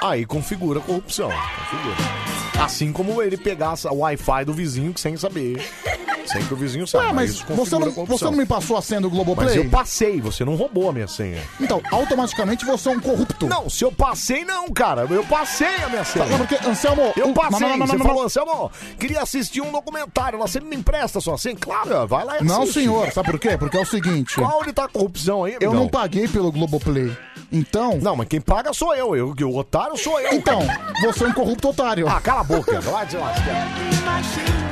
[0.00, 1.28] aí configura a corrupção.
[1.30, 2.39] Configura.
[2.60, 5.66] Assim como ele pegasse o Wi-Fi do vizinho sem saber.
[6.26, 7.06] Sem que o vizinho saiba.
[7.06, 9.48] Ué, mas você não, você não me passou a senha do Globoplay?
[9.48, 11.42] Mas eu passei, você não roubou a minha senha.
[11.60, 13.46] Então, automaticamente você é um corrupto.
[13.46, 15.06] Não, se eu passei, não, cara.
[15.10, 16.26] Eu passei a minha senha.
[16.26, 16.58] Sabe por quê?
[16.66, 17.60] Anselmo, Eu passei.
[17.60, 18.26] não, não, não, você não, falou, não.
[18.26, 20.38] Anselmo, queria assistir um documentário.
[20.38, 21.56] Lá, você me empresta sua senha?
[21.56, 22.80] Claro, vai lá e Não, assiste.
[22.80, 23.56] senhor, sabe por quê?
[23.56, 24.34] Porque é o seguinte.
[24.36, 27.16] Qual onde tá a corrupção aí, Eu não paguei pelo Globoplay.
[27.52, 27.98] Então.
[28.00, 29.16] Não, mas quem paga sou eu.
[29.16, 30.32] eu o otário sou eu.
[30.34, 30.60] Então,
[31.02, 32.08] você é um corrupto otário.
[32.08, 32.80] Ah, cala a boca.
[32.80, 33.66] Vai te lascar.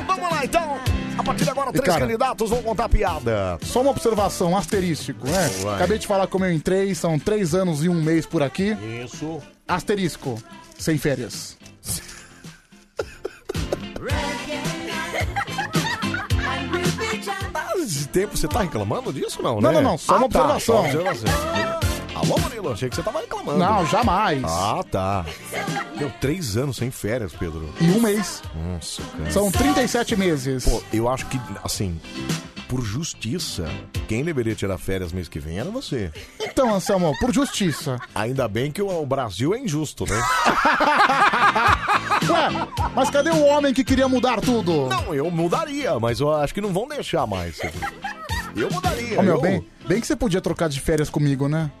[0.07, 0.98] Vamos lá, então.
[1.19, 1.99] A partir de agora, três Cara.
[1.99, 3.59] candidatos vão contar piada.
[3.61, 5.49] Só uma observação, asterístico, né?
[5.61, 5.75] Vai.
[5.75, 8.69] Acabei de falar como eu entrei, são três anos e um mês por aqui.
[9.03, 9.41] Isso.
[9.67, 10.41] Asterisco,
[10.77, 11.57] sem férias.
[17.77, 19.81] Esse tempo, você tá reclamando disso, não, Não, né?
[19.81, 20.75] não, não, só uma Ah, tá, observação.
[20.75, 21.88] só uma observação.
[22.19, 23.59] Alô, Murilo, achei que você tava reclamando.
[23.59, 24.43] Não, jamais.
[24.43, 25.25] Ah, tá.
[25.97, 27.73] Deu três anos sem férias, Pedro.
[27.79, 28.43] E um mês.
[28.53, 29.31] Nossa, cara.
[29.31, 30.65] São 37 meses.
[30.65, 31.97] Pô, eu acho que, assim,
[32.67, 33.69] por justiça,
[34.05, 36.11] quem deveria tirar férias mês que vem era você.
[36.41, 37.97] Então, Anselmo, por justiça.
[38.13, 40.19] Ainda bem que o, o Brasil é injusto, né?
[42.29, 42.49] Ué,
[42.93, 44.89] mas cadê o homem que queria mudar tudo?
[44.89, 47.61] Não, eu mudaria, mas eu acho que não vão deixar mais.
[48.57, 49.17] Eu mudaria.
[49.17, 49.41] Ô, meu, eu...
[49.41, 51.71] bem, bem que você podia trocar de férias comigo, né?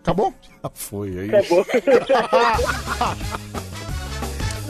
[0.00, 0.32] Acabou?
[0.62, 1.34] Já foi aí.
[1.34, 1.64] Acabou.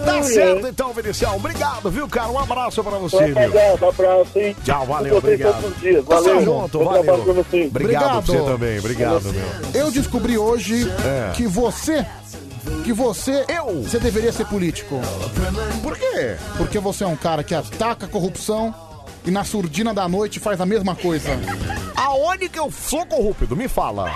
[0.05, 1.35] Tá certo então, Vinicião.
[1.35, 2.29] Obrigado, viu, cara?
[2.29, 3.33] Um abraço pra você.
[3.33, 4.57] Rapaziada, um abraço, hein?
[4.65, 5.61] Tchau, valeu, obrigado.
[5.61, 6.05] todos os dias.
[6.07, 7.25] Tamo junto, valeu.
[7.35, 7.67] vocês.
[7.67, 8.53] Obrigado, pra você Obrigado.
[8.53, 8.79] também.
[8.79, 9.83] Obrigado, meu.
[9.83, 11.33] Eu descobri hoje É.
[11.35, 12.07] que você.
[12.85, 13.45] Que você.
[13.49, 13.83] Eu?
[13.83, 15.01] Você deveria ser político.
[15.83, 16.37] Por quê?
[16.57, 18.73] Porque você é um cara que ataca a corrupção
[19.25, 21.31] e na surdina da noite faz a mesma coisa.
[21.97, 23.57] Aonde que eu sou corrupto?
[23.57, 24.13] Me fala.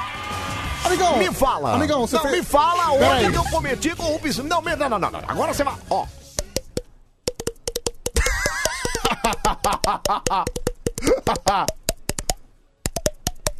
[0.84, 1.16] Amigão!
[1.16, 1.74] Me fala.
[1.74, 4.44] Amigão, você não, fez- me fala Pera onde que eu cometi corrupção.
[4.44, 5.20] Não, me- não, não, não, não.
[5.28, 5.74] Agora você vai.
[5.90, 6.06] Ó.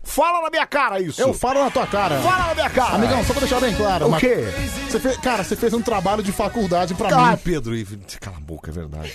[0.04, 1.20] Fala na minha cara isso.
[1.22, 2.20] Eu falo na tua cara.
[2.20, 2.94] Fala na minha cara.
[2.96, 4.06] Amigão, só pra deixar bem claro.
[4.06, 4.44] O mas- quê?
[4.90, 7.36] Você fez, cara, você fez um trabalho de faculdade pra Ah, mim.
[7.38, 7.86] Pedro, e-
[8.20, 9.14] cala a boca, é verdade.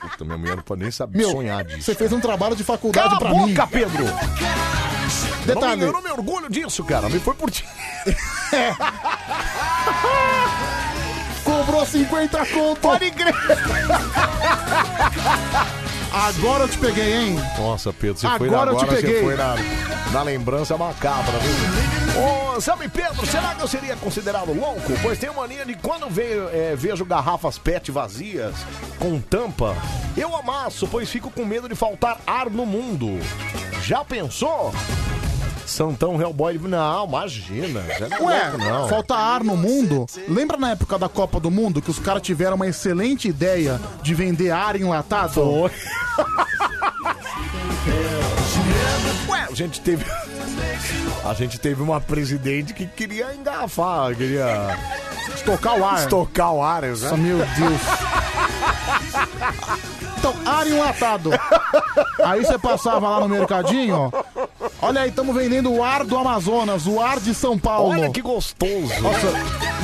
[0.00, 1.82] Puta, minha mulher não pode nem saber Meu, sonhar disso.
[1.82, 3.72] você fez um trabalho de faculdade Cala a pra boca, mim.
[3.72, 4.04] Pedro!
[5.44, 5.48] Detalhe.
[5.48, 7.08] Eu não, me, eu não me orgulho disso, cara.
[7.08, 7.64] Me foi por ti.
[11.44, 12.80] Cobrou 50 conto.
[12.80, 13.34] Pode crer.
[16.12, 17.36] Agora eu te peguei, hein?
[17.58, 19.22] Nossa, Pedro, você foi Agora na, eu te agora você peguei.
[19.22, 19.54] foi na,
[20.12, 22.22] na lembrança macabra, viu?
[22.56, 24.92] Ô, Sam Pedro, será que eu seria considerado louco?
[25.02, 28.54] Pois tenho mania de quando vejo, é, vejo garrafas PET vazias,
[28.98, 29.76] com tampa,
[30.16, 33.18] eu amasso, pois fico com medo de faltar ar no mundo.
[33.82, 34.72] Já pensou?
[35.68, 37.82] Santão Hellboy, não, imagina.
[37.98, 38.88] já não é Ué, louco, não.
[38.88, 40.06] falta ar no mundo.
[40.26, 44.14] Lembra na época da Copa do Mundo que os caras tiveram uma excelente ideia de
[44.14, 45.40] vender ar enlatado?
[49.28, 50.04] Ué, a gente teve.
[51.24, 54.78] A gente teve uma presidente que queria engarrafar, queria
[55.34, 55.98] Estocar o ar.
[55.98, 56.88] Estocar o ar, né?
[56.88, 57.80] Nossa, meu Deus.
[60.18, 61.30] Então, ar enlatado.
[62.24, 64.24] Aí você passava lá no mercadinho, ó.
[64.82, 67.90] Olha aí, estamos vendendo o ar do Amazonas, o ar de São Paulo.
[67.90, 69.00] Olha que gostoso.
[69.00, 69.26] Nossa,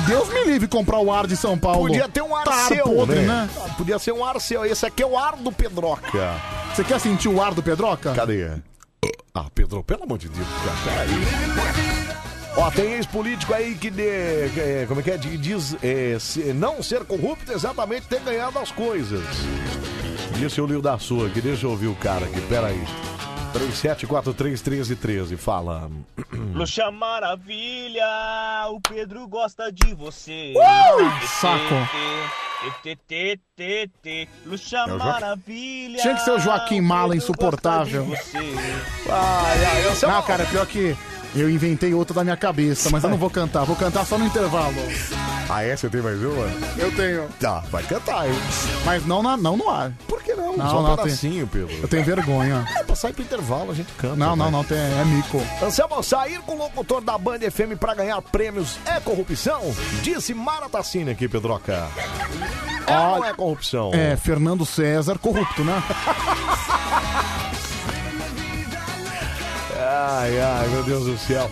[0.07, 1.87] Deus me livre comprar o ar de São Paulo.
[1.87, 3.27] Podia ter um ar Tá seu, podre, né?
[3.27, 3.49] né?
[3.65, 4.65] Ah, Podia ser um ar seu.
[4.65, 6.35] Esse aqui é o ar do Pedroca.
[6.75, 8.13] Você quer sentir o ar do Pedroca?
[8.13, 8.51] Cadê?
[9.33, 12.24] Ah, Pedro, pelo amor de Deus, cara, peraí.
[12.57, 16.53] Ó, tem ex-político aí que, de, é, como é que é, De- diz é, se-
[16.53, 19.25] não ser corrupto exatamente ter ganhado as coisas.
[20.39, 22.81] Ler o da sua aqui, deixa eu ouvir o cara aqui, peraí.
[23.53, 25.91] 37431313, fala.
[26.55, 28.05] Luxa Maravilha,
[28.71, 30.53] o Pedro gosta de você.
[30.57, 31.75] Uh, saco.
[34.47, 35.05] Luxa É o Joaquim.
[35.05, 36.01] Maravilha.
[36.03, 38.07] Tinha que ser o Joaquim Mala insuportável.
[39.11, 40.97] Ai, ai, eu Não, cara, pior que
[41.35, 43.65] eu inventei outra da minha cabeça, mas eu não vou cantar.
[43.65, 44.75] Vou cantar só no intervalo.
[45.49, 45.77] Ah, é?
[45.77, 46.47] Você tem mais uma?
[46.79, 47.29] Eu tenho.
[47.41, 48.35] Tá, vai cantar, hein?
[48.85, 49.93] Mas não, na, não no ar.
[50.07, 50.57] Por que não?
[50.57, 51.75] Não, Só um não, pedacinho, Pedro.
[51.83, 52.65] Eu tenho vergonha.
[52.77, 54.17] É, pra sair pro intervalo a gente canta.
[54.17, 54.51] Não, não, né?
[54.53, 55.43] não, tem, é mico.
[55.63, 59.61] Anselmo, sair com o locutor da Band FM pra ganhar prêmios é corrupção?
[60.03, 61.89] Disse Mara Tassini aqui, Pedroca.
[62.87, 63.91] É ou não é corrupção?
[63.93, 65.83] É, Fernando César, corrupto, né?
[69.97, 71.51] Ai, ai, meu Deus do céu.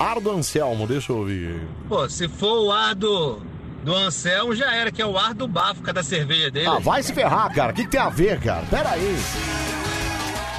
[0.00, 1.60] Ardo Anselmo, deixa eu ouvir.
[1.88, 3.38] Pô, se for o ar do,
[3.84, 6.66] do Anselmo, já era, que é o ar do bafo da cerveja dele.
[6.66, 7.70] Ah, vai se ferrar, cara.
[7.72, 8.64] O que, que tem a ver, cara?
[8.68, 9.16] Pera aí.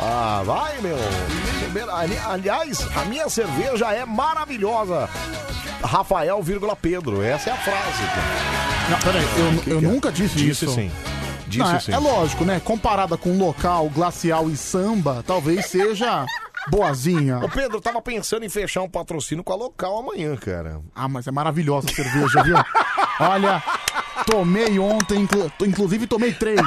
[0.02, 0.98] Ah, vai, meu.
[1.94, 5.10] Ali- Aliás, a minha cerveja é maravilhosa.
[5.84, 7.22] Rafael, vírgula Pedro.
[7.22, 8.04] Essa é a frase.
[8.04, 8.90] cara.
[8.90, 9.26] Não, peraí,
[9.68, 10.76] eu, eu nunca disse, Disse isso.
[10.76, 10.92] sim.
[11.48, 11.92] Disse Não, é, sim.
[11.94, 12.62] é lógico, né?
[12.64, 16.26] Comparada com local, glacial e samba, talvez seja
[16.70, 17.40] boazinha.
[17.40, 20.82] Ô, Pedro, eu tava pensando em fechar um patrocínio com a local amanhã, cara.
[20.96, 22.56] Ah, mas é maravilhosa a cerveja, viu?
[23.20, 23.64] Olha,
[24.26, 26.60] tomei ontem, inclu- inclusive tomei três,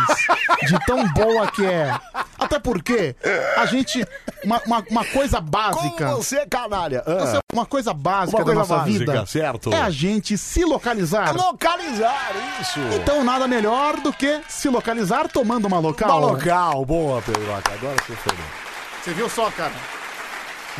[0.66, 1.98] de tão boa que é.
[2.38, 3.16] Até porque
[3.56, 4.06] a gente.
[4.44, 6.06] Uma, uma, uma coisa básica.
[6.06, 7.02] Como você é canalha?
[7.04, 7.14] Ah.
[7.26, 9.72] Você- Uma coisa básica Uma da coisa nossa básica, vida certo.
[9.74, 11.34] é a gente se localizar.
[11.36, 12.30] Localizar,
[12.60, 12.78] isso.
[12.94, 16.08] Então nada melhor do que se localizar tomando uma local.
[16.08, 17.72] Uma local, boa, Pedroca.
[17.72, 18.32] Agora você foi.
[18.32, 18.67] bem.
[19.02, 19.72] Você viu só, cara?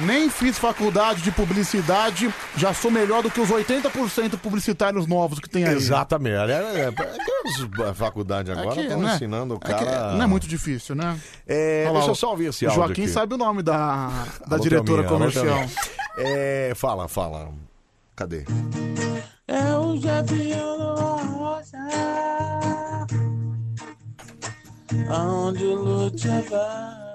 [0.01, 5.49] Nem fiz faculdade de publicidade, já sou melhor do que os 80% publicitários novos que
[5.51, 5.74] tem aí.
[5.74, 6.36] Exatamente.
[6.53, 9.15] É, é, é que as faculdades agora estão né?
[9.16, 10.12] ensinando o É que cara.
[10.12, 11.19] não é muito difícil, né?
[11.49, 13.11] É, Olha lá, deixa eu o- só ouvir esse O áudio Joaquim aqui.
[13.11, 14.07] sabe o nome da,
[14.47, 15.65] da Alô, diretora alô, comercial.
[16.16, 17.49] É, fala, fala.
[18.15, 18.45] Cadê?
[19.49, 19.97] É o
[21.39, 21.78] rosa.
[25.11, 27.07] Aonde o Lúcia vai.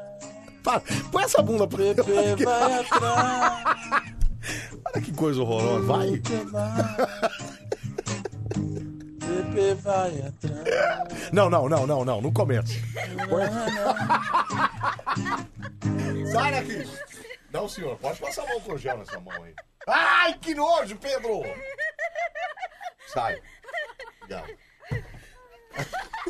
[0.64, 0.82] Para,
[1.12, 2.88] põe essa bunda pra atrás.
[4.86, 5.86] Olha que coisa horrorosa.
[5.86, 6.08] Vai.
[6.08, 6.46] Lúcia
[9.76, 10.22] vai.
[10.28, 11.32] Atrás.
[11.32, 12.22] Não, não, não, não, não.
[12.22, 12.32] Não.
[13.30, 13.48] Põe-
[16.32, 16.90] Sai daqui.
[17.52, 17.98] Não, senhor.
[17.98, 19.54] Pode passar a mão com gel nessa mão aí.
[19.88, 21.42] Ai, que nojo, Pedro.
[23.14, 23.40] Sai.
[24.22, 24.48] Obrigado.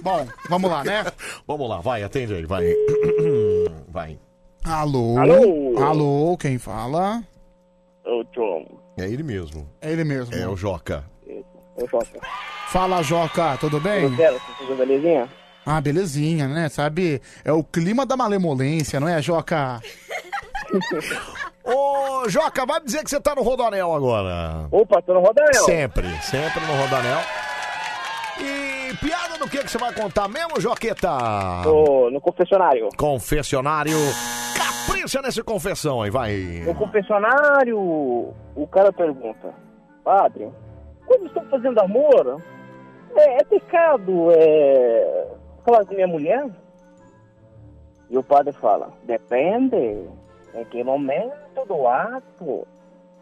[0.01, 1.05] Bom, vamos lá, né?
[1.47, 2.65] Vamos lá, vai, atende aí, vai.
[3.89, 4.17] Vai.
[4.63, 5.19] Alô?
[5.19, 5.83] Alô?
[5.83, 7.21] Alô, quem fala?
[8.03, 8.65] Ô, Tom.
[8.97, 9.69] É ele mesmo.
[9.79, 10.33] É ele mesmo.
[10.33, 11.03] É o Joca.
[11.75, 12.19] Ô, Joca.
[12.69, 14.09] Fala, Joca, tudo bem?
[14.09, 14.41] Tudo?
[14.57, 15.29] Tudo belezinha?
[15.65, 16.69] Ah, belezinha, né?
[16.69, 19.79] Sabe, é o clima da malemolência, não é, Joca?
[21.63, 24.67] Ô, Joca, vai me dizer que você tá no Rodanel agora.
[24.71, 25.63] Opa, tô no Rodanel.
[25.63, 27.19] Sempre, sempre no Rodanel.
[28.39, 31.09] E piada do que que você vai contar mesmo, Joqueta?
[31.63, 32.89] Tô no confessionário.
[32.97, 33.97] Confessionário.
[34.55, 36.63] Capricha nessa confessão aí, vai.
[36.65, 39.53] No confessionário, o cara pergunta:
[40.03, 40.49] Padre,
[41.05, 42.41] quando estou fazendo amor,
[43.15, 45.27] é, é pecado é,
[45.65, 46.49] falar com minha mulher?
[48.09, 50.07] E o padre fala: Depende.
[50.55, 52.67] Em que momento do ato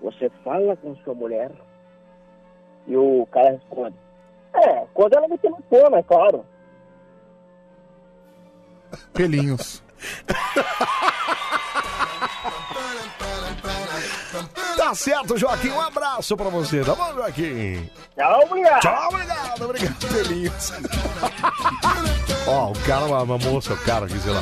[0.02, 1.50] você fala com sua mulher?
[2.86, 3.96] E o cara responde:
[4.54, 6.46] É, quando ela me telefona, é claro.
[9.14, 9.82] Pelinhos.
[14.78, 15.70] Tá certo, Joaquim.
[15.70, 17.90] Um abraço pra você, tá bom, Joaquim?
[18.16, 18.80] Tchau, obrigado.
[18.82, 20.74] Tchau, obrigado, obrigado, Pelinhos.
[22.48, 24.42] ó, o cara, uma, moça, o cara aqui, sei lá.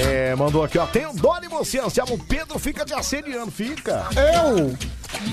[0.00, 0.86] É, mandou aqui, ó.
[0.86, 2.14] Tenho dó de você, Anselmo.
[2.14, 4.06] O Pedro fica te assediando, fica.
[4.16, 4.76] Eu?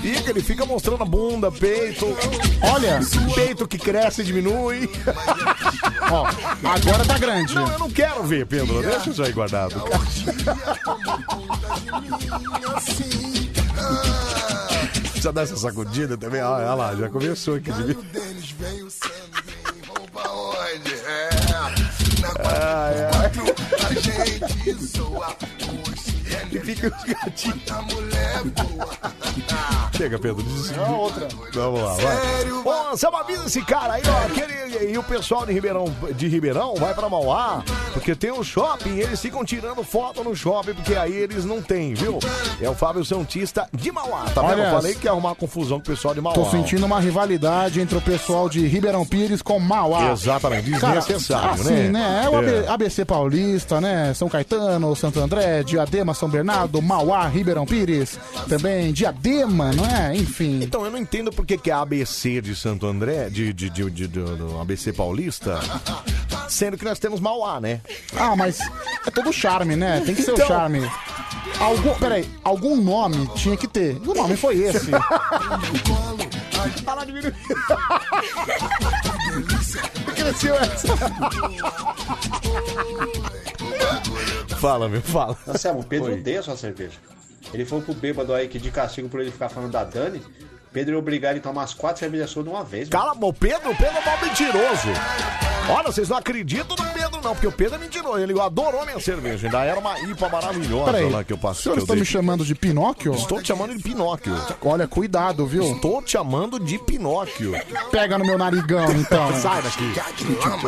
[0.02, 2.06] Fica, ele fica mostrando a bunda, peito.
[2.62, 3.00] Olha.
[3.34, 4.90] Peito que cresce e diminui.
[6.10, 6.26] Ó,
[6.68, 7.54] agora tá grande.
[7.54, 8.82] Não, eu não quero ver, Pedro.
[8.82, 9.74] Deixa isso aí guardado.
[15.18, 16.40] Precisa dar essa sacudida também.
[16.40, 17.96] Olha, olha lá, já começou aqui de
[22.40, 23.30] Ai, ai.
[26.50, 27.58] E fica os gatinhos.
[29.96, 30.42] Chega, Pedro.
[30.42, 30.70] Diz...
[30.76, 31.26] Não, outra.
[31.52, 32.50] Vamos lá, vai.
[32.64, 34.28] Ô, Anselmo, avisa esse cara aí, ó.
[34.32, 38.44] Que ele, e o pessoal de Ribeirão, de Ribeirão vai pra Mauá, porque tem um
[38.44, 42.18] shopping e eles ficam tirando foto no shopping, porque aí eles não têm, viu?
[42.60, 44.52] É o Fábio Santista de Mauá, tá vendo?
[44.60, 46.34] Olha, Eu falei que ia arrumar confusão com o pessoal de Mauá.
[46.34, 50.12] Tô sentindo uma rivalidade entre o pessoal de Ribeirão Pires com Mauá.
[50.12, 51.88] Exatamente, desnecessário, assim, né?
[51.88, 52.22] né?
[52.24, 52.68] É o É.
[52.68, 54.12] ABC Paulista, né?
[54.14, 58.18] São Caetano, Santo André, Diadema, São Bernardo, Mauá, Ribeirão Pires,
[58.48, 60.16] também Diadema, não é?
[60.16, 60.60] Enfim.
[60.62, 63.88] Então, eu não entendo por que, que é ABC de Santo André, de, de, de,
[63.90, 65.60] de- do, do ABC Paulista,
[66.48, 67.80] sendo que nós temos Mauá, né?
[68.16, 68.58] Ah, mas
[69.06, 70.02] é todo charme, né?
[70.04, 70.90] Tem que ser Então- o charme.
[71.60, 73.96] Algum, peraí, algum nome tinha que ter.
[74.06, 74.86] O nome foi esse.
[74.86, 74.92] De
[80.14, 80.88] Cresceu essa.
[84.60, 85.36] Fala, meu, fala.
[85.46, 86.20] Anselmo, o Pedro Oi.
[86.20, 86.98] odeia sua cerveja.
[87.54, 90.20] Ele foi pro bêbado aí que de castigo por ele ficar falando da Dani.
[90.72, 92.88] Pedro ia obrigar ele a tomar as quatro cervejas de uma vez.
[92.88, 94.88] Cala o Pedro, o Pedro é mal mentiroso.
[95.70, 98.18] Olha, vocês não acreditam no Pedro, não, porque o Pedro é mentiroso.
[98.18, 99.46] Ele adorou minha cerveja.
[99.48, 101.64] Ainda era uma IPA maravilhosa Peraí, lá que eu o passei.
[101.64, 103.12] senhor que eu está me chamando de Pinóquio?
[103.14, 104.34] Estou te chamando de Pinóquio.
[104.62, 105.62] Olha, cuidado, viu?
[105.74, 107.52] Estou te chamando de Pinóquio.
[107.90, 109.30] Pega no meu narigão, então.
[109.40, 109.92] Sai daqui.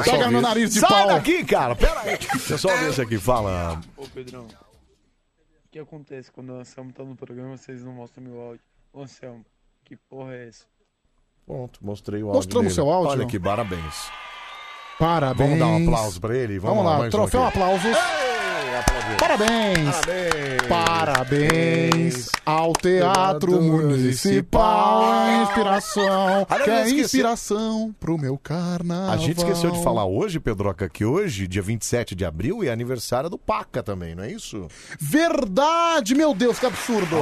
[0.05, 1.06] Pega no meu nariz de Sai pau.
[1.09, 1.74] daqui, cara.
[1.74, 2.18] Pera aí.
[2.18, 3.16] Deixa eu só ver esse aqui.
[3.18, 3.81] Fala.
[3.97, 8.39] Ô Pedrão, o que acontece quando o Anselmo tá no programa vocês não mostram meu
[8.39, 8.60] áudio?
[8.93, 9.44] Ô Anselmo,
[9.90, 10.64] que porra é essa?
[11.44, 12.74] Pronto, mostrei o áudio Mostramos dele.
[12.76, 13.10] seu áudio?
[13.10, 14.08] Olha aqui, parabéns.
[15.00, 15.48] Parabéns.
[15.48, 16.58] Vamos dar um aplauso pra ele?
[16.60, 17.84] Vamos, lá, mais um troféu aplausos.
[17.86, 17.92] Ei.
[19.18, 19.96] Parabéns.
[20.68, 20.68] Parabéns.
[20.68, 23.12] Parabéns ao Teatro
[23.50, 25.02] Teatro Municipal.
[25.26, 26.46] É inspiração.
[26.48, 29.10] Aliás, Que é esqueci- inspiração pro meu carnaval.
[29.12, 33.28] A gente esqueceu de falar hoje, Pedroca, que hoje, dia 27 de abril, é aniversário
[33.28, 34.68] do Paca também, não é isso?
[35.00, 37.16] Verdade, meu Deus, que absurdo.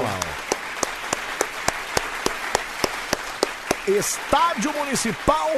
[3.88, 5.48] Estádio Municipal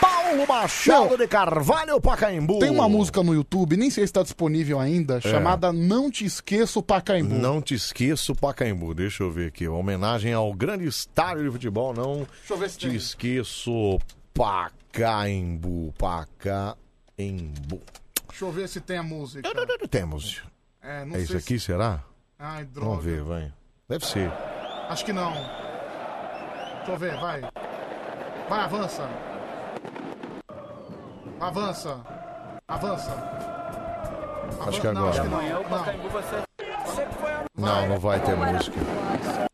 [0.00, 1.16] Paulo Machado Não.
[1.16, 2.58] de Carvalho, Pacaembu.
[2.58, 6.82] Tem uma música no YouTube, nem sei se está disponível ainda, chamada Não Te Esqueço
[6.82, 7.34] Pacaembu.
[7.34, 8.94] Não te esqueço, Pacaembu.
[8.94, 9.66] Deixa eu ver aqui.
[9.68, 11.92] Homenagem ao grande estádio de futebol.
[11.94, 12.96] Não Deixa eu ver se te tem.
[12.96, 13.98] esqueço,
[14.34, 15.92] Pacaembu.
[15.98, 17.80] Pacaembu.
[18.28, 19.48] Deixa eu ver se tem a música.
[19.90, 20.42] Temos.
[20.82, 22.02] É, não É isso sei aqui, será?
[22.38, 22.88] Ai, droga.
[22.90, 23.52] Vamos ver, vai.
[23.88, 24.30] Deve ser.
[24.88, 25.32] Acho que não.
[26.90, 27.40] Deixa eu ver, vai.
[28.48, 29.08] Vai, avança.
[31.40, 32.00] Avança.
[32.66, 33.12] Avança.
[34.66, 35.10] Acho que Não, agora.
[35.10, 35.28] acho que
[37.60, 39.49] Não, não vai ter música.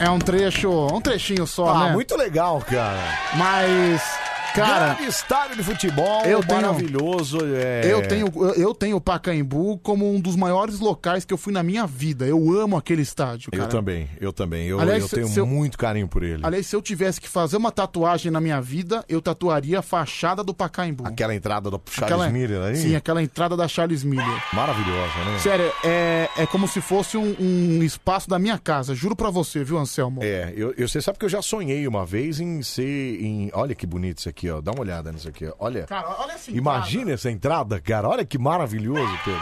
[0.00, 1.92] É um trecho, um trechinho só, Ah, né?
[1.92, 3.02] muito legal, cara.
[3.36, 4.17] Mas,
[4.58, 7.38] cara, Grande estádio de futebol, Eu tenho- maravilhoso.
[7.54, 7.82] é.
[7.92, 11.62] eu tenho eu, tenho o Pacaembu como um dos maiores locais que eu fui na
[11.62, 12.26] minha vida.
[12.26, 13.64] Eu amo aquele estádio, cara.
[13.64, 14.66] Eu também, eu também.
[14.66, 16.40] Eu, Aliás, eu tenho eu- muito carinho por ele.
[16.44, 20.42] Aliás, se eu tivesse que fazer uma tatuagem na minha vida, eu tatuaria a fachada
[20.44, 21.06] do Pacaembu.
[21.06, 22.76] Aquela entrada do Charles Aquela- Miller aí.
[22.76, 24.26] Sim, aquela entrada da Charles Miller.
[24.52, 25.38] Maravilhosa, né?
[25.38, 28.94] Sério, é, é como se fosse um, um espaço da minha casa.
[28.94, 30.22] Juro pra você, viu, Anselmo?
[30.22, 33.22] É, eu, eu- você sabe que eu já sonhei uma vez em ser.
[33.22, 34.60] Em, olha que bonito isso aqui, ó.
[34.60, 35.52] Dá uma olhada nisso aqui, ó.
[35.58, 35.84] Olha.
[35.84, 36.52] Cara, olha assim.
[36.54, 38.08] Imagina essa entrada, cara.
[38.08, 39.40] Olha que maravilhoso, Pedro.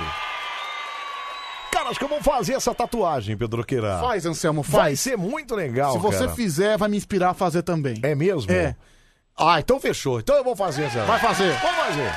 [1.73, 3.99] Cara, acho que eu vou fazer essa tatuagem, Pedro Queira.
[4.01, 5.01] Faz, Anselmo, Vai faz.
[5.01, 6.31] ser muito legal, Se você cara.
[6.33, 7.99] fizer, vai me inspirar a fazer também.
[8.03, 8.51] É mesmo?
[8.51, 8.75] É.
[9.37, 10.19] Ah, então fechou.
[10.21, 11.05] Então eu vou fazer essa.
[11.05, 11.53] Vai fazer.
[11.61, 12.13] Vou fazer.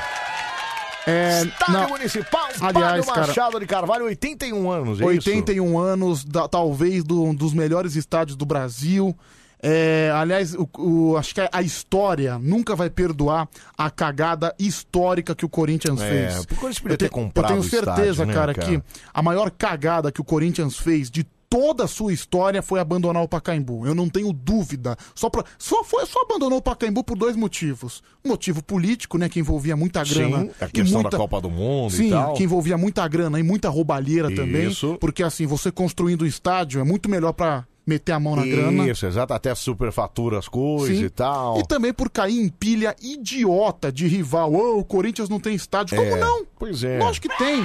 [1.07, 6.47] É, Estádio não, Municipal, Aliás, cara- Machado de Carvalho, 81 anos, é 81 anos, da-
[6.47, 9.17] talvez do- um dos melhores estádios do Brasil.
[9.61, 15.45] É, aliás, o, o- acho que a história nunca vai perdoar a cagada histórica que
[15.45, 16.43] o Corinthians É, fez.
[16.43, 18.67] o Corinthians podia eu, ter te- eu comprado tenho certeza, estádio, né, cara, cara?
[18.67, 18.83] que
[19.13, 23.27] a maior cagada que o Corinthians fez de toda a sua história foi abandonar o
[23.27, 23.85] Pacaembu.
[23.85, 24.95] Eu não tenho dúvida.
[25.15, 28.03] Só, pra, só, foi, só abandonou o Pacaembu por dois motivos.
[28.23, 30.41] Um motivo político, né, que envolvia muita grana.
[30.43, 32.33] Sim, a e questão muita- da Copa do Mundo Sim, e tal.
[32.35, 34.69] que envolvia muita grana e muita roubalheira também.
[34.69, 34.95] Isso.
[35.01, 38.87] Porque assim, você construindo o estádio é muito melhor pra meter a mão na grana.
[38.87, 39.33] Isso, exato.
[39.33, 41.05] Até superfatura as coisas Sim.
[41.05, 41.59] e tal.
[41.59, 44.53] E também por cair em pilha idiota de rival.
[44.53, 45.97] Ô, o Corinthians não tem estádio.
[45.97, 46.45] Como É, não?
[46.57, 46.99] Pois é.
[46.99, 47.63] Lógico que tem.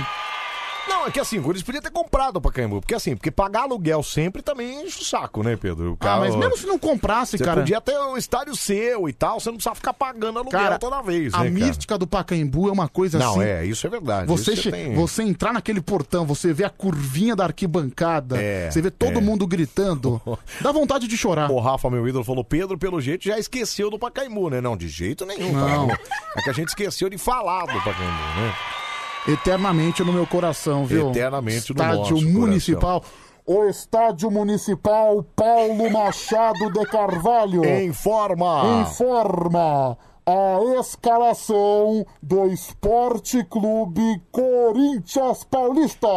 [1.05, 2.81] Não, é que assim, o Corinthians podia ter comprado o Pacaembu.
[2.81, 5.91] Porque assim, porque pagar aluguel sempre também enche o saco, né, Pedro?
[5.91, 7.61] O Ah, cara- mas mesmo se não comprasse, Você cara.
[7.61, 11.03] podia ter um estádio seu e tal, você não precisava ficar pagando aluguel Cara, toda
[11.03, 11.67] vez, a né, cara?
[11.67, 13.43] mística do Pacaembu é uma coisa Não, assim.
[13.43, 14.27] é, isso é verdade.
[14.29, 18.71] Você, Isso che- tem- você entrar naquele portão, você vê a curvinha da arquibancada, É,
[18.71, 19.23] você vê todo é.
[19.23, 20.21] mundo gritando,
[20.63, 21.51] dá vontade de chorar.
[21.51, 24.61] O Rafa, meu ídolo, falou: Pedro, pelo jeito, já esqueceu do Pacaembu, né?
[24.63, 25.53] Não, de jeito nenhum.
[25.53, 25.89] Não.
[25.89, 26.01] cara.
[26.37, 28.55] É que a gente esqueceu de falar do Pacaembu, né?
[29.27, 31.11] Eternamente no meu coração, viu?
[31.11, 33.03] Eternamente no Estádio nosso Municipal.
[33.47, 37.65] O Estádio Municipal Paulo Machado de Carvalho.
[37.83, 38.83] Informa.
[38.83, 39.99] Informa.
[40.27, 46.09] A escalação do Esporte Clube Corinthians Paulista.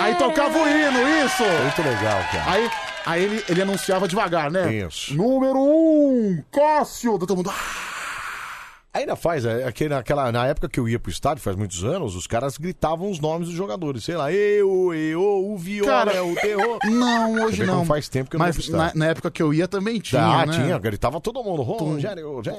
[0.00, 1.44] Aí tocava o hino, isso.
[1.62, 2.50] Muito legal, cara.
[2.50, 2.70] Aí,
[3.04, 4.72] aí ele, ele anunciava devagar, né?
[4.72, 5.14] Isso.
[5.14, 7.18] Número 1, um, Cássio.
[7.18, 7.52] Todo mundo...
[8.96, 12.14] Ainda faz, é, aquele, naquela, na época que eu ia pro estádio, faz muitos anos,
[12.16, 14.04] os caras gritavam os nomes dos jogadores.
[14.04, 16.78] Sei lá, eu, eu, o Viola, Cara, o Terror.
[16.86, 17.84] Não, hoje não.
[17.84, 18.98] faz tempo que eu não Mas vou pro na, estádio.
[18.98, 20.52] na época que eu ia também tinha, Ah, né?
[20.52, 21.62] tinha, gritava todo mundo.
[21.62, 22.58] Rogério, Rogério,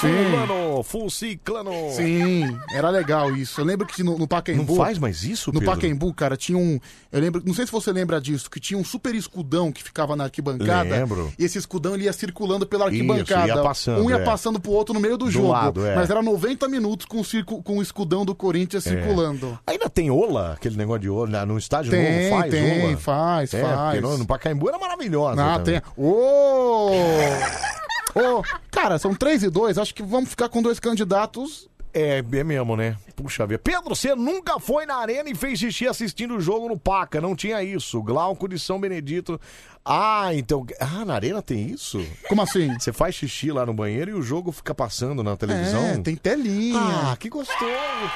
[0.00, 0.08] Sim.
[0.46, 1.70] fulano, fulciclano.
[1.90, 3.60] Sim, era legal isso.
[3.60, 4.72] Eu lembro que no, no Pacaembu...
[4.74, 5.74] Não faz mais isso, No Pedro?
[5.74, 6.78] Pacaembu, cara, tinha um...
[7.12, 10.16] Eu lembro, não sei se você lembra disso, que tinha um super escudão que ficava
[10.16, 10.88] na arquibancada.
[10.90, 11.32] Lembro.
[11.38, 13.46] E esse escudão ele ia circulando pela Isso, arquibancada.
[13.48, 14.24] ia passando, um ia é.
[14.24, 15.48] passando pro outro no meio do, Do jogo.
[15.48, 15.94] lado, é.
[15.94, 18.90] Mas era 90 minutos com o, circo, com o escudão do Corinthians É.
[18.90, 19.58] circulando.
[19.66, 22.96] Ainda tem ola, aquele negócio de ola, no estádio Tem, novo faz tem, ola?
[22.96, 24.02] faz, é, faz.
[24.02, 25.42] No, no Pacaembu era maravilhosa.
[25.44, 25.80] Ah, tem.
[25.96, 26.90] Ô!
[28.14, 29.76] Ô, cara, são três e dois.
[29.76, 31.68] Acho que vamos ficar com dois candidatos.
[31.94, 32.96] É, é mesmo, né?
[33.14, 33.60] Puxa vida.
[33.62, 37.20] Pedro, você nunca foi na arena e fez xixi assistindo o jogo no Paca.
[37.20, 38.02] Não tinha isso.
[38.02, 39.40] Glauco de São Benedito.
[39.84, 40.66] Ah, então.
[40.80, 42.04] Ah, na arena tem isso?
[42.28, 42.76] Como assim?
[42.78, 45.84] Você faz xixi lá no banheiro e o jogo fica passando na televisão?
[45.84, 46.80] É, tem telinha.
[47.12, 47.60] Ah, que gostoso,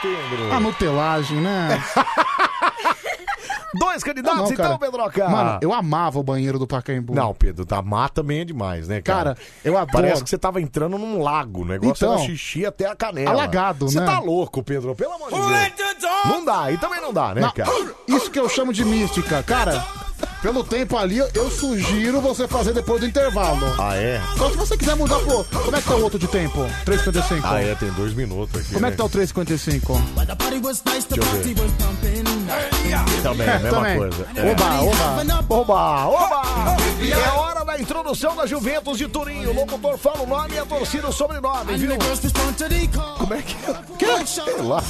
[0.02, 0.52] Pedro.
[0.52, 1.80] A nutelagem, né?
[3.78, 4.78] Dois candidatos, Ah, não, então, cara.
[4.78, 5.28] Pedroca?
[5.28, 7.14] Mano, eu amava o banheiro do Pacaembu.
[7.14, 9.34] Não, Pedro, tá mata também é demais, né, cara?
[9.34, 9.92] Cara, eu adoro.
[9.92, 11.62] Parece que você tava entrando num lago.
[11.62, 13.30] O negócio Então, era xixi até a canela.
[13.30, 14.06] alagado, Você né?
[14.06, 16.14] tá louco, Pedro, pelo amor de Deus.
[16.24, 17.70] Não dá, e também não dá, né, Não, cara?
[18.08, 19.42] Isso que eu chamo de mística.
[19.42, 19.84] Cara,
[20.42, 23.66] pelo tempo ali, eu- sugiro você fazer depois do intervalo.
[23.78, 24.20] Ah, é?
[24.36, 25.44] Só se você quiser mudar pro.
[25.44, 26.64] Como é que tá o outro de tempo?
[26.84, 27.40] 3,55.
[27.44, 28.74] Ah, é, tem dois minutos aqui.
[28.74, 28.90] Como é né?
[28.92, 30.00] que tá o 3,55?
[31.16, 33.22] Deixa eu ver.
[33.22, 33.98] Também, a mesma Também.
[33.98, 34.26] coisa.
[34.36, 34.50] É.
[34.52, 35.44] Oba, oba.
[35.48, 36.42] Oba, oba!
[37.02, 39.46] É hora da introdução da Juventus de Turim.
[39.46, 41.96] O locutor fala o nome e a torcida o sobrenome, viu?
[43.18, 43.74] Como é que é?
[43.98, 44.26] Que?
[44.26, 44.82] Sei lá.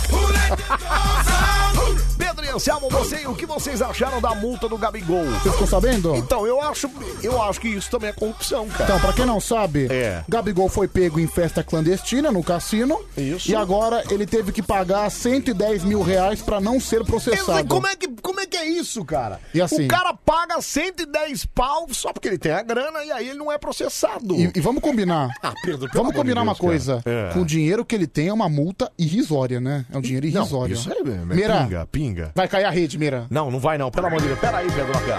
[2.49, 5.25] E Anselmo, você, o que vocês acharam da multa do Gabigol?
[5.27, 6.17] Você ficou sabendo?
[6.17, 6.91] Então, eu acho,
[7.23, 8.85] eu acho que isso também é corrupção, cara.
[8.85, 10.25] Então, pra quem não sabe, É.
[10.27, 12.99] Gabigol foi pego em festa clandestina no cassino.
[13.17, 13.51] Isso.
[13.51, 17.69] E agora ele teve que pagar 110 mil reais pra não ser processado.
[17.69, 19.41] Como é, que, como é que é isso, cara?
[19.53, 23.29] E assim- O cara paga 110 pau só porque ele tem a grana e aí
[23.29, 24.35] ele não é processado.
[24.37, 25.29] E, e vamos combinar.
[25.43, 27.03] Ah, Pedro, pelo Vamos de combinar Deus, uma coisa.
[27.05, 27.29] cara.
[27.29, 27.33] É.
[27.35, 29.85] Com o dinheiro que ele tem é uma multa irrisória, né?
[29.93, 30.73] É um dinheiro Não, irrisório.
[30.75, 32.33] isso é, é Meira, pinga, pinga.
[32.39, 33.27] Vai cair a rede, Meira.
[33.29, 34.39] Não, não vai não, pelo amor de Deus.
[34.39, 35.19] Pera aí, Pedro, cara.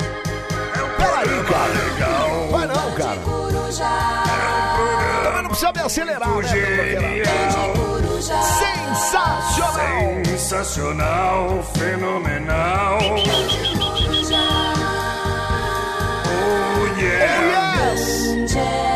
[0.97, 1.73] Pera aí, cara.
[2.49, 3.19] Vai não, cara.
[5.23, 8.21] Também não precisa me acelerar, né, Pedro?
[8.21, 9.99] Sensacional!
[10.25, 12.99] Sensacional, fenomenal.
[16.31, 18.88] Oh yeah!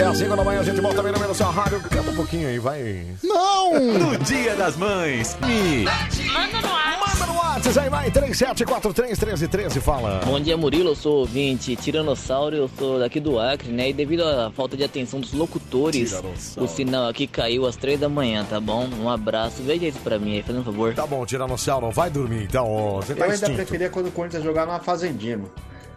[0.00, 1.78] Até às 5 da manhã a gente volta bem no meio sua rádio.
[1.82, 3.04] Canta um pouquinho aí, vai.
[3.22, 3.98] Não!
[3.98, 5.84] No Dia das Mães, me.
[6.32, 6.98] Manda no ar.
[7.00, 8.10] Manda no WhatsApp aí, vai.
[8.10, 10.22] 37431313, fala.
[10.24, 10.92] Bom dia, Murilo.
[10.92, 12.56] Eu sou ouvinte Tiranossauro.
[12.56, 13.90] Eu sou daqui do Acre, né?
[13.90, 16.14] E devido à falta de atenção dos locutores,
[16.56, 18.88] o sinal aqui caiu às três da manhã, tá bom?
[19.02, 19.62] Um abraço.
[19.62, 20.94] Veja isso pra mim aí, fazendo um favor.
[20.94, 22.66] Tá bom, Tiranossauro, vai dormir então.
[22.66, 23.54] ó, Você Eu tá ainda extinto.
[23.54, 25.50] preferia quando o Corinthians jogava numa fazendinha, mano.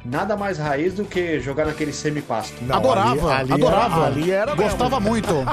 [0.06, 2.56] Nada mais raiz do que jogar naquele semipasto.
[2.64, 3.96] Não, adorava, ali- ali adorava.
[3.96, 4.70] era- ali era mesmo.
[4.70, 5.28] Gostava muito.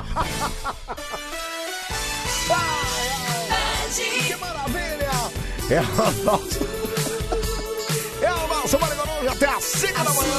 [4.27, 5.11] Que maravilha!
[5.71, 6.61] É a nossa.
[8.23, 10.31] É o nosso Marigonão até às 5 da manhã.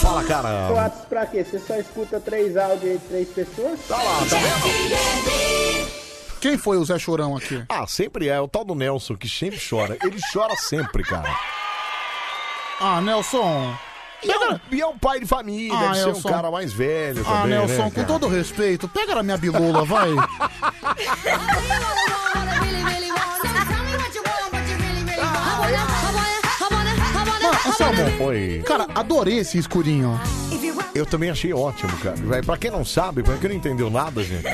[0.00, 0.72] Fala, cara.
[0.72, 1.44] WhatsApp pra quê?
[1.44, 3.78] Você só escuta três áudios de três pessoas?
[3.88, 6.02] Tá lá, tá vendo?
[6.40, 7.62] Quem foi o Zé Chorão aqui?
[7.68, 8.40] Ah, sempre é.
[8.40, 9.96] O tal do Nelson que sempre chora.
[10.02, 11.30] Ele chora sempre, cara.
[12.80, 13.74] Ah, Nelson.
[14.24, 16.28] E é um, e é um pai de família, Ah, deve ser um Nelson.
[16.28, 18.06] cara mais velho Ah, também, Nelson, né, com cara?
[18.06, 20.10] todo respeito, pega na minha bilula, vai.
[28.20, 28.62] Oi.
[28.66, 30.18] cara, adorei esse escurinho.
[30.94, 32.16] Eu também achei ótimo, cara.
[32.24, 34.44] Vai, Pra quem não sabe, pra quem não entendeu nada, gente,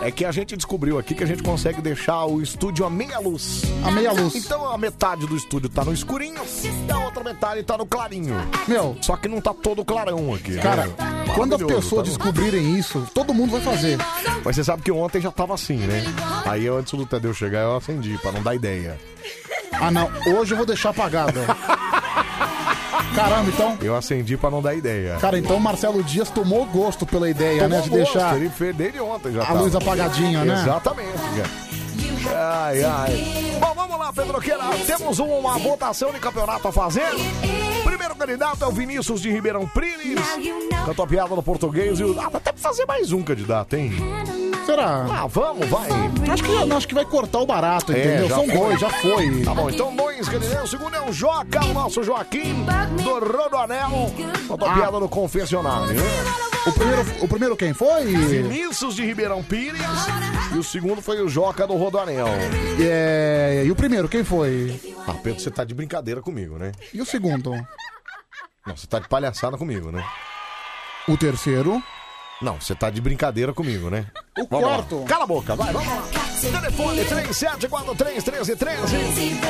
[0.00, 3.18] é que a gente descobriu aqui que a gente consegue deixar o estúdio a meia
[3.18, 3.62] luz.
[3.84, 4.36] A meia luz.
[4.36, 6.40] Então a metade do estúdio tá no escurinho
[6.86, 8.36] e a outra metade tá no clarinho.
[8.68, 8.96] Meu.
[9.02, 10.52] Só que não tá todo clarão aqui.
[10.52, 10.62] né?
[10.62, 10.88] Cara,
[11.34, 12.08] quando as Maravilhoso, pessoas tá?
[12.14, 13.98] descobrirem isso, todo mundo vai fazer.
[14.44, 16.04] Mas você sabe que ontem já tava assim, né?
[16.46, 18.96] Aí antes do Tadeu chegar, eu acendi, pra não dar ideia.
[19.72, 20.08] Ah, não.
[20.38, 21.40] Hoje eu vou deixar apagado.
[23.18, 23.78] Caramba, então.
[23.82, 25.16] Eu acendi pra não dar ideia.
[25.20, 27.80] Cara, então o Marcelo Dias tomou gosto pela ideia, né?
[27.80, 29.42] De Tomou gosto, deixar Ele fez desde ontem já.
[29.42, 29.60] a tava.
[29.60, 30.54] luz apagadinha, né?
[30.62, 31.68] Exatamente, cara.
[32.66, 33.56] Ai, ai.
[33.60, 34.62] Bom, vamos lá, Pedroqueira.
[34.86, 37.08] Temos uma votação de campeonato a fazer.
[37.84, 40.20] Primeiro candidato é o Vinícius de Ribeirão Pires.
[40.84, 41.98] Cantou a piada no português.
[41.98, 42.12] E o...
[42.20, 43.92] Ah, dá até pra fazer mais um candidato, hein?
[44.68, 45.06] Será?
[45.10, 45.88] Ah, vamos, vai.
[46.30, 48.26] Acho que, acho que vai cortar o barato, entendeu?
[48.26, 48.54] É, já São foi.
[48.54, 49.42] dois, já foi.
[49.42, 50.64] Tá bom, então dois candidatos.
[50.64, 52.66] O segundo é o Joca, o nosso Joaquim,
[53.02, 54.12] do Rodoanel.
[54.46, 55.96] Cantou a piada no confessionário.
[56.66, 58.04] O primeiro, o primeiro quem foi?
[58.04, 59.80] Vinícius de Ribeirão Pires.
[60.54, 62.28] E o segundo foi o Joca do Rodoanel.
[62.78, 64.78] É, e o primeiro, quem foi?
[65.06, 66.72] Ah, Pedro, você tá de brincadeira comigo, né?
[66.92, 67.52] E o segundo?
[68.66, 70.04] Não, você tá de palhaçada comigo, né?
[71.08, 71.82] O terceiro?
[72.40, 74.06] Não, você tá de brincadeira comigo, né?
[74.38, 74.74] O Vamos lá.
[74.76, 75.04] quarto?
[75.08, 76.02] Cala a boca, vai, vamos lá.
[76.40, 79.40] Telefone 37431313.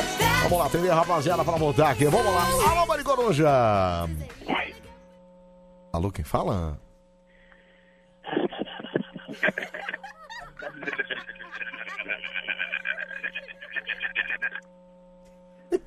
[0.43, 2.05] Vamos lá, atender a rapaziada pra voltar aqui.
[2.05, 2.45] Vamos lá.
[2.71, 3.47] Alô, Maricoruja.
[5.93, 6.79] Alô, quem fala?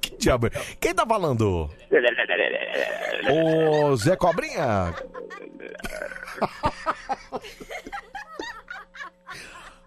[0.00, 0.46] Que diabo?
[0.46, 0.50] é?
[0.80, 1.68] Quem tá falando?
[3.30, 4.94] Ô, Zé Cobrinha?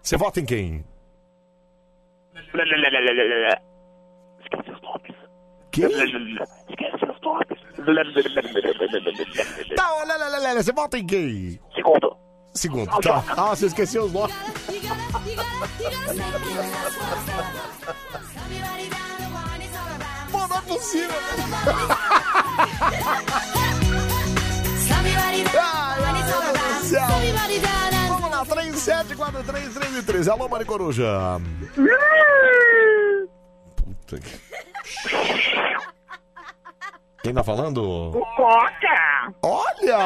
[0.02, 0.84] Você vota em quem?
[4.40, 5.16] Esquece os nomes.
[5.72, 5.84] Quem?
[5.86, 7.58] Esquece os nomes.
[9.74, 11.60] Tá, olha, você vota em quem?
[11.74, 12.16] Segundo.
[12.54, 13.22] Segundo, tá.
[13.36, 14.34] Ah, você esqueceu os nomes.
[20.56, 21.10] Não é possível.
[24.90, 25.52] Ai, meu.
[28.08, 30.28] Vamos lá, 374333.
[30.28, 31.38] Alô, Maricoruja.
[33.76, 34.40] Puta que...
[37.22, 38.12] Quem tá falando?
[38.36, 39.34] Coca!
[39.42, 39.98] Olha!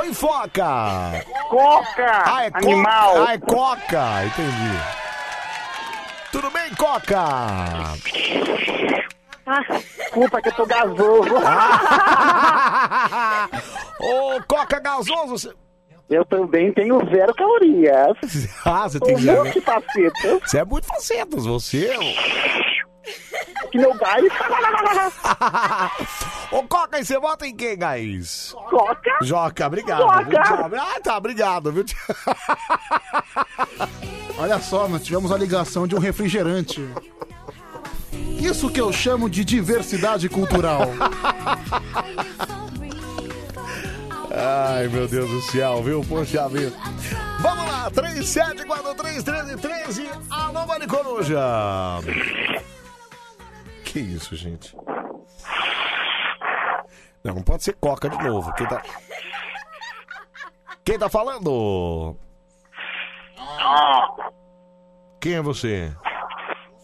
[0.00, 1.22] Oi, foca!
[1.48, 2.22] Coca!
[2.26, 3.14] Ah, é Animal!
[3.14, 3.28] Coca!
[3.28, 4.24] Ah, é coca!
[4.24, 4.78] Entendi.
[6.32, 7.20] Tudo bem, coca?
[9.46, 9.62] Ah,
[9.96, 11.34] desculpa que eu tô gasoso.
[14.00, 15.54] Ô, coca gasoso!
[16.08, 18.16] Eu também tenho zero calorias.
[18.64, 19.16] Ah, você tem
[19.62, 20.40] facetas.
[20.44, 21.90] Você é muito facetas, você.
[23.70, 24.24] Que meu gás.
[26.50, 28.54] Ô, Coca, e você vota em quem, guys?
[28.68, 29.18] Coca?
[29.22, 30.00] Joca, obrigado.
[30.00, 30.24] Joca.
[30.24, 30.42] viu?
[30.42, 30.70] Tchau.
[30.76, 31.84] Ah, tá, obrigado, viu?
[34.38, 36.80] Olha só, nós tivemos a ligação de um refrigerante.
[38.40, 40.82] Isso que eu chamo de diversidade cultural.
[44.32, 46.02] Ai, meu Deus do céu, viu?
[46.08, 46.72] Poxa vida.
[47.40, 50.08] Vamos lá, 37431313.
[50.30, 51.38] Alô, Maricoruja.
[53.90, 54.76] Que isso, gente?
[57.24, 58.52] Não, não pode ser Coca de novo.
[58.54, 58.80] Quem tá...
[60.84, 62.16] Quem tá falando?
[65.20, 65.92] Quem é você?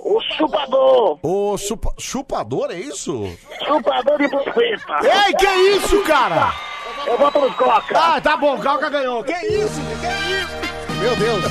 [0.01, 1.21] O chupador!
[1.23, 1.95] O chupa...
[1.97, 3.23] chupador, é isso?
[3.65, 4.99] Chupador de buceta!
[5.03, 6.53] Ei, que isso, cara?
[7.07, 7.97] Eu voto no Coca!
[7.97, 9.23] Ah, tá bom, Coca ganhou.
[9.23, 9.81] Que isso?
[10.01, 11.01] Que isso?
[11.01, 11.45] Meu Deus.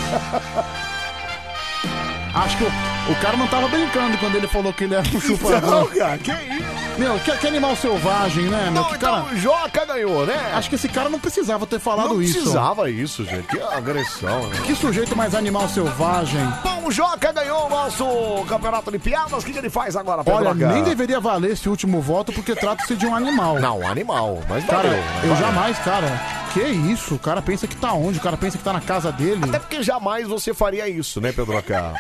[2.36, 5.22] Acho que o, o cara não tava brincando quando ele falou que ele era um
[5.22, 5.62] chupador.
[5.62, 6.66] Não, cara, que isso?
[6.98, 8.84] Meu, que, que animal selvagem, né, meu?
[8.84, 9.34] Não, que então cara...
[9.36, 10.52] o Joca ganhou, né?
[10.54, 12.34] Acho que esse cara não precisava ter falado Não isso.
[12.36, 13.48] precisava isso, gente.
[13.48, 14.58] Que agressão, né?
[14.66, 16.40] Que sujeito mais animal selvagem.
[16.64, 18.06] Bom, o Joca ganhou o nosso
[18.48, 19.44] campeonato de piadas.
[19.44, 20.74] O que, que ele faz agora, Olha, Pedroca?
[20.74, 23.60] nem deveria valer esse último voto porque trata-se de um animal.
[23.60, 24.42] Não, um animal.
[24.48, 25.36] Mas Cara, valeu, eu Valeu.
[25.38, 26.08] jamais, cara.
[26.54, 27.16] Que isso?
[27.16, 28.20] O cara pensa que tá onde?
[28.20, 29.42] O cara pensa que tá na casa dele.
[29.44, 31.94] Até porque jamais você faria isso, né, Pedroca?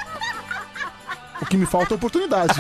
[1.42, 2.54] O que me falta é oportunidade.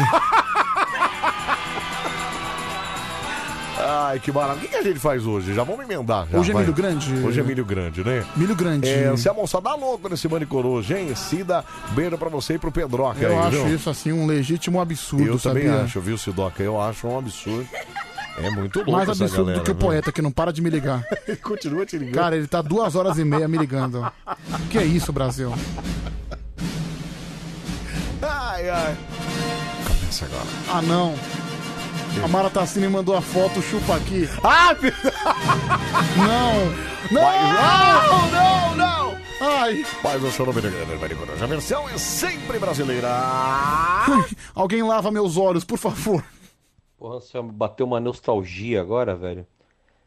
[3.77, 4.57] Ai, que maravilha.
[4.57, 5.53] O que, que a gente faz hoje?
[5.53, 6.27] Já vamos emendar.
[6.31, 6.63] Já, Hoje é vai.
[6.63, 7.13] milho grande?
[7.25, 8.25] Hoje é milho grande, né?
[8.35, 8.89] Milho grande.
[8.89, 11.13] É, você é moçada louco nesse Manicoro hoje, hein?
[11.15, 13.75] Cida, beijo pra você e pro Pedroca Eu aí, acho viu?
[13.75, 15.83] isso assim um legítimo absurdo, Eu também sabia?
[15.83, 16.63] acho, viu, Sidoca?
[16.63, 17.67] Eu acho um absurdo.
[18.37, 19.81] É muito louco Mais essa absurdo galera, do que o viu?
[19.87, 21.03] poeta que não para de me ligar.
[21.27, 22.15] Ele continua te ligando.
[22.15, 24.05] Cara, ele tá duas horas e meia me ligando.
[24.69, 25.53] Que é isso, Brasil?
[28.27, 28.97] Ai, ai.
[29.87, 30.45] Começa agora.
[30.71, 31.13] Ah, não.
[32.23, 34.27] A Mara Tassini mandou a foto, chupa aqui.
[34.43, 34.73] Ah,
[36.17, 36.85] Não!
[37.11, 37.21] Não!
[37.21, 39.17] Não, não, não!
[39.41, 39.85] Ai!
[40.03, 40.61] Mas o Band
[41.15, 41.43] Coruja.
[41.43, 43.09] A versão é sempre brasileira.
[44.55, 46.23] Alguém lava meus olhos, por favor.
[46.97, 49.45] Porra, você bateu uma nostalgia agora, velho.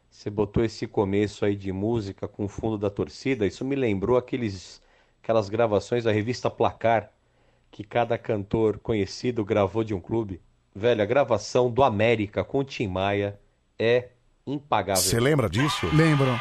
[0.09, 3.45] Você botou esse começo aí de música com o fundo da torcida.
[3.45, 4.81] Isso me lembrou aqueles,
[5.23, 7.11] aquelas gravações da revista Placar
[7.71, 10.41] que cada cantor conhecido gravou de um clube.
[10.75, 13.39] Velho, a gravação do América com o Tim Maia
[13.77, 14.09] é
[14.45, 15.01] impagável.
[15.01, 15.87] Você lembra disso?
[15.93, 16.39] Lembro.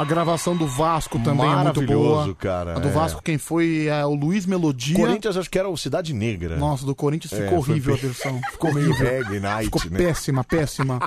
[0.00, 1.98] A gravação do Vasco também é muito boa.
[2.16, 2.90] Maravilhoso, cara, A do é.
[2.90, 4.96] Vasco, quem foi é o Luiz Melodia.
[4.96, 6.56] Corinthians, acho que era o Cidade Negra.
[6.56, 8.40] Nossa, do Corinthians É, ficou foi horrível a versão.
[8.50, 8.94] Ficou horrível.
[8.94, 9.98] reggae night, ficou né?
[9.98, 11.06] péssima, péssima.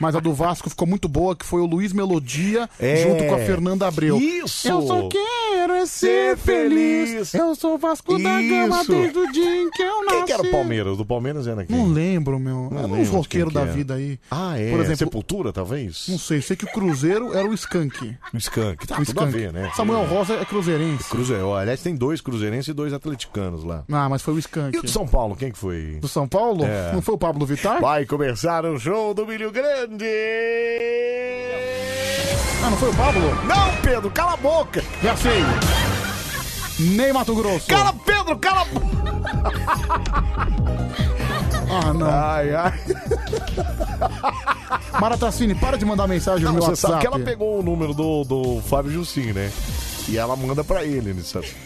[0.00, 2.96] Mas a do Vasco ficou muito boa, que foi o Luiz Melodia É.
[2.96, 4.18] junto com a Fernanda Abreu.
[4.18, 4.66] Isso!
[4.68, 7.32] Eu só quero é ser feliz.
[7.34, 8.90] Eu sou Vasco da Gama Isso.
[8.90, 10.16] desde o dia em que eu nasci.
[10.16, 10.96] Quem que era o Palmeiras?
[10.96, 11.76] Do Palmeiras era quem?
[11.76, 12.70] Não lembro, meu.
[12.76, 14.18] Era uns roqueiros da vida aí.
[14.28, 14.68] Ah, é?
[14.72, 16.06] Por exemplo, Sepultura, talvez?
[16.08, 18.16] não sei, sei que o Cruzeiro era o Skank.
[18.32, 18.86] O Skank.
[18.86, 19.32] Tá, O tudo a Skank.
[19.38, 19.70] ver, né?
[19.76, 21.04] Samuel Rosa é cruzeirense.
[21.10, 21.54] Cruzeiro.
[21.54, 23.84] Aliás, tem dois cruzeirenses e dois atleticanos lá.
[23.92, 24.74] Ah, mas foi o Skank.
[24.74, 25.98] E o de São Paulo, quem que foi?
[26.00, 26.64] Do São Paulo?
[26.64, 26.92] É.
[26.92, 27.80] Não foi o Pablo Vittar?
[27.80, 30.06] Vai começar o show do Milho Grande!
[32.64, 33.22] Ah, não foi o Pablo?
[33.44, 34.82] Não, Pedro, cala a boca!
[35.02, 35.40] Já sei.
[36.78, 37.66] Ney Mato Grosso.
[37.66, 38.92] Cala, Pedro, cala a boca!
[41.72, 42.10] Ah, não.
[42.10, 42.80] Ai, ai.
[45.00, 46.92] Maratacine, para de mandar mensagem no Não, meu você WhatsApp.
[46.92, 49.50] sabe que ela pegou o número do, do Fábio Jussim, né?
[50.08, 51.22] E ela manda pra ele, né?
[51.22, 51.48] sabe?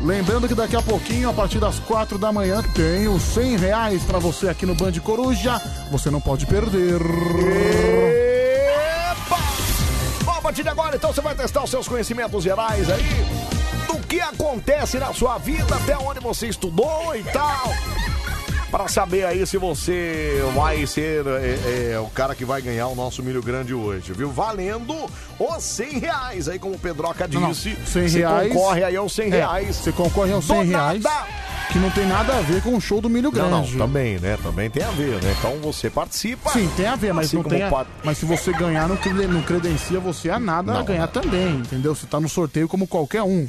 [0.00, 4.02] Lembrando que daqui a pouquinho, a partir das quatro da manhã, tem os 100 reais
[4.04, 5.60] pra você aqui no Band Coruja.
[5.90, 7.00] Você não pode perder.
[10.46, 13.02] Partir de agora, então, você vai testar os seus conhecimentos gerais aí
[13.88, 17.72] do que acontece na sua vida, até onde você estudou e tal.
[18.70, 22.94] Pra saber aí se você vai ser é, é, o cara que vai ganhar o
[22.94, 24.30] nosso milho grande hoje, viu?
[24.30, 24.94] Valendo
[25.36, 27.76] os 100 reais aí, como o Pedroca Não, não, disse.
[27.84, 28.52] 100 você reais.
[28.52, 29.76] concorre aí aos 100 É, reais.
[29.76, 31.02] Você concorre aos 100 Do reais.
[31.02, 31.26] nada.
[31.72, 33.76] Que não tem nada a ver com o show do Milho Não, Grande.
[33.76, 34.38] não, também, né?
[34.42, 35.34] Também tem a ver, né?
[35.38, 36.50] Então você participa.
[36.50, 37.68] Sim, tem a ver, mas Assim não tem a...
[37.70, 40.84] pa- Mas se você ganhar, não, creden- não credencia você a nada a Não.
[40.84, 41.94] ganhar também, entendeu?
[41.94, 43.46] Você tá no sorteio como qualquer um.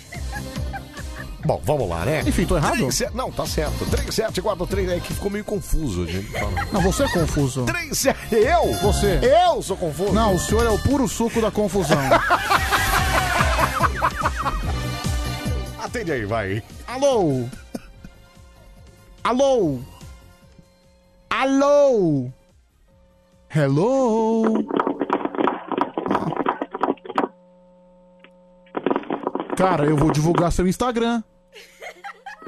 [1.45, 2.23] Bom, vamos lá, né?
[2.27, 2.89] Enfim, tô errado?
[3.13, 3.85] Não, tá certo.
[3.85, 6.29] 3743 é que ficou meio confuso, a gente.
[6.73, 7.63] Não, você é confuso.
[7.63, 8.73] 37 Eu?
[8.81, 9.19] Você.
[9.47, 10.11] Eu sou confuso?
[10.11, 11.97] Não, o senhor é o puro suco da confusão.
[15.81, 16.61] Atende aí, vai.
[16.85, 17.45] Alô?
[19.27, 19.80] Alô?
[21.30, 22.31] Alô?
[23.53, 24.65] Hello?
[29.57, 31.22] Cara, eu vou divulgar seu Instagram.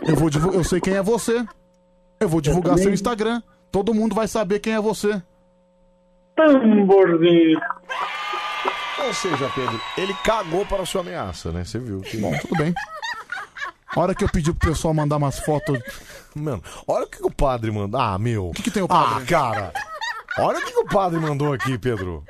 [0.07, 1.45] Eu vou divulgar, eu sei quem é você.
[2.17, 3.43] Eu vou divulgar seu Instagram.
[3.69, 5.21] Todo mundo vai saber quem é você.
[6.37, 7.59] Tamborzinho.
[9.05, 11.65] Ou seja, Pedro, ele cagou para a sua ameaça, né?
[11.65, 12.15] Você viu que.
[12.15, 12.73] Bom, tudo bem.
[13.95, 15.79] A hora que eu pedi pro pessoal mandar umas fotos.
[16.35, 17.99] Mano, olha o que, que o padre mandou.
[17.99, 18.49] Ah, meu.
[18.49, 19.23] O que, que tem o padre?
[19.23, 19.73] Ah, cara.
[20.37, 22.23] Olha o que, que o padre mandou aqui, Pedro.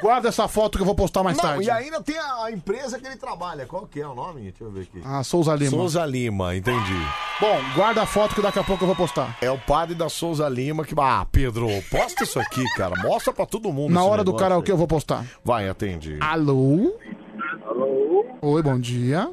[0.00, 1.64] Guarda essa foto que eu vou postar mais Não, tarde.
[1.64, 3.64] e ainda tem a, a empresa que ele trabalha.
[3.64, 4.42] Qual que é o nome?
[4.42, 5.00] Deixa eu ver aqui.
[5.04, 5.70] Ah, Souza Lima.
[5.70, 6.98] Souza Lima, entendi.
[7.40, 9.36] Bom, guarda a foto que daqui a pouco eu vou postar.
[9.40, 10.94] É o padre da Souza Lima que.
[10.98, 12.94] Ah, Pedro, posta isso aqui, cara.
[13.02, 13.92] Mostra pra todo mundo.
[13.94, 14.74] Na esse hora do negócio karaokê aí.
[14.74, 15.24] eu vou postar.
[15.44, 16.18] Vai, atende.
[16.20, 16.92] Alô?
[17.66, 18.26] Alô?
[18.42, 19.30] Oi, bom dia.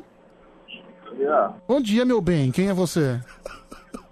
[1.22, 1.54] Yeah.
[1.68, 2.52] Bom dia, meu bem.
[2.52, 3.22] Quem é você?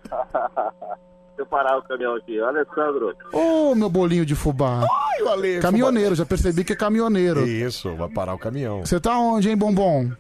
[0.10, 2.40] Deixa eu parar o caminhão aqui.
[2.40, 3.16] Alessandro.
[3.34, 4.82] Ô, meu bolinho de fubá.
[4.82, 7.48] Ai, o Ale, Caminhoneiro, já percebi que é caminhoneiro.
[7.48, 8.86] Isso, vai parar o caminhão.
[8.86, 10.12] Você tá onde, hein, bombom?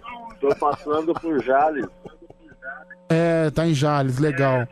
[0.41, 1.85] Tô passando por Jales.
[3.07, 4.67] É, tá em Jales, legal.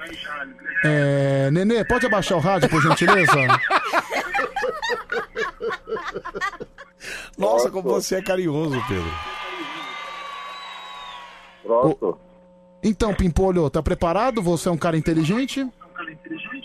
[0.83, 3.31] É, Nenê, pode abaixar o rádio, por gentileza?
[7.37, 9.11] Nossa, como você é carinhoso, Pedro.
[11.67, 12.17] Pronto.
[12.83, 14.41] Então, Pimpolho, tá preparado?
[14.41, 15.67] Você é um cara inteligente?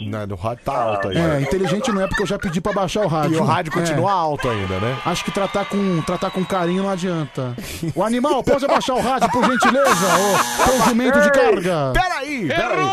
[0.07, 1.17] Não, o rádio tá alto aí.
[1.17, 3.37] É, inteligente não é porque eu já pedi pra baixar o rádio.
[3.37, 3.81] E o rádio É.
[3.81, 4.99] continua alto ainda, né?
[5.07, 7.57] Acho que tratar com, tratar com carinho não adianta.
[7.95, 9.91] O animal, pode abaixar o rádio, por gentileza?
[9.91, 11.93] Ô, seu jumento de carga.
[11.95, 12.87] Peraí, peraí.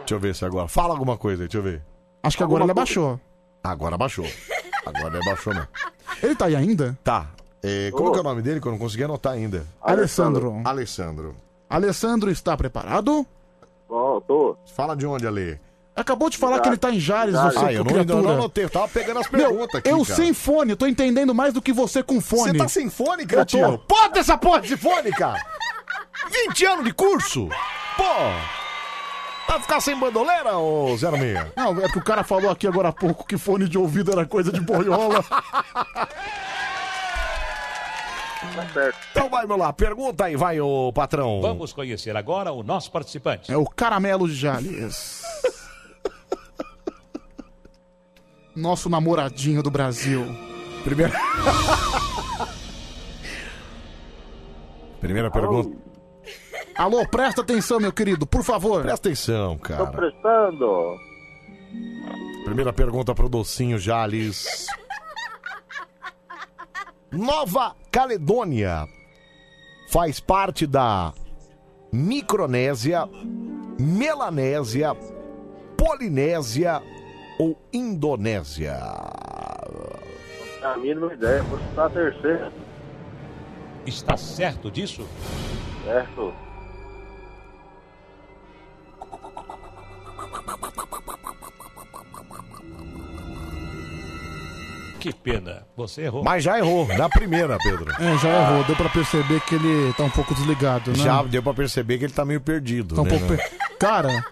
[0.00, 0.68] Deixa eu ver se agora.
[0.68, 1.82] Fala alguma coisa aí, deixa eu ver.
[2.22, 3.18] Acho que agora ele abaixou.
[3.64, 4.26] Agora baixou.
[4.84, 5.66] Agora ele baixou, né?
[6.22, 6.96] Ele tá aí ainda?
[7.02, 7.26] Tá.
[7.62, 9.64] É, como que é o nome dele que eu não consegui anotar ainda?
[9.80, 10.60] Alessandro.
[10.64, 11.36] Alessandro.
[11.70, 13.24] Alessandro está preparado?
[13.88, 14.56] Bom, tô.
[14.74, 15.60] Fala de onde, Ale?
[15.94, 18.18] Acabou de falar que ele tá em Jales, você Ah, eu não, criatura.
[18.18, 20.16] eu não anotei, eu tava pegando as perguntas aqui, eu cara.
[20.16, 22.52] sem fone, eu tô entendendo mais do que você com fone.
[22.52, 23.78] Você tá sem fone, Eu criatura?
[23.86, 25.38] Bota essa porra de fone, cara!
[26.48, 27.46] 20 anos de curso!
[27.96, 28.04] Pô!
[29.48, 31.52] Vai ficar sem bandoleira, ô Zé Meia?
[31.54, 34.24] Não, é que o cara falou aqui agora há pouco que fone de ouvido era
[34.24, 35.22] coisa de boiola.
[38.54, 38.98] Tá certo.
[39.12, 41.40] Então vai, meu lá, pergunta aí, vai, ô patrão.
[41.40, 43.52] Vamos conhecer agora o nosso participante.
[43.52, 45.22] É o caramelo de Jales.
[48.54, 50.26] Nosso namoradinho do Brasil.
[50.84, 51.12] Primeira.
[55.00, 55.76] Primeira pergunta.
[56.76, 58.82] Alô, presta atenção, meu querido, por favor.
[58.82, 59.86] Presta atenção, Tô cara.
[59.86, 60.96] prestando.
[62.44, 64.66] Primeira pergunta pro Docinho Jales.
[67.12, 68.88] Nova Caledônia
[69.86, 71.12] faz parte da
[71.92, 73.06] Micronésia,
[73.78, 74.96] Melanésia,
[75.76, 76.82] Polinésia
[77.38, 78.78] ou Indonésia?
[80.62, 82.52] A mínima ideia, chutar a terceira.
[83.84, 85.06] Está certo disso?
[85.84, 86.32] Certo.
[95.02, 95.66] Que pena.
[95.76, 96.22] Você errou.
[96.22, 97.90] Mas já errou, na primeira, Pedro.
[98.00, 98.62] É, já errou.
[98.62, 100.98] Deu pra perceber que ele tá um pouco desligado, né?
[100.98, 102.94] Já deu pra perceber que ele tá meio perdido.
[102.94, 103.50] Tá um né, pouco per...
[103.80, 104.24] Cara,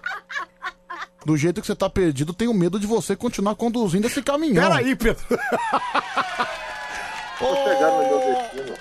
[1.27, 4.63] do jeito que você tá perdido, tenho medo de você continuar conduzindo esse caminhão.
[4.63, 5.25] Peraí, Pedro.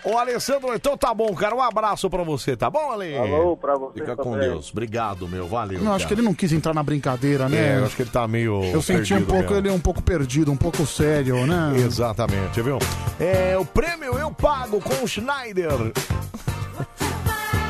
[0.04, 1.56] Ô, Alessandro, então tá bom, cara.
[1.56, 3.18] Um abraço pra você, tá bom, Ale?
[3.18, 4.50] Alô, pra você Fica com também.
[4.50, 4.70] Deus.
[4.72, 5.48] Obrigado, meu.
[5.48, 5.82] Valeu.
[5.82, 6.22] Não, acho que cara.
[6.22, 7.76] ele não quis entrar na brincadeira, né?
[7.76, 8.64] É, eu acho que ele tá meio.
[8.64, 9.68] Eu senti um perdido pouco mesmo.
[9.68, 11.74] ele um pouco perdido, um pouco sério, né?
[11.78, 12.80] Exatamente, viu?
[13.20, 15.92] É, o prêmio eu pago com o Schneider.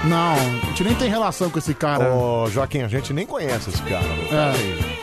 [0.05, 2.13] Não, a gente nem tem relação com esse cara.
[2.13, 4.07] Ô, Joaquim, a gente nem conhece esse cara.
[4.07, 4.25] meu.
[4.25, 4.51] É.
[4.53, 4.98] Peraí.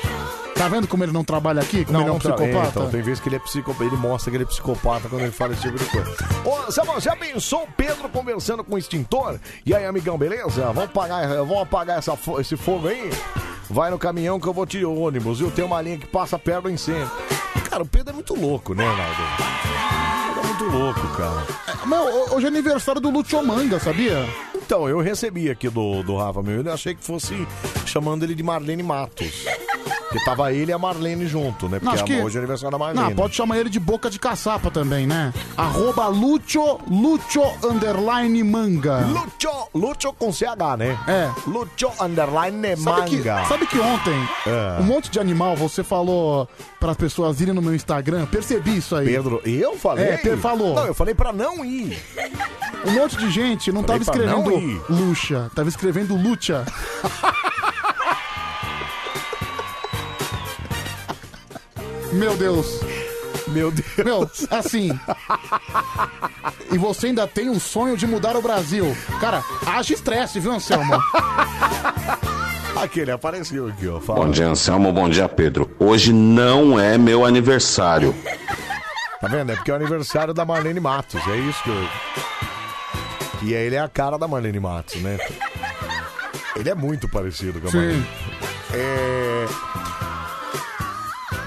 [0.57, 1.85] Tá vendo como ele não trabalha aqui?
[1.85, 2.68] Como ele é um tra- psicopata?
[2.70, 5.31] então, tem vezes que ele é psicopata, ele mostra que ele é psicopata quando ele
[5.31, 6.17] fala esse tipo de coisa.
[6.44, 9.39] Ô, Samuel, já pensou o Pedro conversando com o extintor?
[9.67, 10.67] E aí, amigão, beleza?
[10.73, 13.10] Vamos apagar, vamos apagar essa, fo- esse fogo aí?
[13.68, 15.51] Vai no caminhão que eu vou te ônibus, viu?
[15.51, 17.10] Tem uma linha que passa perto do incêndio.
[17.68, 20.31] Cara, o Pedro é muito louco, né, Naldo?
[20.31, 21.44] Ele é muito louco, cara.
[21.85, 24.25] Meu, hoje é aniversário do Lúcio Manga, sabia?
[24.67, 27.47] Então, eu recebi aqui do, do Rafa meu, eu achei que fosse
[27.86, 29.45] chamando ele de Marlene Matos.
[30.09, 31.78] Porque tava ele e a Marlene junto, né?
[31.83, 33.09] Não, Porque acho que- hoje é aniversário da Marlene.
[33.11, 35.33] Não, pode chamar ele de boca de caçapa também, né?
[35.57, 39.01] Arroba Lúcio, Lúcio underline manga.
[39.07, 40.99] Lúcio, Lúcio com CH, né?
[41.09, 41.31] É.
[41.49, 43.45] Lúcio underline Sabe que, manga.
[43.47, 44.81] sabe que ontem, É.
[44.81, 46.49] um monte de animal você falou
[46.81, 48.27] para as pessoas irem no meu Instagram?
[48.27, 49.07] Percebi isso aí.
[49.07, 50.05] Pedro, eu falei?
[50.07, 50.75] É, Pedro falou.
[50.77, 51.99] Não, eu falei pra não ir.
[52.86, 54.83] Um monte de gente não Falei tava pra não escrevendo ir.
[54.89, 56.65] Luxa, tava escrevendo Lucha.
[62.12, 62.81] Meu Deus.
[63.49, 63.86] Meu Deus.
[64.05, 64.99] Meu, assim.
[66.73, 68.97] e você ainda tem um sonho de mudar o Brasil.
[69.20, 70.94] Cara, haja estresse, viu, Anselmo?
[72.76, 74.01] Aquele apareceu aqui, ó.
[74.01, 74.20] Fala.
[74.20, 74.93] Bom dia, Anselmo.
[74.93, 75.70] Bom dia, Pedro.
[75.78, 78.15] Hoje não é meu aniversário.
[79.20, 79.52] Tá vendo?
[79.52, 81.89] É porque é o aniversário da Marlene Matos, é isso que eu...
[83.43, 85.19] E aí ele é a cara da Marlene Matos, né?
[86.57, 87.77] Ele é muito parecido com a Sim.
[87.77, 88.07] Marlene.
[88.73, 89.47] É...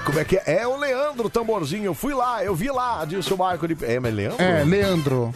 [0.04, 0.60] Como é que é?
[0.62, 1.84] É o Leandro Tamborzinho.
[1.84, 3.84] Eu fui lá, eu vi lá, disse o Marco de...
[3.84, 4.42] É, mas Leandro?
[4.42, 5.34] É, Leandro.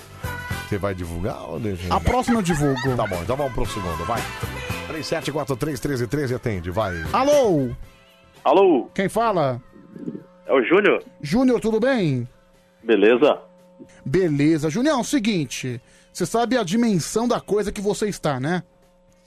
[0.69, 1.95] Você vai divulgar ou deixa?
[1.95, 2.97] A próxima eu divulgo.
[2.97, 4.21] Tá bom, então vamos pro segundo, vai.
[4.89, 6.95] 37431313 atende, vai.
[7.13, 7.71] Alô?
[8.43, 8.91] Alô?
[8.95, 9.61] Quem fala?
[10.47, 11.03] É o Júnior?
[11.21, 12.29] Júnior, tudo bem?
[12.83, 13.39] Beleza?
[14.05, 14.71] Beleza.
[14.71, 15.81] Júnior, é o seguinte.
[16.15, 18.63] Você sabe a dimensão da coisa que você está, né?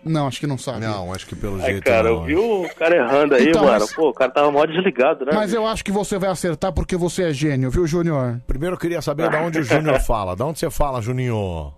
[0.02, 0.80] Não, acho que não sabe.
[0.80, 3.80] Não, acho que pelo Ai, cara, eu vi o cara errando aí, Então, mano.
[3.82, 5.34] mas- Pô, o cara tava mó desligado, né?
[5.36, 8.40] Mas eu acho que você vai acertar porque você é gênio, viu, Júnior?
[8.48, 10.38] Primeiro eu queria saber de onde o Júnior fala.
[10.38, 11.74] De onde você fala, Juninho?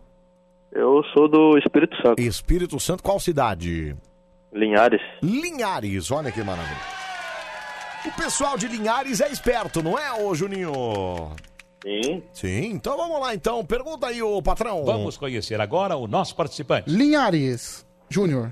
[0.72, 2.22] Eu sou do Espírito Santo.
[2.22, 3.95] Espírito Santo, qual cidade?
[4.53, 5.01] Linhares.
[5.23, 6.77] Linhares, olha que maravilha.
[8.06, 11.31] O pessoal de Linhares é esperto, não é, ô Juninho?
[11.84, 12.24] Sim.
[12.34, 13.66] Sim, então vamos lá então.
[13.66, 14.85] Pergunta aí, ô patrão.
[14.85, 16.90] Vamos conhecer agora o nosso participante.
[16.90, 18.51] Linhares Júnior.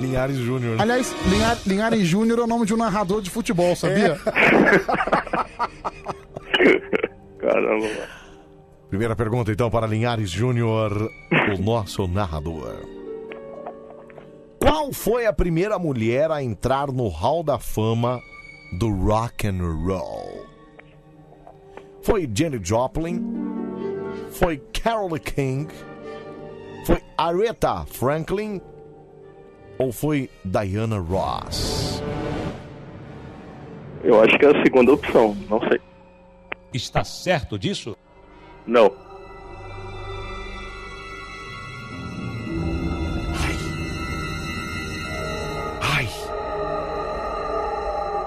[0.00, 0.80] Linhares Júnior.
[0.80, 4.18] Aliás, Linha- Linhares Júnior é o nome de um narrador de futebol, sabia?
[7.38, 7.86] Caramba,
[8.88, 11.08] Primeira pergunta então para Linhares Júnior,
[11.56, 12.84] o nosso narrador.
[14.58, 18.20] Qual foi a primeira mulher a entrar no Hall da Fama
[18.78, 20.44] do Rock and Roll?
[22.10, 23.22] foi Jenny Joplin,
[24.32, 25.72] foi Carole King,
[26.84, 28.60] foi Aretha Franklin
[29.78, 32.02] ou foi Diana Ross?
[34.02, 35.80] Eu acho que é a segunda opção, não sei.
[36.74, 37.96] Está certo disso?
[38.66, 38.92] Não.
[43.40, 43.56] Ai.
[45.80, 46.08] Ai.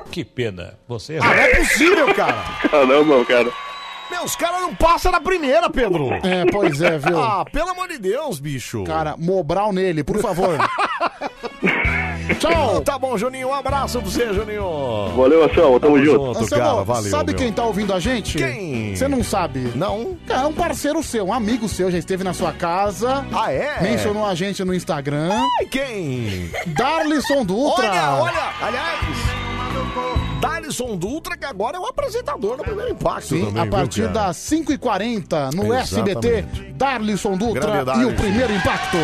[0.10, 0.80] Que pena.
[0.88, 1.18] Você.
[1.18, 2.44] Ah, não é possível, cara!
[2.64, 3.73] Ah, Caramba, cara.
[4.14, 6.14] Meu, os caras não passam na primeira, Pedro.
[6.14, 7.20] É, pois é, viu?
[7.20, 8.84] Ah, pelo amor de Deus, bicho.
[8.84, 10.56] Cara, Mobral nele, por favor.
[12.40, 12.82] Tchau.
[12.82, 13.50] Tá bom, Juninho.
[13.50, 15.10] Um abraço pra você, Juninho.
[15.16, 15.80] Valeu, Anselmo.
[15.80, 16.12] Tamo junto.
[16.12, 16.84] junto, Anselmo, cara.
[16.84, 17.40] Valeu, sabe meu.
[17.40, 18.38] quem tá ouvindo a gente?
[18.38, 18.96] Quem?
[18.96, 19.72] Você não sabe?
[19.76, 20.16] Não.
[20.28, 23.26] Cara, é um parceiro seu, um amigo seu, já esteve na sua casa.
[23.34, 23.82] Ah, é?
[23.82, 25.32] Mencionou a gente no Instagram.
[25.60, 26.52] Ai, quem?
[26.68, 27.88] Darlison Dutra.
[27.90, 30.33] Olha, olha, aliás.
[30.44, 34.14] Darlison Dutra, que agora é o apresentador do primeiro impacto Sim, também, a partir cara?
[34.14, 36.28] das 5h40 no Exatamente.
[36.28, 38.98] SBT, Darlison Dutra Grande e o primeiro impacto.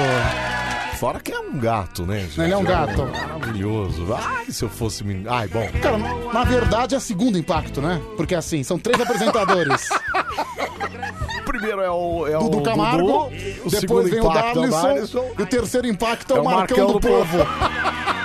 [0.97, 2.41] Fora que é um gato, né, gente?
[2.41, 3.05] Ele é um gato.
[3.05, 4.05] Maravilhoso.
[4.13, 5.01] Ai, se eu fosse.
[5.29, 5.65] Ai, bom.
[5.81, 8.01] Cara, na verdade é segundo impacto, né?
[8.17, 9.87] Porque assim, são três apresentadores.
[11.39, 13.31] O primeiro é o, é Dudu o Camargo,
[13.71, 15.25] depois vem o impacto é o Darlison, Darlison.
[15.39, 17.37] e o terceiro impacto é, o Marcão, do, Povo.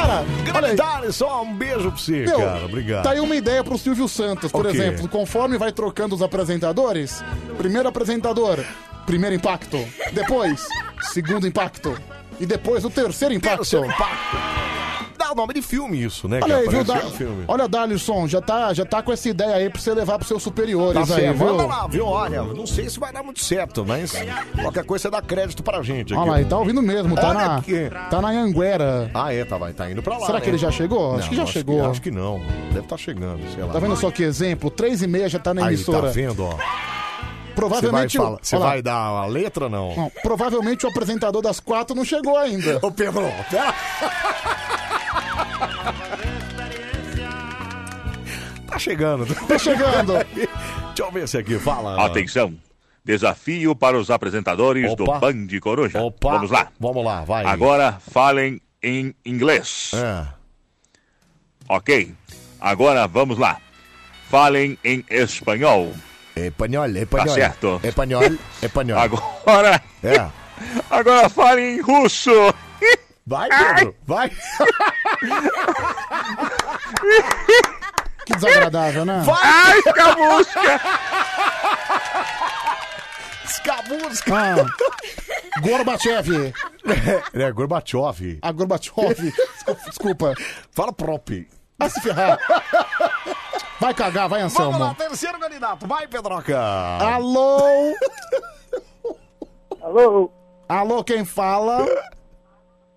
[0.00, 0.24] Cara,
[0.56, 0.76] olha aí.
[0.76, 2.64] Darlison, um beijo pra você, Meu, cara.
[2.64, 3.02] Obrigado.
[3.02, 4.76] Tá aí uma ideia pro Silvio Santos, por O quê?
[4.76, 5.08] exemplo.
[5.08, 7.22] Conforme vai trocando os apresentadores,
[7.58, 8.58] primeiro apresentador,
[9.06, 9.76] primeiro impacto.
[10.12, 10.66] Depois,
[11.12, 11.96] segundo impacto.
[12.38, 13.58] E depois o terceiro impacto.
[13.58, 14.36] Terceiro impacto.
[15.20, 16.40] Dá o nome de filme isso, né?
[16.42, 17.04] Olha que aí, viu, Dar...
[17.04, 17.44] no filme.
[17.46, 20.42] Olha, Darlison, já tá, já tá com essa ideia aí pra você levar pros seus
[20.42, 21.36] superiores Tá aí, certo.
[21.36, 21.46] viu?
[21.46, 22.06] Manda lá, viu?
[22.06, 24.12] Olha, não sei se vai dar muito certo, mas
[24.62, 26.22] qualquer coisa você dá crédito pra gente aqui.
[26.22, 27.90] Olha lá, ele tá ouvindo mesmo, tá Olha na, aqui.
[28.08, 29.10] tá na Anguera.
[29.12, 30.24] Ah, é, tá, vai, tá indo pra lá.
[30.24, 30.44] Será né?
[30.44, 31.10] que ele já chegou?
[31.16, 31.90] Acho Não, que já chegou.
[31.90, 32.40] acho que não.
[32.68, 33.72] Deve estar chegando, sei lá.
[33.74, 34.70] Tá vendo só que exemplo?
[34.70, 36.06] Três e meia já tá na Aí, emissora.
[36.06, 36.54] tá vendo, ó.
[37.54, 39.94] Provavelmente Você vai, falar- você vai dar a letra ou não?
[39.96, 42.78] Não, provavelmente o apresentador das quatro não chegou ainda.
[42.80, 43.74] Ô, Pedro, pera.
[48.70, 49.26] Tá chegando.
[49.46, 50.12] Tá chegando.
[50.34, 50.48] Deixa
[50.98, 52.06] eu ver esse aqui, fala.
[52.06, 52.54] Atenção.
[53.04, 55.04] Desafio para os apresentadores Opa.
[55.04, 56.00] do Band Coruja.
[56.00, 56.32] Opa.
[56.32, 56.68] Vamos lá.
[56.78, 57.44] Vamos lá, vai.
[57.44, 59.90] Agora falem em inglês.
[59.94, 60.26] É.
[61.68, 62.14] Ok.
[62.60, 63.58] Agora vamos lá.
[64.28, 65.92] Falem em espanhol.
[66.36, 67.26] Espanhol, espanhol.
[67.26, 67.80] Tá certo.
[67.82, 68.22] Espanhol,
[68.62, 68.98] espanhol.
[69.44, 69.82] Agora.
[70.04, 70.30] É.
[70.90, 72.30] Agora falem em russo.
[73.26, 74.30] Vai, Pedro, vai.
[78.30, 79.22] Que desagradável, né?
[79.24, 79.38] Vai!
[79.42, 80.80] Ai, Camusca!
[83.44, 84.32] Escabusca!
[84.32, 86.54] Ah, Gorbachev.
[87.34, 88.38] É, é Gorbachev.
[88.40, 89.32] A Gorbachev.
[89.32, 90.34] Desculpa, desculpa.
[90.70, 91.48] Fala prop.
[91.76, 92.38] Vai se ferrar.
[93.80, 94.72] Vai cagar, vai, Anselmo.
[94.72, 95.88] Vamos lá, terceiro candidato.
[95.88, 96.56] Vai, Pedroca.
[96.56, 97.96] Alô?
[99.82, 100.30] Alô?
[100.68, 101.84] Alô, quem fala?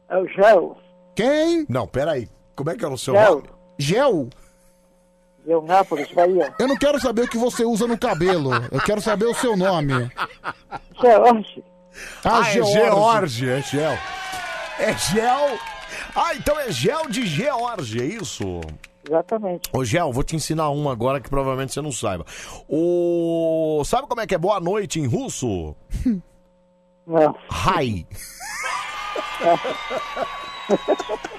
[0.10, 0.78] É o Gel.
[1.16, 1.66] Quem?
[1.68, 2.28] Não, peraí.
[2.56, 3.36] Como é que era o seu Gel.
[3.36, 3.50] nome?
[3.80, 4.30] Gel?
[5.45, 6.53] Geonápolis, Bahia.
[6.57, 8.51] Eu não quero saber o que você usa no cabelo.
[8.72, 10.09] Eu quero saber o seu nome.
[11.01, 11.63] George.
[12.23, 12.72] Ah, Ah, é George.
[12.73, 13.97] George, é gel.
[14.80, 15.59] É gel.
[16.15, 18.61] Ah, então é gel de George, é isso?
[19.07, 19.69] Exatamente.
[19.73, 22.25] Ô, Gel, vou te ensinar um agora que provavelmente você não saiba.
[22.69, 23.81] O...
[23.85, 25.75] Sabe como é que é boa noite em russo?
[27.05, 27.35] Não.
[27.51, 28.07] Hi.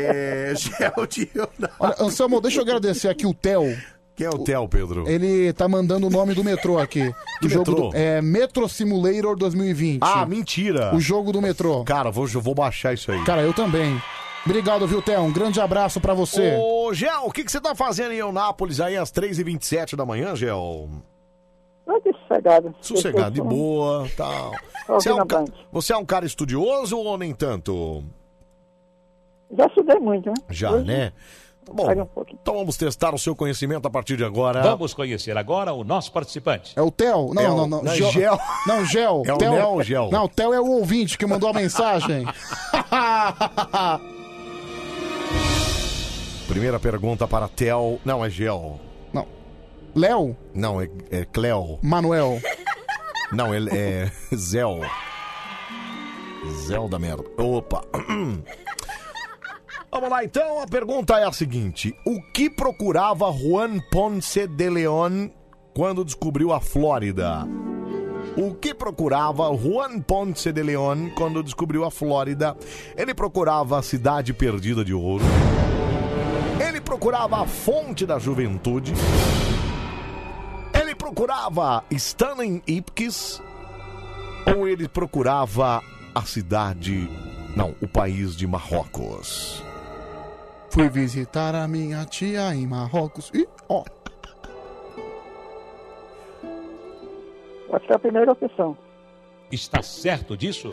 [0.00, 1.30] É, gel de...
[1.78, 3.76] Olha, Anselmo, deixa eu agradecer aqui o Theo.
[4.14, 5.08] Quem é o Theo, Pedro?
[5.08, 7.14] Ele tá mandando o nome do metrô aqui.
[7.40, 7.88] Que do jogo metrô?
[7.90, 10.00] do, é Metro Simulator 2020.
[10.02, 10.94] Ah, mentira.
[10.94, 11.84] O jogo do metrô.
[11.84, 13.22] Cara, vou, eu vou baixar isso aí.
[13.24, 14.00] Cara, eu também.
[14.44, 15.20] Obrigado, viu, Theo?
[15.20, 16.56] Um grande abraço pra você.
[16.60, 20.34] Ô, Gel, o que, que você tá fazendo em Eunápolis aí às 3h27 da manhã,
[20.34, 20.88] Gel?
[21.86, 22.74] Vai ter sossegado.
[22.80, 24.52] Sossegado, de boa, tal.
[24.88, 28.02] Você é, um ca- você é um cara estudioso ou nem tanto?
[29.56, 30.34] Já estudei muito, né?
[30.50, 31.12] Já, Hoje, né?
[31.70, 34.62] Bom, Pega um então vamos testar o seu conhecimento a partir de agora.
[34.62, 36.72] Vamos conhecer agora o nosso participante.
[36.74, 37.34] É o Theo?
[37.34, 37.82] Não, É o- não, não.
[37.82, 38.38] não é Gel- Gel.
[38.66, 39.22] Não, Gel.
[39.26, 40.08] É o Theo- Neo ou Gel?
[40.10, 42.24] Não, o Theo é o ouvinte que mandou a mensagem.
[46.48, 48.00] Primeira pergunta para Tel.
[48.04, 48.80] Não, é Gel.
[49.12, 49.26] Não.
[49.94, 50.34] Léo?
[50.54, 51.78] Não, é, é Cleo.
[51.82, 52.40] Manuel.
[53.30, 54.80] Não, ele é Zel.
[56.66, 57.24] Zel da merda.
[57.36, 57.82] Opa.
[59.90, 60.60] Vamos lá, então.
[60.60, 65.30] A pergunta é a seguinte: O que procurava Juan Ponce de León
[65.74, 67.46] quando descobriu a Flórida?
[68.36, 72.56] O que procurava Juan Ponce de León quando descobriu a Flórida?
[72.96, 75.24] Ele procurava a cidade perdida de ouro.
[76.60, 78.92] Ele procurava a fonte da juventude.
[80.72, 83.42] Ele procurava Stanley Ipkiss.
[84.54, 85.82] Ou ele procurava
[86.14, 87.08] a cidade.
[87.56, 89.67] Não, o país de Marrocos.
[90.70, 93.30] Fui visitar a minha tia em Marrocos.
[93.34, 93.82] Ih, ó.
[97.68, 98.76] Pode ser a primeira opção.
[99.50, 100.72] Está certo disso?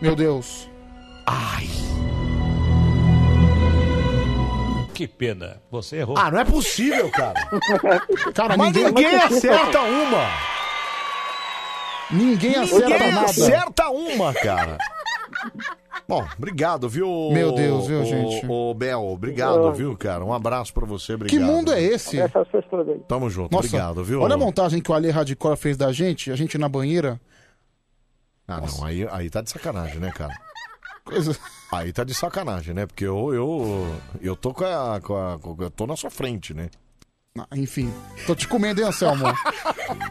[0.00, 0.68] Meu Deus.
[4.94, 5.62] Que pena.
[5.70, 6.14] Você errou.
[6.18, 7.32] Ah, não é possível, cara.
[8.34, 10.59] Cara, Mas ninguém- ninguém acerta uma.
[12.12, 13.24] Ninguém acerta Ninguém nada.
[13.26, 14.78] acerta uma, cara.
[16.08, 17.30] Bom, obrigado, viu?
[17.32, 18.44] Meu Deus, viu, gente?
[18.48, 20.24] Ô, Bel, obrigado, viu, cara?
[20.24, 21.38] Um abraço pra você, obrigado.
[21.38, 22.16] Que mundo é esse?
[23.06, 24.20] Tamo junto, Nossa, obrigado, viu?
[24.20, 27.20] Olha a montagem que o Ale Radical fez da gente, a gente na banheira.
[28.48, 30.34] Ah, não, aí, aí tá de sacanagem, né, cara?
[31.04, 31.36] Coisa...
[31.72, 32.84] Aí tá de sacanagem, né?
[32.86, 36.52] Porque eu, eu, eu tô com a, com a- com- Eu tô na sua frente,
[36.52, 36.68] né?
[37.38, 37.92] Ah, Enfim,
[38.26, 39.24] tô te comendo, hein, Anselmo?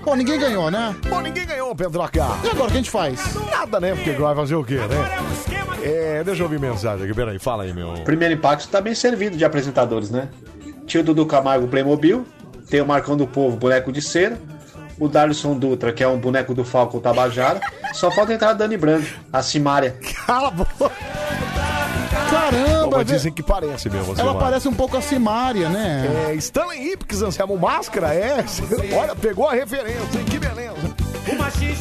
[0.06, 0.96] Pô, ninguém ganhou, né?
[1.10, 2.18] Pô, ninguém ganhou, Pedroca.
[2.18, 3.36] E agora, o que a gente faz?
[3.52, 3.94] Nada, né?
[3.94, 5.84] Porque vai fazer o quê, né?
[5.84, 7.94] É, deixa eu ouvir mensagem aqui, peraí, fala aí, meu.
[8.06, 10.30] Primeiro impacto tá bem servido de apresentadores, né?
[10.88, 12.26] Tio Dudu Camargo Playmobil,
[12.70, 14.40] tem o Marcão do Povo, boneco de cera,
[14.98, 17.60] o Darlison Dutra, que é um boneco do Falco Tabajara,
[17.94, 19.98] só falta entrar a Dani Brand, a Simária.
[20.26, 20.92] Cala a boca!
[22.30, 24.38] Caramba, Mas dizem que parece mesmo, ela Silmar.
[24.38, 26.30] parece um pouco a Simária, né?
[26.30, 28.44] É, Stanley Ipkiss, Anselmo Máscara, é.
[28.96, 30.26] Olha, pegou a referência, hein?
[30.30, 30.70] Que beleza.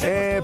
[0.03, 0.41] É,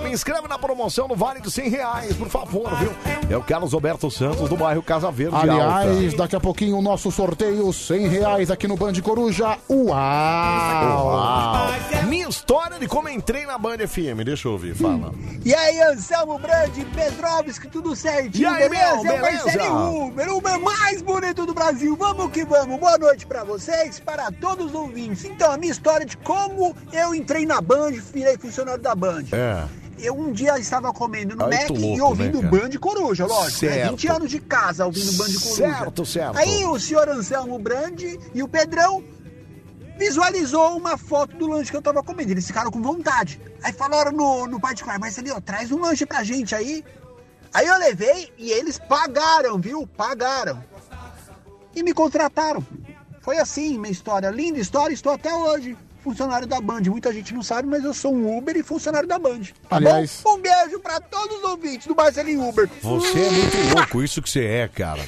[0.00, 2.92] Me inscreve na promoção no Vale de 100 reais, por favor, viu?
[3.30, 6.16] É o Carlos Roberto Santos, do bairro Casa Verde Aliás, Alta.
[6.16, 9.56] daqui a pouquinho o nosso sorteio, 100 reais aqui no Band Coruja.
[9.70, 11.06] Uau!
[11.06, 11.66] Uau!
[12.08, 15.12] Minha história de como entrei na Band FM, deixa eu ouvir, fala.
[15.44, 19.02] E aí, Anselmo Brandi, Pedrovski, tudo certinho, E aí, beleza?
[19.02, 19.72] meu, É o Marcelo beleza?
[19.74, 21.96] Uber, o Uber mais bonito do Brasil.
[21.96, 22.78] Vamos que vamos.
[22.78, 25.24] Boa noite pra vocês, para todos os ouvintes.
[25.24, 29.24] Então, a minha história de como eu entrei na Band, virei funcionário da Band.
[29.32, 29.64] É.
[29.98, 32.48] Eu um dia estava comendo no Ai, Mac tô e louco, ouvindo né?
[32.48, 33.66] Band Coruja, lógico.
[33.66, 33.72] Né?
[33.72, 33.90] Certo.
[33.90, 35.54] 20 anos de casa ouvindo Band Coruja.
[35.54, 36.38] Certo, certo.
[36.38, 39.04] Aí o senhor Anselmo Brandi e o Pedrão
[39.98, 42.30] visualizou uma foto do lanche que eu tava comendo.
[42.30, 43.40] Eles ficaram com vontade.
[43.62, 46.84] Aí falaram no, no particular, Marcelinho, traz um lanche pra gente aí.
[47.54, 49.86] Aí eu levei e eles pagaram, viu?
[49.86, 50.64] Pagaram.
[51.74, 52.64] E me contrataram.
[53.20, 54.30] Foi assim minha história.
[54.30, 55.76] Linda história, estou até hoje.
[56.02, 56.80] Funcionário da Band.
[56.86, 59.40] Muita gente não sabe, mas eu sou um Uber e funcionário da Band.
[59.68, 60.34] Tá Aliás- bom?
[60.34, 62.68] Um beijo pra todos os ouvintes do Marcelinho Uber.
[62.82, 65.02] Você é muito louco, isso que você é, cara.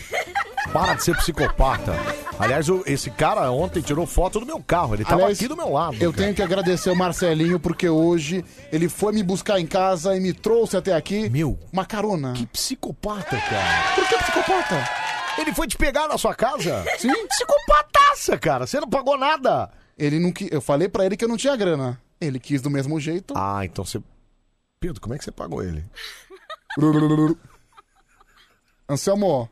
[0.73, 1.93] Para de ser psicopata.
[2.39, 5.57] Aliás, o- esse cara ontem tirou foto do meu carro, ele tava Aliás, aqui do
[5.57, 5.95] meu lado.
[6.01, 6.25] Eu cara.
[6.25, 10.33] tenho que agradecer o Marcelinho, porque hoje ele foi me buscar em casa e me
[10.33, 11.29] trouxe até aqui.
[11.31, 11.59] Meu.
[11.73, 12.33] Uma carona.
[12.33, 13.95] Que psicopata, cara.
[13.95, 14.89] Por que psicopata?
[15.39, 16.85] Ele foi te pegar na sua casa?
[16.99, 17.13] Sim.
[17.27, 18.67] Psicopataça, cara.
[18.67, 19.71] Você não pagou nada.
[19.99, 20.49] Ele não qui...
[20.51, 22.01] Eu falei pra ele que eu não tinha grana.
[22.21, 23.35] Ele quis do mesmo jeito.
[23.37, 24.03] Ah, então você.
[24.81, 25.85] Pedro, como é que você pagou ele?
[28.89, 29.49] Anselmo,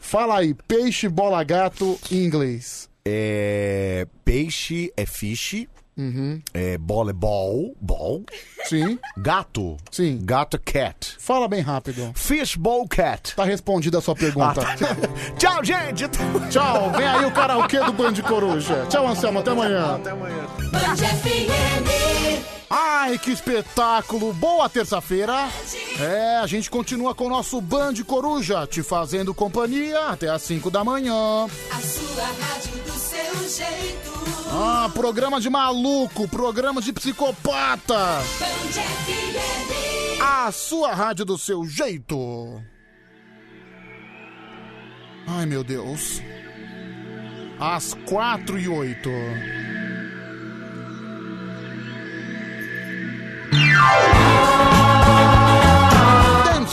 [0.00, 2.88] fala aí, peixe, bola, gato em inglês.
[3.04, 4.06] É.
[4.24, 5.68] Peixe é fish.
[5.96, 6.42] Uhum.
[6.52, 7.74] É bola é ball.
[7.80, 8.22] Ball.
[8.64, 8.98] Sim.
[9.16, 9.76] Gato.
[9.90, 10.20] Sim.
[10.22, 11.16] Gato é cat.
[11.18, 12.12] Fala bem rápido.
[12.14, 13.34] Fishbowl cat.
[13.34, 14.60] Tá respondida a sua pergunta.
[14.60, 14.96] Ah, tá.
[15.38, 16.04] Tchau, gente.
[16.50, 18.86] Tchau, vem aí o karaokê do Band Coruja.
[18.90, 19.94] Tchau, Anselmo, até amanhã.
[19.96, 20.46] Até amanhã.
[22.68, 24.32] Ai, que espetáculo!
[24.32, 25.48] Boa terça-feira!
[26.00, 30.70] É, a gente continua com o nosso Band Coruja, te fazendo companhia até às 5
[30.70, 31.46] da manhã.
[31.70, 34.25] A sua rádio do seu jeito.
[34.50, 38.20] Ah, programa de maluco, programa de psicopata.
[40.20, 42.62] A sua rádio do seu jeito.
[45.26, 46.22] Ai, meu Deus.
[47.58, 49.10] Às 4 e 8.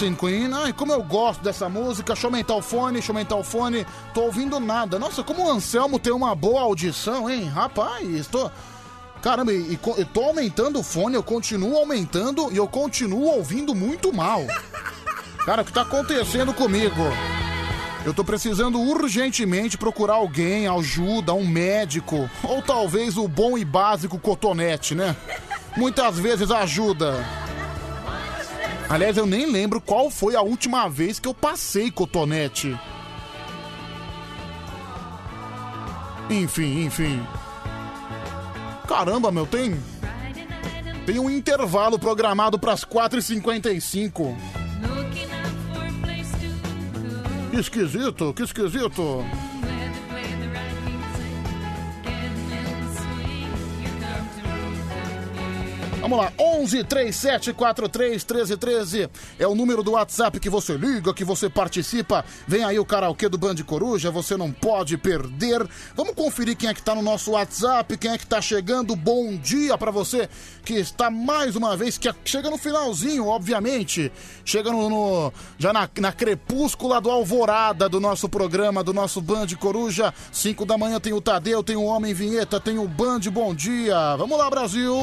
[0.04, 2.14] Dancing Queen, ai, como eu gosto dessa música.
[2.14, 3.86] Deixa eu aumentar o fone, deixa eu aumentar o fone.
[4.14, 5.00] Tô ouvindo nada.
[5.00, 7.46] Nossa, como o Anselmo tem uma boa audição, hein?
[7.46, 8.52] Rapaz, tô.
[9.22, 14.12] Caramba, e, e tô aumentando o fone, eu continuo aumentando e eu continuo ouvindo muito
[14.12, 14.46] mal.
[15.46, 17.02] Cara, o que tá acontecendo comigo?
[18.04, 24.20] Eu tô precisando urgentemente procurar alguém, ajuda, um médico, ou talvez o bom e básico
[24.20, 25.16] cotonete, né?
[25.78, 27.26] Muitas vezes ajuda.
[28.94, 32.80] Aliás, eu nem lembro qual foi a última vez que eu passei cotonete.
[36.30, 37.20] Enfim, enfim.
[38.88, 39.76] Caramba, meu, tem.
[41.08, 44.38] Tem um intervalo programado pras 4h55.
[47.50, 49.26] Que esquisito, que esquisito.
[56.04, 59.10] Vamos lá, 11 37 43 13 13
[59.40, 62.26] é o número do WhatsApp que você liga, que você participa.
[62.46, 65.66] Vem aí o karaokê do Band Coruja, você não pode perder.
[65.96, 68.98] Vamos conferir quem é que tá no nosso WhatsApp, quem é que tá chegando.
[68.98, 70.28] Bom dia pra você
[70.66, 74.12] que está mais uma vez, que chega no finalzinho, obviamente.
[74.44, 79.48] Chega no, no- já na, na crepúscula do alvorada do nosso programa, do nosso Band
[79.58, 80.14] Coruja.
[80.34, 84.18] 5 da manhã tem o Tadeu, tem o Homem Vinheta, tem o Band Bom Dia.
[84.18, 84.94] Vamos lá, Brasil!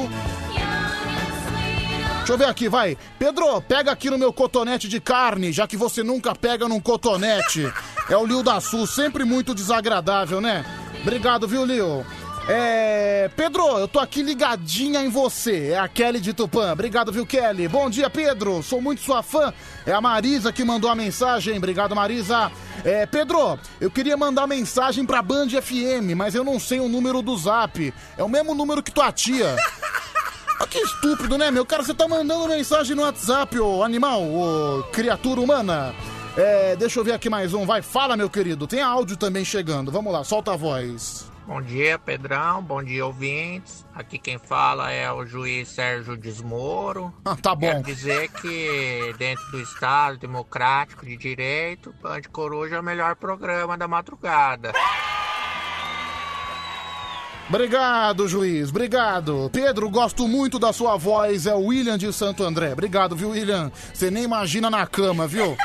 [2.31, 2.97] Deixa eu ver aqui, vai.
[3.19, 7.69] Pedro, pega aqui no meu cotonete de carne, já que você nunca pega num cotonete.
[8.09, 10.65] É o Lio da Sul, sempre muito desagradável, né?
[11.03, 12.07] Obrigado, viu, Lio?
[12.49, 13.29] É.
[13.35, 15.71] Pedro, eu tô aqui ligadinha em você.
[15.71, 16.71] É a Kelly de Tupã.
[16.71, 17.67] Obrigado, viu, Kelly?
[17.67, 18.63] Bom dia, Pedro.
[18.63, 19.53] Sou muito sua fã.
[19.85, 21.57] É a Marisa que mandou a mensagem.
[21.57, 22.53] Obrigado, Marisa.
[22.85, 27.23] É, Pedro, eu queria mandar mensagem pra Band FM, mas eu não sei o número
[27.23, 27.93] do zap.
[28.17, 29.57] É o mesmo número que tua tia.
[30.61, 31.65] Ah, que estúpido, né, meu?
[31.65, 35.95] Cara, você tá mandando mensagem no WhatsApp, ô animal, ô criatura humana.
[36.37, 37.65] É, deixa eu ver aqui mais um.
[37.65, 38.67] Vai, fala, meu querido.
[38.67, 39.91] Tem áudio também chegando.
[39.91, 41.31] Vamos lá, solta a voz.
[41.47, 42.63] Bom dia, Pedrão.
[42.63, 43.87] Bom dia, ouvintes.
[43.95, 47.11] Aqui quem fala é o juiz Sérgio Desmoro.
[47.25, 47.67] Ah, tá bom.
[47.67, 53.79] Quero dizer que dentro do Estado Democrático de Direito, Band Coruja é o melhor programa
[53.79, 54.73] da madrugada.
[57.51, 58.69] Obrigado, juiz.
[58.71, 59.51] Obrigado.
[59.53, 61.47] Pedro, gosto muito da sua voz.
[61.47, 62.73] É o William de Santo André.
[62.73, 63.73] Obrigado, viu, William?
[63.93, 65.57] Você nem imagina na cama, viu?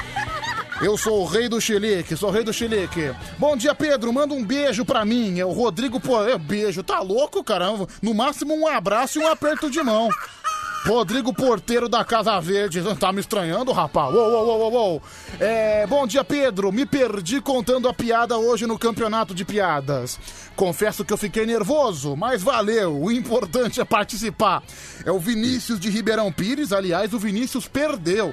[0.81, 3.13] Eu sou o rei do chilique, sou o rei do chilique.
[3.37, 4.11] Bom dia, Pedro.
[4.11, 5.39] Manda um beijo pra mim.
[5.39, 6.23] É o Rodrigo Pô.
[6.23, 6.81] É, beijo.
[6.81, 7.87] Tá louco, caramba?
[8.01, 10.09] No máximo um abraço e um aperto de mão.
[10.85, 12.79] Rodrigo Porteiro da Casa Verde.
[12.99, 14.13] Tá me estranhando, rapaz?
[14.13, 15.03] Uou, uou, uou, uou.
[15.39, 16.71] É, bom dia, Pedro.
[16.71, 20.19] Me perdi contando a piada hoje no campeonato de piadas.
[20.55, 23.01] Confesso que eu fiquei nervoso, mas valeu.
[23.01, 24.61] O importante é participar.
[25.03, 26.71] É o Vinícius de Ribeirão Pires.
[26.71, 28.31] Aliás, o Vinícius perdeu.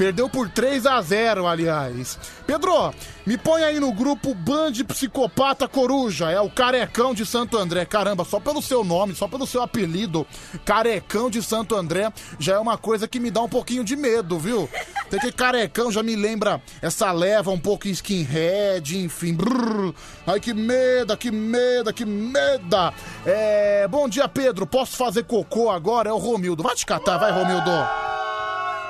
[0.00, 2.18] Perdeu por 3 a 0 aliás.
[2.46, 2.90] Pedro,
[3.26, 6.30] me põe aí no grupo Band Psicopata Coruja.
[6.30, 7.84] É o Carecão de Santo André.
[7.84, 10.26] Caramba, só pelo seu nome, só pelo seu apelido,
[10.64, 14.38] Carecão de Santo André, já é uma coisa que me dá um pouquinho de medo,
[14.38, 14.70] viu?
[15.10, 19.34] Tem que Carecão já me lembra essa leva um pouco skinhead, enfim.
[19.34, 19.92] Brrr.
[20.26, 22.94] Ai, que meda, que meda, que meda.
[23.26, 24.66] É, bom dia, Pedro.
[24.66, 26.08] Posso fazer cocô agora?
[26.08, 26.62] É o Romildo.
[26.62, 28.09] Vai te catar, vai, Romildo.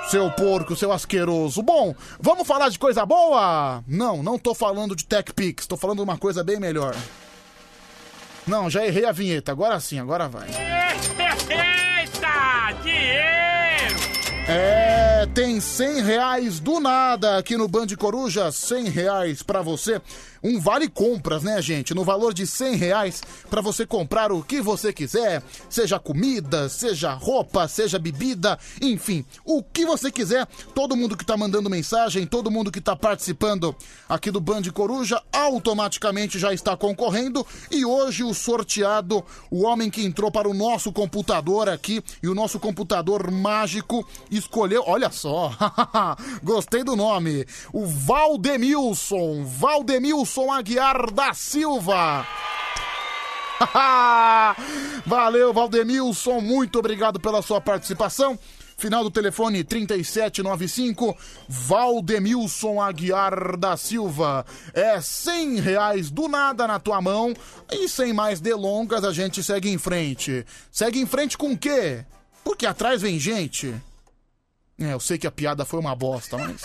[0.09, 1.63] Seu porco, seu asqueroso.
[1.63, 3.83] Bom, vamos falar de coisa boa?
[3.87, 6.97] Não, não tô falando de Tech Pix, tô falando de uma coisa bem melhor.
[8.47, 10.49] Não, já errei a vinheta, agora sim, agora vai.
[11.49, 13.61] Eita, dinheiro!
[14.49, 20.03] É, tem 100 reais do nada aqui no Band Coruja, 100 reais pra você.
[20.43, 21.95] Um vale compras, né, gente?
[21.95, 27.13] No valor de 100 reais pra você comprar o que você quiser, seja comida, seja
[27.13, 30.47] roupa, seja bebida, enfim, o que você quiser.
[30.75, 33.77] Todo mundo que tá mandando mensagem, todo mundo que tá participando
[34.09, 37.47] aqui do Band Coruja, automaticamente já está concorrendo.
[37.71, 42.35] E hoje o sorteado, o homem que entrou para o nosso computador aqui e o
[42.35, 45.53] nosso computador mágico escolheu, olha só,
[46.43, 52.27] gostei do nome, o Valdemilson, Valdemilson Aguiar da Silva.
[55.05, 58.39] Valeu, Valdemilson, muito obrigado pela sua participação.
[58.77, 61.15] Final do telefone 3795,
[61.47, 64.47] Valdemilson Aguiar da Silva.
[64.73, 67.35] É 100 reais do nada na tua mão.
[67.71, 70.47] E sem mais delongas, a gente segue em frente.
[70.73, 72.07] Segue em frente com o quê?
[72.43, 73.75] Porque atrás vem gente.
[74.79, 76.63] É, eu sei que a piada foi uma bosta, mas.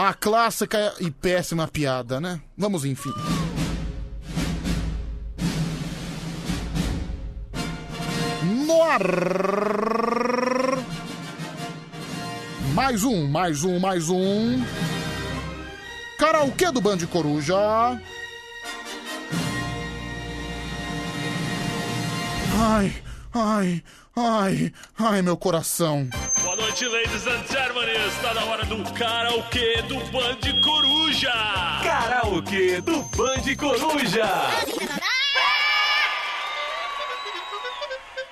[0.00, 2.40] A clássica e péssima piada, né?
[2.56, 3.12] Vamos, enfim.
[8.64, 9.02] No ar.
[12.74, 14.62] Mais um, mais um, mais um.
[16.16, 17.56] Karaokê do Band Coruja.
[22.56, 23.02] Ai,
[23.34, 23.82] ai,
[24.18, 26.08] ai, ai, meu coração.
[26.42, 27.88] Boa noite, ladies and gentlemen.
[28.08, 31.32] Está na hora do karaokê do Band Coruja.
[31.82, 34.26] Karaokê do Band Coruja.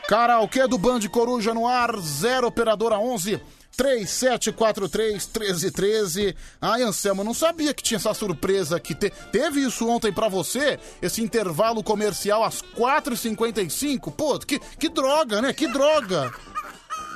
[0.08, 3.40] Karaokê do Band Coruja no ar, 0 operadora 11
[3.76, 6.34] 3743 1313.
[6.60, 8.94] Ai, Anselmo, não sabia que tinha essa surpresa aqui.
[8.94, 10.78] Te- teve isso ontem pra você?
[11.02, 14.12] Esse intervalo comercial às 4h55?
[14.12, 15.52] Pô, que, que droga, né?
[15.52, 16.32] Que droga!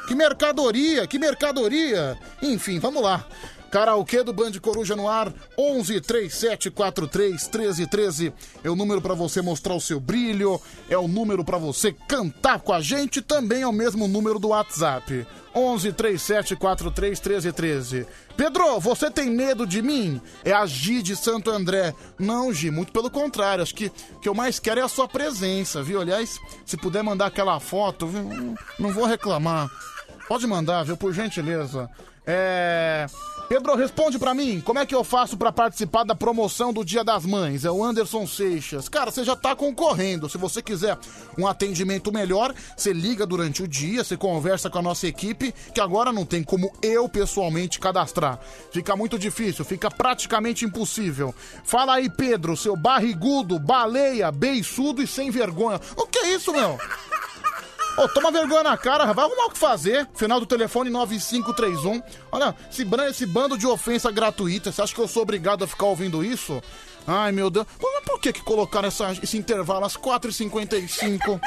[0.07, 2.19] Que mercadoria, que mercadoria!
[2.43, 3.25] Enfim, vamos lá.
[3.71, 8.33] Karaokê do Band Coruja no ar, 11 3743 1313.
[8.65, 12.61] É o número pra você mostrar o seu brilho, é o número pra você cantar
[12.61, 15.27] com a gente, também é o mesmo número do WhatsApp.
[15.55, 18.07] 11 3743 1313.
[18.37, 20.21] Pedro, você tem medo de mim?
[20.45, 21.95] É a Gi de Santo André.
[22.19, 23.63] Não, Gi, muito pelo contrário.
[23.63, 26.01] Acho que o que eu mais quero é a sua presença, viu?
[26.01, 28.57] Aliás, se puder mandar aquela foto, viu?
[28.79, 29.69] não vou reclamar.
[30.29, 30.97] Pode mandar, viu?
[30.97, 31.91] Por gentileza.
[32.27, 33.07] É.
[33.51, 37.03] Pedro, responde pra mim, como é que eu faço pra participar da promoção do Dia
[37.03, 37.65] das Mães?
[37.65, 38.89] É o Anderson Seixas.
[38.89, 40.29] Cara, você já tá concorrendo.
[40.29, 40.97] Se você quiser
[41.37, 45.81] um atendimento melhor, você liga durante o dia, você conversa com a nossa equipe, que
[45.81, 48.39] agora não tem como eu pessoalmente cadastrar.
[48.71, 51.35] Fica muito difícil, fica praticamente impossível.
[51.65, 55.81] Fala aí, Pedro, seu barrigudo, baleia, beiçudo e sem vergonha.
[55.97, 56.79] O que é isso, meu?
[58.03, 60.09] Ô, toma vergonha na cara, vai arrumar o que fazer.
[60.15, 62.03] Final do telefone 9531.
[62.33, 65.87] Olha, esse, esse bando de ofensa gratuita, você acha que eu sou obrigado a ficar
[65.87, 66.63] ouvindo isso?
[67.07, 67.67] Ai, meu Deus.
[67.83, 71.41] Mas por que, que colocaram essa- esse intervalo às 4h55?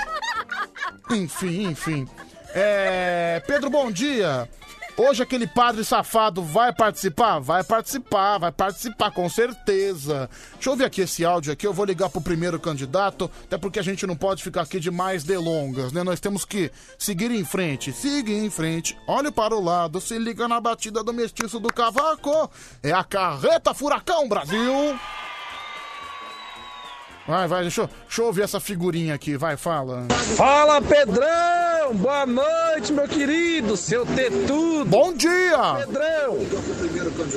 [1.11, 2.07] enfim, enfim.
[2.53, 3.41] É.
[3.47, 4.47] Pedro, bom dia.
[4.95, 7.39] Hoje aquele padre safado vai participar?
[7.39, 10.29] Vai participar, vai participar, com certeza.
[10.53, 13.79] Deixa eu ouvir aqui esse áudio aqui, eu vou ligar pro primeiro candidato, até porque
[13.79, 16.03] a gente não pode ficar aqui de mais delongas, né?
[16.03, 20.47] Nós temos que seguir em frente, seguir em frente, olhe para o lado, se liga
[20.47, 22.51] na batida do mestiço do cavaco.
[22.83, 24.99] É a carreta furacão, Brasil!
[27.25, 30.05] Vai, vai, deixa eu, deixa eu ouvir essa figurinha aqui, vai, fala.
[30.35, 31.93] Fala Pedrão!
[31.95, 34.83] Boa noite, meu querido, seu tetudo!
[34.83, 35.75] Bom dia!
[35.85, 36.37] Pedrão!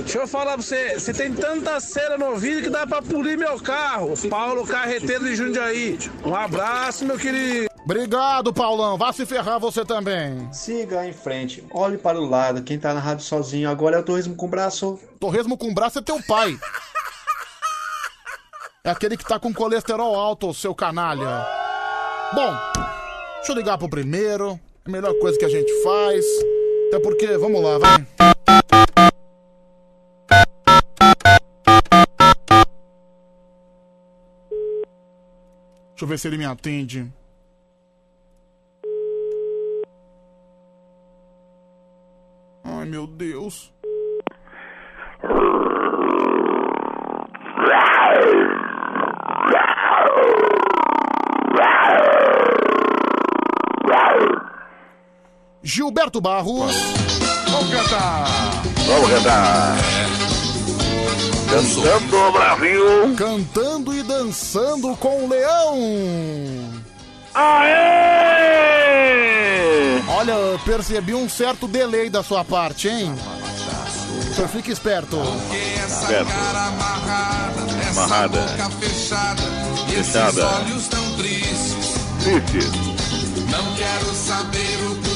[0.03, 3.39] Deixa eu falar pra você, você tem tanta cera no ouvido que dá pra polir
[3.39, 4.15] meu carro.
[4.29, 5.99] Paulo Carreteiro de Jundiaí.
[6.25, 7.71] Um abraço, meu querido.
[7.85, 8.99] Obrigado, Paulão.
[8.99, 10.53] Vá se ferrar você também.
[10.53, 12.65] Siga em frente, olhe para o lado.
[12.65, 14.99] Quem tá na rádio sozinho agora é o Torresmo com braço.
[15.21, 16.59] Torresmo com braço é teu pai.
[18.87, 21.45] É aquele que tá com colesterol alto, seu canalha.
[22.33, 22.55] Bom,
[23.39, 24.61] deixa eu ligar pro primeiro.
[24.85, 26.25] É a melhor coisa que a gente faz.
[26.87, 28.07] Até porque, vamos lá, vai.
[35.89, 37.13] Deixa eu ver se ele me atende.
[42.63, 43.75] Ai, meu Deus.
[55.67, 56.73] Gilberto Barros.
[57.51, 58.25] Vamos cantar.
[58.87, 59.77] Vamos cantar.
[61.51, 63.15] Cantando Brasil.
[63.17, 65.77] Cantando e dançando com o leão.
[67.35, 68.77] Aê!
[70.09, 73.13] Olha, percebi um certo delay da sua parte, hein?
[74.31, 75.19] O senhor fica esperto.
[76.07, 76.31] Certo.
[77.91, 78.41] Amarrada.
[78.79, 79.43] fechada,
[79.89, 80.47] Fechada.
[80.47, 81.95] olhos tão tristes.
[82.23, 82.71] Triste.
[83.51, 85.16] Não quero saber o porquê,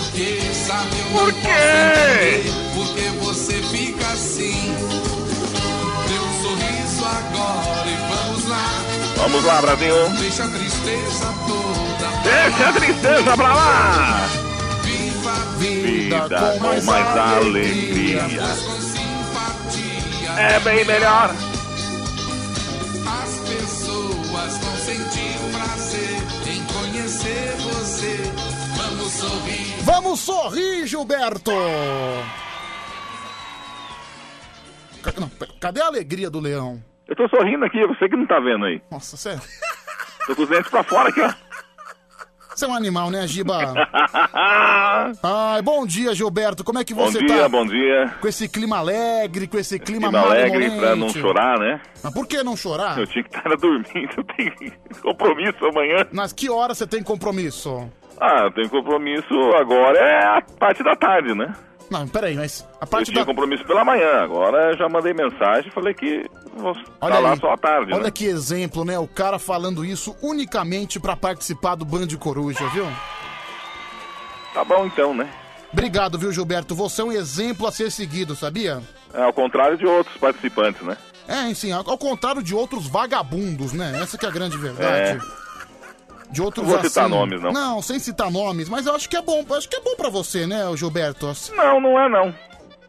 [0.70, 1.00] sabe?
[1.00, 1.48] Eu Por quê?
[1.48, 4.74] entender Porque você fica assim.
[6.08, 8.68] Dê um sorriso agora e vamos lá.
[9.16, 10.08] Vamos lá, Brasil.
[10.18, 12.10] Deixa a tristeza toda.
[12.22, 14.28] Deixa a tristeza pra lá.
[14.82, 18.22] Viva a Vida com mais alegria.
[20.38, 21.34] É bem melhor.
[29.82, 31.52] Vamos sorrir, Gilberto!
[35.18, 36.82] Não, cadê a alegria do leão?
[37.08, 38.80] Eu tô sorrindo aqui, você que não tá vendo aí.
[38.90, 39.40] Nossa, sério.
[40.26, 41.32] Tô com os dentes pra fora aqui, ó.
[42.54, 43.58] Você é um animal, né, Giba?
[45.22, 46.62] Ai, bom dia, Gilberto.
[46.62, 47.48] Como é que Bom você dia, tá?
[47.48, 48.14] bom dia.
[48.20, 51.80] Com esse clima alegre, com esse clima, Clima alegre pra não chorar, né?
[52.02, 52.98] Mas por que não chorar?
[52.98, 56.06] Eu tinha que estar dormindo, eu tenho compromisso amanhã.
[56.12, 57.90] Mas que hora você tem compromisso?
[58.20, 61.54] Ah, eu tenho compromisso agora, é a parte da tarde, né?
[61.90, 63.26] Não, peraí, mas a Eu parte tinha da...
[63.26, 66.24] compromisso pela manhã, agora já mandei mensagem e falei que
[66.54, 68.10] vou Olha estar lá só à tarde, Olha né?
[68.10, 68.96] que exemplo, né?
[68.98, 72.86] O cara falando isso unicamente pra participar do Band Coruja, viu?
[74.54, 75.28] Tá bom então, né?
[75.72, 76.74] Obrigado, viu, Gilberto?
[76.74, 78.80] Você é um exemplo a ser seguido, sabia?
[79.14, 80.96] É, ao contrário de outros participantes, né?
[81.26, 83.98] É, sim, ao contrário de outros vagabundos, né?
[84.00, 85.20] Essa que é a grande verdade.
[86.30, 87.52] De outros Não vou citar assim- nomes, não.
[87.52, 90.08] Não, sem citar nomes, mas eu acho que é bom, acho que é bom pra
[90.08, 91.26] você, né, Gilberto?
[91.26, 92.34] Assim- Não, não é não.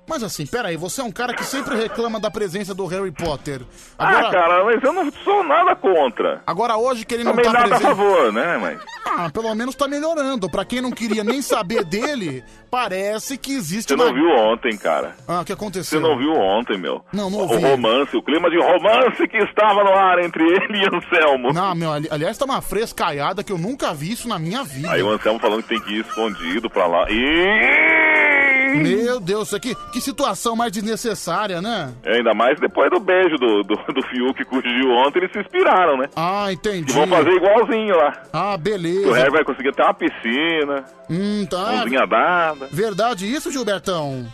[0.08, 3.62] Mas assim, peraí, você é um cara que sempre reclama da presença do Harry Potter.
[3.98, 6.42] Agora, Ah, cara, mas eu não sou nada contra.
[6.46, 7.88] agora hoje que ele não Também tá nada a presente...
[7.88, 8.80] favor, né, mas...
[9.06, 10.50] Ah, pelo menos tá melhorando.
[10.50, 14.06] Pra quem não queria nem saber dele, parece que existe Você uma...
[14.06, 15.16] não viu ontem, cara.
[15.28, 16.02] Ah, o que aconteceu?
[16.02, 17.06] Você não viu ontem, meu.
[17.14, 17.64] Não, não O ouvi.
[17.64, 21.54] romance, o clima de romance que estava no ar entre ele e Anselmo.
[21.54, 24.92] Não, meu, ali- aliás, tá uma frescaiada que eu nunca vi isso na minha vida.
[24.92, 27.06] Aí o Anselmo falando que tem que ir escondido pra lá.
[27.10, 31.94] E Meu Deus, isso aqui, que situação mais desnecessária, né?
[32.06, 35.40] ainda mais depois do beijo do, do, do Fiuk com o Gil ontem, eles se
[35.40, 36.10] inspiraram, né?
[36.16, 36.92] Ah, entendi.
[36.92, 38.24] E vão fazer igualzinho lá.
[38.34, 39.14] Ah, Que o beleza.
[39.16, 41.58] Harry vai conseguir até uma piscina, Hum, tá.
[41.58, 42.68] mãozinha dada.
[42.72, 44.26] Verdade isso, Gilbertão?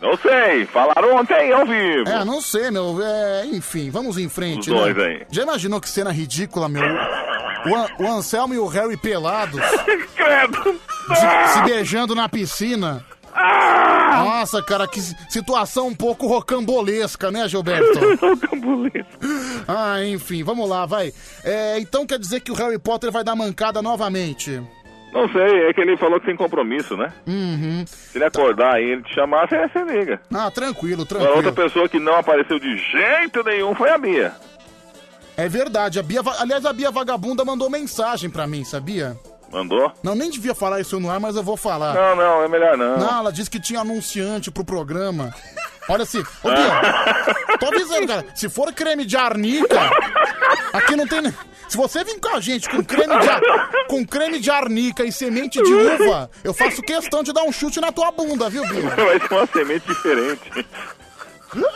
[0.00, 2.08] Não sei, falaram ontem ao vivo.
[2.08, 2.98] É, não sei, meu.
[3.02, 4.92] É, enfim, vamos em frente, Os né?
[4.92, 5.22] dois aí.
[5.30, 6.84] Já imaginou que cena ridícula, meu?
[7.66, 9.60] O, An- o Anselmo e o Harry pelados.
[10.14, 10.80] Credo!
[11.14, 13.04] Se, se beijando na piscina.
[14.24, 17.98] Nossa, cara, que situação um pouco rocambolesca, né, Gilberto?
[18.20, 19.18] Rocambolesca.
[19.66, 21.12] Ah, enfim, vamos lá, vai.
[21.44, 24.62] É, então quer dizer que o Harry Potter vai dar mancada novamente?
[25.12, 27.12] Não sei, é que ele falou que tem compromisso, né?
[27.26, 27.84] Uhum.
[27.86, 30.20] Se ele acordar aí, ele te chamar, você, você liga.
[30.32, 31.68] Ah, tranquilo, Agora, outra tranquilo.
[31.68, 34.32] pessoa que não apareceu de jeito nenhum foi a Bia.
[35.36, 39.16] É verdade, a Bia, aliás, a Bia Vagabunda mandou mensagem pra mim, sabia?
[39.50, 39.92] Mandou?
[40.02, 41.94] Não, nem devia falar isso no ar, mas eu vou falar.
[41.94, 42.98] Não, não, é melhor não.
[42.98, 45.34] Não, ela disse que tinha anunciante pro programa.
[45.88, 46.80] Olha assim, ô Bia,
[47.58, 49.78] tô avisando, cara, se for creme de arnica,
[50.72, 51.22] aqui não tem...
[51.66, 53.40] Se você vir com a gente com creme de, ar-
[53.88, 57.80] com creme de arnica e semente de uva, eu faço questão de dar um chute
[57.80, 58.82] na tua bunda, viu, Bia?
[58.96, 60.66] Vai ser uma semente diferente.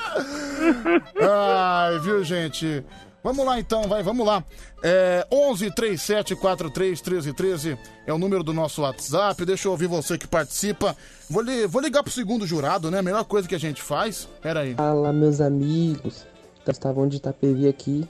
[1.21, 2.85] Ai, viu, gente?
[3.25, 4.43] Vamos lá então, vai, vamos lá.
[4.83, 9.45] É, 11 37 43 13 13 é o número do nosso WhatsApp.
[9.45, 10.97] Deixa eu ouvir você que participa.
[11.31, 12.99] Vou, li- vou ligar pro segundo jurado, né?
[12.99, 14.29] A melhor coisa que a gente faz.
[14.43, 14.75] Pera aí.
[14.75, 16.27] Fala, meus amigos.
[16.67, 18.09] Estavam de Itapevi aqui.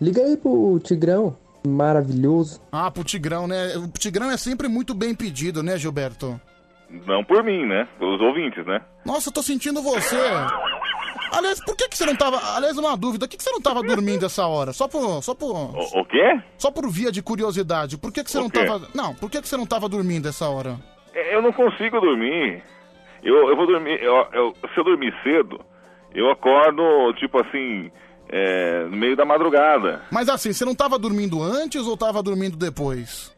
[0.00, 1.36] Liga aí pro Tigrão.
[1.66, 2.60] Maravilhoso.
[2.72, 3.76] Ah, pro Tigrão, né?
[3.76, 6.40] O Tigrão é sempre muito bem pedido, né, Gilberto?
[7.06, 7.86] Não por mim, né?
[7.98, 8.80] Pelos ouvintes, né?
[9.04, 10.16] Nossa, eu tô sentindo você.
[11.32, 12.38] Aliás, por que, que você não tava.
[12.56, 14.72] Aliás, uma dúvida, por que, que você não tava dormindo essa hora?
[14.72, 15.22] Só por.
[15.22, 15.54] Só por.
[15.54, 16.40] O, o quê?
[16.56, 17.96] Só por via de curiosidade.
[17.98, 18.64] Por que, que você O não quê?
[18.64, 18.88] tava.
[18.94, 20.76] Não, por que, que você não tava dormindo essa hora?
[21.14, 22.62] É, Eu não consigo dormir.
[23.22, 24.00] Eu, eu vou dormir.
[24.02, 25.60] eu- eu- se eu dormir cedo,
[26.14, 27.90] eu acordo, tipo assim,
[28.28, 30.02] é, no meio da madrugada.
[30.10, 33.36] Mas assim, você não tava dormindo antes ou tava dormindo depois?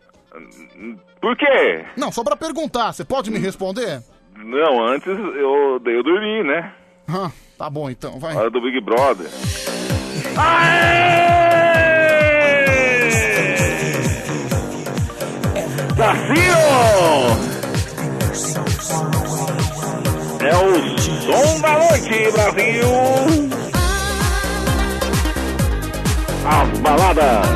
[1.20, 1.84] Por quê?
[1.96, 4.02] Não, só pra perguntar, você pode me responder?
[4.36, 6.72] Não, antes eu, eu dormi, né?
[7.08, 7.30] Ah,
[7.60, 8.34] tá bom então, vai.
[8.34, 9.28] Hora do Big Brother.
[15.94, 16.40] Brasil!
[20.40, 22.88] É o som da noite, Brasil!
[26.46, 27.46] As baladas!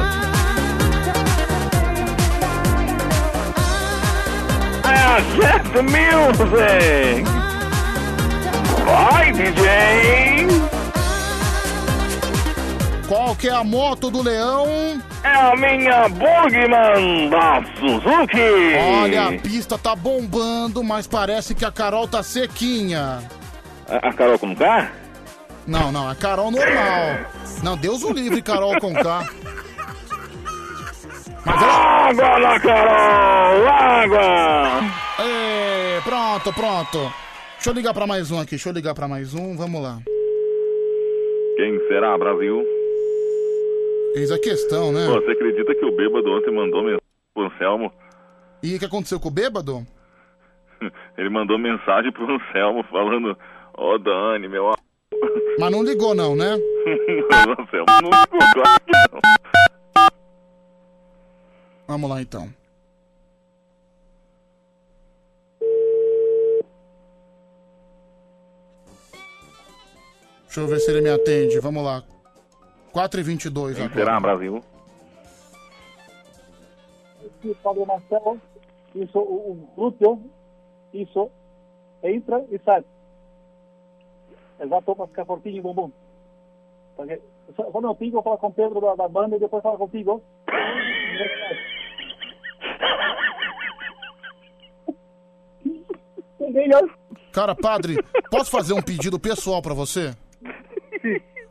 [4.84, 7.33] É a Jet Music!
[8.84, 10.46] Vai, DJ!
[13.08, 14.66] Qual que é a moto do leão?
[15.22, 18.76] É a minha Bugman da Suzuki!
[19.02, 23.22] Olha, a pista tá bombando, mas parece que a Carol tá sequinha.
[23.88, 24.90] A, a Carol com K?
[25.66, 27.18] Não, não, a Carol normal.
[27.62, 29.28] Não, Deus o livre, Carol com K.
[31.44, 32.08] Mas ela...
[32.08, 33.68] Água na Carol!
[33.68, 34.80] Água!
[35.20, 37.23] Ê, pronto, pronto.
[37.64, 39.98] Deixa eu ligar pra mais um aqui, deixa eu ligar pra mais um, vamos lá.
[41.56, 42.62] Quem será, Brasil?
[44.16, 45.06] Eis a questão, né?
[45.06, 47.00] Pô, você acredita que o bêbado ontem mandou mensagem
[47.32, 47.90] pro Anselmo?
[48.62, 49.78] E o que aconteceu com o bêbado?
[51.16, 53.34] Ele mandou mensagem pro Anselmo falando:
[53.78, 54.76] Ô Dani, meu a-
[55.58, 56.58] Mas não ligou não, né?
[56.58, 60.12] Não, Anselmo, não ficou claro que não.
[61.88, 62.46] Vamos lá então.
[70.54, 71.58] Deixa eu ver se ele me atende.
[71.58, 72.04] Vamos lá.
[72.94, 73.92] 4h22 Quem agora.
[73.92, 74.62] será, Brasil?
[77.26, 78.40] Aqui, Pablo Marcelo,
[78.94, 80.22] isso, o, glúteo,
[80.92, 81.28] isso,
[82.04, 82.84] entra e sai.
[84.60, 85.90] Exato, para ficar fortinho e bumbum.
[86.94, 87.20] Porque,
[87.56, 89.76] só- quando eu pico, eu falo com o Pedro da, da banda e depois falo
[89.76, 90.22] contigo.
[97.32, 97.96] Cara, padre,
[98.30, 100.14] posso fazer um pedido pessoal pra você?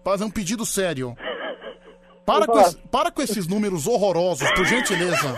[0.04, 1.16] Fazer um pedido sério.
[2.26, 5.36] Para com, para com esses números horrorosos, por gentileza.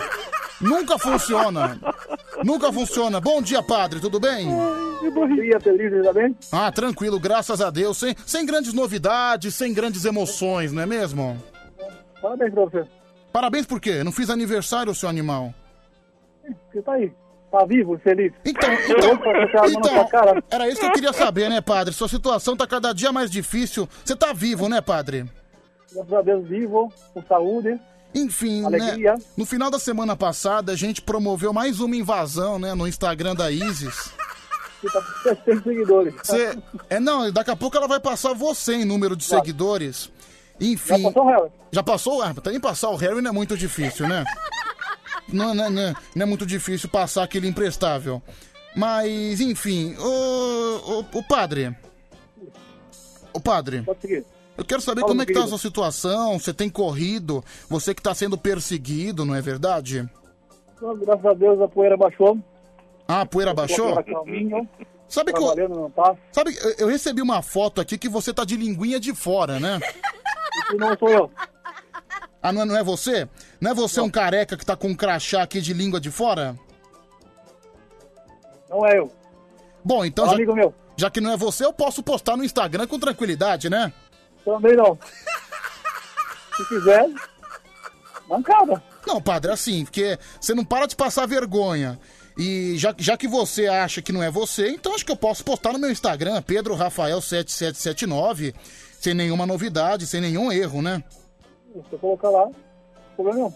[0.62, 1.80] Nunca funciona.
[2.44, 3.20] Nunca funciona.
[3.20, 4.48] Bom dia, padre, tudo bem?
[5.14, 6.36] Bom dia, feliz, tá bem?
[6.52, 7.98] Ah, tranquilo, graças a Deus.
[7.98, 11.42] Sem, sem grandes novidades, sem grandes emoções, não é mesmo?
[12.22, 12.86] Parabéns pra você.
[13.32, 14.04] Parabéns por quê?
[14.04, 15.54] Não fiz aniversário, seu animal.
[16.72, 17.12] Você tá aí.
[17.56, 18.34] Tá vivo, feliz.
[18.44, 20.44] Então, então cara.
[20.52, 21.94] era isso que eu queria saber, né, padre?
[21.94, 23.88] Sua situação tá cada dia mais difícil.
[24.04, 25.26] Você tá vivo, né, padre?
[25.94, 27.80] Graças a Deus, vivo, com saúde.
[28.14, 29.14] Enfim, Alegria.
[29.14, 29.20] né?
[29.38, 33.50] No final da semana passada, a gente promoveu mais uma invasão, né, no Instagram da
[33.50, 34.12] Isis.
[34.82, 36.14] Você tá com 700 seguidores.
[36.22, 36.58] Você...
[36.90, 40.12] É, não, daqui a pouco ela vai passar você em número de seguidores.
[40.60, 41.04] Enfim.
[41.04, 41.52] Já passou o Harry?
[41.72, 42.22] Já passou?
[42.22, 44.26] Ah, também passar o Harry não é muito difícil, né?
[45.28, 48.22] Não, não, não, não é muito difícil passar aquele imprestável.
[48.76, 51.76] Mas, enfim, o, o, o padre.
[53.34, 53.84] O padre.
[54.58, 58.02] Eu quero saber como é que tá a sua situação, você tem corrido, você que
[58.02, 60.10] tá sendo perseguido, não é verdade?
[61.02, 62.38] Graças a Deus a poeira baixou.
[63.08, 63.94] Ah, a poeira baixou?
[65.08, 66.16] Sabe que eu- tá?
[66.32, 69.80] Sabe, eu- eu recebi uma foto aqui que você tá de linguinha de fora, né?
[70.64, 71.32] Isso não sou eu.
[72.48, 73.28] Ah, não é, não é você?
[73.60, 76.56] Não é você um careca que tá com um crachá aqui de língua de fora?
[78.70, 79.12] Não é eu.
[79.84, 80.74] Bom, então É um já, amigo meu.
[80.96, 83.92] já que não é você, eu posso postar no Instagram com tranquilidade, né?
[84.44, 84.96] Também não.
[86.56, 87.10] Se quiser,
[88.30, 88.84] mancada.
[89.08, 92.00] Não, padre, assim, porque você não para de passar vergonha.
[92.38, 95.44] E já, já que você acha que não é você, então acho que eu posso
[95.44, 98.54] postar no meu Instagram, Pedro Rafael 7779,
[99.00, 101.04] sem nenhuma novidade, sem nenhum erro, né?
[101.84, 102.50] Se eu colocar lá,
[103.16, 103.54] problema nenhum.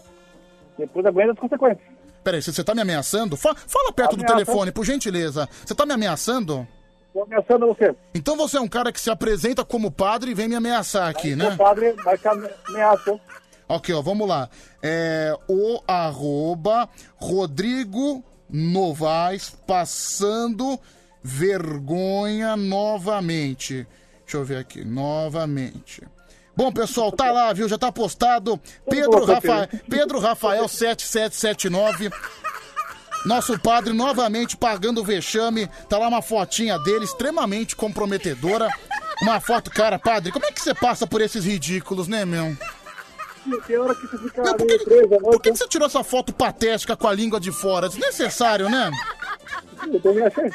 [0.78, 1.88] Depois aguenta as consequências.
[2.22, 3.36] Peraí, você você tá me ameaçando?
[3.36, 5.48] Fa- fala perto do telefone, por gentileza.
[5.64, 6.66] Você tá me ameaçando?
[7.12, 7.94] Tô ameaçando você.
[8.14, 11.34] Então você é um cara que se apresenta como padre e vem me ameaçar aqui,
[11.34, 11.48] né?
[11.48, 12.36] O padre vai ficar
[12.68, 13.18] ameaça.
[13.68, 14.48] Ok, ó, vamos lá.
[14.82, 20.78] É o arroba Rodrigo Novaes passando
[21.22, 23.86] vergonha novamente.
[24.24, 26.02] Deixa eu ver aqui, novamente.
[26.56, 27.68] Bom, pessoal, tá lá, viu?
[27.68, 28.60] Já tá postado.
[28.88, 29.68] Pedro, Rafa...
[29.88, 32.10] Pedro Rafael 7779.
[33.24, 35.68] Nosso padre novamente pagando o vexame.
[35.88, 38.68] Tá lá uma fotinha dele, extremamente comprometedora.
[39.22, 42.56] Uma foto, cara, padre, como é que você passa por esses ridículos, né, meu?
[43.66, 44.78] Tem hora que você fica Meu, por que,
[45.18, 47.88] por que que você tirou essa foto patética com a língua de fora?
[47.88, 48.90] Desnecessário, né?
[49.86, 50.54] Eu tô me achando.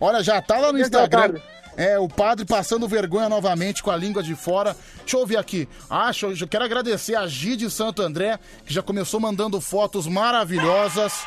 [0.00, 1.34] Olha, já tá lá no é Instagram.
[1.76, 4.76] É, o padre passando vergonha novamente com a língua de fora.
[4.98, 5.68] Deixa eu ver aqui.
[6.04, 11.24] Deixa eu, quero agradecer a Gi de Santo André, que já começou mandando fotos maravilhosas.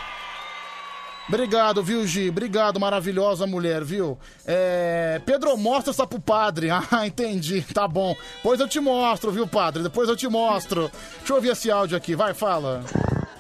[1.27, 2.29] Obrigado, viu, Gi?
[2.29, 4.17] Obrigado, maravilhosa mulher, viu?
[4.45, 5.19] É...
[5.25, 6.69] Pedro, mostra essa pro padre.
[6.91, 7.61] Ah, entendi.
[7.73, 8.15] Tá bom.
[8.37, 9.81] Depois eu te mostro, viu, padre?
[9.81, 10.91] Depois eu te mostro.
[11.17, 12.15] Deixa eu ouvir esse áudio aqui.
[12.15, 12.83] Vai, fala.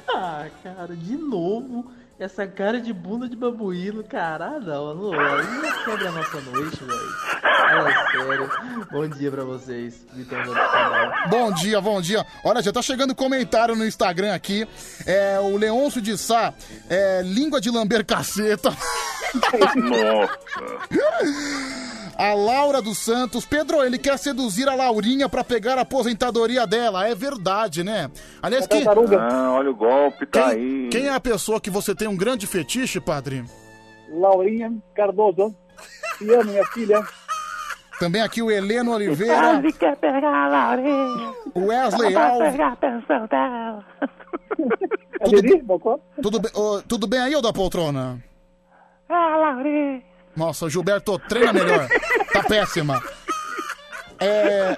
[0.09, 5.45] Ah, cara, de novo, essa cara de bunda de babuíno, cara, ah, não, não, aí
[5.61, 7.09] não quebra a nossa noite, velho.
[7.41, 8.49] Fala sério.
[8.91, 10.39] Bom dia pra vocês, Vitão.
[11.29, 12.25] Bom dia, bom dia.
[12.43, 14.65] Olha, já tá chegando comentário no Instagram aqui.
[15.05, 16.53] É, o Leôncio de Sá,
[16.89, 18.71] é, língua de lamber caceta.
[22.17, 23.45] A Laura dos Santos.
[23.45, 27.05] Pedro, ele quer seduzir a Laurinha pra pegar a aposentadoria dela.
[27.05, 28.09] É verdade, né?
[28.41, 30.87] Aliás, quem, Ah, olha o golpe, tá aí.
[30.89, 33.43] quem é a pessoa que você tem um grande fetiche, padre?
[34.07, 35.55] Laurinha Cardoso.
[36.19, 37.03] Te amo, minha filha.
[37.99, 39.59] Também aqui o Heleno Oliveira.
[39.71, 41.33] quer pegar a Laurinha.
[41.55, 42.59] O Wesley Alves.
[42.59, 43.85] a pensão dela.
[46.21, 48.23] Tudo, ô, tudo bem aí, ô da poltrona?
[49.09, 50.03] Ah, Laurinha.
[50.37, 51.87] Nossa, Gilberto treina melhor.
[52.31, 53.01] Tá péssima.
[54.19, 54.77] É.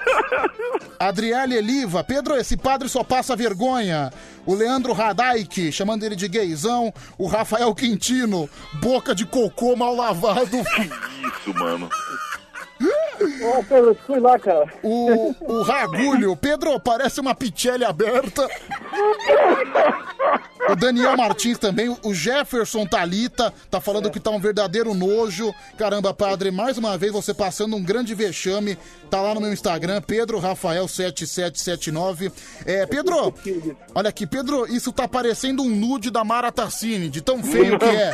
[0.99, 4.11] Adriele Eliva, Pedro, esse padre só passa vergonha.
[4.45, 6.93] O Leandro Radaik, chamando ele de gaysão.
[7.17, 8.49] O Rafael Quintino,
[8.81, 10.57] boca de cocô mal lavado.
[10.57, 11.89] Isso, mano.
[13.67, 14.71] Pedro, fui lá, cara.
[14.83, 18.47] O, o Ragulho, Pedro, parece uma pichelle aberta.
[20.69, 25.53] O Daniel Martins também, o Jefferson Talita, tá falando que tá um verdadeiro nojo.
[25.77, 28.77] Caramba, padre, mais uma vez você passando um grande vexame.
[29.09, 32.31] Tá lá no meu Instagram, Pedro Rafael 7779.
[32.65, 33.33] É, Pedro,
[33.95, 37.85] olha aqui, Pedro, isso tá parecendo um nude da Mara Tassini, de tão feio que
[37.85, 38.11] é.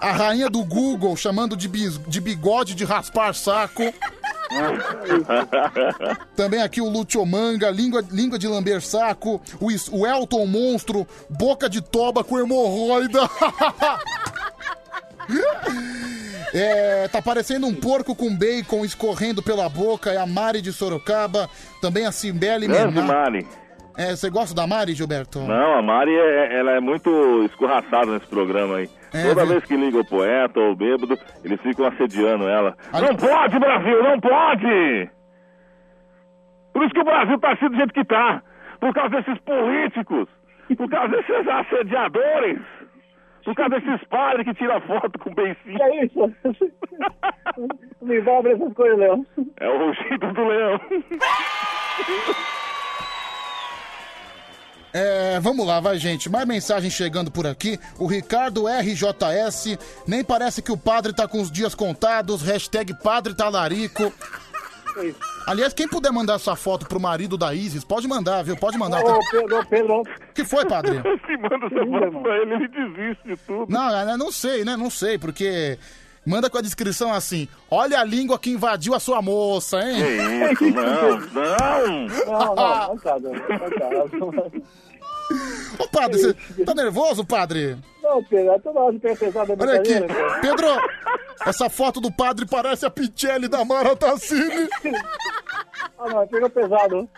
[0.00, 3.82] A rainha do Google chamando de, bis- de bigode de raspar saco.
[6.34, 9.40] Também aqui o Lúcio Manga, língua, língua de lamber saco.
[9.60, 13.20] O, Is- o Elton Monstro, boca de toba com hemorroida.
[16.54, 20.10] É, tá parecendo um porco com bacon escorrendo pela boca.
[20.10, 21.48] É a Mari de Sorocaba.
[21.82, 23.00] Também a Cimbele Grande.
[23.02, 23.46] Mari.
[23.96, 25.40] É, você gosta da Mari, Gilberto?
[25.40, 27.10] Não, a Mari é, ela é muito
[27.44, 28.88] escorraçada nesse programa aí.
[29.12, 29.52] É, Toda viu?
[29.54, 32.76] vez que liga o poeta ou o bêbado, eles ficam assediando ela.
[32.92, 35.10] Não pode, Brasil, não pode!
[36.72, 38.42] Por isso que o Brasil tá assim do jeito que tá.
[38.80, 40.28] Por causa desses políticos,
[40.76, 42.60] por causa desses assediadores,
[43.44, 45.82] por causa desses padres que tiram foto com beicinho.
[45.82, 46.20] É isso.
[48.00, 49.26] Não envolve essas coisas, Léo.
[49.58, 50.80] É o rugido do leão.
[54.98, 56.28] É, vamos lá, vai, gente.
[56.28, 57.78] Mais mensagem chegando por aqui.
[57.98, 59.78] O Ricardo RJS.
[60.06, 62.42] Nem parece que o padre tá com os dias contados.
[62.42, 64.12] Hashtag padre talarico.
[65.46, 68.56] Aliás, quem puder mandar essa foto pro marido da Isis, pode mandar, viu?
[68.56, 69.00] Pode mandar.
[69.04, 70.02] Ô, Pedro, Pedro.
[70.34, 71.00] que foi, padre?
[71.24, 73.72] Se manda essa foto pra ele, ele desiste de tudo.
[73.72, 74.76] Não, eu não sei, né?
[74.76, 75.78] Não sei, porque
[76.26, 80.56] manda com a descrição assim: olha a língua que invadiu a sua moça, hein?
[80.56, 80.74] Que isso?
[80.74, 82.08] Não, não!
[82.26, 83.32] Não, não, não tá, não,
[84.18, 84.58] não tá.
[85.78, 87.76] Ô, padre, você tá nervoso, padre?
[88.02, 90.40] Não, Pedro, é toda hora de pesado da Olha aqui, cara.
[90.40, 90.66] Pedro,
[91.44, 94.68] essa foto do padre parece a Pichelli da Mara Tassini.
[95.98, 97.08] Ah, não, pegou pesado.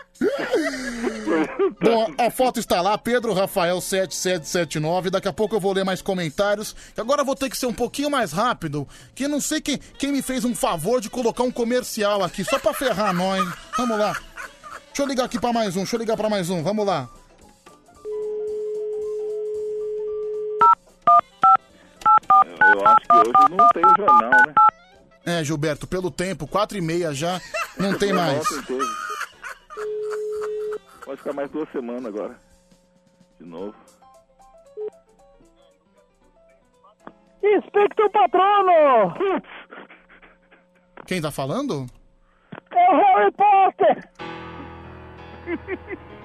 [1.80, 5.10] Bom, a foto está lá, Pedro Rafael 7779.
[5.10, 6.74] Daqui a pouco eu vou ler mais comentários.
[6.96, 9.60] E agora eu vou ter que ser um pouquinho mais rápido, que eu não sei
[9.60, 13.46] quem, quem me fez um favor de colocar um comercial aqui, só pra ferrar nós.
[13.76, 14.12] Vamos lá.
[14.86, 17.08] Deixa eu ligar aqui pra mais um, deixa eu ligar pra mais um, vamos lá.
[22.46, 24.54] Eu acho que hoje não tem o jornal, né?
[25.26, 27.40] É, Gilberto, pelo tempo, quatro e meia já,
[27.78, 28.42] não tem mais.
[31.04, 32.36] Pode ficar mais duas semanas agora.
[33.38, 33.74] De novo.
[37.42, 39.14] Inspector Patrono!
[41.06, 41.86] Quem tá falando?
[42.70, 44.10] É o Harry Potter!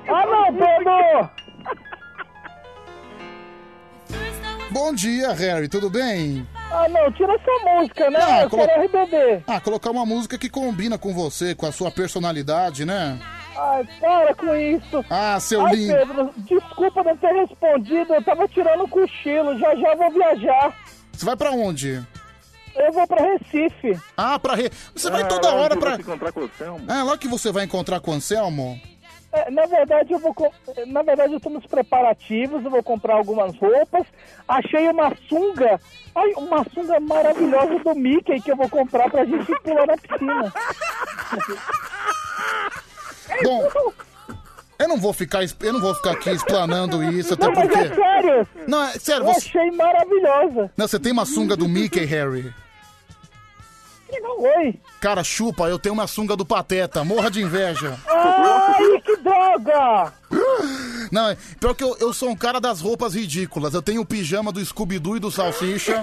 [0.08, 1.44] Ah, não, Pedro!
[4.76, 6.45] Bom dia, Harry, tudo bem?
[6.70, 8.20] Ah, não, tira essa música, né?
[8.22, 9.44] Ah, eu colo- quero RBD.
[9.48, 13.18] Ah, colocar uma música que combina com você, com a sua personalidade, né?
[13.58, 15.06] Ai, para com isso.
[15.10, 15.94] Ah, seu Ai, lindo.
[15.95, 18.14] Pedro, desculpa não ter respondido.
[18.16, 19.58] Eu tava tirando um cochilo.
[19.58, 20.78] Já já vou viajar.
[21.14, 22.06] Você vai pra onde?
[22.76, 23.98] Eu vou pra Recife.
[24.18, 24.70] Ah, pra Re...
[24.94, 25.90] Você vai Ah, toda lá hora que pra...
[25.92, 26.92] vai se encontrar com o Anselmo.
[26.92, 28.78] É, lá que você vai encontrar com o Anselmo?
[29.35, 30.33] É, na verdade, eu vou.
[30.88, 32.64] Na verdade, eu tô nos preparativos.
[32.64, 34.07] Eu vou comprar algumas roupas.
[34.47, 35.80] Achei uma sunga.
[36.15, 40.53] Ai, uma sunga maravilhosa do Mickey que eu vou comprar pra gente pular na piscina.
[43.43, 43.67] Bom,
[44.80, 47.80] eu não vou ficar, eu não vou ficar aqui explanando isso, até Não, mas porque...
[47.80, 48.47] é sério.
[48.67, 49.49] Não, é sério, Eu você...
[49.49, 50.72] achei maravilhosa.
[50.77, 52.53] Não, você tem uma sunga do Mickey, Harry.
[54.38, 54.80] Oi.
[55.01, 57.98] Cara, chupa, eu tenho uma sunga do Pateta, morra de inveja.
[58.08, 60.14] Ai, que droga!
[61.11, 63.74] Não, é- pior que eu, eu sou um cara das roupas ridículas.
[63.74, 66.01] Eu tenho o pijama do Scooby-Doo e do Salsicha.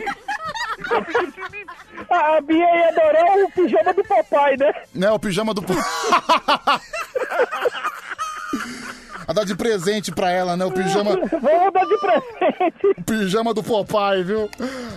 [2.11, 4.73] A a Bia ia adorar o pijama do papai, né?
[4.95, 5.63] né, o pijama do...
[9.33, 10.65] A dar de presente pra ela, né?
[10.67, 11.13] O pijama...
[11.13, 12.87] Vamos dar de presente.
[12.99, 14.51] O pijama do Popeye, viu?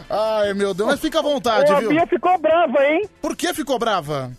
[0.09, 0.89] Ai, meu Deus.
[0.89, 1.89] Mas fica à vontade, Ô, a viu?
[1.91, 3.09] Bia ficou brava, hein?
[3.21, 4.29] Por que ficou brava?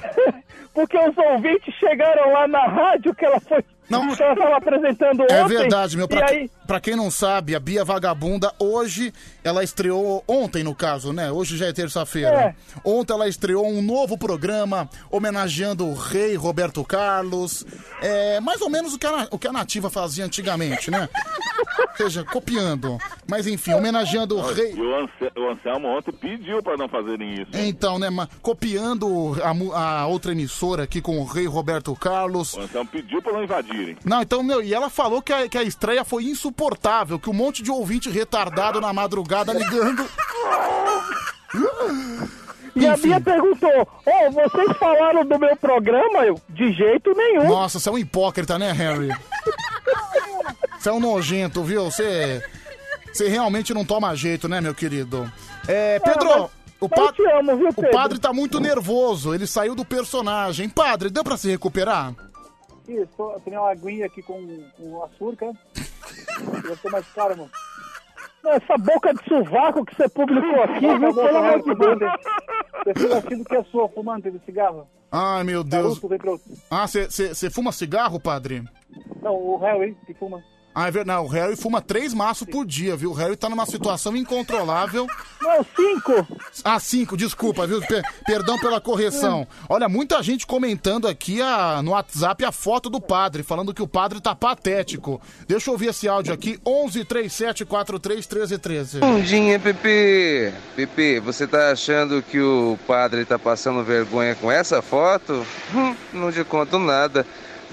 [0.72, 3.64] Porque os ouvintes chegaram lá na rádio que ela foi.
[3.88, 5.34] Que ela tava apresentando ontem.
[5.34, 6.06] É verdade, meu.
[6.06, 9.12] Pra, aí, pra quem não sabe, a Bia Vagabunda, hoje,
[9.46, 11.30] ela estreou, ontem no caso, né?
[11.30, 12.28] Hoje já é terça-feira.
[12.28, 12.54] É.
[12.84, 17.64] Ontem ela estreou um novo programa homenageando o rei Roberto Carlos.
[18.02, 21.08] É mais ou menos o que a, o que a Nativa fazia antigamente, né?
[21.78, 22.98] Ou seja, copiando.
[23.28, 24.72] Mas enfim, homenageando o rei.
[24.74, 27.50] E o, Anse- o Anselmo ontem pediu pra não fazerem isso.
[27.54, 29.36] Então, né, ma- copiando
[29.72, 32.54] a, a outra emissora aqui com o rei Roberto Carlos.
[32.54, 33.96] O Anselmo pediu pra não invadirem.
[34.04, 37.34] Não, então, meu, e ela falou que a, que a estreia foi insuportável, que um
[37.34, 40.08] monte de ouvinte retardado na madrugada ligando.
[42.74, 43.02] e a Enfim.
[43.08, 46.24] Bia perguntou: Ô, vocês falaram do meu programa?
[46.26, 47.48] Eu, de jeito nenhum.
[47.48, 49.08] Nossa, você é um hipócrita, né, Harry?
[50.78, 51.84] Você é um nojento, viu?
[51.90, 52.42] Você.
[53.12, 55.30] Você realmente não toma jeito, né, meu querido?
[55.66, 56.50] É, Pedro, mas-
[56.80, 57.90] o, pa- te amo, viu, o Pedro?
[57.90, 60.68] padre tá muito nervoso, ele saiu do personagem.
[60.68, 62.12] Padre, deu pra se recuperar?
[62.86, 65.50] Isso, eu tenho uma aguinha aqui com, com açúcar.
[66.62, 67.50] Eu tô mais calmo.
[68.48, 71.14] Essa boca de sovaco que você publicou aqui, viu?
[71.14, 71.98] Pelo amor de Deus.
[72.84, 74.86] Você achando que eu sou fumante de cigarro?
[75.10, 75.98] Ai, meu Deus.
[75.98, 76.46] Pra outro.
[76.70, 78.62] Ah, você fuma cigarro, padre?
[79.22, 80.42] Não, o Harry que fuma.
[80.78, 81.22] Ah, é verdade.
[81.24, 83.10] O Harry fuma três maços por dia, viu?
[83.10, 85.06] O Harry tá numa situação incontrolável.
[85.40, 86.28] Não, cinco.
[86.62, 87.80] Ah, cinco, desculpa, viu?
[87.80, 89.48] Per- perdão pela correção.
[89.70, 93.88] Olha, muita gente comentando aqui a, no WhatsApp a foto do padre, falando que o
[93.88, 95.18] padre tá patético.
[95.48, 98.98] Deixa eu ouvir esse áudio aqui, 11 37 43 13 13.
[99.00, 100.52] Bom dia, Pepe.
[100.76, 105.46] Pepe, você tá achando que o padre tá passando vergonha com essa foto?
[105.74, 107.26] Hum, não te conto nada.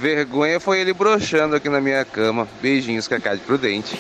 [0.03, 2.45] Vergonha foi ele broxando aqui na minha cama.
[2.61, 3.98] Beijinhos, Cacá de Prudente.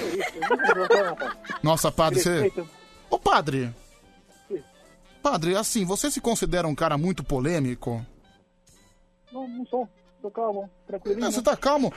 [1.63, 2.51] Nossa, padre, você...
[3.09, 3.73] Ô, padre.
[5.21, 8.05] Padre, assim, você se considera um cara muito polêmico?
[9.31, 9.87] Não, não sou.
[10.21, 11.25] Tô calmo, tranquilinho.
[11.25, 11.93] Ah, você tá calmo?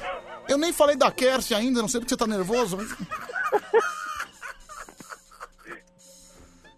[0.48, 2.76] Eu nem falei da Kersi ainda, não sei porque você tá nervoso.
[2.76, 2.94] mas-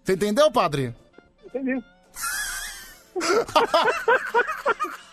[0.03, 0.95] Você entendeu, padre?
[1.47, 1.85] Entendi.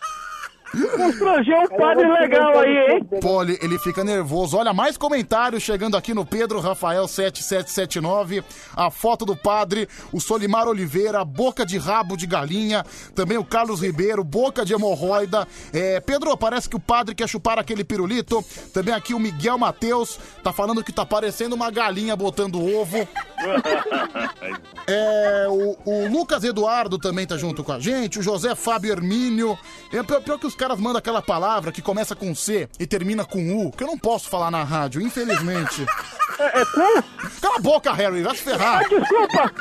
[0.95, 3.07] Constrangeu um padre legal aí, hein?
[3.21, 4.57] Pô, ele, ele fica nervoso.
[4.57, 8.43] Olha, mais comentários chegando aqui no Pedro Rafael 7779.
[8.75, 12.83] A foto do padre, o Solimar Oliveira, boca de rabo de galinha.
[13.13, 15.47] Também o Carlos Ribeiro, boca de hemorroida.
[15.73, 18.43] É, Pedro, parece que o padre quer chupar aquele pirulito.
[18.73, 23.07] Também aqui o Miguel Matheus tá falando que tá parecendo uma galinha botando ovo.
[24.87, 29.57] É, o, o Lucas Eduardo também tá junto com a gente, o José Fábio Hermínio.
[29.91, 33.25] É pior, pior que os caras mandam aquela palavra que começa com C e termina
[33.25, 35.85] com U, que eu não posso falar na rádio, infelizmente.
[36.37, 37.03] É, é cu?
[37.39, 38.83] Cala a boca, Harry, vai se ferrar.
[38.83, 39.53] Ah, desculpa!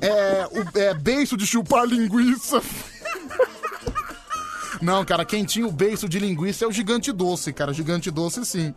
[0.00, 2.60] É, o, é beiço de chupar linguiça.
[4.80, 7.72] Não, cara, quem tinha o beiço de linguiça é o gigante doce, cara.
[7.72, 8.74] Gigante doce, sim.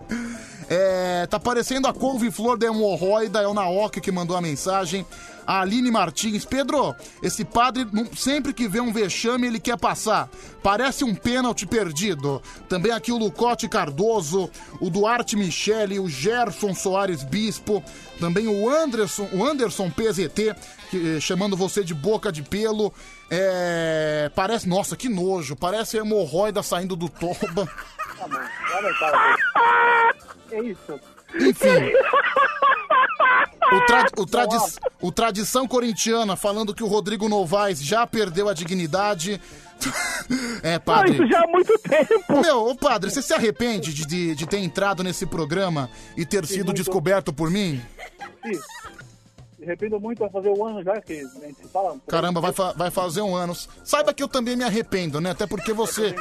[0.70, 5.04] É, tá parecendo a couve-flor da hemorroida, é o Naoki que mandou a mensagem.
[5.46, 6.46] A Aline Martins.
[6.46, 10.30] Pedro, esse padre, sempre que vê um vexame, ele quer passar.
[10.64, 12.42] Parece um pênalti perdido.
[12.68, 14.50] Também aqui o Lucote Cardoso,
[14.80, 17.84] o Duarte Michele, o Gerson Soares Bispo.
[18.20, 20.56] Também o Anderson, o Anderson PZT,
[20.90, 22.94] que, eh, chamando você de boca de pelo.
[23.30, 25.56] É, parece, nossa, que nojo.
[25.56, 27.70] Parece a hemorroida saindo do toba.
[28.18, 28.38] Tá bom.
[30.52, 31.00] É isso.
[31.40, 31.94] Enfim.
[33.72, 34.58] O, tra- o tradi-
[35.02, 39.42] o Tradição Corintiana falando que o Rodrigo Novaes já perdeu a dignidade.
[40.64, 41.18] é, padre.
[41.18, 42.42] Não, isso já há muito tempo.
[42.42, 46.46] Meu, ô padre, você se arrepende de, de, de ter entrado nesse programa e ter
[46.46, 47.82] sido descoberto por mim?
[48.46, 48.60] Sim.
[49.66, 51.98] Arrependo muito, vai fazer um ano já que a gente se fala.
[52.08, 53.56] Caramba, vai, fa- vai fazer um ano.
[53.84, 55.32] Saiba que eu também me arrependo, né?
[55.32, 56.14] Até porque você.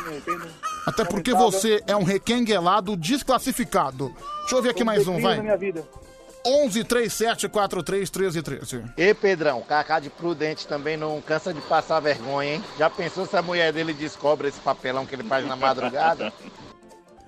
[0.87, 1.61] Até porque Lamentável.
[1.61, 4.15] você é um requenguelado desclassificado.
[4.41, 5.37] Deixa eu ver aqui mais um, vai.
[5.37, 5.87] na minha vida.
[6.47, 8.85] 11 37 43 13 13.
[8.99, 12.65] E Pedrão, Cacá de Prudente também não cansa de passar vergonha, hein?
[12.79, 16.31] Já pensou se a mulher dele descobre esse papelão que ele faz na madrugada?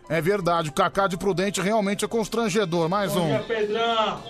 [0.08, 2.88] É verdade, o Cacá de Prudente realmente é constrangedor.
[2.90, 3.26] Mais Bom um.
[3.28, 4.22] dia, Pedrão.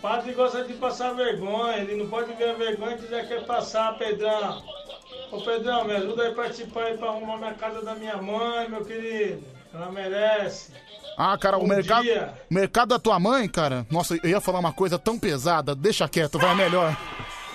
[0.00, 3.44] O padre gosta de passar vergonha, ele não pode ver a vergonha que já quer
[3.44, 4.62] passar, Pedrão.
[5.30, 8.66] Ô Pedrão, me ajuda aí a participar aí pra arrumar minha casa da minha mãe,
[8.66, 9.44] meu querido.
[9.74, 10.72] Ela merece.
[11.18, 12.32] Ah, cara, o Bom mercado, dia.
[12.50, 13.86] o mercado da tua mãe, cara.
[13.90, 15.74] Nossa, eu ia falar uma coisa tão pesada.
[15.74, 16.96] Deixa quieto, vai melhor.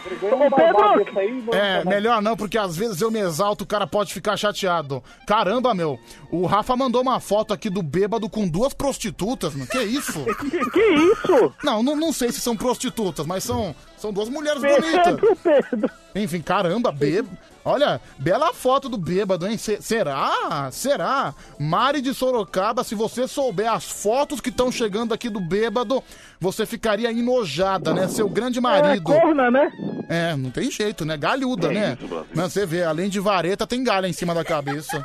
[0.06, 1.20] Ô, Pedro!
[1.20, 1.86] Aí, É, falar.
[1.96, 5.04] melhor não, porque às vezes eu me exalto, o cara pode ficar chateado.
[5.26, 6.00] Caramba, meu.
[6.32, 9.68] O Rafa mandou uma foto aqui do bêbado com duas prostitutas, mano.
[9.68, 10.24] Que isso?
[10.24, 11.54] Que, que isso?
[11.64, 13.76] Não, não, não sei se são prostitutas, mas são,
[14.06, 15.40] são duas mulheres bonitas.
[15.44, 15.90] Pedro.
[16.16, 17.36] Enfim, caramba, bêbado.
[17.68, 19.58] Olha, bela foto do bêbado, hein?
[19.58, 20.70] Se- será?
[20.72, 21.34] Será?
[21.60, 26.04] Mari de Sorocaba, se você souber as fotos que estão chegando aqui do bêbado,
[26.40, 28.08] você ficaria enojada, né?
[28.08, 29.12] Seu grande marido.
[29.12, 29.72] É, corna, né?
[30.08, 31.18] É, não tem jeito, né?
[31.18, 31.98] Galhuda, É né?
[32.00, 32.26] isso.
[32.36, 35.04] Não, Você vê, além de vareta, tem galha em cima da cabeça.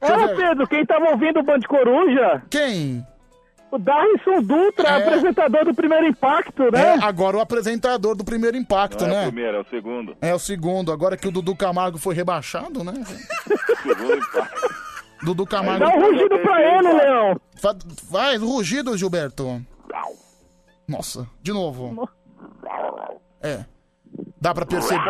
[0.00, 2.42] Ô, Pedro, quem tava ouvindo o Band Coruja?
[2.48, 3.04] Quem?
[3.70, 5.02] O Darrison Dutra, É.
[5.06, 6.98] apresentador do Primeiro Impacto, É, né?
[7.02, 9.26] agora o apresentador do primeiro impacto, Não é o né?
[9.26, 10.16] primeiro, é o segundo.
[10.22, 12.94] É o segundo, agora que o Dudu Camargo foi rebaixado, né?
[15.22, 15.84] Dudu Camargo.
[15.84, 17.40] Dá um rugido pra ele, Leão.
[17.56, 17.76] Fa-
[18.10, 19.60] Faz rugido, Gilberto.
[20.86, 22.08] Nossa, de novo.
[23.42, 23.64] É.
[24.40, 25.02] Dá pra perceber.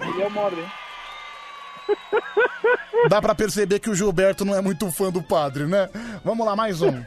[0.00, 0.66] Ele é o hein?
[3.08, 5.88] Dá pra perceber que o Gilberto não é muito fã do padre, né?
[6.24, 7.02] Vamos lá, mais um.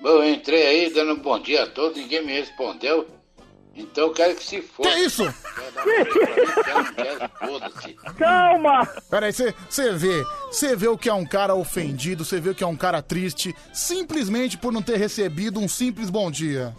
[0.00, 3.06] Bom, eu entrei aí dando um bom dia a todos, ninguém me respondeu.
[3.74, 4.90] Então eu quero que se foda.
[4.90, 5.22] Que isso?
[8.18, 8.86] Calma!
[9.10, 9.52] Peraí, você
[9.92, 12.76] vê, você vê o que é um cara ofendido, você vê o que é um
[12.76, 16.74] cara triste, simplesmente por não ter recebido um simples bom dia.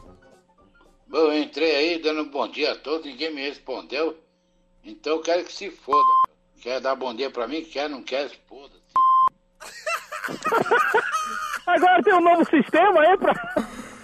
[1.07, 4.17] Bom, eu entrei aí dando um bom dia a todos, ninguém me respondeu.
[4.83, 6.26] Então eu quero que se foda.
[6.67, 7.63] Quer dar bom dia pra mim?
[7.63, 8.91] Quer, não quer, foda-se.
[11.65, 13.33] Agora tem um novo sistema aí pra,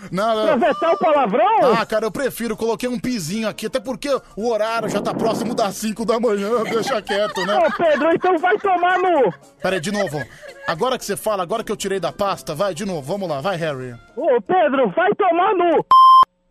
[0.10, 0.60] Não, pra não.
[0.60, 1.74] vetar o palavrão?
[1.78, 5.54] Ah, cara, eu prefiro, coloquei um pizinho aqui, até porque o horário já tá próximo
[5.54, 7.54] das 5 da manhã, deixa quieto, né?
[7.68, 9.34] Ô, Pedro, então vai tomar no...
[9.62, 10.24] Pera aí, de novo.
[10.66, 13.42] Agora que você fala, agora que eu tirei da pasta, vai de novo, vamos lá,
[13.42, 13.94] vai, Harry.
[14.16, 15.86] Ô, Pedro, vai tomar no...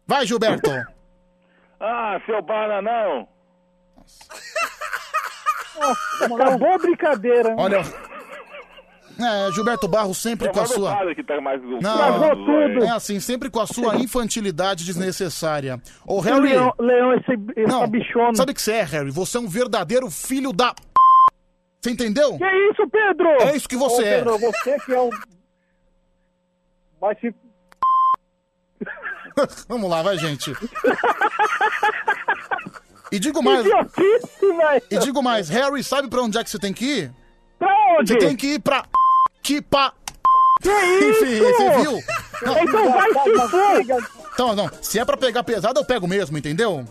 [0.06, 0.70] Vai, Gilberto.
[1.84, 3.26] Ah, seu bananão.
[6.20, 7.54] Acabou a brincadeira.
[7.58, 7.82] Olha.
[9.20, 10.96] É, Gilberto Barros sempre com a Mas sua.
[11.26, 15.80] tá mais Não, é assim, sempre com a sua infantilidade desnecessária.
[16.06, 16.48] Ô, Harry.
[16.48, 18.34] Leão, Leão esse, essa Não, bichona.
[18.34, 19.10] sabe o que você é, Harry?
[19.10, 20.74] Você é um verdadeiro filho da.
[21.80, 22.38] Você entendeu?
[22.38, 23.28] Que isso, Pedro?
[23.42, 24.16] É isso que você Ô, é.
[24.18, 25.10] Pedro, você que é um...
[27.00, 27.34] Vai se...
[29.68, 30.52] Vamos lá, vai, gente.
[33.12, 33.66] E digo mais.
[34.90, 37.12] E digo mais, Harry, sabe pra onde é que você tem que ir?
[37.58, 37.68] Pra
[37.98, 38.14] onde?
[38.14, 38.84] Você tem que ir pra.
[39.42, 39.92] Que pa.
[40.62, 41.24] Que isso?
[41.24, 41.98] Enfim, você viu?
[42.62, 44.02] Então vai se.
[44.32, 46.86] Então, não, se é pra pegar pesado, eu pego mesmo, entendeu?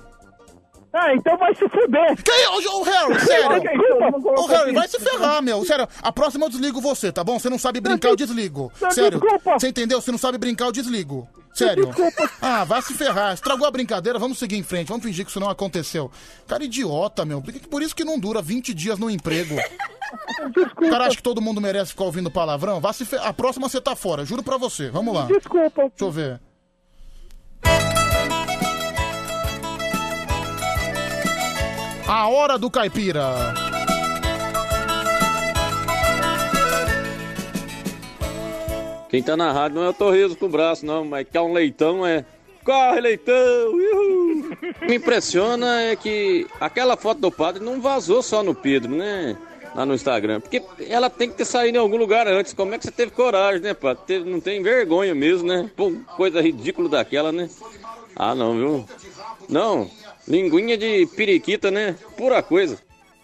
[0.94, 2.22] Ah, então vai se fuder.
[2.22, 3.62] Que ô, ô, Harry, sério?
[3.62, 4.42] Desculpa.
[4.42, 5.64] Ô, Harry, vai se ferrar, meu.
[5.64, 7.40] Sério, a próxima eu desligo você, tá bom?
[7.40, 8.72] Você não sabe brincar, eu desligo.
[8.82, 9.20] Não, Sério.
[9.20, 9.60] desculpa.
[9.60, 10.02] Você entendeu?
[10.02, 11.30] Você não sabe brincar, eu desligo.
[11.54, 11.90] Sério.
[12.42, 13.34] Ah, vai se ferrar.
[13.34, 14.88] Estragou a brincadeira, vamos seguir em frente.
[14.88, 16.12] Vamos fingir que isso não aconteceu.
[16.48, 17.42] Cara idiota, meu.
[17.70, 19.56] Por isso que não dura 20 dias no emprego.
[20.82, 22.82] O cara acha que todo mundo merece ficar ouvindo palavrão?
[22.82, 23.20] Vá se fer...
[23.22, 24.90] A próxima você tá fora, juro pra você.
[24.90, 25.26] Vamos lá.
[25.26, 25.84] Desculpa.
[25.84, 26.40] Deixa eu ver.
[32.08, 33.54] A hora do caipira.
[39.10, 41.42] Quem tá na rádio não é o Torresmo com o braço, não, mas que é
[41.42, 42.24] um leitão, é.
[42.64, 43.36] Corre, leitão!
[43.36, 44.58] Uhul.
[44.88, 49.36] Me impressiona é que aquela foto do padre não vazou só no Pedro, né?
[49.76, 50.40] Lá no Instagram.
[50.40, 52.54] Porque ela tem que ter saído em algum lugar antes.
[52.54, 54.20] Como é que você teve coragem, né, padre?
[54.20, 55.70] Não tem vergonha mesmo, né?
[55.76, 57.50] Pô, coisa ridícula daquela, né?
[58.16, 58.86] Ah, não, viu?
[59.50, 59.90] Não,
[60.28, 61.96] linguinha de periquita, né?
[62.18, 62.78] Pura coisa.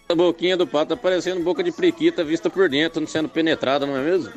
[0.08, 3.84] A boquinha do pato tá parecendo boca de periquita vista por dentro, não sendo penetrada,
[3.84, 4.32] não é mesmo?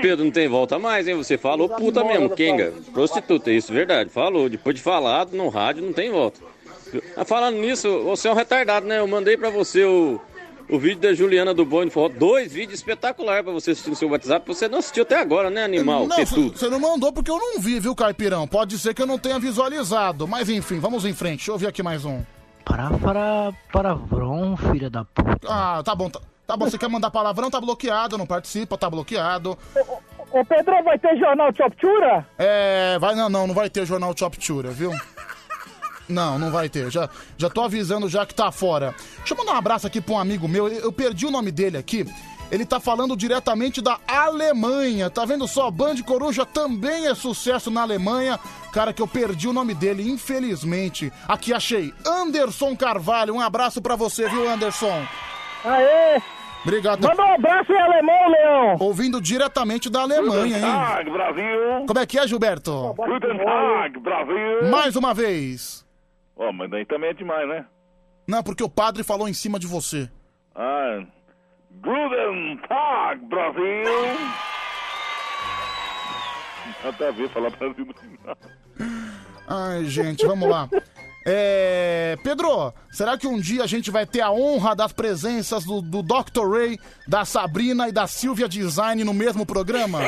[0.00, 1.16] Pedro não tem volta mais, hein?
[1.16, 2.72] Você falou puta mesmo, Kenga.
[2.92, 4.10] Prostituta, isso, verdade.
[4.10, 4.48] Falou.
[4.48, 6.40] Depois de falado no rádio, não tem volta.
[7.16, 9.00] Ah, Falando nisso, você é um retardado, né?
[9.00, 10.20] Eu mandei pra você o,
[10.68, 12.08] o vídeo da Juliana do Bom de Forró.
[12.08, 14.46] Dois vídeos espetaculares pra você assistir no seu WhatsApp.
[14.46, 16.06] Você não assistiu até agora, né, animal?
[16.06, 18.46] Não, você não mandou porque eu não vi, viu, Caipirão?
[18.46, 20.28] Pode ser que eu não tenha visualizado.
[20.28, 21.38] Mas enfim, vamos em frente.
[21.38, 22.22] Deixa eu ver aqui mais um.
[22.64, 25.48] Para, para, palavrão, filha da puta.
[25.48, 26.10] Ah, tá bom.
[26.10, 27.50] Tá, tá bom, você quer mandar palavrão?
[27.50, 29.56] Tá bloqueado, não participa, tá bloqueado.
[30.30, 32.26] Ô, Pedro, vai ter jornal de Optura?
[32.36, 34.92] É, vai, não, não, não vai ter jornal Choptura, viu?
[36.08, 36.90] Não, não vai ter.
[36.90, 38.94] Já, já tô avisando já que tá fora.
[39.18, 40.68] Deixa eu mandar um abraço aqui pra um amigo meu.
[40.68, 42.06] Eu perdi o nome dele aqui.
[42.50, 45.10] Ele tá falando diretamente da Alemanha.
[45.10, 45.70] Tá vendo só?
[45.70, 48.40] Band Coruja também é sucesso na Alemanha.
[48.72, 51.12] Cara, que eu perdi o nome dele, infelizmente.
[51.26, 51.92] Aqui achei.
[52.06, 53.34] Anderson Carvalho.
[53.34, 55.06] Um abraço pra você, viu, Anderson?
[55.64, 56.22] Aê!
[56.62, 57.06] Obrigado.
[57.06, 58.76] Manda um abraço em alemão, Leão.
[58.80, 60.62] Ouvindo diretamente da Alemanha, hein?
[60.62, 61.86] Tag, Brasil!
[61.86, 62.94] Como é que é, Gilberto?
[62.96, 64.70] Guten Tag, Brasil!
[64.70, 65.86] Mais uma vez.
[66.38, 67.66] Ó, mas daí também é demais, né?
[68.26, 70.08] Não, porque o padre falou em cima de você.
[70.54, 71.04] Ah,
[71.70, 73.62] Guten Tag, Brasil!
[76.84, 78.36] Nada a ver falar Brasil no final.
[79.48, 80.68] Ai, gente, vamos lá.
[81.30, 85.82] É, Pedro, será que um dia a gente vai ter a honra das presenças do,
[85.82, 86.48] do Dr.
[86.50, 89.98] Ray, da Sabrina e da Silvia Design no mesmo programa?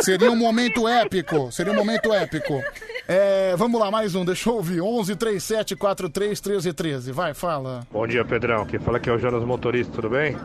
[0.00, 2.62] Seria um momento épico, seria um momento épico.
[3.08, 4.82] É, vamos lá, mais um, deixa eu ouvir.
[4.82, 7.12] 11 37 43 13 13.
[7.12, 7.80] Vai, fala.
[7.90, 8.66] Bom dia, Pedrão.
[8.66, 10.36] Quem fala aqui é o Jonas Motorista, tudo bem?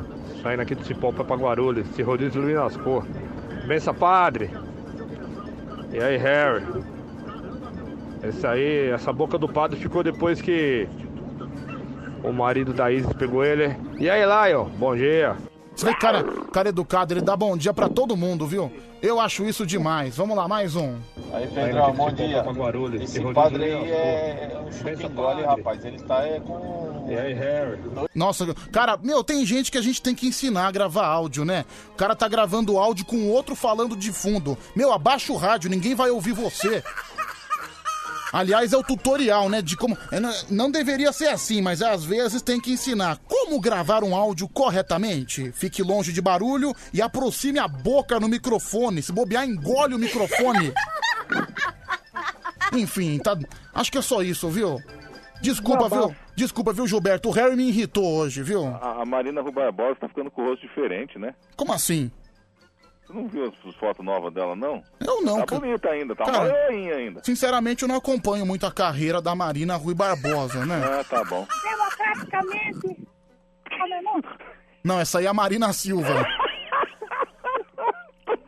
[0.41, 3.05] Saindo aqui do Cipó pra Guarulhos, esse rodízio Luiz Cor.
[3.67, 4.49] Bença, padre.
[5.91, 6.92] E aí, Harry?
[8.23, 10.87] Esse aí, essa boca do padre ficou depois que
[12.23, 13.75] o marido da Isis pegou ele.
[13.99, 14.65] E aí, Lion?
[14.77, 15.35] Bom dia.
[15.75, 18.71] Você vê, que cara, cara educado, ele dá bom dia pra todo mundo, viu?
[19.01, 20.15] Eu acho isso demais.
[20.15, 20.95] Vamos lá, mais um.
[21.33, 22.45] Aí, Pedrão, bom dia.
[23.01, 25.83] Esse padre aí é um chupingole, rapaz.
[25.83, 27.05] Ele está é, com.
[27.09, 27.79] E aí, Harry?
[28.15, 31.65] Nossa, cara, meu, tem gente que a gente tem que ensinar a gravar áudio, né?
[31.89, 34.57] O cara tá gravando áudio com o outro falando de fundo.
[34.73, 36.81] Meu, abaixa o rádio, ninguém vai ouvir você.
[38.33, 39.61] Aliás, é o tutorial, né?
[39.61, 39.95] De como.
[40.11, 44.15] é, não- Não deveria ser assim, mas às vezes tem que ensinar como gravar um
[44.15, 45.51] áudio corretamente.
[45.51, 49.03] Fique longe de barulho e aproxime a boca no microfone.
[49.03, 50.73] Se bobear, engole o microfone.
[52.73, 53.37] Enfim, tá.
[53.73, 54.81] Acho que é só isso, viu?
[55.41, 56.15] Desculpa, Tá viu?
[56.35, 57.29] Desculpa, viu, Gilberto?
[57.29, 58.65] O Harry me irritou hoje, viu?
[58.65, 61.35] A, a Marina Rui Barbosa tá ficando com o rosto diferente, né?
[61.55, 62.09] Como assim?
[63.13, 64.83] Você não viu as fotos novas dela, não?
[64.99, 65.61] Eu não, Tá cara.
[65.61, 67.23] bonita ainda, tá Cara, ainda.
[67.23, 70.81] Sinceramente, eu não acompanho muito a carreira da Marina Rui Barbosa, né?
[70.83, 71.45] Ah, tá bom.
[71.63, 73.07] Democraticamente.
[73.69, 74.21] Como é não?
[74.83, 76.09] Não, essa aí é a Marina Silva.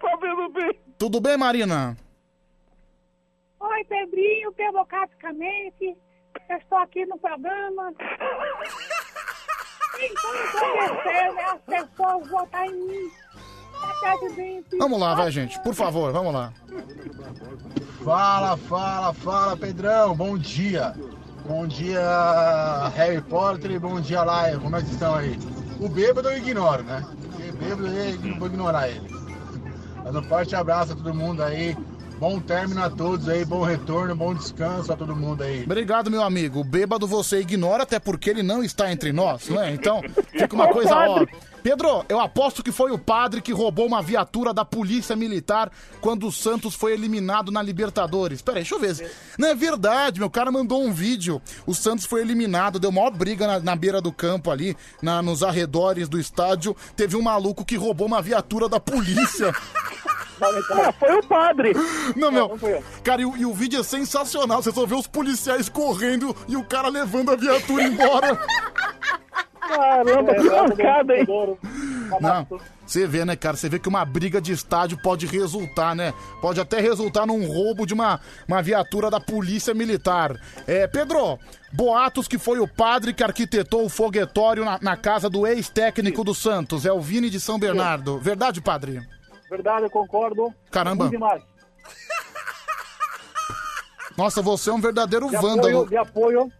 [0.01, 0.79] sabendo bem.
[0.97, 1.95] Tudo bem, Marina?
[3.59, 5.95] Oi, Pedrinho, democraticamente.
[6.49, 7.93] Eu estou aqui no programa.
[9.97, 13.11] Então, convencendo as pessoas votar em mim.
[14.77, 15.59] Vamos lá, vai, gente.
[15.61, 16.51] Por favor, vamos lá.
[18.03, 20.15] Fala, fala, fala, Pedrão.
[20.15, 20.93] Bom dia.
[21.47, 22.01] Bom dia,
[22.95, 24.57] Harry Potter bom dia, Laia.
[24.57, 25.37] Como é que estão aí?
[25.79, 27.05] O bêbado eu ignoro, né?
[27.21, 29.07] Porque bêbado eu não vou ignorar ele.
[30.03, 31.77] Mas um forte abraço a todo mundo aí.
[32.19, 35.63] Bom término a todos aí, bom retorno, bom descanso a todo mundo aí.
[35.63, 36.61] Obrigado, meu amigo.
[36.61, 39.71] O bêbado você ignora, até porque ele não está entre nós, não é?
[39.71, 41.25] Então, fica uma coisa ó.
[41.65, 46.27] Pedro, eu aposto que foi o padre que roubou uma viatura da polícia militar quando
[46.27, 48.39] o Santos foi eliminado na Libertadores.
[48.39, 49.11] Peraí, deixa eu ver.
[49.35, 51.41] Não é verdade, meu cara mandou um vídeo.
[51.65, 55.41] O Santos foi eliminado, deu maior briga na, na beira do campo ali, na- nos
[55.41, 56.77] arredores do estádio.
[56.95, 59.51] Teve um maluco que roubou uma viatura da polícia.
[60.71, 61.73] Ah, foi o padre.
[62.15, 62.59] Não, meu.
[63.03, 64.61] Cara, e, o- e o vídeo é sensacional.
[64.61, 68.39] Você só vê os policiais correndo e o cara levando a viatura embora.
[69.67, 71.25] Caramba, que mancada, hein?
[72.21, 72.47] Não,
[72.85, 73.57] você vê, né, cara?
[73.57, 76.13] Você vê que uma briga de estádio pode resultar, né?
[76.41, 80.39] Pode até resultar num roubo de uma, uma viatura da polícia militar.
[80.67, 81.39] É, Pedro,
[81.73, 86.35] boatos que foi o padre que arquitetou o foguetório na, na casa do ex-técnico do
[86.35, 88.19] Santos, é o Vini de São Bernardo.
[88.19, 89.01] Verdade, padre?
[89.49, 90.53] Verdade, eu concordo.
[90.71, 91.09] Caramba.
[94.17, 95.81] Nossa, você é um verdadeiro De vândalo.
[95.81, 96.51] apoio, de apoio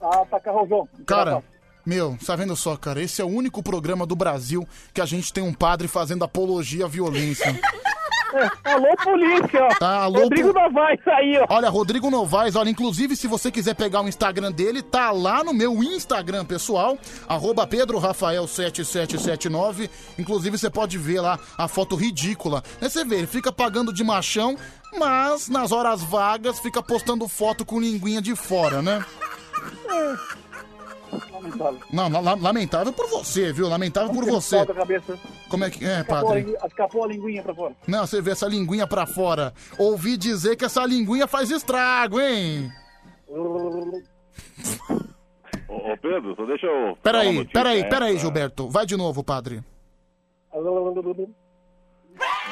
[0.00, 0.88] a Tacarrojão.
[1.06, 1.42] Cara,
[1.84, 3.02] meu, tá vendo só, cara?
[3.02, 6.84] Esse é o único programa do Brasil que a gente tem um padre fazendo apologia
[6.84, 7.60] à violência.
[8.34, 9.68] É, alô, polícia, ó.
[9.74, 11.46] Tá, alô, Rodrigo po- Novaes aí, ó.
[11.54, 15.52] Olha, Rodrigo Novaes, olha, inclusive se você quiser pegar o Instagram dele, tá lá no
[15.52, 16.96] meu Instagram pessoal,
[17.28, 19.90] arroba pedrorafael7779.
[20.18, 22.62] Inclusive você pode ver lá a foto ridícula.
[22.80, 24.56] Aí você vê, ele fica pagando de machão,
[24.98, 29.04] mas nas horas vagas fica postando foto com linguinha de fora, né?
[31.32, 31.80] Lamentável.
[31.92, 33.68] Não, la- la- lamentável por você, viu?
[33.68, 34.56] Lamentável por você.
[34.56, 35.18] Solta a cabeça.
[35.48, 36.40] Como é que é, Escapou a, padre?
[36.42, 37.74] lingu- escapou a linguinha pra fora.
[37.86, 39.52] Não, você vê essa linguinha pra fora.
[39.78, 42.70] Ouvi dizer que essa linguinha faz estrago, hein?
[43.28, 44.02] Ô,
[45.68, 46.96] ô, Pedro, só deixa eu.
[47.02, 48.68] Peraí, peraí, né, peraí, Gilberto.
[48.68, 49.62] Vai de novo, padre.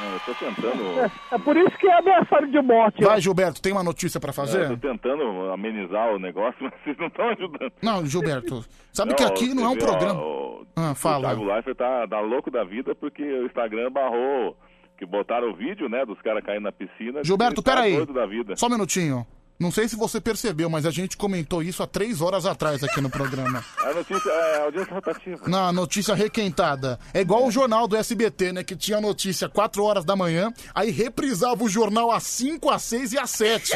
[0.01, 1.11] Não, eu tô tentando.
[1.31, 3.03] É por isso que é ameaçado de morte.
[3.05, 4.69] Vai, Gilberto, tem uma notícia pra Eu fazer?
[4.69, 7.73] tô tentando amenizar o negócio, mas vocês não estão ajudando.
[7.83, 10.21] Não, Gilberto, sabe que aqui não é um você vê, programa.
[10.21, 11.29] ó, o- Ah, O fala.
[11.29, 14.57] Thiago Leifert tá, tá louco da vida porque o Instagram barrou.
[14.97, 17.25] Que botaram o vídeo, né, dos caras caindo na piscina.
[17.25, 17.97] Gilberto, Ele tá peraí.
[17.97, 18.55] doido da vida.
[18.57, 19.27] Só um minutinho.
[19.61, 22.99] Não sei se você percebeu, mas a gente comentou isso há três horas atrás aqui
[22.99, 23.63] no programa.
[23.85, 25.49] A notícia é audiência rotativa.
[25.49, 26.99] Na notícia requentada.
[27.13, 28.65] É igual o jornal do SBT, né?
[28.65, 32.83] Que tinha a notícia 4 horas da manhã, aí reprisava o jornal às 5, às
[32.85, 33.73] 6 e às 7.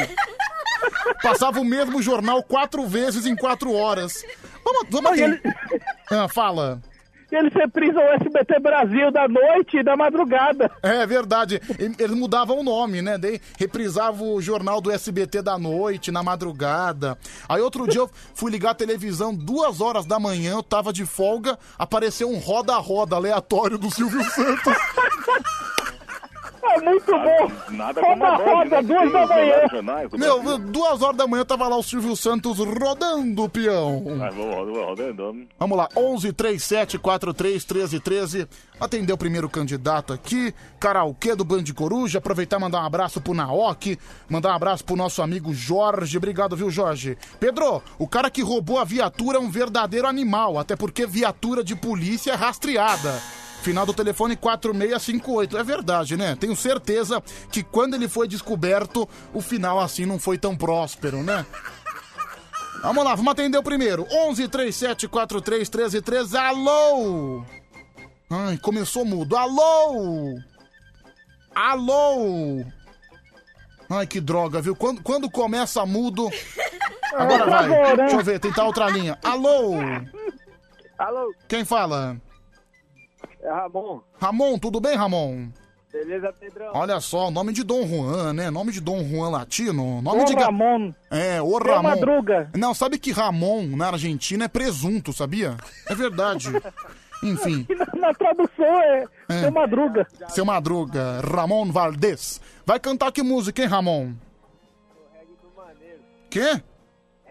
[1.23, 4.25] Passava o mesmo jornal quatro vezes em quatro horas.
[4.65, 5.43] Vamos, vamos aqui.
[6.11, 6.81] Ah, fala.
[7.37, 10.71] Eles reprisam o SBT Brasil da noite e da madrugada.
[10.83, 11.61] É verdade.
[11.79, 13.19] Eles mudavam o nome, né?
[13.19, 17.19] Daí reprisava o jornal do SBT da noite, na madrugada.
[17.49, 21.05] Aí outro dia eu fui ligar a televisão, duas horas da manhã, eu tava de
[21.05, 24.75] folga, apareceu um roda-roda aleatório do Silvio Santos.
[26.75, 27.53] É muito bom.
[27.77, 30.09] Nada como a Band, roda, né, duas da manhã.
[30.09, 30.59] do Meu, Brasil.
[30.71, 34.05] duas horas da manhã tava lá o Silvio Santos rodando o peão.
[34.21, 34.31] Ah,
[35.59, 38.49] vamos, lá, 11 37 43 13 13.
[38.81, 42.19] Atender o primeiro candidato aqui, karaokê do Band Coruja.
[42.19, 43.97] Aproveitar e mandar um abraço pro Naok,
[44.29, 46.17] mandar um abraço pro nosso amigo Jorge.
[46.17, 47.17] Obrigado, viu, Jorge?
[47.39, 51.77] Pedro, o cara que roubou a viatura é um verdadeiro animal, até porque viatura de
[51.77, 53.23] polícia é rastreada.
[53.65, 55.57] Final do telefone 4658.
[55.57, 56.37] É verdade, né?
[56.39, 61.47] Tenho certeza que quando ele foi descoberto, o final assim não foi tão próspero, né?
[62.83, 64.07] Vamos lá, vamos atender o primeiro.
[64.13, 66.37] 11 37 43 13 13.
[66.37, 67.43] Alô!
[68.29, 69.35] Ai, começou mudo.
[69.35, 70.39] Alô!
[71.55, 72.63] Alô!
[73.89, 74.77] Ai, que droga, viu?
[74.77, 76.29] Quando, quando começa mudo.
[77.17, 77.67] Agora vai.
[77.67, 78.03] Travou, né?
[78.05, 79.19] Deixa eu ver, tentar outra linha.
[79.25, 79.77] Alô!
[80.99, 82.21] Alô, Quem fala?
[83.45, 84.01] É Ramon.
[84.21, 85.49] Ramon, tudo bem, Ramon?
[85.93, 86.73] Beleza, Pedrão?
[86.75, 88.51] Olha só, nome de Dom Juan, né?
[88.51, 90.03] Nome de Dom Juan latino.
[90.03, 90.93] Nome Ô, de ga- Ramon.
[91.09, 91.83] É, o Ô, Ramon.
[91.91, 92.51] Madruga.
[92.57, 95.57] Não, sabe que Ramon na Argentina é presunto, sabia?
[95.89, 96.49] É verdade.
[97.23, 99.41] Enfim, Na, na tradução é, É.
[99.41, 100.07] seu Madruga.
[100.29, 102.41] seu Madruga, Ramon Valdez.
[102.67, 104.13] Vai cantar que música, hein, Ramon?
[106.29, 106.61] Quê?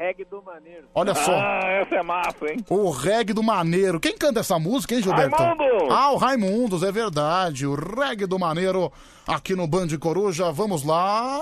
[0.03, 0.85] Reggae do Maneiro.
[0.93, 1.31] Olha só.
[1.33, 2.57] Ah, essa é massa, hein?
[2.69, 4.01] O reggae do Maneiro.
[4.01, 5.37] Quem canta essa música, hein, Gilberto?
[5.37, 5.89] Raimundos!
[5.89, 7.65] Ah, o Raimundos, é verdade.
[7.65, 8.91] O reggae do Maneiro
[9.25, 10.51] aqui no Band Coruja.
[10.51, 11.39] Vamos lá.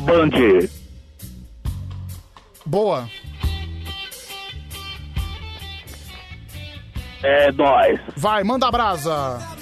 [0.00, 0.68] Band.
[2.66, 3.08] Boa.
[7.22, 7.98] É nós.
[8.18, 9.61] Vai, manda a brasa.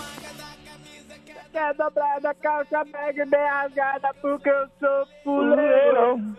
[1.53, 6.37] Quer dobrada, calça bag bem rasgada, porque eu sou fuleiro.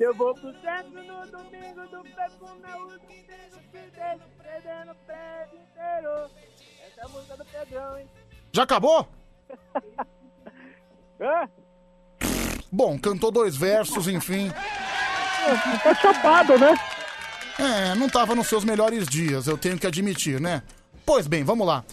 [0.00, 4.94] Eu vou pro centro no domingo do perfume, eu uso inteiro, se deixo prendendo o
[5.06, 6.30] prédio inteiro.
[6.86, 8.08] Essa é a música do Pedrão, hein?
[8.52, 9.08] Já acabou?
[11.20, 11.48] Hã?
[12.72, 14.50] Bom, cantou dois versos, enfim.
[15.82, 16.74] Tá chapado, né?
[17.58, 20.62] É, não tava nos seus melhores dias, eu tenho que admitir, né?
[21.06, 21.84] Pois bem, vamos lá.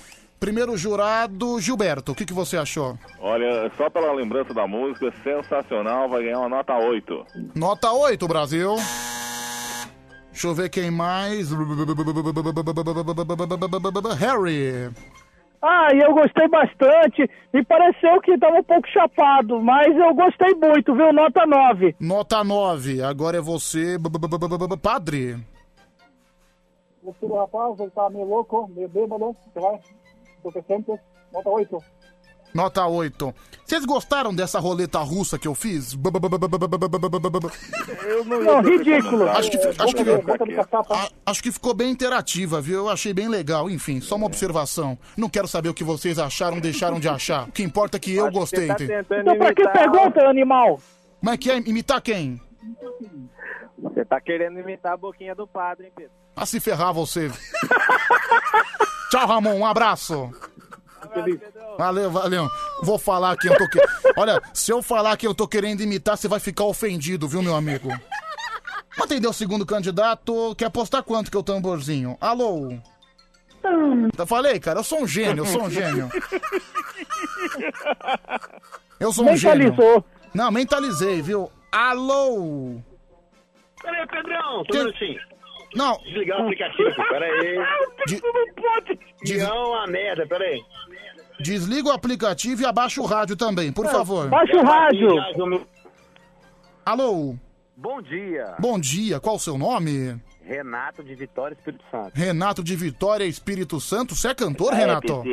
[0.41, 2.97] Primeiro jurado, Gilberto, o que, que você achou?
[3.19, 7.25] Olha, só pela lembrança da música, sensacional, vai ganhar uma nota 8.
[7.53, 8.73] Nota 8, Brasil.
[10.31, 11.51] Deixa eu ver quem mais.
[14.17, 14.89] Harry.
[15.61, 17.29] Ah, eu gostei bastante.
[17.53, 21.13] Me pareceu que tava um pouco chapado, mas eu gostei muito, viu?
[21.13, 21.95] Nota 9.
[21.99, 23.03] Nota 9.
[23.03, 23.95] Agora é você,
[24.81, 25.35] padre.
[27.03, 29.79] O filho do rapaz, ele tá meio louco, meio bêbado, você vai?
[30.67, 30.95] Sempre,
[31.31, 31.77] nota 8.
[32.53, 33.33] Nota 8.
[33.65, 35.93] Vocês gostaram dessa roleta russa que eu fiz?
[38.03, 39.29] Eu não, Não, ridículo.
[39.29, 40.03] Acho que, acho, que,
[41.25, 42.79] acho que ficou bem interativa, viu?
[42.79, 43.69] Eu achei bem legal.
[43.69, 44.97] Enfim, só uma observação.
[45.15, 47.47] Não quero saber o que vocês acharam, deixaram de achar.
[47.47, 48.67] O que importa é que eu gostei.
[48.67, 48.75] tá?
[48.83, 50.77] Então pra que pergunta, animal?
[51.21, 52.41] Mas que é imitar quem?
[53.77, 56.11] Você tá querendo imitar a boquinha do padre, hein, Pedro?
[56.35, 57.31] A se ferrar você.
[59.11, 59.55] Tchau, Ramon.
[59.55, 60.31] Um abraço.
[61.77, 62.47] Valeu, valeu.
[62.81, 63.79] Vou falar que eu tô que...
[64.17, 67.55] Olha, se eu falar que eu tô querendo imitar, você vai ficar ofendido, viu, meu
[67.55, 67.89] amigo?
[68.99, 70.55] Atendeu o segundo candidato.
[70.55, 72.17] Quer apostar quanto que é o tamborzinho?
[72.21, 72.73] Alô?
[74.17, 76.09] Eu falei, cara, eu sou um gênio, eu sou um gênio.
[78.99, 79.69] Eu sou um gênio.
[79.73, 80.05] Mentalizou.
[80.33, 81.51] Não, mentalizei, viu?
[81.71, 82.79] Alô?
[83.81, 85.19] Peraí, Pedrão, Que- um minutinho.
[85.75, 85.97] Não.
[86.03, 87.57] Desligar o aplicativo, peraí.
[88.07, 88.99] De- Não pode.
[89.23, 90.61] Des- Não, uma merda, peraí.
[91.39, 94.27] Desliga o aplicativo e abaixa o rádio também, por favor.
[94.29, 95.09] Baixa o rádio.
[96.85, 97.35] Alô?
[97.75, 98.55] Bom dia.
[98.59, 100.21] Bom dia, qual o seu nome?
[100.43, 102.11] Renato de Vitória Espírito Santo.
[102.15, 104.15] Renato de Vitória, Espírito Santo.
[104.15, 105.23] Você é cantor, É, Renato?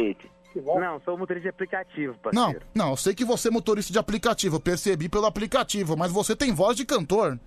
[0.55, 2.67] Não, sou motorista de aplicativo, Não, parceiro.
[2.75, 6.35] não, eu sei que você é motorista de aplicativo, eu percebi pelo aplicativo, mas você
[6.35, 7.39] tem voz de cantor.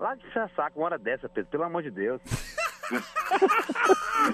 [0.00, 0.24] Lá de
[0.56, 2.22] saco uma hora dessa, Pedro, pelo amor de Deus.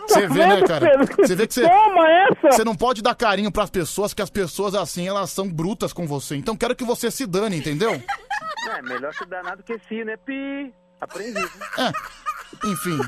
[0.06, 0.86] Você vê, né, cara?
[1.18, 1.68] Você vê que você.
[1.68, 2.52] Toma essa!
[2.52, 6.06] Você não pode dar carinho pras pessoas, que as pessoas assim, elas são brutas com
[6.06, 6.36] você.
[6.36, 8.00] Então quero que você se dane, entendeu?
[8.70, 10.72] É, melhor se danar do que se, né, pi?
[11.00, 11.42] Aprendi.
[11.78, 12.98] É, enfim.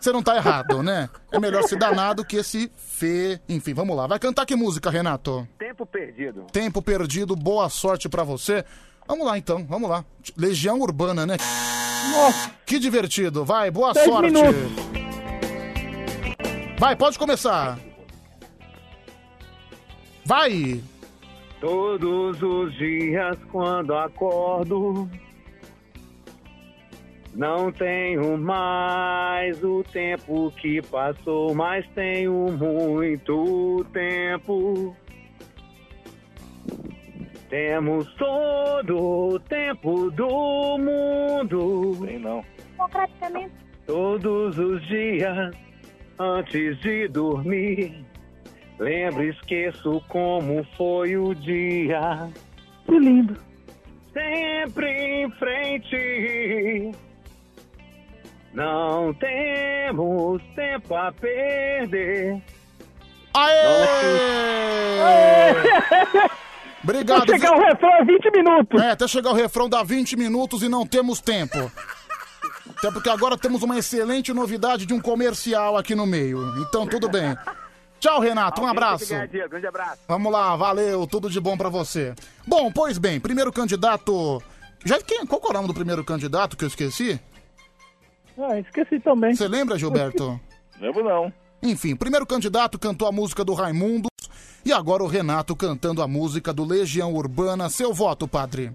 [0.00, 1.08] Você não tá errado, né?
[1.30, 3.40] É melhor se danar do que se fe.
[3.48, 4.06] Enfim, vamos lá.
[4.06, 5.46] Vai cantar que música, Renato?
[5.58, 6.46] Tempo perdido.
[6.52, 8.64] Tempo perdido, boa sorte pra você.
[9.08, 10.04] Vamos lá então, vamos lá.
[10.36, 11.36] Legião Urbana, né?
[12.66, 13.42] Que divertido.
[13.42, 14.30] Vai, boa Dez sorte.
[14.30, 14.54] minutos.
[16.78, 17.78] Vai, pode começar.
[20.26, 20.82] Vai.
[21.58, 25.08] Todos os dias quando acordo,
[27.34, 34.94] não tenho mais o tempo que passou, mas tenho muito tempo.
[37.48, 42.06] Temos todo o tempo do mundo.
[42.06, 42.44] Tem não.
[42.72, 43.54] Democraticamente.
[43.86, 45.56] Todos os dias
[46.18, 48.04] antes de dormir.
[48.78, 52.28] Lembro, e esqueço como foi o dia.
[52.84, 53.36] Que lindo.
[54.12, 56.92] Sempre em frente.
[58.52, 62.42] Não temos tempo a perder.
[63.34, 63.58] Aê!
[66.82, 67.26] Obrigado.
[67.26, 68.80] Vai chegar o refrão é 20 minutos.
[68.80, 71.70] É, até chegar o refrão dá 20 minutos e não temos tempo.
[72.76, 76.40] Até porque agora temos uma excelente novidade de um comercial aqui no meio.
[76.62, 77.36] Então tudo bem.
[77.98, 78.60] Tchau, Renato.
[78.60, 79.08] Um abraço.
[79.08, 80.00] Grande abraço.
[80.06, 82.14] Vamos lá, valeu, tudo de bom pra você.
[82.46, 84.42] Bom, pois bem, primeiro candidato.
[84.84, 87.20] Já quem, qual que é o nome do primeiro candidato que eu esqueci?
[88.38, 89.34] Ah, esqueci também.
[89.34, 90.40] Você lembra, Gilberto?
[90.80, 91.32] Lembro não.
[91.60, 94.08] Enfim, primeiro candidato cantou a música do Raimundos
[94.64, 97.68] e agora o Renato cantando a música do Legião Urbana.
[97.68, 98.72] Seu voto, padre.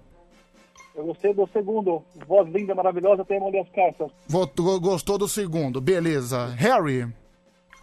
[0.96, 2.04] Eu gostei do segundo.
[2.28, 4.12] Voz linda, maravilhosa, tem molho as cartas.
[4.28, 6.48] Votou- gostou do segundo, beleza.
[6.58, 7.08] Harry.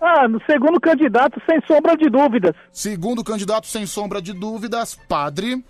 [0.00, 2.54] Ah, no segundo candidato, sem sombra de dúvidas.
[2.72, 5.62] Segundo candidato, sem sombra de dúvidas, padre.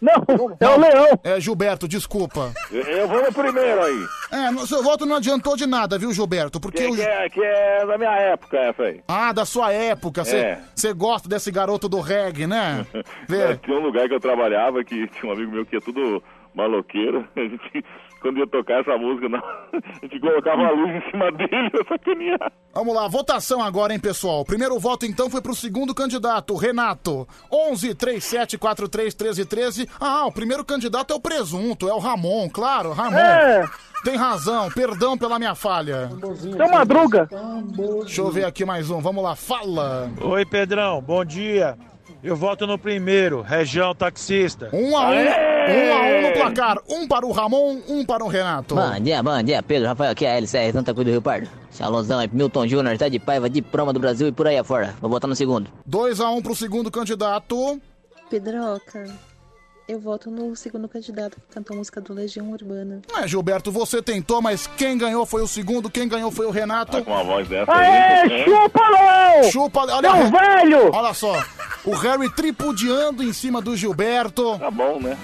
[0.00, 0.12] Não,
[0.60, 1.20] é o Leão.
[1.24, 2.52] É Gilberto, desculpa.
[2.70, 4.06] Eu vou no primeiro aí.
[4.30, 6.60] É, no- seu voto não adiantou de nada, viu, Gilberto?
[6.60, 6.94] Porque Que, o...
[6.94, 9.00] que, é, que é da minha época essa aí.
[9.08, 10.22] Ah, da sua época.
[10.28, 10.60] É.
[10.74, 12.86] Você gosta desse garoto do reggae, né?
[13.28, 13.56] Vê.
[13.64, 16.22] Tinha um lugar que eu trabalhava que tinha um amigo meu que ia tudo
[16.54, 17.26] maloqueiro.
[17.36, 17.84] A gente,
[18.20, 19.38] quando ia tocar essa música, não,
[19.72, 22.52] a gente colocava a luz em cima dele pra sacanear.
[22.74, 24.40] Vamos lá, votação agora, hein, pessoal?
[24.40, 27.26] O primeiro voto, então, foi pro segundo candidato, Renato.
[27.50, 29.88] 11 37 43 13 13.
[30.00, 33.16] Ah, o primeiro candidato é o presunto, é o Ramon, claro, Ramon.
[33.16, 33.64] É.
[34.04, 36.08] Tem razão, perdão pela minha falha.
[36.36, 37.28] Seu Madruga.
[38.04, 40.10] Deixa eu ver aqui mais um, vamos lá, fala.
[40.20, 41.76] Oi, Pedrão, bom dia.
[42.20, 44.70] Eu voto no primeiro, região taxista.
[44.72, 46.78] Um a um, um a um no placar.
[46.88, 48.74] Um para o Ramon, um para o Renato.
[48.74, 51.48] Bom dia, bom dia, Pedro Rafael, aqui é a LCR Santa Cruz do Rio Pardo.
[51.70, 54.96] Xalozão aí, Milton Júnior, tá de paiva, de proma do Brasil e por aí afora.
[55.00, 55.70] Vou botar no segundo.
[55.86, 57.80] 2 a 1 um pro segundo candidato.
[58.28, 59.06] Pedroca,
[59.88, 63.00] eu voto no segundo candidato que cantou a música do Legião Urbana.
[63.16, 66.92] É, Gilberto, você tentou, mas quem ganhou foi o segundo, quem ganhou foi o Renato.
[66.92, 67.86] Tá com uma voz dessa Aê,
[68.20, 68.28] aí.
[68.28, 68.44] né?
[68.44, 69.50] chupa, Leão!
[69.50, 70.90] Chupa, olha, Seu velho!
[70.94, 71.42] Olha só,
[71.86, 74.58] o Harry tripudiando em cima do Gilberto.
[74.58, 75.16] Tá bom, né?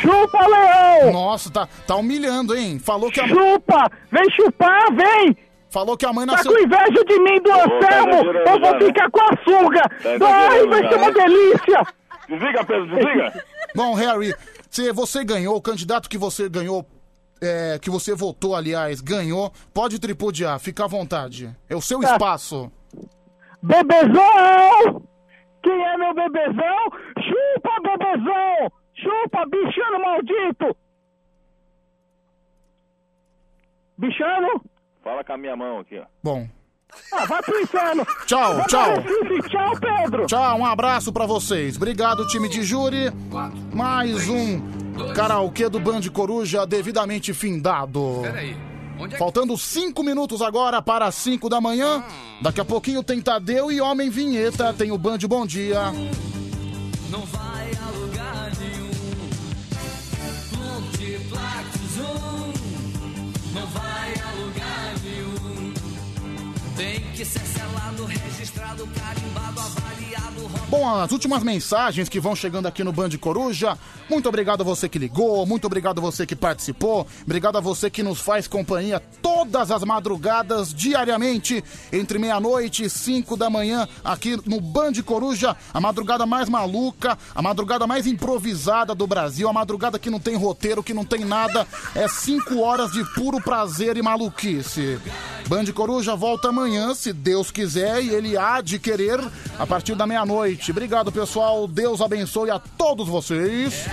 [0.00, 1.12] Chupa, Leão!
[1.12, 2.80] Nossa, tá, tá humilhando, hein?
[2.80, 3.28] Falou que a...
[3.28, 3.90] Chupa!
[4.10, 5.36] Vem chupar, vem!
[5.70, 6.50] Falou que a mãe Tá nasceu...
[6.52, 8.32] com inveja de mim, do Anselmo!
[8.32, 9.82] Eu vou ficar com a sunga!
[10.18, 11.86] Tá Ai, vai ser uma delícia!
[12.28, 13.44] Desliga, Pedro, desliga.
[13.74, 14.34] Bom, Harry,
[14.70, 16.86] se você ganhou, o candidato que você ganhou,
[17.40, 21.54] é, que você votou, aliás, ganhou, pode tripudiar, fica à vontade.
[21.68, 22.12] É o seu Tá.
[22.12, 22.70] espaço.
[23.62, 25.02] Bebezão!
[25.62, 26.90] Quem é meu bebezão?
[27.18, 28.72] Chupa, bebezão!
[28.94, 30.76] Chupa, bichano maldito!
[33.96, 34.62] Bichano?
[35.02, 36.04] Fala com a minha mão aqui, ó.
[36.22, 36.48] Bom.
[37.12, 38.06] Ah, vai pro inferno!
[38.26, 38.94] Tchau, Vai tchau.
[39.00, 40.26] Recife, Tchau, Pedro!
[40.26, 41.76] Tchau, um abraço pra vocês.
[41.76, 43.12] Obrigado, time de júri.
[43.72, 44.60] Mais um
[45.14, 48.22] karaokê do Band Coruja devidamente findado.
[49.16, 52.02] Faltando cinco minutos agora para as cinco da manhã.
[52.42, 54.72] Daqui a pouquinho tem Tadeu e Homem Vinheta.
[54.72, 55.92] Tem o Band Bom Dia.
[57.10, 57.67] Não vai
[66.78, 69.87] Tem que ser selado, registrado, carimbado, avaliado.
[70.68, 73.78] Bom, as últimas mensagens que vão chegando aqui no Band Coruja.
[74.08, 77.90] Muito obrigado a você que ligou, muito obrigado a você que participou, obrigado a você
[77.90, 84.38] que nos faz companhia todas as madrugadas, diariamente, entre meia-noite e cinco da manhã, aqui
[84.46, 89.98] no Band Coruja, a madrugada mais maluca, a madrugada mais improvisada do Brasil, a madrugada
[89.98, 94.02] que não tem roteiro, que não tem nada, é cinco horas de puro prazer e
[94.02, 94.98] maluquice.
[95.48, 99.18] Band Coruja volta amanhã, se Deus quiser, e ele há de querer,
[99.58, 100.27] a partir da meia-noite.
[100.70, 101.66] Obrigado, pessoal.
[101.66, 103.86] Deus abençoe a todos vocês.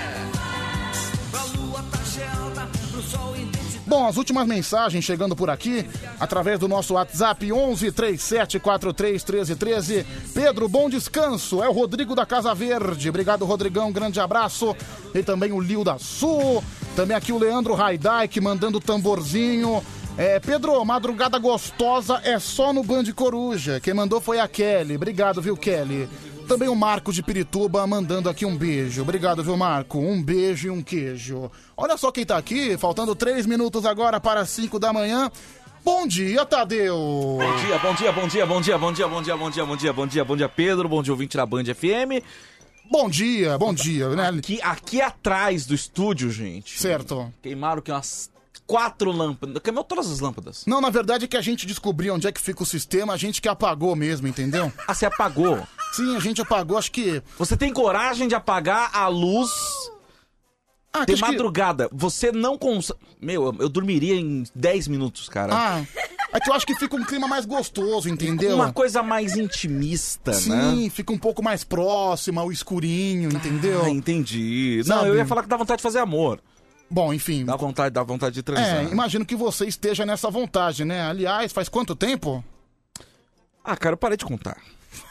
[3.88, 5.88] Bom, as últimas mensagens chegando por aqui,
[6.20, 10.06] através do nosso WhatsApp 11 37 43 13 13.
[10.34, 11.62] Pedro, bom descanso.
[11.62, 13.10] É o Rodrigo da Casa Verde.
[13.10, 13.92] Obrigado, Rodrigão.
[13.92, 14.76] Grande abraço.
[15.14, 16.64] E também o Lio da Sul.
[16.96, 19.84] Também aqui o Leandro Raidaic mandando tamborzinho.
[20.18, 23.82] É, Pedro, madrugada gostosa é só no Band Coruja.
[23.82, 24.96] Quem mandou foi a Kelly.
[24.96, 26.08] Obrigado, viu, Kelly?
[26.48, 29.02] Também o Marco de Pirituba mandando aqui um beijo.
[29.02, 30.00] Obrigado, viu, Marco?
[30.00, 31.52] Um beijo e um queijo.
[31.76, 35.30] Olha só quem tá aqui, faltando três minutos agora para cinco da manhã.
[35.84, 36.96] Bom dia, Tadeu!
[37.38, 39.76] Bom dia, bom dia, bom dia, bom dia, bom dia, bom dia, bom dia, bom
[39.76, 42.24] dia, bom dia, bom dia, Pedro, bom dia, ouvinte da Band FM.
[42.90, 44.30] Bom dia, bom dia, né?
[44.30, 46.80] Aqui, aqui atrás do estúdio, gente.
[46.80, 47.32] Certo.
[47.42, 48.30] Queimaram aqui umas
[48.68, 49.62] quatro lâmpadas.
[49.62, 50.64] Queimou todas as lâmpadas.
[50.66, 53.18] Não, na verdade é que a gente descobriu onde é que fica o sistema, a
[53.18, 54.72] gente que apagou mesmo, entendeu?
[54.88, 55.60] Ah, você apagou?
[55.94, 57.22] Sim, a gente apagou, acho que.
[57.38, 59.50] Você tem coragem de apagar a luz
[60.94, 61.90] Ah, de acho que- madrugada?
[61.92, 63.00] Você não consegue.
[63.22, 65.54] Meu, eu, eu dormiria em 10 minutos, cara.
[65.54, 65.84] Ah,
[66.34, 68.56] é que eu acho que fica um clima mais gostoso, entendeu?
[68.56, 70.38] Uma coisa mais intimista, né?
[70.38, 73.84] Sim, fica um pouco mais próxima, o escurinho, entendeu?
[73.86, 74.82] Ah, entendi.
[74.86, 75.10] Não, Sabe?
[75.10, 76.40] eu ia falar que dá vontade de fazer amor.
[76.90, 77.46] Bom, enfim.
[77.46, 78.66] Dá vontade, dá vontade de transar.
[78.66, 81.02] É, imagino que você esteja nessa vontade, né?
[81.02, 82.44] Aliás, faz quanto tempo?
[83.64, 84.58] Ah, cara, eu parei de contar.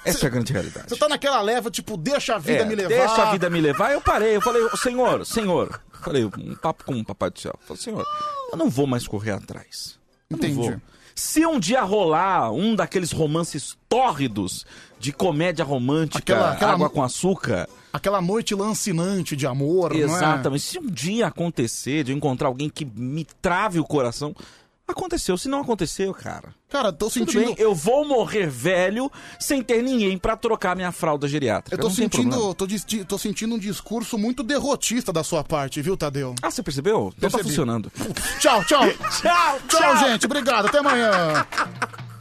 [0.05, 0.89] Essa é a grande realidade.
[0.89, 2.89] Você tá naquela leva, tipo, deixa a vida É, me levar.
[3.07, 3.93] Deixa a vida me levar.
[3.93, 5.81] Eu parei, eu falei, "Ô, senhor, senhor.
[6.01, 7.59] Falei, um papo com o papai do céu.
[7.67, 8.05] Falei, senhor,
[8.53, 9.99] eu não vou mais correr atrás.
[10.31, 10.77] Não Entendi.
[11.15, 14.67] Se um dia rolar um daqueles romances tórridos
[15.05, 17.69] de comédia romântica, Aquela- aquela- água com açúcar.
[17.93, 19.99] Aquela noite lancinante de amor, é?
[19.99, 20.63] Exatamente.
[20.63, 24.35] Se um dia acontecer de eu encontrar alguém que me trave o coração,
[24.89, 25.37] aconteceu.
[25.39, 26.55] Se não aconteceu, cara.
[26.69, 27.45] Cara, tô sentindo.
[27.45, 29.09] bem, eu vou morrer velho
[29.39, 31.77] sem ter ninguém pra trocar minha fralda geriátrica.
[31.77, 32.67] Eu tô Não sentindo, tô,
[33.07, 36.35] tô sentindo um discurso muito derrotista da sua parte, viu, Tadeu?
[36.43, 37.13] Ah, você percebeu?
[37.17, 37.45] Então tá Percebi.
[37.45, 37.93] funcionando.
[38.41, 38.83] Tchau, tchau.
[39.23, 40.27] tchau, Tchau, gente.
[40.27, 40.67] Obrigado.
[40.67, 41.47] Até amanhã.